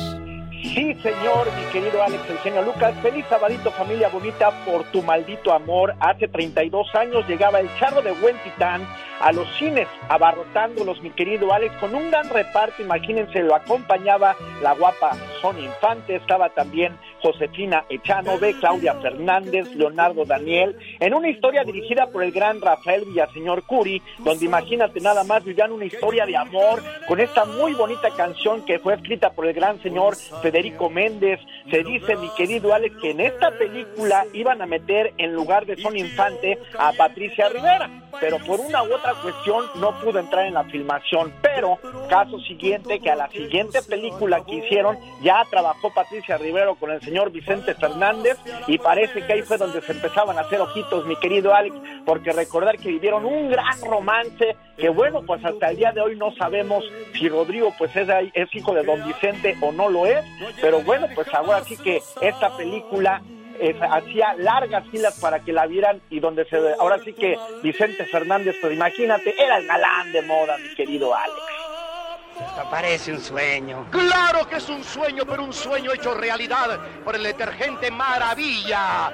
Sí, 0.62 0.96
señor, 1.02 1.48
mi 1.58 1.64
querido 1.72 2.04
Alex, 2.04 2.30
el 2.30 2.38
genio 2.40 2.62
Lucas. 2.62 2.94
Feliz 3.02 3.26
sabadito, 3.28 3.72
familia 3.72 4.10
bonita, 4.10 4.52
por 4.64 4.84
tu 4.92 5.02
maldito 5.02 5.52
amor. 5.52 5.96
Hace 6.00 6.28
32 6.28 6.94
años 6.94 7.28
llegaba 7.28 7.60
el 7.60 7.70
charro 7.80 8.04
de 8.04 8.12
Buen 8.12 8.38
Titán 8.44 8.88
a 9.22 9.32
los 9.32 9.48
cines, 9.58 9.88
abarrotándolos, 10.10 11.02
mi 11.02 11.12
querido 11.12 11.54
Alex, 11.54 11.76
con 11.78 11.96
un 11.96 12.10
gran 12.10 12.30
reparto. 12.30 12.82
Imagínense, 12.82 13.42
lo 13.44 13.56
acompañaba 13.56 14.36
la 14.62 14.74
guapa 14.74 15.16
Sonia 15.42 15.66
Infante, 15.66 16.16
estaba 16.16 16.50
también 16.50 16.98
Josefina 17.22 17.86
Echanove, 17.90 18.56
Claudia 18.60 18.96
Fernández, 18.96 19.68
Leonardo 19.76 20.26
Daniel, 20.26 20.76
en 21.00 21.14
una 21.14 21.30
historia 21.30 21.64
dirigida 21.64 22.08
por 22.08 22.24
el 22.24 22.32
gran 22.32 22.60
Rafael 22.62 23.06
Villaseñor 23.06 23.64
Curi, 23.64 24.02
donde 24.20 24.46
imagínate 24.46 25.00
nada 25.00 25.24
más, 25.24 25.44
vivían 25.44 25.72
una 25.72 25.86
historia 25.86 26.26
de 26.26 26.36
amor 26.36 26.82
con 27.08 27.20
esta 27.20 27.46
muy 27.46 27.74
bonita 27.74 28.10
canción 28.12 28.66
que 28.66 28.80
fue 28.80 28.96
escrita 28.96 29.32
por 29.32 29.46
el 29.46 29.54
gran 29.54 29.82
señor 29.82 30.16
Federico 30.42 30.90
Méndez. 30.90 31.40
Se 31.70 31.84
dice, 31.84 32.16
mi 32.16 32.30
querido 32.36 32.74
Alex, 32.74 32.96
que 33.02 33.12
en 33.12 33.22
esta 33.22 33.52
película 33.52 34.26
iban 34.34 34.62
a 34.62 34.66
meter 34.66 35.14
en 35.18 35.34
lugar 35.34 35.66
de 35.66 35.78
Sonia 35.78 36.04
Infante 36.04 36.58
a 36.78 36.92
Patricia 36.94 37.50
Rivera, 37.50 37.90
pero 38.20 38.38
por 38.40 38.60
una 38.60 38.84
u 38.84 38.94
otra 38.94 39.11
cuestión 39.16 39.66
no 39.76 40.00
pudo 40.00 40.20
entrar 40.20 40.46
en 40.46 40.54
la 40.54 40.64
filmación. 40.66 41.34
Pero, 41.42 41.78
caso 42.10 42.40
siguiente, 42.40 43.00
que 43.00 43.10
a 43.10 43.16
la 43.16 43.30
siguiente 43.30 43.82
película 43.82 44.44
que 44.46 44.56
hicieron 44.56 44.98
ya 45.22 45.44
trabajó 45.50 45.94
Patricia 45.94 46.38
Rivero 46.38 46.76
con 46.76 46.92
el 46.92 47.02
señor 47.02 47.32
Vicente 47.32 47.74
Fernández 47.76 48.38
y 48.68 48.78
parece 48.78 49.26
que 49.26 49.34
ahí 49.34 49.42
fue 49.42 49.58
donde 49.58 49.82
se 49.82 49.92
empezaban 49.92 50.38
a 50.38 50.42
hacer 50.42 50.62
ojitos, 50.62 51.06
mi 51.06 51.16
querido 51.18 51.54
Alex, 51.54 51.76
porque 52.06 52.32
recordar 52.32 52.78
que 52.78 52.90
vivieron 52.90 53.26
un 53.26 53.50
gran 53.50 53.80
romance 53.82 54.56
que 54.78 54.90
bueno, 54.90 55.22
pues 55.22 55.44
hasta 55.46 55.70
el 55.70 55.78
día 55.78 55.92
de 55.92 56.02
hoy 56.02 56.16
no 56.18 56.34
sabemos 56.36 56.84
si 57.14 57.30
Rodrigo 57.30 57.74
pues 57.78 57.96
es, 57.96 58.56
hijo 58.56 58.74
de 58.74 58.84
don 58.84 59.06
Vicente 59.06 59.56
o 59.62 59.72
no 59.72 59.90
lo 59.90 60.08
es, 60.08 60.26
pero 60.60 60.82
bueno, 60.82 61.08
pues 61.14 61.28
ahora 61.34 61.64
sí 61.64 61.78
que 61.78 62.02
esta 62.22 62.56
película 62.58 63.22
eh, 63.60 63.80
hacía 63.82 64.34
largas 64.38 64.88
filas 64.90 65.20
para 65.20 65.40
que 65.40 65.54
la 65.54 65.66
vieran 65.66 66.02
y 66.10 66.20
donde 66.20 66.46
se 66.46 66.58
ahora 66.80 67.00
sí 67.04 67.14
que 67.14 67.38
Vicente 67.62 68.06
Fernández, 68.06 68.56
pues 68.62 68.74
imagínate, 68.74 69.34
era 69.42 69.58
el 69.58 69.68
galán 69.68 70.12
de 70.12 70.22
moda, 70.22 70.58
mi 70.58 70.74
querido 70.76 71.14
Alex. 71.14 71.38
Esto 72.40 72.70
parece 72.72 73.12
un 73.12 73.20
sueño. 73.20 73.86
Claro 73.92 74.48
que 74.48 74.56
es 74.56 74.70
un 74.70 74.84
sueño, 74.84 75.24
pero 75.28 75.44
un 75.44 75.54
sueño 75.54 75.94
hecho 75.94 76.14
realidad 76.14 76.80
por 77.04 77.16
el 77.16 77.24
detergente 77.24 77.92
Maravilla. 77.92 79.14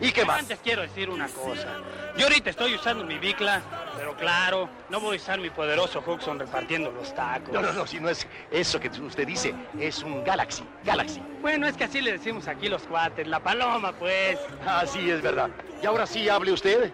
¿Y 0.00 0.12
qué 0.12 0.24
más? 0.24 0.40
Antes 0.40 0.58
quiero 0.62 0.82
decir 0.82 1.08
una 1.10 1.28
cosa. 1.28 1.68
Yo 2.16 2.24
ahorita 2.24 2.50
estoy 2.50 2.74
usando 2.74 3.04
mi 3.04 3.18
bicla, 3.18 3.62
pero 3.96 4.16
claro, 4.16 4.68
no 4.90 5.00
voy 5.00 5.16
a 5.16 5.20
usar 5.20 5.40
mi 5.40 5.50
poderoso 5.50 6.02
Huxon 6.06 6.38
repartiendo 6.38 6.90
los 6.90 7.14
tacos. 7.14 7.52
No, 7.52 7.60
no, 7.60 7.72
no, 7.72 7.86
si 7.86 8.00
no 8.00 8.08
es 8.08 8.26
eso 8.50 8.80
que 8.80 8.88
usted 8.88 9.26
dice, 9.26 9.54
es 9.78 10.02
un 10.02 10.24
Galaxy, 10.24 10.64
Galaxy. 10.84 11.22
Bueno, 11.40 11.66
es 11.66 11.76
que 11.76 11.84
así 11.84 12.00
le 12.00 12.12
decimos 12.12 12.48
aquí 12.48 12.68
los 12.68 12.82
cuates, 12.82 13.26
la 13.26 13.40
paloma, 13.40 13.92
pues. 13.92 14.38
Así 14.66 15.10
es 15.10 15.22
verdad. 15.22 15.50
¿Y 15.82 15.86
ahora 15.86 16.06
sí 16.06 16.28
hable 16.28 16.52
usted? 16.52 16.90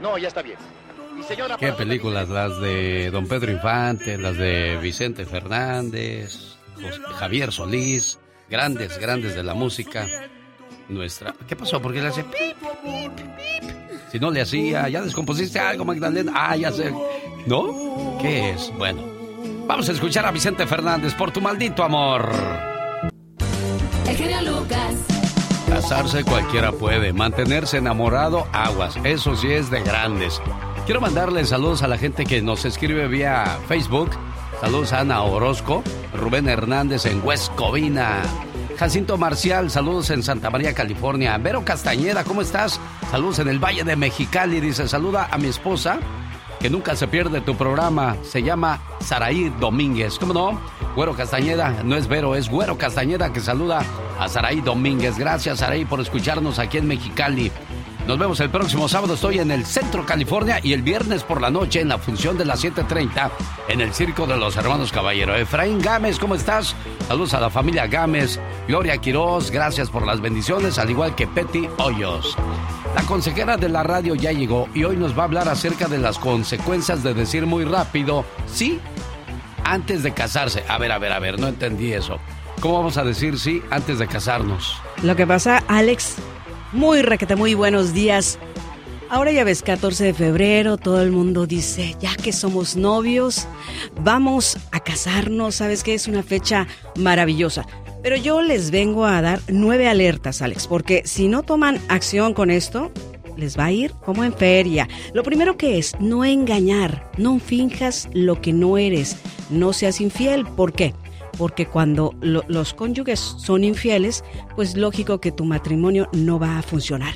No, 0.00 0.18
ya 0.18 0.28
está 0.28 0.42
bien. 0.42 0.58
Y 1.18 1.22
señora... 1.22 1.56
¿Qué 1.56 1.72
películas? 1.72 2.28
Las 2.28 2.60
de 2.60 3.10
Don 3.10 3.26
Pedro 3.26 3.50
Infante, 3.50 4.18
las 4.18 4.36
de 4.36 4.76
Vicente 4.82 5.24
Fernández, 5.24 6.56
Javier 7.14 7.52
Solís, 7.52 8.18
grandes, 8.50 8.98
grandes 8.98 9.34
de 9.34 9.42
la 9.42 9.54
música 9.54 10.06
nuestra. 10.88 11.34
¿Qué 11.48 11.56
pasó? 11.56 11.80
¿Por 11.80 11.92
qué 11.92 12.00
le 12.00 12.08
hace 12.08 12.24
pip, 12.24 12.56
pip, 12.82 13.12
pip? 13.12 13.76
Si 14.10 14.18
no 14.18 14.30
le 14.30 14.40
hacía, 14.40 14.88
ya 14.88 15.02
descompusiste 15.02 15.58
algo, 15.58 15.84
Magdalena. 15.84 16.32
Ah, 16.34 16.56
ya 16.56 16.70
sé. 16.72 16.92
¿No? 17.46 18.18
¿Qué 18.20 18.50
es? 18.50 18.72
Bueno, 18.76 19.02
vamos 19.66 19.88
a 19.88 19.92
escuchar 19.92 20.26
a 20.26 20.30
Vicente 20.30 20.66
Fernández 20.66 21.14
por 21.14 21.30
tu 21.32 21.40
maldito 21.40 21.82
amor. 21.82 22.30
El 24.08 24.16
genio 24.16 24.42
Lucas. 24.42 24.94
Casarse 25.68 26.24
cualquiera 26.24 26.72
puede, 26.72 27.12
mantenerse 27.12 27.78
enamorado, 27.78 28.46
aguas, 28.52 28.96
eso 29.02 29.36
sí 29.36 29.48
es 29.52 29.68
de 29.68 29.82
grandes. 29.82 30.40
Quiero 30.86 31.00
mandarle 31.00 31.44
saludos 31.44 31.82
a 31.82 31.88
la 31.88 31.98
gente 31.98 32.24
que 32.24 32.40
nos 32.40 32.64
escribe 32.64 33.08
vía 33.08 33.58
Facebook. 33.66 34.10
Saludos 34.60 34.92
a 34.92 35.00
Ana 35.00 35.22
Orozco, 35.22 35.82
Rubén 36.14 36.48
Hernández 36.48 37.04
en 37.06 37.20
West 37.24 37.52
Covina. 37.56 38.22
Jacinto 38.78 39.16
Marcial, 39.16 39.70
saludos 39.70 40.10
en 40.10 40.22
Santa 40.22 40.50
María, 40.50 40.74
California. 40.74 41.38
Vero 41.38 41.64
Castañeda, 41.64 42.24
¿cómo 42.24 42.42
estás? 42.42 42.78
Saludos 43.10 43.38
en 43.38 43.48
el 43.48 43.58
Valle 43.58 43.84
de 43.84 43.96
Mexicali. 43.96 44.60
Dice, 44.60 44.86
saluda 44.86 45.28
a 45.30 45.38
mi 45.38 45.48
esposa, 45.48 45.98
que 46.60 46.68
nunca 46.68 46.94
se 46.94 47.08
pierde 47.08 47.40
tu 47.40 47.56
programa. 47.56 48.16
Se 48.22 48.42
llama 48.42 48.80
Saraí 49.00 49.50
Domínguez. 49.58 50.18
¿Cómo 50.18 50.34
no? 50.34 50.60
Güero 50.94 51.14
Castañeda, 51.14 51.82
no 51.84 51.96
es 51.96 52.06
Vero, 52.06 52.36
es 52.36 52.50
Güero 52.50 52.76
Castañeda 52.76 53.32
que 53.32 53.40
saluda 53.40 53.82
a 54.18 54.28
Saraí 54.28 54.60
Domínguez. 54.60 55.16
Gracias, 55.16 55.60
Saraí, 55.60 55.86
por 55.86 56.00
escucharnos 56.00 56.58
aquí 56.58 56.76
en 56.76 56.86
Mexicali. 56.86 57.50
Nos 58.06 58.18
vemos 58.18 58.38
el 58.38 58.50
próximo 58.50 58.86
sábado. 58.88 59.14
Estoy 59.14 59.40
en 59.40 59.50
el 59.50 59.66
Centro 59.66 60.06
California 60.06 60.60
y 60.62 60.72
el 60.72 60.82
viernes 60.82 61.24
por 61.24 61.40
la 61.40 61.50
noche 61.50 61.80
en 61.80 61.88
la 61.88 61.98
función 61.98 62.38
de 62.38 62.44
las 62.44 62.62
7:30 62.62 63.32
en 63.68 63.80
el 63.80 63.92
Circo 63.92 64.28
de 64.28 64.36
los 64.36 64.56
Hermanos 64.56 64.92
Caballero. 64.92 65.34
Efraín 65.34 65.80
Gámez, 65.80 66.20
¿cómo 66.20 66.36
estás? 66.36 66.76
Saludos 67.08 67.34
a 67.34 67.40
la 67.40 67.50
familia 67.50 67.88
Gámez. 67.88 68.38
Gloria 68.68 68.98
Quiroz, 68.98 69.50
gracias 69.50 69.90
por 69.90 70.06
las 70.06 70.20
bendiciones, 70.20 70.78
al 70.78 70.90
igual 70.90 71.16
que 71.16 71.26
Petty 71.26 71.68
Hoyos. 71.78 72.36
La 72.94 73.02
consejera 73.02 73.56
de 73.56 73.68
la 73.68 73.82
radio 73.82 74.14
ya 74.14 74.30
llegó 74.30 74.68
y 74.72 74.84
hoy 74.84 74.96
nos 74.96 75.18
va 75.18 75.22
a 75.22 75.26
hablar 75.26 75.48
acerca 75.48 75.88
de 75.88 75.98
las 75.98 76.16
consecuencias 76.20 77.02
de 77.02 77.12
decir 77.12 77.44
muy 77.44 77.64
rápido 77.64 78.24
sí 78.46 78.80
antes 79.64 80.04
de 80.04 80.14
casarse. 80.14 80.64
A 80.68 80.78
ver, 80.78 80.92
a 80.92 80.98
ver, 80.98 81.10
a 81.12 81.18
ver, 81.18 81.40
no 81.40 81.48
entendí 81.48 81.92
eso. 81.92 82.20
¿Cómo 82.60 82.78
vamos 82.78 82.98
a 82.98 83.04
decir 83.04 83.36
sí 83.36 83.62
antes 83.70 83.98
de 83.98 84.06
casarnos? 84.06 84.80
Lo 85.02 85.16
que 85.16 85.26
pasa, 85.26 85.62
Alex, 85.66 86.16
muy 86.76 87.00
requete, 87.00 87.36
muy 87.36 87.54
buenos 87.54 87.94
días. 87.94 88.38
Ahora 89.08 89.32
ya 89.32 89.44
ves, 89.44 89.62
14 89.62 90.04
de 90.04 90.14
febrero, 90.14 90.76
todo 90.76 91.00
el 91.00 91.10
mundo 91.10 91.46
dice, 91.46 91.96
ya 92.00 92.14
que 92.16 92.32
somos 92.32 92.76
novios, 92.76 93.48
vamos 94.02 94.58
a 94.72 94.80
casarnos, 94.80 95.54
sabes 95.56 95.82
que 95.82 95.94
es 95.94 96.06
una 96.06 96.22
fecha 96.22 96.66
maravillosa. 96.96 97.66
Pero 98.02 98.16
yo 98.16 98.42
les 98.42 98.70
vengo 98.70 99.06
a 99.06 99.22
dar 99.22 99.40
nueve 99.48 99.88
alertas, 99.88 100.42
Alex, 100.42 100.66
porque 100.66 101.02
si 101.06 101.28
no 101.28 101.42
toman 101.42 101.80
acción 101.88 102.34
con 102.34 102.50
esto, 102.50 102.92
les 103.38 103.58
va 103.58 103.66
a 103.66 103.72
ir 103.72 103.92
como 104.04 104.22
en 104.22 104.34
feria. 104.34 104.86
Lo 105.14 105.22
primero 105.22 105.56
que 105.56 105.78
es, 105.78 105.98
no 105.98 106.26
engañar, 106.26 107.10
no 107.16 107.38
finjas 107.38 108.06
lo 108.12 108.42
que 108.42 108.52
no 108.52 108.76
eres, 108.76 109.16
no 109.48 109.72
seas 109.72 110.00
infiel. 110.00 110.44
¿Por 110.44 110.74
qué? 110.74 110.94
Porque 111.38 111.66
cuando 111.66 112.14
los 112.20 112.74
cónyuges 112.74 113.20
son 113.20 113.64
infieles, 113.64 114.24
pues 114.54 114.76
lógico 114.76 115.20
que 115.20 115.32
tu 115.32 115.44
matrimonio 115.44 116.08
no 116.12 116.38
va 116.38 116.58
a 116.58 116.62
funcionar. 116.62 117.14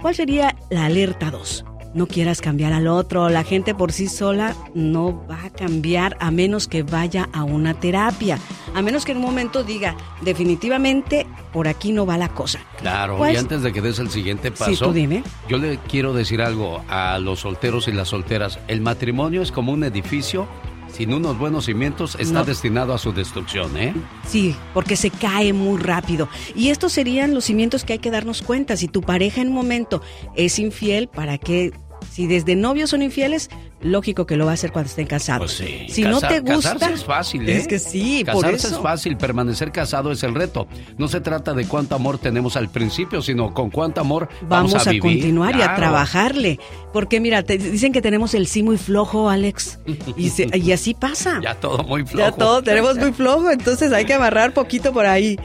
¿Cuál 0.00 0.14
sería 0.14 0.56
la 0.70 0.86
alerta 0.86 1.30
2? 1.30 1.64
no 1.94 2.06
quieras 2.06 2.40
cambiar 2.40 2.72
al 2.72 2.86
otro. 2.86 3.28
La 3.28 3.44
gente 3.44 3.74
por 3.74 3.92
sí 3.92 4.08
sola 4.08 4.56
no 4.74 5.26
va 5.30 5.44
a 5.44 5.50
cambiar 5.50 6.16
a 6.20 6.30
menos 6.30 6.66
que 6.66 6.82
vaya 6.82 7.28
a 7.34 7.44
una 7.44 7.74
terapia. 7.74 8.38
A 8.74 8.80
menos 8.80 9.04
que 9.04 9.12
en 9.12 9.18
un 9.18 9.24
momento 9.24 9.62
diga, 9.62 9.94
definitivamente 10.22 11.26
por 11.52 11.68
aquí 11.68 11.92
no 11.92 12.06
va 12.06 12.16
la 12.16 12.30
cosa. 12.30 12.60
Claro, 12.78 13.16
y 13.16 13.18
Pues- 13.18 13.38
antes 13.38 13.60
de 13.62 13.72
que 13.74 13.82
des 13.82 13.98
el 13.98 14.08
siguiente 14.10 14.50
paso, 14.50 14.70
Sí, 14.72 14.76
tú 14.82 14.92
dime. 14.94 15.22
yo 15.50 15.58
le 15.58 15.76
quiero 15.86 16.14
decir 16.14 16.40
algo 16.40 16.82
a 16.88 17.18
los 17.18 17.40
solteros 17.40 17.88
y 17.88 17.92
las 17.92 18.08
solteras. 18.08 18.58
El 18.68 18.80
matrimonio 18.80 19.42
es 19.42 19.52
como 19.52 19.72
un 19.72 19.84
edificio. 19.84 20.48
Sin 20.92 21.14
unos 21.14 21.38
buenos 21.38 21.64
cimientos 21.64 22.16
está 22.20 22.34
No. 22.40 22.44
destinado 22.44 22.92
a 22.92 22.98
su 22.98 23.12
destrucción, 23.12 23.76
¿eh? 23.78 23.94
Sí, 24.26 24.54
porque 24.74 24.96
se 24.96 25.10
cae 25.10 25.52
muy 25.52 25.80
rápido. 25.80 26.28
Y 26.54 26.68
estos 26.68 26.92
serían 26.92 27.34
los 27.34 27.44
cimientos 27.44 27.84
que 27.84 27.94
hay 27.94 27.98
que 27.98 28.10
darnos 28.10 28.42
cuenta. 28.42 28.76
Si 28.76 28.88
tu 28.88 29.00
pareja 29.00 29.40
en 29.40 29.48
un 29.48 29.54
momento 29.54 30.02
es 30.36 30.58
infiel, 30.58 31.08
¿para 31.08 31.38
qué? 31.38 31.72
Si 32.10 32.26
desde 32.26 32.56
novios 32.56 32.90
son 32.90 33.02
infieles, 33.02 33.48
lógico 33.80 34.26
que 34.26 34.36
lo 34.36 34.44
va 34.46 34.52
a 34.52 34.54
hacer 34.54 34.72
cuando 34.72 34.88
estén 34.88 35.06
casados. 35.06 35.54
Pues 35.58 35.68
sí. 35.70 35.86
Si 35.88 36.02
no 36.02 36.20
te 36.20 36.40
gusta, 36.40 36.72
Casarse 36.74 36.94
es 36.94 37.04
fácil, 37.04 37.48
¿eh? 37.48 37.56
Es 37.56 37.66
que 37.68 37.78
sí, 37.78 38.24
por 38.24 38.42
Casarse 38.42 38.66
eso. 38.68 38.76
es 38.76 38.82
fácil, 38.82 39.16
permanecer 39.16 39.72
casado 39.72 40.12
es 40.12 40.22
el 40.22 40.34
reto. 40.34 40.66
No 40.98 41.08
se 41.08 41.20
trata 41.20 41.54
de 41.54 41.64
cuánto 41.66 41.94
amor 41.94 42.18
tenemos 42.18 42.56
al 42.56 42.68
principio, 42.70 43.22
sino 43.22 43.54
con 43.54 43.70
cuánto 43.70 44.00
amor 44.00 44.28
vamos, 44.42 44.72
Vamos, 44.72 44.86
a, 44.86 44.90
vivir. 44.90 45.02
continuar 45.02 45.56
y 45.56 45.62
a 45.62 45.74
trabajarle. 45.74 46.58
Porque 46.92 47.20
mira, 47.20 47.42
te 47.42 47.56
dicen 47.58 47.92
que 47.92 48.02
tenemos 48.02 48.34
el 48.34 48.46
sí 48.46 48.62
muy 48.62 48.76
flojo, 48.78 49.30
Alex. 49.30 49.78
Y, 50.16 50.30
se- 50.30 50.48
y 50.56 50.72
así 50.72 50.94
pasa. 50.94 51.40
Ya 51.42 51.54
todo 51.54 51.82
muy 51.84 52.04
flojo. 52.04 52.18
Ya 52.30 52.32
todo 52.32 52.62
tenemos 52.62 52.96
muy 52.98 53.12
flojo, 53.12 53.50
entonces 53.50 53.92
hay 53.92 54.04
que 54.04 54.14
amarrar 54.14 54.52
poquito 54.54 54.92
por 54.92 55.06
ahí. 55.06 55.38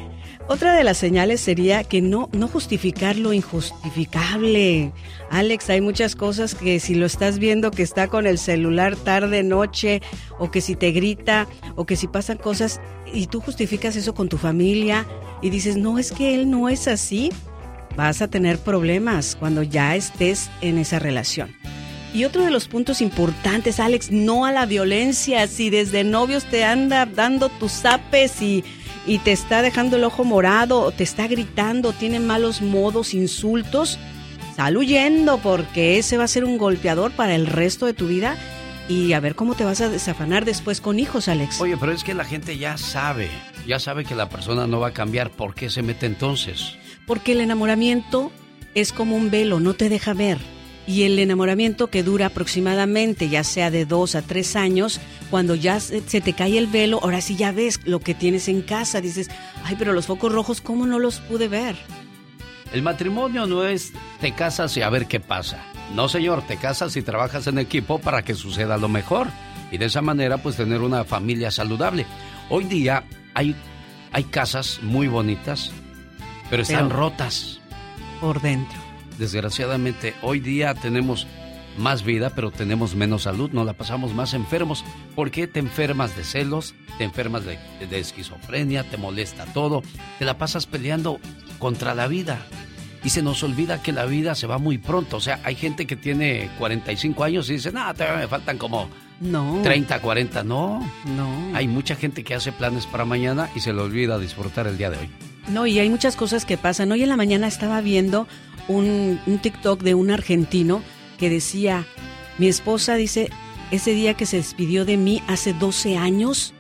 Otra 0.49 0.73
de 0.73 0.85
las 0.85 0.97
señales 0.97 1.41
sería 1.41 1.83
que 1.83 2.01
no, 2.01 2.29
no 2.31 2.47
justificar 2.47 3.17
lo 3.17 3.33
injustificable. 3.33 4.93
Alex, 5.29 5.69
hay 5.69 5.81
muchas 5.81 6.15
cosas 6.15 6.55
que 6.55 6.79
si 6.79 6.95
lo 6.95 7.05
estás 7.05 7.37
viendo 7.37 7.69
que 7.69 7.83
está 7.83 8.07
con 8.07 8.25
el 8.25 8.37
celular 8.37 8.95
tarde, 8.95 9.43
noche, 9.43 10.01
o 10.39 10.49
que 10.49 10.61
si 10.61 10.75
te 10.77 10.91
grita, 10.91 11.47
o 11.75 11.85
que 11.85 11.97
si 11.97 12.07
pasan 12.07 12.37
cosas 12.37 12.79
y 13.13 13.27
tú 13.27 13.41
justificas 13.41 13.97
eso 13.97 14.13
con 14.13 14.29
tu 14.29 14.37
familia 14.37 15.05
y 15.41 15.49
dices, 15.49 15.75
no, 15.75 15.99
es 15.99 16.13
que 16.13 16.33
él 16.33 16.49
no 16.49 16.69
es 16.69 16.87
así, 16.87 17.29
vas 17.97 18.21
a 18.21 18.29
tener 18.29 18.57
problemas 18.57 19.35
cuando 19.35 19.63
ya 19.63 19.97
estés 19.97 20.49
en 20.61 20.77
esa 20.77 20.97
relación. 20.97 21.53
Y 22.13 22.23
otro 22.23 22.43
de 22.43 22.51
los 22.51 22.69
puntos 22.69 23.01
importantes, 23.01 23.79
Alex, 23.79 24.11
no 24.11 24.45
a 24.45 24.51
la 24.51 24.65
violencia. 24.65 25.45
Si 25.47 25.69
desde 25.69 26.03
novios 26.05 26.45
te 26.45 26.63
anda 26.63 27.05
dando 27.05 27.49
tus 27.49 27.71
zapes 27.73 28.41
y, 28.41 28.63
y 29.07 29.19
te 29.19 29.31
está 29.31 29.61
dejando 29.61 29.95
el 29.95 30.03
ojo 30.03 30.25
morado, 30.25 30.91
te 30.91 31.03
está 31.03 31.27
gritando, 31.27 31.93
tiene 31.93 32.19
malos 32.19 32.61
modos, 32.61 33.13
insultos, 33.13 33.97
sal 34.55 34.75
huyendo 34.75 35.37
porque 35.37 35.97
ese 35.97 36.17
va 36.17 36.25
a 36.25 36.27
ser 36.27 36.43
un 36.43 36.57
golpeador 36.57 37.11
para 37.11 37.33
el 37.33 37.47
resto 37.47 37.85
de 37.85 37.93
tu 37.93 38.07
vida. 38.07 38.37
Y 38.89 39.11
a 39.13 39.19
ver 39.19 39.35
cómo 39.35 39.55
te 39.55 39.65
vas 39.65 39.81
a 39.81 39.89
desafanar 39.89 40.45
después 40.45 40.79
con 40.79 40.97
hijos, 40.97 41.27
Alex. 41.27 41.59
Oye, 41.59 41.75
pero 41.77 41.91
es 41.91 42.05
que 42.05 42.13
la 42.13 42.23
gente 42.23 42.57
ya 42.57 42.77
sabe, 42.77 43.29
ya 43.65 43.79
sabe 43.79 44.05
que 44.05 44.15
la 44.15 44.29
persona 44.29 44.65
no 44.65 44.79
va 44.79 44.89
a 44.89 44.93
cambiar. 44.93 45.29
¿Por 45.29 45.55
qué 45.55 45.69
se 45.69 45.81
mete 45.81 46.05
entonces? 46.05 46.75
Porque 47.05 47.33
el 47.33 47.41
enamoramiento 47.41 48.31
es 48.75 48.93
como 48.93 49.17
un 49.17 49.29
velo, 49.29 49.59
no 49.59 49.73
te 49.73 49.89
deja 49.89 50.13
ver. 50.13 50.37
Y 50.87 51.03
el 51.03 51.19
enamoramiento 51.19 51.87
que 51.87 52.01
dura 52.01 52.27
aproximadamente, 52.27 53.27
ya 53.27 53.43
sea 53.43 53.69
de 53.69 53.85
dos 53.85 54.15
a 54.15 54.21
tres 54.21 54.55
años, 54.55 55.01
cuando 55.29 55.53
ya 55.53 55.79
se, 55.81 56.01
se 56.07 56.21
te 56.21 56.31
cae 56.33 56.57
el 56.57 56.67
velo, 56.67 56.99
ahora 57.03 57.19
sí 57.19 57.35
ya 57.35 57.51
ves 57.51 57.81
lo 57.83 57.99
que 57.99 58.13
tienes 58.13 58.47
en 58.47 58.61
casa. 58.61 59.01
Dices, 59.01 59.29
ay, 59.65 59.75
pero 59.77 59.91
los 59.91 60.05
focos 60.05 60.31
rojos, 60.31 60.61
¿cómo 60.61 60.85
no 60.87 60.97
los 60.97 61.19
pude 61.19 61.49
ver? 61.49 61.75
El 62.71 62.81
matrimonio 62.83 63.45
no 63.47 63.63
es 63.65 63.91
te 64.21 64.33
casas 64.33 64.75
y 64.77 64.81
a 64.81 64.89
ver 64.89 65.07
qué 65.07 65.19
pasa. 65.19 65.61
No, 65.93 66.07
señor, 66.09 66.41
te 66.47 66.57
casas 66.57 66.95
y 66.95 67.01
trabajas 67.01 67.47
en 67.47 67.59
equipo 67.59 67.99
para 67.99 68.23
que 68.23 68.33
suceda 68.33 68.77
lo 68.77 68.87
mejor. 68.89 69.27
Y 69.71 69.77
de 69.77 69.85
esa 69.85 70.01
manera, 70.01 70.37
pues 70.37 70.55
tener 70.55 70.81
una 70.81 71.03
familia 71.03 71.51
saludable. 71.51 72.05
Hoy 72.49 72.63
día 72.63 73.03
hay, 73.33 73.55
hay 74.13 74.23
casas 74.23 74.79
muy 74.81 75.07
bonitas, 75.09 75.71
pero 76.49 76.61
están 76.63 76.87
Pero- 76.87 76.99
rotas. 76.99 77.59
Por 78.21 78.41
dentro. 78.41 78.86
Desgraciadamente, 79.17 80.13
hoy 80.21 80.39
día 80.39 80.73
tenemos 80.73 81.27
más 81.77 82.03
vida, 82.03 82.31
pero 82.35 82.51
tenemos 82.51 82.95
menos 82.95 83.23
salud, 83.23 83.51
nos 83.51 83.65
la 83.65 83.73
pasamos 83.73 84.13
más 84.13 84.33
enfermos. 84.33 84.83
¿Por 85.15 85.31
qué 85.31 85.47
te 85.47 85.59
enfermas 85.59 86.15
de 86.15 86.23
celos? 86.23 86.73
Te 86.97 87.03
enfermas 87.03 87.43
de, 87.45 87.59
de 87.87 87.99
esquizofrenia, 87.99 88.83
te 88.83 88.97
molesta 88.97 89.45
todo, 89.53 89.83
te 90.19 90.25
la 90.25 90.37
pasas 90.37 90.65
peleando 90.65 91.19
contra 91.59 91.93
la 91.93 92.07
vida. 92.07 92.39
Y 93.03 93.09
se 93.09 93.21
nos 93.21 93.43
olvida 93.43 93.81
que 93.81 93.91
la 93.91 94.05
vida 94.05 94.33
se 94.35 94.47
va 94.47 94.57
muy 94.57 94.79
pronto. 94.79 95.17
O 95.17 95.21
sea, 95.21 95.39
hay 95.43 95.55
gente 95.55 95.85
que 95.85 95.95
tiene 95.95 96.49
45 96.57 97.23
años 97.23 97.49
y 97.49 97.53
dice, 97.53 97.71
no, 97.71 97.93
todavía 97.93 98.17
me 98.21 98.27
faltan 98.27 98.57
como 98.57 98.89
No. 99.21 99.59
30, 99.63 99.99
40. 100.01 100.43
No, 100.43 100.79
No. 101.05 101.55
hay 101.55 101.67
mucha 101.67 101.95
gente 101.95 102.23
que 102.23 102.33
hace 102.35 102.51
planes 102.51 102.85
para 102.87 103.05
mañana 103.05 103.49
y 103.55 103.59
se 103.61 103.71
le 103.71 103.81
olvida 103.81 104.17
disfrutar 104.17 104.65
el 104.67 104.77
día 104.77 104.89
de 104.89 104.97
hoy. 104.97 105.09
No, 105.47 105.65
y 105.67 105.79
hay 105.79 105.89
muchas 105.89 106.15
cosas 106.17 106.43
que 106.43 106.57
pasan. 106.57 106.91
Hoy 106.91 107.03
en 107.03 107.09
la 107.09 107.15
mañana 107.17 107.47
estaba 107.47 107.79
viendo 107.81 108.27
un, 108.67 109.19
TikTok 109.41 109.81
de 109.81 109.95
un 109.95 110.11
argentino 110.11 110.81
que 111.17 111.29
decía, 111.29 111.85
mi 112.37 112.47
esposa 112.47 112.95
dice, 112.95 113.29
ese 113.71 113.93
día 113.93 114.13
que 114.13 114.25
se 114.25 114.37
despidió 114.37 114.85
de 114.85 114.97
mí 114.97 115.21
hace 115.27 115.53
12 115.53 115.97
años, 115.97 116.53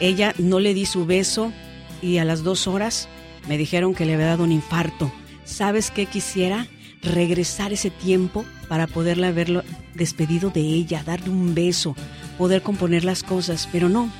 ella 0.00 0.34
no 0.38 0.60
le 0.60 0.74
di 0.74 0.86
su 0.86 1.06
beso 1.06 1.52
y 2.00 2.18
a 2.18 2.24
las 2.24 2.42
dos 2.42 2.66
horas 2.66 3.08
me 3.48 3.58
dijeron 3.58 3.94
que 3.94 4.04
le 4.04 4.14
había 4.14 4.26
dado 4.26 4.44
un 4.44 4.52
infarto. 4.52 5.12
¿Sabes 5.44 5.90
qué 5.90 6.06
quisiera? 6.06 6.66
Regresar 7.02 7.72
ese 7.72 7.90
tiempo 7.90 8.44
para 8.68 8.86
poderla 8.86 9.28
haberlo 9.28 9.62
despedido 9.94 10.50
de 10.50 10.60
ella, 10.60 11.02
darle 11.04 11.30
un 11.30 11.54
beso, 11.54 11.96
poder 12.36 12.62
componer 12.62 13.04
las 13.04 13.22
cosas, 13.22 13.68
pero 13.70 13.88
no, 13.88 14.10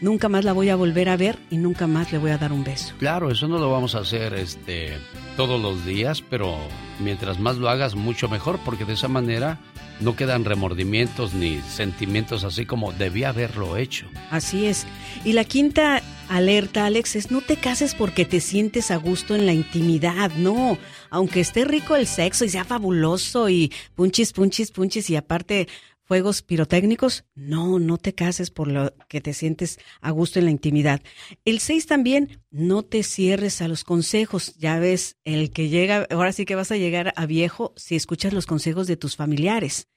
nunca 0.00 0.28
más 0.28 0.44
la 0.44 0.52
voy 0.52 0.68
a 0.68 0.76
volver 0.76 1.08
a 1.08 1.16
ver 1.16 1.38
y 1.50 1.56
nunca 1.56 1.86
más 1.86 2.12
le 2.12 2.18
voy 2.18 2.30
a 2.30 2.38
dar 2.38 2.52
un 2.52 2.64
beso. 2.64 2.94
Claro, 2.98 3.30
eso 3.30 3.48
no 3.48 3.58
lo 3.58 3.70
vamos 3.70 3.94
a 3.94 4.00
hacer 4.00 4.34
este 4.34 4.98
todos 5.36 5.60
los 5.60 5.84
días, 5.84 6.22
pero 6.22 6.56
mientras 7.00 7.38
más 7.38 7.56
lo 7.56 7.68
hagas 7.68 7.94
mucho 7.94 8.28
mejor, 8.28 8.58
porque 8.64 8.84
de 8.84 8.94
esa 8.94 9.08
manera 9.08 9.58
no 10.00 10.16
quedan 10.16 10.44
remordimientos 10.44 11.34
ni 11.34 11.60
sentimientos 11.60 12.44
así 12.44 12.66
como 12.66 12.92
debía 12.92 13.30
haberlo 13.30 13.76
hecho. 13.76 14.06
Así 14.30 14.66
es. 14.66 14.86
Y 15.24 15.32
la 15.32 15.44
quinta 15.44 16.02
alerta, 16.28 16.86
Alex, 16.86 17.16
es 17.16 17.30
no 17.30 17.40
te 17.40 17.56
cases 17.56 17.94
porque 17.94 18.24
te 18.24 18.40
sientes 18.40 18.90
a 18.90 18.96
gusto 18.96 19.34
en 19.34 19.46
la 19.46 19.52
intimidad, 19.52 20.30
no. 20.36 20.78
Aunque 21.10 21.40
esté 21.40 21.64
rico 21.64 21.96
el 21.96 22.06
sexo 22.06 22.44
y 22.44 22.48
sea 22.48 22.64
fabuloso 22.64 23.48
y 23.48 23.72
punchis, 23.94 24.32
punchis, 24.32 24.70
punchis 24.70 25.08
y 25.10 25.16
aparte 25.16 25.68
fuegos 26.06 26.42
pirotécnicos, 26.42 27.24
no, 27.34 27.78
no 27.78 27.98
te 27.98 28.14
cases 28.14 28.50
por 28.50 28.68
lo 28.68 28.94
que 29.08 29.20
te 29.20 29.34
sientes 29.34 29.78
a 30.00 30.12
gusto 30.12 30.38
en 30.38 30.46
la 30.46 30.52
intimidad. 30.52 31.02
El 31.44 31.58
seis 31.58 31.86
también, 31.86 32.40
no 32.50 32.84
te 32.84 33.02
cierres 33.02 33.60
a 33.60 33.68
los 33.68 33.84
consejos. 33.84 34.54
Ya 34.56 34.78
ves, 34.78 35.16
el 35.24 35.50
que 35.50 35.68
llega, 35.68 36.06
ahora 36.10 36.32
sí 36.32 36.44
que 36.44 36.54
vas 36.54 36.70
a 36.70 36.76
llegar 36.76 37.12
a 37.16 37.26
viejo 37.26 37.74
si 37.76 37.96
escuchas 37.96 38.32
los 38.32 38.46
consejos 38.46 38.86
de 38.86 38.96
tus 38.96 39.16
familiares. 39.16 39.88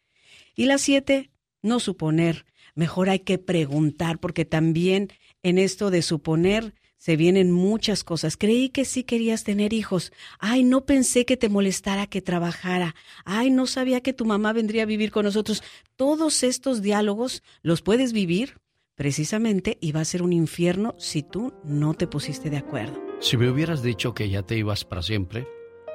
Y 0.56 0.66
la 0.66 0.80
siete, 0.80 1.32
no 1.62 1.80
suponer. 1.80 2.46
Mejor 2.74 3.10
hay 3.10 3.20
que 3.20 3.38
preguntar, 3.38 4.20
porque 4.20 4.46
también 4.46 5.10
en 5.44 5.60
esto 5.60 5.92
de 5.92 6.02
suponer 6.02 6.74
se 7.00 7.16
vienen 7.16 7.52
muchas 7.52 8.04
cosas. 8.04 8.36
Creí 8.36 8.70
que 8.70 8.84
sí 8.84 9.04
querías 9.04 9.46
tener 9.46 9.72
hijos. 9.74 10.12
Ay, 10.38 10.64
no 10.66 10.86
pensé 10.86 11.26
que 11.26 11.38
te 11.38 11.48
molestara 11.48 12.08
que 12.08 12.22
trabajara. 12.22 12.94
Ay, 13.24 13.50
no 13.50 13.68
sabía 13.68 14.02
que 14.02 14.14
tu 14.14 14.26
mamá 14.26 14.52
vendría 14.52 14.84
a 14.84 14.86
vivir 14.86 15.10
con 15.10 15.24
nosotros. 15.24 15.64
Todos 15.96 16.44
estos 16.44 16.82
diálogos 16.82 17.42
los 17.62 17.82
puedes 17.82 18.12
vivir 18.12 18.60
precisamente 18.96 19.78
y 19.80 19.94
va 19.94 20.02
a 20.02 20.06
ser 20.06 20.22
un 20.22 20.34
infierno 20.34 20.94
si 20.98 21.24
tú 21.24 21.54
no 21.64 21.94
te 21.94 22.06
pusiste 22.06 22.50
de 22.50 22.58
acuerdo. 22.58 23.02
Si 23.22 23.38
me 23.38 23.50
hubieras 23.50 23.82
dicho 23.82 24.14
que 24.14 24.30
ya 24.30 24.44
te 24.44 24.58
ibas 24.58 24.84
para 24.84 25.02
siempre, 25.02 25.48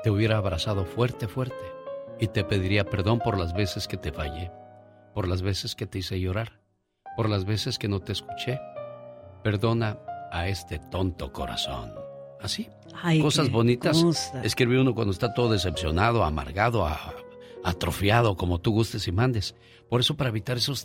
te 0.03 0.11
hubiera 0.11 0.39
abrazado 0.39 0.87
fuerte, 0.87 1.29
fuerte 1.29 1.55
y 2.19 2.29
te 2.29 2.45
pediría 2.45 2.87
perdón 2.87 3.19
por 3.19 3.39
las 3.39 3.53
veces 3.53 3.89
que 3.89 3.99
te 3.99 4.11
fallé, 4.11 4.51
por 5.13 5.29
las 5.29 5.43
veces 5.43 5.75
que 5.75 5.87
te 5.87 5.99
hice 5.99 6.19
llorar, 6.19 6.63
por 7.15 7.29
las 7.29 7.45
veces 7.45 7.79
que 7.79 7.89
no 7.89 8.01
te 8.01 8.13
escuché. 8.13 8.59
Perdona 9.43 9.99
a 10.35 10.49
este 10.49 10.81
tonto 10.81 11.33
corazón. 11.33 11.93
Así. 12.41 12.69
Cosas 13.23 13.51
bonitas. 13.51 14.33
Escribe 14.43 14.81
uno 14.81 14.95
cuando 14.95 15.13
está 15.13 15.33
todo 15.33 15.53
decepcionado, 15.53 16.25
amargado, 16.25 16.87
atrofiado, 17.63 18.37
como 18.37 18.61
tú 18.61 18.73
gustes 18.73 19.07
y 19.07 19.13
mandes. 19.13 19.55
Por 19.89 20.01
eso, 20.01 20.17
para 20.17 20.31
evitar 20.31 20.57
esos 20.57 20.85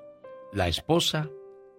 la 0.52 0.68
esposa, 0.68 1.30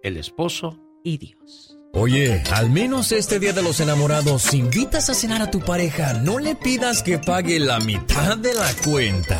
el 0.03 0.17
esposo 0.17 0.79
y 1.03 1.17
Dios. 1.17 1.77
Oye, 1.93 2.41
al 2.53 2.69
menos 2.69 3.11
este 3.11 3.37
día 3.37 3.51
de 3.51 3.61
los 3.61 3.81
enamorados, 3.81 4.43
si 4.43 4.59
invitas 4.59 5.09
a 5.09 5.13
cenar 5.13 5.41
a 5.41 5.51
tu 5.51 5.59
pareja, 5.59 6.13
no 6.13 6.39
le 6.39 6.55
pidas 6.55 7.03
que 7.03 7.19
pague 7.19 7.59
la 7.59 7.79
mitad 7.81 8.37
de 8.37 8.53
la 8.53 8.71
cuenta. 8.85 9.37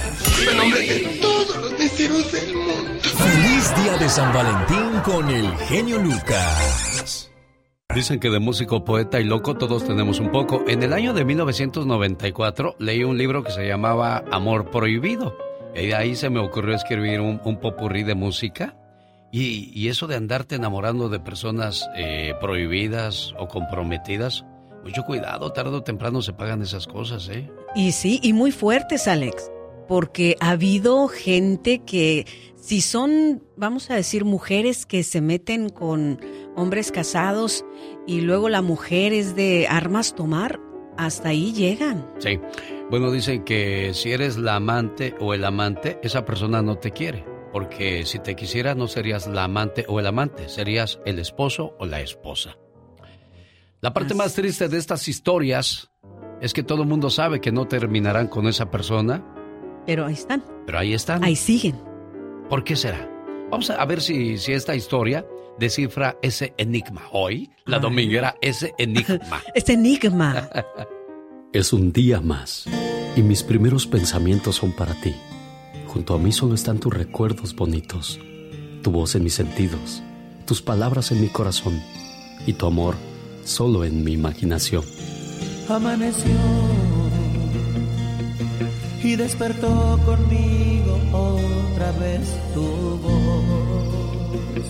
todos 1.21 1.57
los 1.57 1.77
deseos 1.77 2.31
del 2.33 2.53
mundo. 2.53 3.01
Feliz 3.01 3.75
día 3.83 3.97
de 3.97 4.09
San 4.09 4.33
Valentín 4.33 4.99
con 5.05 5.29
el 5.29 5.49
genio 5.59 5.97
Lucas. 5.99 7.31
Dicen 7.95 8.19
que 8.19 8.29
de 8.29 8.39
músico, 8.39 8.83
poeta 8.83 9.21
y 9.21 9.23
loco 9.23 9.55
todos 9.55 9.85
tenemos 9.85 10.19
un 10.19 10.31
poco. 10.31 10.65
En 10.67 10.83
el 10.83 10.91
año 10.91 11.13
de 11.13 11.23
1994 11.23 12.75
leí 12.79 13.03
un 13.05 13.17
libro 13.17 13.43
que 13.43 13.51
se 13.51 13.65
llamaba 13.65 14.25
Amor 14.29 14.71
Prohibido. 14.71 15.37
Y 15.73 15.87
de 15.87 15.95
ahí 15.95 16.15
se 16.17 16.29
me 16.29 16.41
ocurrió 16.41 16.75
escribir 16.75 17.21
un, 17.21 17.39
un 17.45 17.59
popurrí 17.61 18.03
de 18.03 18.15
música 18.15 18.75
y, 19.31 19.87
eso 19.87 20.07
de 20.07 20.15
andarte 20.15 20.55
enamorando 20.55 21.09
de 21.09 21.19
personas 21.19 21.89
eh, 21.95 22.33
prohibidas 22.41 23.33
o 23.39 23.47
comprometidas, 23.47 24.45
mucho 24.83 25.03
cuidado, 25.03 25.53
tarde 25.53 25.77
o 25.77 25.83
temprano 25.83 26.21
se 26.21 26.33
pagan 26.33 26.61
esas 26.61 26.87
cosas, 26.87 27.29
¿eh? 27.29 27.49
Y 27.75 27.93
sí, 27.93 28.19
y 28.21 28.33
muy 28.33 28.51
fuertes, 28.51 29.07
Alex, 29.07 29.49
porque 29.87 30.35
ha 30.39 30.51
habido 30.51 31.07
gente 31.07 31.79
que, 31.79 32.25
si 32.55 32.81
son, 32.81 33.43
vamos 33.55 33.89
a 33.89 33.95
decir, 33.95 34.25
mujeres 34.25 34.85
que 34.85 35.03
se 35.03 35.21
meten 35.21 35.69
con 35.69 36.19
hombres 36.55 36.91
casados 36.91 37.63
y 38.05 38.21
luego 38.21 38.49
la 38.49 38.61
mujer 38.61 39.13
es 39.13 39.35
de 39.35 39.67
armas 39.69 40.13
tomar, 40.13 40.59
hasta 40.97 41.29
ahí 41.29 41.53
llegan. 41.53 42.05
Sí, 42.19 42.39
bueno, 42.89 43.11
dicen 43.11 43.45
que 43.45 43.91
si 43.93 44.11
eres 44.11 44.37
la 44.37 44.55
amante 44.55 45.15
o 45.21 45.33
el 45.33 45.45
amante, 45.45 45.99
esa 46.03 46.25
persona 46.25 46.61
no 46.61 46.77
te 46.77 46.91
quiere 46.91 47.30
porque 47.51 48.05
si 48.05 48.19
te 48.19 48.35
quisiera 48.35 48.75
no 48.75 48.87
serías 48.87 49.27
la 49.27 49.43
amante 49.43 49.85
o 49.87 49.99
el 49.99 50.07
amante, 50.07 50.49
serías 50.49 50.99
el 51.05 51.19
esposo 51.19 51.75
o 51.79 51.85
la 51.85 52.01
esposa. 52.01 52.57
La 53.81 53.93
parte 53.93 54.13
más 54.13 54.33
triste 54.33 54.69
de 54.69 54.77
estas 54.77 55.07
historias 55.07 55.91
es 56.39 56.53
que 56.53 56.63
todo 56.63 56.83
el 56.83 56.87
mundo 56.87 57.09
sabe 57.09 57.41
que 57.41 57.51
no 57.51 57.67
terminarán 57.67 58.27
con 58.27 58.47
esa 58.47 58.69
persona. 58.69 59.25
Pero 59.85 60.05
ahí 60.05 60.13
están. 60.13 60.43
Pero 60.65 60.79
ahí 60.79 60.93
están. 60.93 61.23
Ahí 61.23 61.35
siguen. 61.35 61.81
¿Por 62.49 62.63
qué 62.63 62.75
será? 62.75 63.09
Vamos 63.49 63.69
a 63.69 63.83
ver 63.85 64.01
si, 64.01 64.37
si 64.37 64.53
esta 64.53 64.75
historia 64.75 65.25
descifra 65.57 66.17
ese 66.21 66.53
enigma. 66.57 67.03
Hoy, 67.11 67.49
la 67.65 67.79
dominguera, 67.79 68.35
ese 68.41 68.73
enigma. 68.77 69.41
ese 69.55 69.73
enigma. 69.73 70.49
es 71.53 71.73
un 71.73 71.91
día 71.91 72.21
más 72.21 72.65
y 73.15 73.21
mis 73.21 73.43
primeros 73.43 73.87
pensamientos 73.87 74.55
son 74.55 74.71
para 74.71 74.93
ti. 75.01 75.13
Junto 75.91 76.15
a 76.15 76.17
mí 76.17 76.31
solo 76.31 76.55
están 76.55 76.79
tus 76.79 76.93
recuerdos 76.93 77.53
bonitos, 77.53 78.17
tu 78.81 78.91
voz 78.91 79.13
en 79.15 79.25
mis 79.25 79.33
sentidos, 79.33 80.01
tus 80.45 80.61
palabras 80.61 81.11
en 81.11 81.19
mi 81.19 81.27
corazón 81.27 81.81
y 82.47 82.53
tu 82.53 82.65
amor 82.65 82.95
solo 83.43 83.83
en 83.83 84.01
mi 84.01 84.13
imaginación. 84.13 84.85
Amaneció 85.67 86.31
y 89.03 89.17
despertó 89.17 89.99
conmigo 90.05 90.97
otra 91.11 91.91
vez 91.99 92.21
tu 92.53 92.61
voz. 92.99 94.65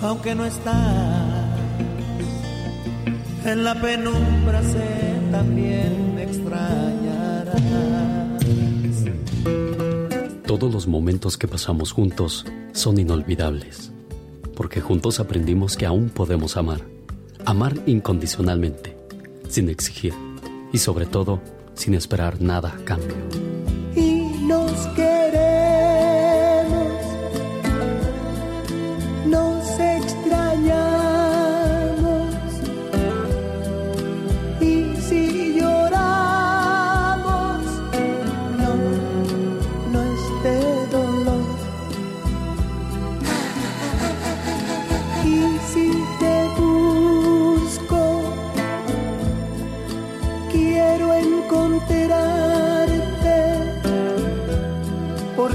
Aunque 0.00 0.36
no 0.36 0.44
estás 0.44 1.58
en 3.44 3.64
la 3.64 3.74
penumbra, 3.80 4.62
sé 4.62 5.18
también 5.32 6.14
me 6.14 6.22
extrañarás. 6.22 8.13
Todos 10.56 10.72
los 10.72 10.86
momentos 10.86 11.36
que 11.36 11.48
pasamos 11.48 11.90
juntos 11.90 12.46
son 12.72 13.00
inolvidables, 13.00 13.90
porque 14.54 14.80
juntos 14.80 15.18
aprendimos 15.18 15.76
que 15.76 15.84
aún 15.84 16.10
podemos 16.10 16.56
amar, 16.56 16.80
amar 17.44 17.74
incondicionalmente, 17.86 18.96
sin 19.48 19.68
exigir 19.68 20.14
y 20.72 20.78
sobre 20.78 21.06
todo 21.06 21.40
sin 21.74 21.94
esperar 21.94 22.40
nada 22.40 22.68
a 22.68 22.84
cambio. 22.84 23.63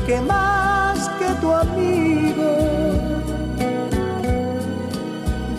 Que 0.10 0.20
más 0.22 1.08
que 1.20 1.28
tu 1.40 1.52
amigo, 1.52 2.58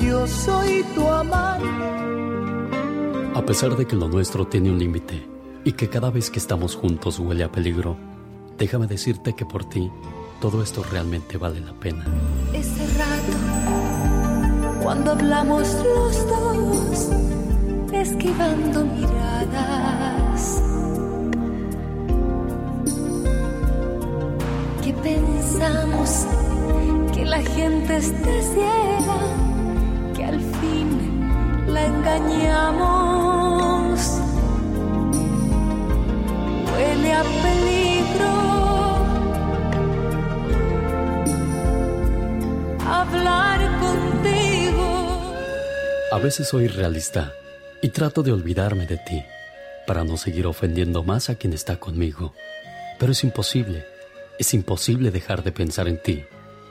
yo 0.03 0.27
soy 0.27 0.85
tu 0.93 1.07
amante. 1.07 1.69
A 3.37 3.43
pesar 3.47 3.77
de 3.77 3.87
que 3.87 3.95
lo 3.95 4.09
nuestro 4.09 4.49
tiene 4.49 4.73
un 4.73 4.79
límite 4.81 5.25
y 5.63 5.75
que 5.75 5.89
cada 5.89 6.11
vez 6.11 6.31
que 6.31 6.41
estamos 6.41 6.75
juntos 6.75 7.21
huele 7.21 7.45
a 7.45 7.53
peligro, 7.53 7.97
déjame 8.59 8.89
decirte 8.89 9.35
que 9.35 9.47
por 9.47 9.65
ti 9.67 9.89
todo 10.41 10.65
esto 10.65 10.83
realmente 10.83 11.39
vale 11.39 11.61
la 11.61 11.75
pena. 11.75 12.05
Ese 12.53 12.85
rato, 12.99 14.83
cuando 14.83 15.13
hablamos 15.13 15.69
los 15.85 16.29
dos, 16.29 17.09
esquivando 17.93 18.85
miradas 18.85 20.70
pensamos 25.51 26.27
que 27.13 27.25
la 27.25 27.43
gente 27.43 27.97
esté 27.97 28.43
ciega, 28.43 29.19
que 30.15 30.25
al 30.25 30.41
fin 30.41 31.29
la 31.67 31.87
engañamos. 31.87 33.21
Huele 36.73 37.13
a 37.13 37.23
peligro 37.23 38.33
hablar 42.87 43.61
contigo. 43.81 45.35
A 46.13 46.19
veces 46.19 46.49
soy 46.49 46.69
realista 46.69 47.33
y 47.83 47.89
trato 47.89 48.23
de 48.23 48.33
olvidarme 48.33 48.87
de 48.87 48.99
ti 48.99 49.25
para 49.87 50.05
no 50.05 50.17
seguir 50.17 50.47
ofendiendo 50.47 51.03
más 51.03 51.29
a 51.31 51.35
quien 51.35 51.53
está 51.53 51.79
conmigo. 51.79 52.35
Pero 52.99 53.13
es 53.13 53.25
imposible, 53.25 53.87
es 54.41 54.55
imposible 54.55 55.11
dejar 55.11 55.45
de 55.45 55.53
pensar 55.53 55.87
en 55.87 56.03
ti 56.03 56.25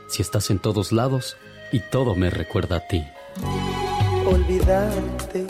si 0.07 0.23
estás 0.23 0.49
en 0.49 0.57
todos 0.57 0.91
lados 0.91 1.37
y 1.71 1.81
todo 1.91 2.15
me 2.15 2.31
recuerda 2.31 2.77
a 2.77 2.87
ti. 2.87 3.03
Olvidarte, 4.25 5.45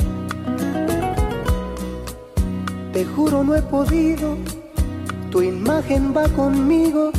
te 2.91 3.05
juro 3.05 3.41
no 3.45 3.55
he 3.55 3.61
podido, 3.61 4.37
tu 5.31 5.41
imagen 5.41 6.13
va 6.15 6.27
conmigo, 6.27 7.13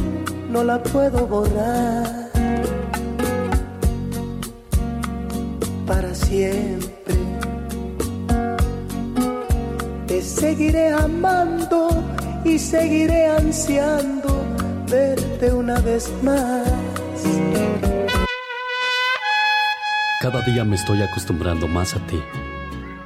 no 0.51 0.65
la 0.65 0.83
puedo 0.83 1.27
borrar. 1.27 2.31
Para 5.87 6.15
siempre 6.15 7.15
te 10.07 10.21
seguiré 10.21 10.91
amando 10.91 11.89
y 12.45 12.59
seguiré 12.59 13.29
ansiando 13.29 14.20
verte 14.91 15.53
una 15.53 15.79
vez 15.81 16.13
más. 16.23 16.69
Cada 20.21 20.43
día 20.43 20.65
me 20.65 20.77
estoy 20.77 21.01
acostumbrando 21.03 21.69
más 21.69 21.95
a 21.95 22.07
ti 22.07 22.21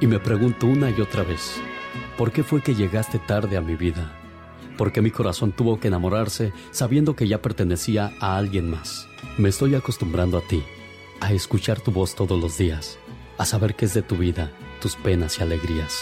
y 0.01 0.07
me 0.07 0.19
pregunto 0.19 0.65
una 0.65 0.89
y 0.89 0.99
otra 0.99 1.23
vez, 1.23 1.61
¿por 2.17 2.31
qué 2.31 2.43
fue 2.43 2.61
que 2.61 2.75
llegaste 2.75 3.19
tarde 3.19 3.55
a 3.55 3.61
mi 3.61 3.75
vida? 3.75 4.11
¿Por 4.77 4.91
qué 4.91 5.01
mi 5.01 5.11
corazón 5.11 5.53
tuvo 5.53 5.79
que 5.79 5.87
enamorarse 5.87 6.51
sabiendo 6.71 7.15
que 7.15 7.27
ya 7.27 7.41
pertenecía 7.41 8.11
a 8.19 8.35
alguien 8.35 8.69
más? 8.69 9.07
Me 9.37 9.49
estoy 9.49 9.75
acostumbrando 9.75 10.37
a 10.37 10.41
ti, 10.41 10.63
a 11.21 11.31
escuchar 11.31 11.79
tu 11.79 11.91
voz 11.91 12.15
todos 12.15 12.41
los 12.41 12.57
días, 12.57 12.97
a 13.37 13.45
saber 13.45 13.75
qué 13.75 13.85
es 13.85 13.93
de 13.93 14.01
tu 14.01 14.17
vida, 14.17 14.51
tus 14.81 14.95
penas 14.95 15.39
y 15.39 15.43
alegrías. 15.43 15.99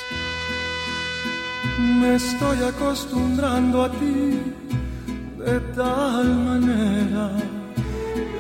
Me 1.77 2.15
estoy 2.15 2.63
acostumbrando 2.63 3.83
a 3.83 3.91
ti 3.91 4.39
de 5.45 5.59
tal 5.75 6.25
manera 6.47 7.31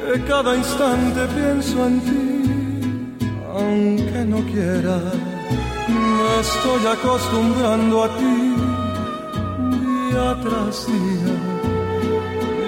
que 0.05 0.23
cada 0.25 0.55
instante 0.55 1.21
pienso 1.35 1.85
en 1.87 1.99
ti, 2.01 3.25
aunque 3.55 4.25
no 4.25 4.39
quiera. 4.51 4.97
Me 5.87 6.39
estoy 6.41 6.83
acostumbrando 6.97 8.03
a 8.03 8.09
ti 8.17 8.37
día 10.13 10.37
tras 10.43 10.87
día. 10.87 11.33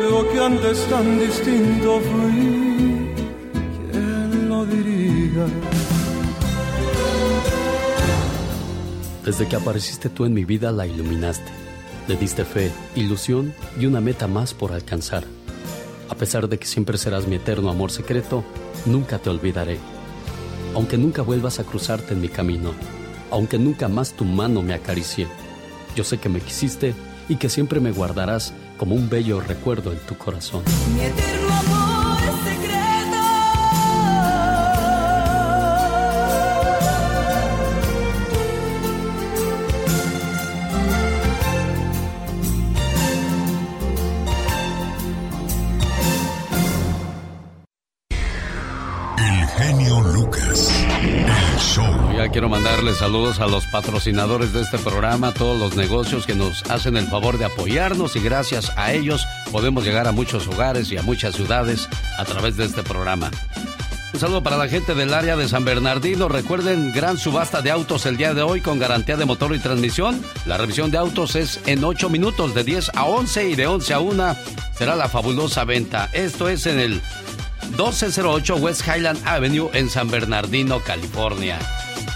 Yo 0.01 0.31
que 0.31 0.39
antes 0.39 0.85
tan 0.89 1.19
distinto 1.19 1.99
fui, 2.01 3.13
¿quién 3.91 4.49
lo 4.49 4.65
diría? 4.65 5.45
Desde 9.23 9.47
que 9.47 9.55
apareciste 9.55 10.09
tú 10.09 10.25
en 10.25 10.33
mi 10.33 10.45
vida 10.45 10.71
la 10.71 10.85
iluminaste. 10.85 11.64
Le 12.07 12.15
diste 12.15 12.45
fe, 12.45 12.71
ilusión 12.95 13.53
y 13.79 13.87
una 13.87 13.99
meta 13.99 14.27
más 14.27 14.53
por 14.53 14.73
alcanzar. 14.73 15.23
A 16.07 16.15
pesar 16.15 16.47
de 16.47 16.59
que 16.59 16.67
siempre 16.67 16.99
serás 16.99 17.27
mi 17.27 17.35
eterno 17.37 17.69
amor 17.71 17.91
secreto, 17.91 18.43
nunca 18.85 19.17
te 19.17 19.31
olvidaré. 19.31 19.79
Aunque 20.75 20.97
nunca 20.97 21.23
vuelvas 21.23 21.59
a 21.59 21.63
cruzarte 21.63 22.13
en 22.13 22.21
mi 22.21 22.29
camino, 22.29 22.73
aunque 23.31 23.57
nunca 23.57 23.87
más 23.87 24.13
tu 24.13 24.23
mano 24.23 24.61
me 24.61 24.75
acaricie, 24.75 25.27
yo 25.95 26.03
sé 26.03 26.19
que 26.19 26.29
me 26.29 26.41
quisiste 26.41 26.93
y 27.27 27.37
que 27.37 27.49
siempre 27.49 27.79
me 27.79 27.91
guardarás 27.91 28.53
como 28.77 28.93
un 28.93 29.09
bello 29.09 29.41
recuerdo 29.41 29.91
en 29.91 29.99
tu 29.99 30.15
corazón. 30.15 30.63
Mi 30.93 31.01
eterno 31.01 31.53
amor 31.53 31.84
quiero 52.35 52.49
mandarles 52.49 52.97
saludos 52.97 53.39
a 53.39 53.47
los 53.47 53.65
patrocinadores 53.67 54.51
de 54.51 54.59
este 54.59 54.77
programa, 54.77 55.29
a 55.29 55.33
todos 55.33 55.57
los 55.57 55.77
negocios 55.77 56.25
que 56.25 56.35
nos 56.35 56.69
hacen 56.69 56.97
el 56.97 57.07
favor 57.07 57.37
de 57.37 57.45
apoyarnos 57.45 58.17
y 58.17 58.19
gracias 58.19 58.73
a 58.75 58.91
ellos 58.91 59.25
podemos 59.53 59.85
llegar 59.85 60.05
a 60.05 60.11
muchos 60.11 60.45
hogares 60.49 60.91
y 60.91 60.97
a 60.97 61.01
muchas 61.01 61.35
ciudades 61.35 61.87
a 62.17 62.25
través 62.25 62.57
de 62.57 62.65
este 62.65 62.83
programa. 62.83 63.31
Un 64.13 64.19
saludo 64.19 64.43
para 64.43 64.57
la 64.57 64.67
gente 64.67 64.95
del 64.95 65.13
área 65.13 65.37
de 65.37 65.47
San 65.47 65.63
Bernardino. 65.63 66.27
Recuerden, 66.27 66.91
gran 66.91 67.17
subasta 67.17 67.61
de 67.61 67.71
autos 67.71 68.05
el 68.05 68.17
día 68.17 68.33
de 68.33 68.41
hoy 68.41 68.59
con 68.59 68.79
garantía 68.79 69.15
de 69.15 69.23
motor 69.23 69.55
y 69.55 69.59
transmisión. 69.59 70.21
La 70.45 70.57
revisión 70.57 70.91
de 70.91 70.97
autos 70.97 71.37
es 71.37 71.61
en 71.67 71.85
8 71.85 72.09
minutos, 72.09 72.53
de 72.53 72.65
10 72.65 72.91
a 72.95 73.05
11 73.05 73.51
y 73.51 73.55
de 73.55 73.67
11 73.67 73.93
a 73.93 73.99
1 73.99 74.35
será 74.77 74.97
la 74.97 75.07
fabulosa 75.07 75.63
venta. 75.63 76.09
Esto 76.11 76.49
es 76.49 76.65
en 76.65 76.81
el 76.81 77.01
1208 77.69 78.57
West 78.57 78.81
Highland 78.85 79.25
Avenue 79.25 79.69
en 79.71 79.89
San 79.89 80.11
Bernardino, 80.11 80.81
California. 80.81 81.59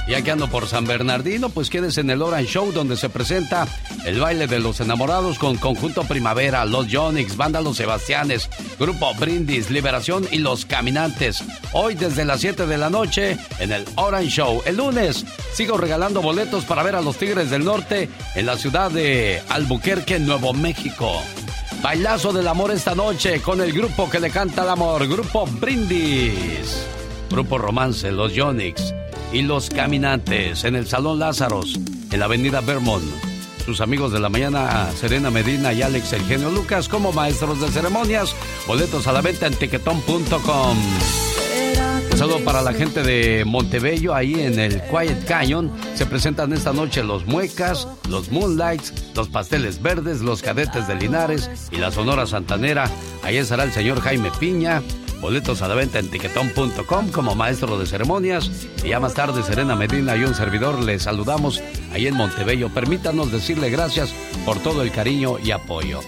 Ya 0.10 0.23
que 0.23 0.31
ando 0.31 0.49
por 0.49 0.65
San 0.65 0.86
Bernardino, 0.86 1.49
pues 1.49 1.69
quédese 1.69 2.02
en 2.02 2.10
el 2.10 2.23
Orange 2.23 2.53
Show 2.53 2.72
donde 2.72 2.98
se 2.98 3.10
presenta 3.10 3.68
el 4.06 4.19
baile 4.19 4.48
de 4.48 4.60
los 4.60 4.80
enamorados 4.80 5.38
con 5.38 5.56
Conjunto 5.56 6.03
Primavera, 6.03 6.65
Los 6.65 6.88
Yonix, 6.88 7.38
Banda 7.38 7.61
Los 7.61 7.77
Sebastianes, 7.77 8.49
Grupo 8.80 9.14
Brindis, 9.14 9.69
Liberación 9.69 10.27
y 10.31 10.40
Los 10.40 10.65
Caminantes. 10.65 11.44
Hoy 11.73 11.94
desde 11.94 12.26
las 12.26 12.41
7 12.41 12.65
de 12.65 12.77
la 12.80 12.90
noche 12.90 13.38
en 13.60 13.72
el 13.72 13.86
Orange 13.98 14.31
Show. 14.31 14.64
El 14.65 14.77
lunes 14.77 15.27
sigo 15.53 15.77
regalando 15.77 16.23
boletos 16.23 16.65
para 16.65 16.81
ver 16.81 16.95
a 16.95 17.02
los 17.02 17.18
Tigres 17.18 17.52
del 17.52 17.64
Norte 17.64 18.10
en 18.34 18.48
la 18.48 18.57
ciudad 18.57 18.90
de 18.90 19.44
Albuquerque, 19.49 20.18
Nuevo 20.18 20.53
México. 20.53 21.22
Bailazo 21.84 22.34
del 22.34 22.48
amor 22.48 22.72
esta 22.72 22.95
noche 22.95 23.44
con 23.44 23.61
el 23.61 23.72
grupo 23.72 24.10
que 24.10 24.19
le 24.19 24.31
canta 24.31 24.64
el 24.64 24.69
amor, 24.69 25.07
Grupo 25.07 25.45
Brindis. 25.45 26.84
Grupo 27.30 27.60
Romance, 27.60 28.11
Los 28.11 28.34
Yonix 28.34 28.91
y 29.32 29.42
Los 29.42 29.70
Caminantes 29.70 30.64
en 30.64 30.76
el 30.76 30.88
Salón 30.88 31.20
Lázaros, 31.20 31.80
en 32.12 32.20
la 32.20 32.26
Avenida 32.26 32.62
Vermont. 32.62 33.04
Sus 33.66 33.82
amigos 33.82 34.12
de 34.12 34.20
la 34.20 34.30
mañana, 34.30 34.90
Serena 34.96 35.30
Medina 35.30 35.72
y 35.74 35.82
Alex 35.82 36.14
El 36.14 36.24
Genio 36.24 36.50
Lucas, 36.50 36.90
como 36.90 37.12
maestros 37.12 37.62
de 37.62 37.68
ceremonias. 37.70 38.36
Boletos 38.68 39.08
a 39.08 39.12
la 39.12 39.22
venta 39.22 39.48
en 39.48 39.54
tiquetón.com. 39.54 40.78
Un 42.12 42.18
saludo 42.18 42.44
para 42.44 42.62
la 42.62 42.74
gente 42.74 43.04
de 43.04 43.46
Montebello, 43.46 44.16
ahí 44.16 44.34
en 44.42 44.60
el 44.60 44.82
Quiet 44.84 45.26
Canyon. 45.26 45.72
Se 45.96 46.06
presentan 46.06 46.52
esta 46.52 46.74
noche 46.74 47.04
los 47.04 47.26
Muecas, 47.28 47.88
los 48.10 48.32
Moonlights, 48.32 49.14
los 49.16 49.30
Pasteles 49.30 49.82
Verdes, 49.82 50.22
los 50.22 50.42
Cadetes 50.42 50.88
de 50.88 50.96
Linares 50.96 51.50
y 51.72 51.78
la 51.78 51.92
Sonora 51.92 52.26
Santanera. 52.26 52.90
Ahí 53.24 53.38
estará 53.38 53.64
el 53.64 53.72
señor 53.72 54.02
Jaime 54.02 54.32
Piña. 54.40 54.82
Boletos 55.22 55.62
a 55.62 55.68
la 55.68 55.76
venta 55.76 56.00
en 56.00 56.10
tiquetón.com 56.10 57.12
como 57.12 57.36
maestro 57.36 57.78
de 57.78 57.86
ceremonias. 57.86 58.50
Y 58.84 58.90
ya 58.90 59.00
más 59.00 59.14
tarde, 59.14 59.44
Serena 59.44 59.76
Medina 59.76 60.16
y 60.16 60.24
un 60.24 60.34
servidor 60.34 60.84
les 60.84 61.04
saludamos 61.04 61.62
ahí 61.94 62.08
en 62.08 62.16
Montebello. 62.16 62.70
Permítanos 62.70 63.32
decirle 63.32 63.70
gracias 63.70 64.12
por 64.46 64.58
todo 64.60 64.82
el 64.82 64.91
cariño 64.91 65.38
y 65.40 65.52
apoyo. 65.52 66.00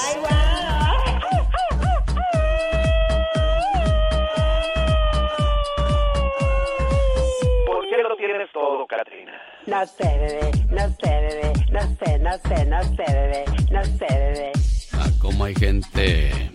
Tienes 8.41 8.53
todo, 8.53 8.85
Katrina? 8.87 9.31
No 9.67 9.85
sé, 9.85 10.03
bebé, 10.03 10.51
no 10.69 10.89
sé, 10.89 11.09
bebé, 11.09 11.53
no 11.71 11.81
sé, 11.97 12.19
no 12.19 12.31
sé, 12.37 12.65
no 12.65 12.83
sé, 12.83 13.13
bebé, 13.13 13.45
no 13.71 13.83
sé, 13.83 14.05
bebé. 14.09 14.51
Ah, 14.93 15.09
cómo 15.21 15.45
hay 15.45 15.55
gente 15.55 16.51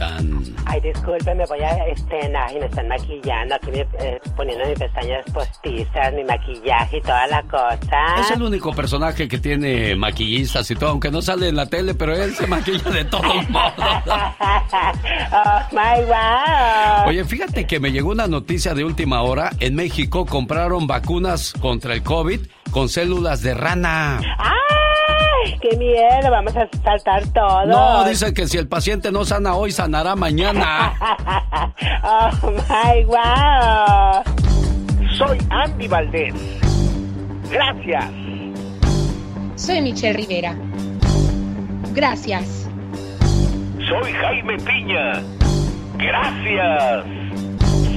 tan... 0.00 0.42
Ay, 0.64 0.80
disculpe, 0.80 1.34
me 1.34 1.44
voy 1.44 1.60
a 1.60 1.86
estrenar 1.88 2.50
y 2.56 2.58
me 2.58 2.66
están 2.66 2.88
maquillando, 2.88 3.54
aquí 3.54 3.70
me, 3.70 3.80
eh, 3.80 4.18
poniendo 4.34 4.66
mis 4.66 4.78
pestañas 4.78 5.24
postizas, 5.32 6.14
mi 6.14 6.24
maquillaje 6.24 6.96
y 6.96 7.00
toda 7.02 7.26
la 7.26 7.42
cosa. 7.42 8.20
Es 8.20 8.30
el 8.30 8.42
único 8.42 8.72
personaje 8.72 9.28
que 9.28 9.38
tiene 9.38 9.94
maquillistas 9.94 10.70
y 10.70 10.74
todo, 10.74 10.90
aunque 10.90 11.10
no 11.10 11.20
sale 11.20 11.48
en 11.48 11.56
la 11.56 11.66
tele, 11.66 11.94
pero 11.94 12.16
él 12.16 12.34
se 12.34 12.46
maquilla 12.46 12.90
de 12.90 13.04
todos 13.04 13.24
modos. 13.50 13.74
oh 15.32 15.60
my 15.70 16.04
wow. 16.06 17.08
Oye, 17.08 17.24
fíjate 17.24 17.66
que 17.66 17.78
me 17.78 17.92
llegó 17.92 18.10
una 18.10 18.26
noticia 18.26 18.72
de 18.72 18.84
última 18.84 19.20
hora. 19.20 19.50
En 19.60 19.74
México 19.74 20.24
compraron 20.24 20.86
vacunas 20.86 21.52
contra 21.60 21.92
el 21.92 22.02
COVID 22.02 22.40
con 22.70 22.88
células 22.88 23.42
de 23.42 23.52
rana. 23.52 24.20
¡Ay! 24.38 24.79
¡Ay, 25.44 25.58
qué 25.60 25.76
miedo! 25.76 26.30
Vamos 26.30 26.56
a 26.56 26.68
saltar 26.82 27.26
todo. 27.28 27.66
No, 27.66 28.04
dice 28.04 28.32
que 28.34 28.46
si 28.46 28.58
el 28.58 28.68
paciente 28.68 29.10
no 29.12 29.24
sana 29.24 29.54
hoy, 29.54 29.72
sanará 29.72 30.16
mañana. 30.16 30.94
¡Oh, 32.02 32.50
my 32.50 33.04
wow! 33.04 34.22
Soy 35.16 35.38
Andy 35.50 35.88
Valdés. 35.88 36.34
Gracias. 37.50 38.04
Soy 39.56 39.82
Michelle 39.82 40.14
Rivera. 40.14 40.56
Gracias. 41.92 42.68
Soy 43.88 44.12
Jaime 44.12 44.56
Piña. 44.58 45.22
Gracias. 45.98 47.04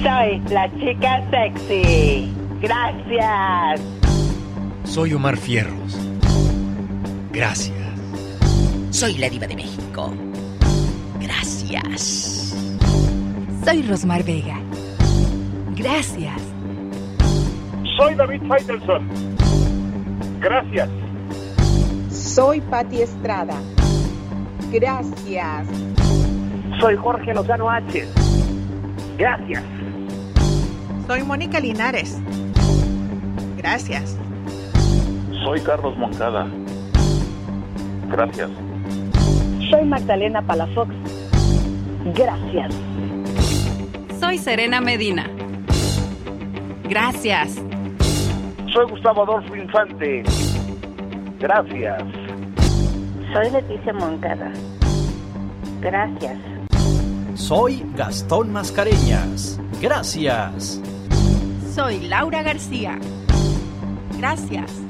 Soy 0.02 0.40
la 0.52 0.70
chica 0.78 1.22
sexy. 1.30 2.32
Gracias. 2.60 3.80
Soy 4.84 5.14
Omar 5.14 5.36
Fierros. 5.36 6.13
Gracias. 7.34 7.76
Soy 8.90 9.18
la 9.18 9.28
diva 9.28 9.48
de 9.48 9.56
México. 9.56 10.14
Gracias. 11.20 12.54
Soy 13.64 13.82
Rosmar 13.82 14.22
Vega. 14.22 14.56
Gracias. 15.74 16.40
Soy 17.96 18.14
David 18.14 18.40
Faitelson. 18.46 19.08
Gracias. 20.38 20.88
Soy 22.08 22.60
Patti 22.60 23.02
Estrada. 23.02 23.56
Gracias. 24.70 25.66
Soy 26.78 26.96
Jorge 26.96 27.34
Lozano 27.34 27.68
H. 27.68 28.06
Gracias. 29.18 29.64
Soy 31.08 31.24
Mónica 31.24 31.58
Linares. 31.58 32.20
Gracias. 33.56 34.16
Soy 35.44 35.60
Carlos 35.62 35.98
Moncada. 35.98 36.46
Gracias. 38.14 38.48
Soy 39.70 39.84
Magdalena 39.86 40.40
Palafox. 40.40 40.94
Gracias. 42.14 42.72
Soy 44.20 44.38
Serena 44.38 44.80
Medina. 44.80 45.28
Gracias. 46.84 47.56
Soy 48.72 48.88
Gustavo 48.88 49.24
Adolfo 49.24 49.56
Infante. 49.56 50.22
Gracias. 51.40 52.02
Soy 53.32 53.50
Leticia 53.50 53.92
Moncada. 53.92 54.52
Gracias. 55.80 56.38
Soy 57.34 57.84
Gastón 57.96 58.52
Mascareñas. 58.52 59.58
Gracias. 59.82 60.80
Soy 61.74 61.98
Laura 62.06 62.44
García. 62.44 62.96
Gracias. 64.18 64.84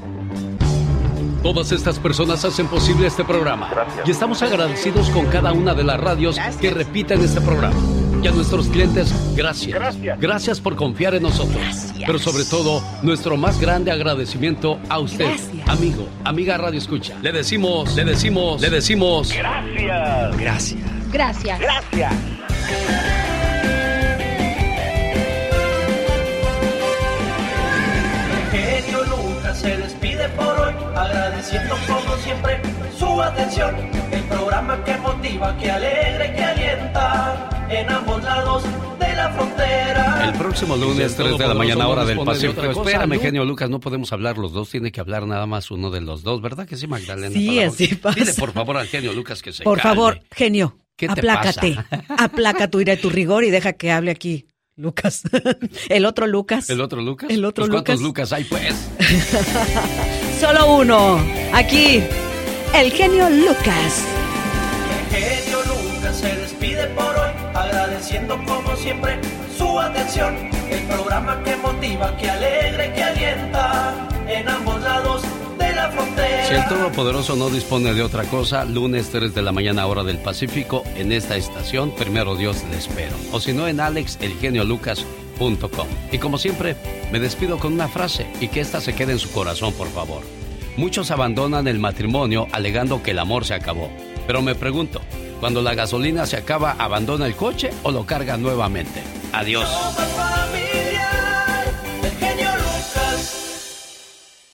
Todas 1.45 1.71
estas 1.71 1.99
personas 1.99 2.43
hacen 2.43 2.65
posible 2.65 3.05
este 3.05 3.23
programa. 3.23 3.69
Y 4.03 4.09
estamos 4.09 4.41
agradecidos 4.41 5.11
con 5.11 5.27
cada 5.27 5.53
una 5.53 5.75
de 5.75 5.83
las 5.83 5.99
radios 5.99 6.39
que 6.59 6.71
repiten 6.71 7.23
este 7.23 7.39
programa. 7.39 7.75
Y 8.23 8.27
a 8.27 8.31
nuestros 8.31 8.67
clientes, 8.67 9.13
gracias. 9.35 9.75
Gracias. 9.75 10.19
Gracias 10.19 10.59
por 10.59 10.75
confiar 10.75 11.13
en 11.13 11.21
nosotros. 11.21 11.93
Pero 12.03 12.17
sobre 12.17 12.45
todo, 12.45 12.81
nuestro 13.03 13.37
más 13.37 13.61
grande 13.61 13.91
agradecimiento 13.91 14.79
a 14.89 14.97
usted, 14.97 15.37
amigo, 15.67 16.09
amiga 16.23 16.57
Radio 16.57 16.79
Escucha. 16.79 17.15
Le 17.21 17.31
decimos, 17.31 17.95
le 17.95 18.05
decimos, 18.05 18.59
le 18.59 18.71
decimos. 18.71 19.31
Gracias. 19.31 20.37
Gracias. 20.37 21.11
Gracias. 21.11 21.59
Gracias. 21.59 23.14
Agradeciendo 31.45 31.75
como 31.87 32.17
siempre 32.17 32.59
su 32.97 33.21
atención. 33.21 33.75
El 34.11 34.23
programa 34.23 34.83
que 34.83 34.97
motiva, 34.97 35.57
que 35.57 35.71
alegra 35.71 36.27
y 36.27 36.35
que 36.35 36.43
alienta 36.43 37.67
en 37.69 37.89
ambos 37.91 38.23
lados 38.23 38.63
de 38.99 39.15
la 39.15 39.29
frontera. 39.33 40.29
El 40.31 40.37
próximo 40.37 40.75
lunes, 40.75 41.11
Sí, 41.11 41.17
3 41.23 41.37
de 41.37 41.47
la 41.47 41.53
mañana, 41.53 41.87
hora 41.87 42.05
del 42.05 42.19
Pacífico. 42.19 42.61
Espérame, 42.63 43.15
¿no? 43.15 43.19
genio 43.19 43.45
Lucas, 43.45 43.69
no 43.69 43.79
podemos 43.79 44.11
hablar 44.11 44.37
los 44.37 44.53
dos, 44.53 44.69
tiene 44.69 44.91
que 44.91 44.99
hablar 44.99 45.27
nada 45.27 45.45
más 45.45 45.69
uno 45.71 45.91
de 45.91 46.01
los 46.01 46.23
dos, 46.23 46.41
¿verdad 46.41 46.67
que 46.67 46.77
sí, 46.77 46.87
Magdalena? 46.87 47.33
Sí, 47.35 47.59
así 47.59 47.87
pasa. 47.95 48.19
Dile 48.19 48.33
por 48.33 48.51
favor 48.51 48.77
al 48.77 48.87
genio 48.87 49.13
Lucas 49.13 49.41
que 49.41 49.53
se 49.53 49.63
Por 49.63 49.79
calme. 49.79 49.95
favor, 49.95 50.21
genio, 50.31 50.77
¿Qué 50.95 51.07
te 51.07 51.13
aplácate. 51.13 51.77
Aplaca 52.17 52.69
tu 52.69 52.79
ira 52.81 52.93
y 52.93 52.97
tu 52.97 53.09
rigor 53.09 53.43
y 53.43 53.51
deja 53.51 53.73
que 53.73 53.91
hable 53.91 54.11
aquí 54.11 54.47
Lucas. 54.77 55.23
El 55.89 56.05
otro 56.05 56.25
Lucas. 56.27 56.69
¿El 56.69 56.81
otro 56.81 57.01
Lucas? 57.01 57.29
El 57.29 57.43
otro 57.45 57.63
Pues, 57.67 57.71
¿Cuántos 57.83 58.01
Lucas. 58.01 58.31
Lucas 58.31 58.33
hay, 58.33 58.43
pues? 58.45 58.89
Solo 60.45 60.75
uno. 60.75 61.19
Aquí, 61.53 62.03
el 62.75 62.91
genio 62.91 63.27
Lucas. 63.31 64.03
El 65.09 65.17
genio 65.17 65.57
Lucas 65.65 66.17
se 66.17 66.35
despide 66.35 66.85
por 66.89 67.07
hoy, 67.07 67.31
agradeciendo 67.55 68.37
como 68.45 68.75
siempre 68.75 69.19
su 69.57 69.79
atención. 69.79 70.35
El 70.69 70.81
programa 70.83 71.41
que 71.43 71.55
motiva, 71.55 72.15
que 72.17 72.29
alegra 72.29 72.85
y 72.85 72.93
que 72.93 73.03
alienta 73.03 74.07
en 74.27 74.47
ambos 74.47 74.79
lados 74.83 75.23
de 75.57 75.73
la 75.73 75.89
frontera. 75.89 76.45
Si 76.47 76.53
el 76.53 76.67
Todopoderoso 76.67 77.35
no 77.35 77.49
dispone 77.49 77.95
de 77.95 78.03
otra 78.03 78.25
cosa, 78.25 78.65
lunes 78.65 79.09
3 79.09 79.33
de 79.33 79.41
la 79.41 79.51
mañana, 79.51 79.87
hora 79.87 80.03
del 80.03 80.19
Pacífico, 80.19 80.83
en 80.95 81.11
esta 81.11 81.37
estación, 81.37 81.89
primero 81.89 82.35
Dios 82.35 82.63
le 82.69 82.77
espero. 82.77 83.15
O 83.31 83.39
si 83.39 83.51
no, 83.51 83.67
en 83.67 83.79
alexelgeniolucas.com. 83.79 85.24
Y 86.11 86.17
como 86.17 86.37
siempre, 86.37 86.75
me 87.11 87.19
despido 87.19 87.57
con 87.59 87.73
una 87.73 87.87
frase 87.87 88.27
y 88.39 88.47
que 88.47 88.61
esta 88.61 88.81
se 88.81 88.95
quede 88.95 89.13
en 89.13 89.19
su 89.19 89.31
corazón, 89.31 89.73
por 89.73 89.87
favor. 89.89 90.23
Muchos 90.77 91.11
abandonan 91.11 91.67
el 91.67 91.79
matrimonio 91.79 92.47
alegando 92.51 93.01
que 93.01 93.11
el 93.11 93.19
amor 93.19 93.45
se 93.45 93.53
acabó. 93.53 93.89
Pero 94.27 94.41
me 94.41 94.55
pregunto, 94.55 95.01
cuando 95.39 95.61
la 95.61 95.73
gasolina 95.73 96.25
se 96.25 96.37
acaba, 96.37 96.75
¿abandona 96.79 97.25
el 97.27 97.35
coche 97.35 97.71
o 97.83 97.91
lo 97.91 98.05
carga 98.05 98.37
nuevamente? 98.37 99.01
Adiós. 99.31 99.69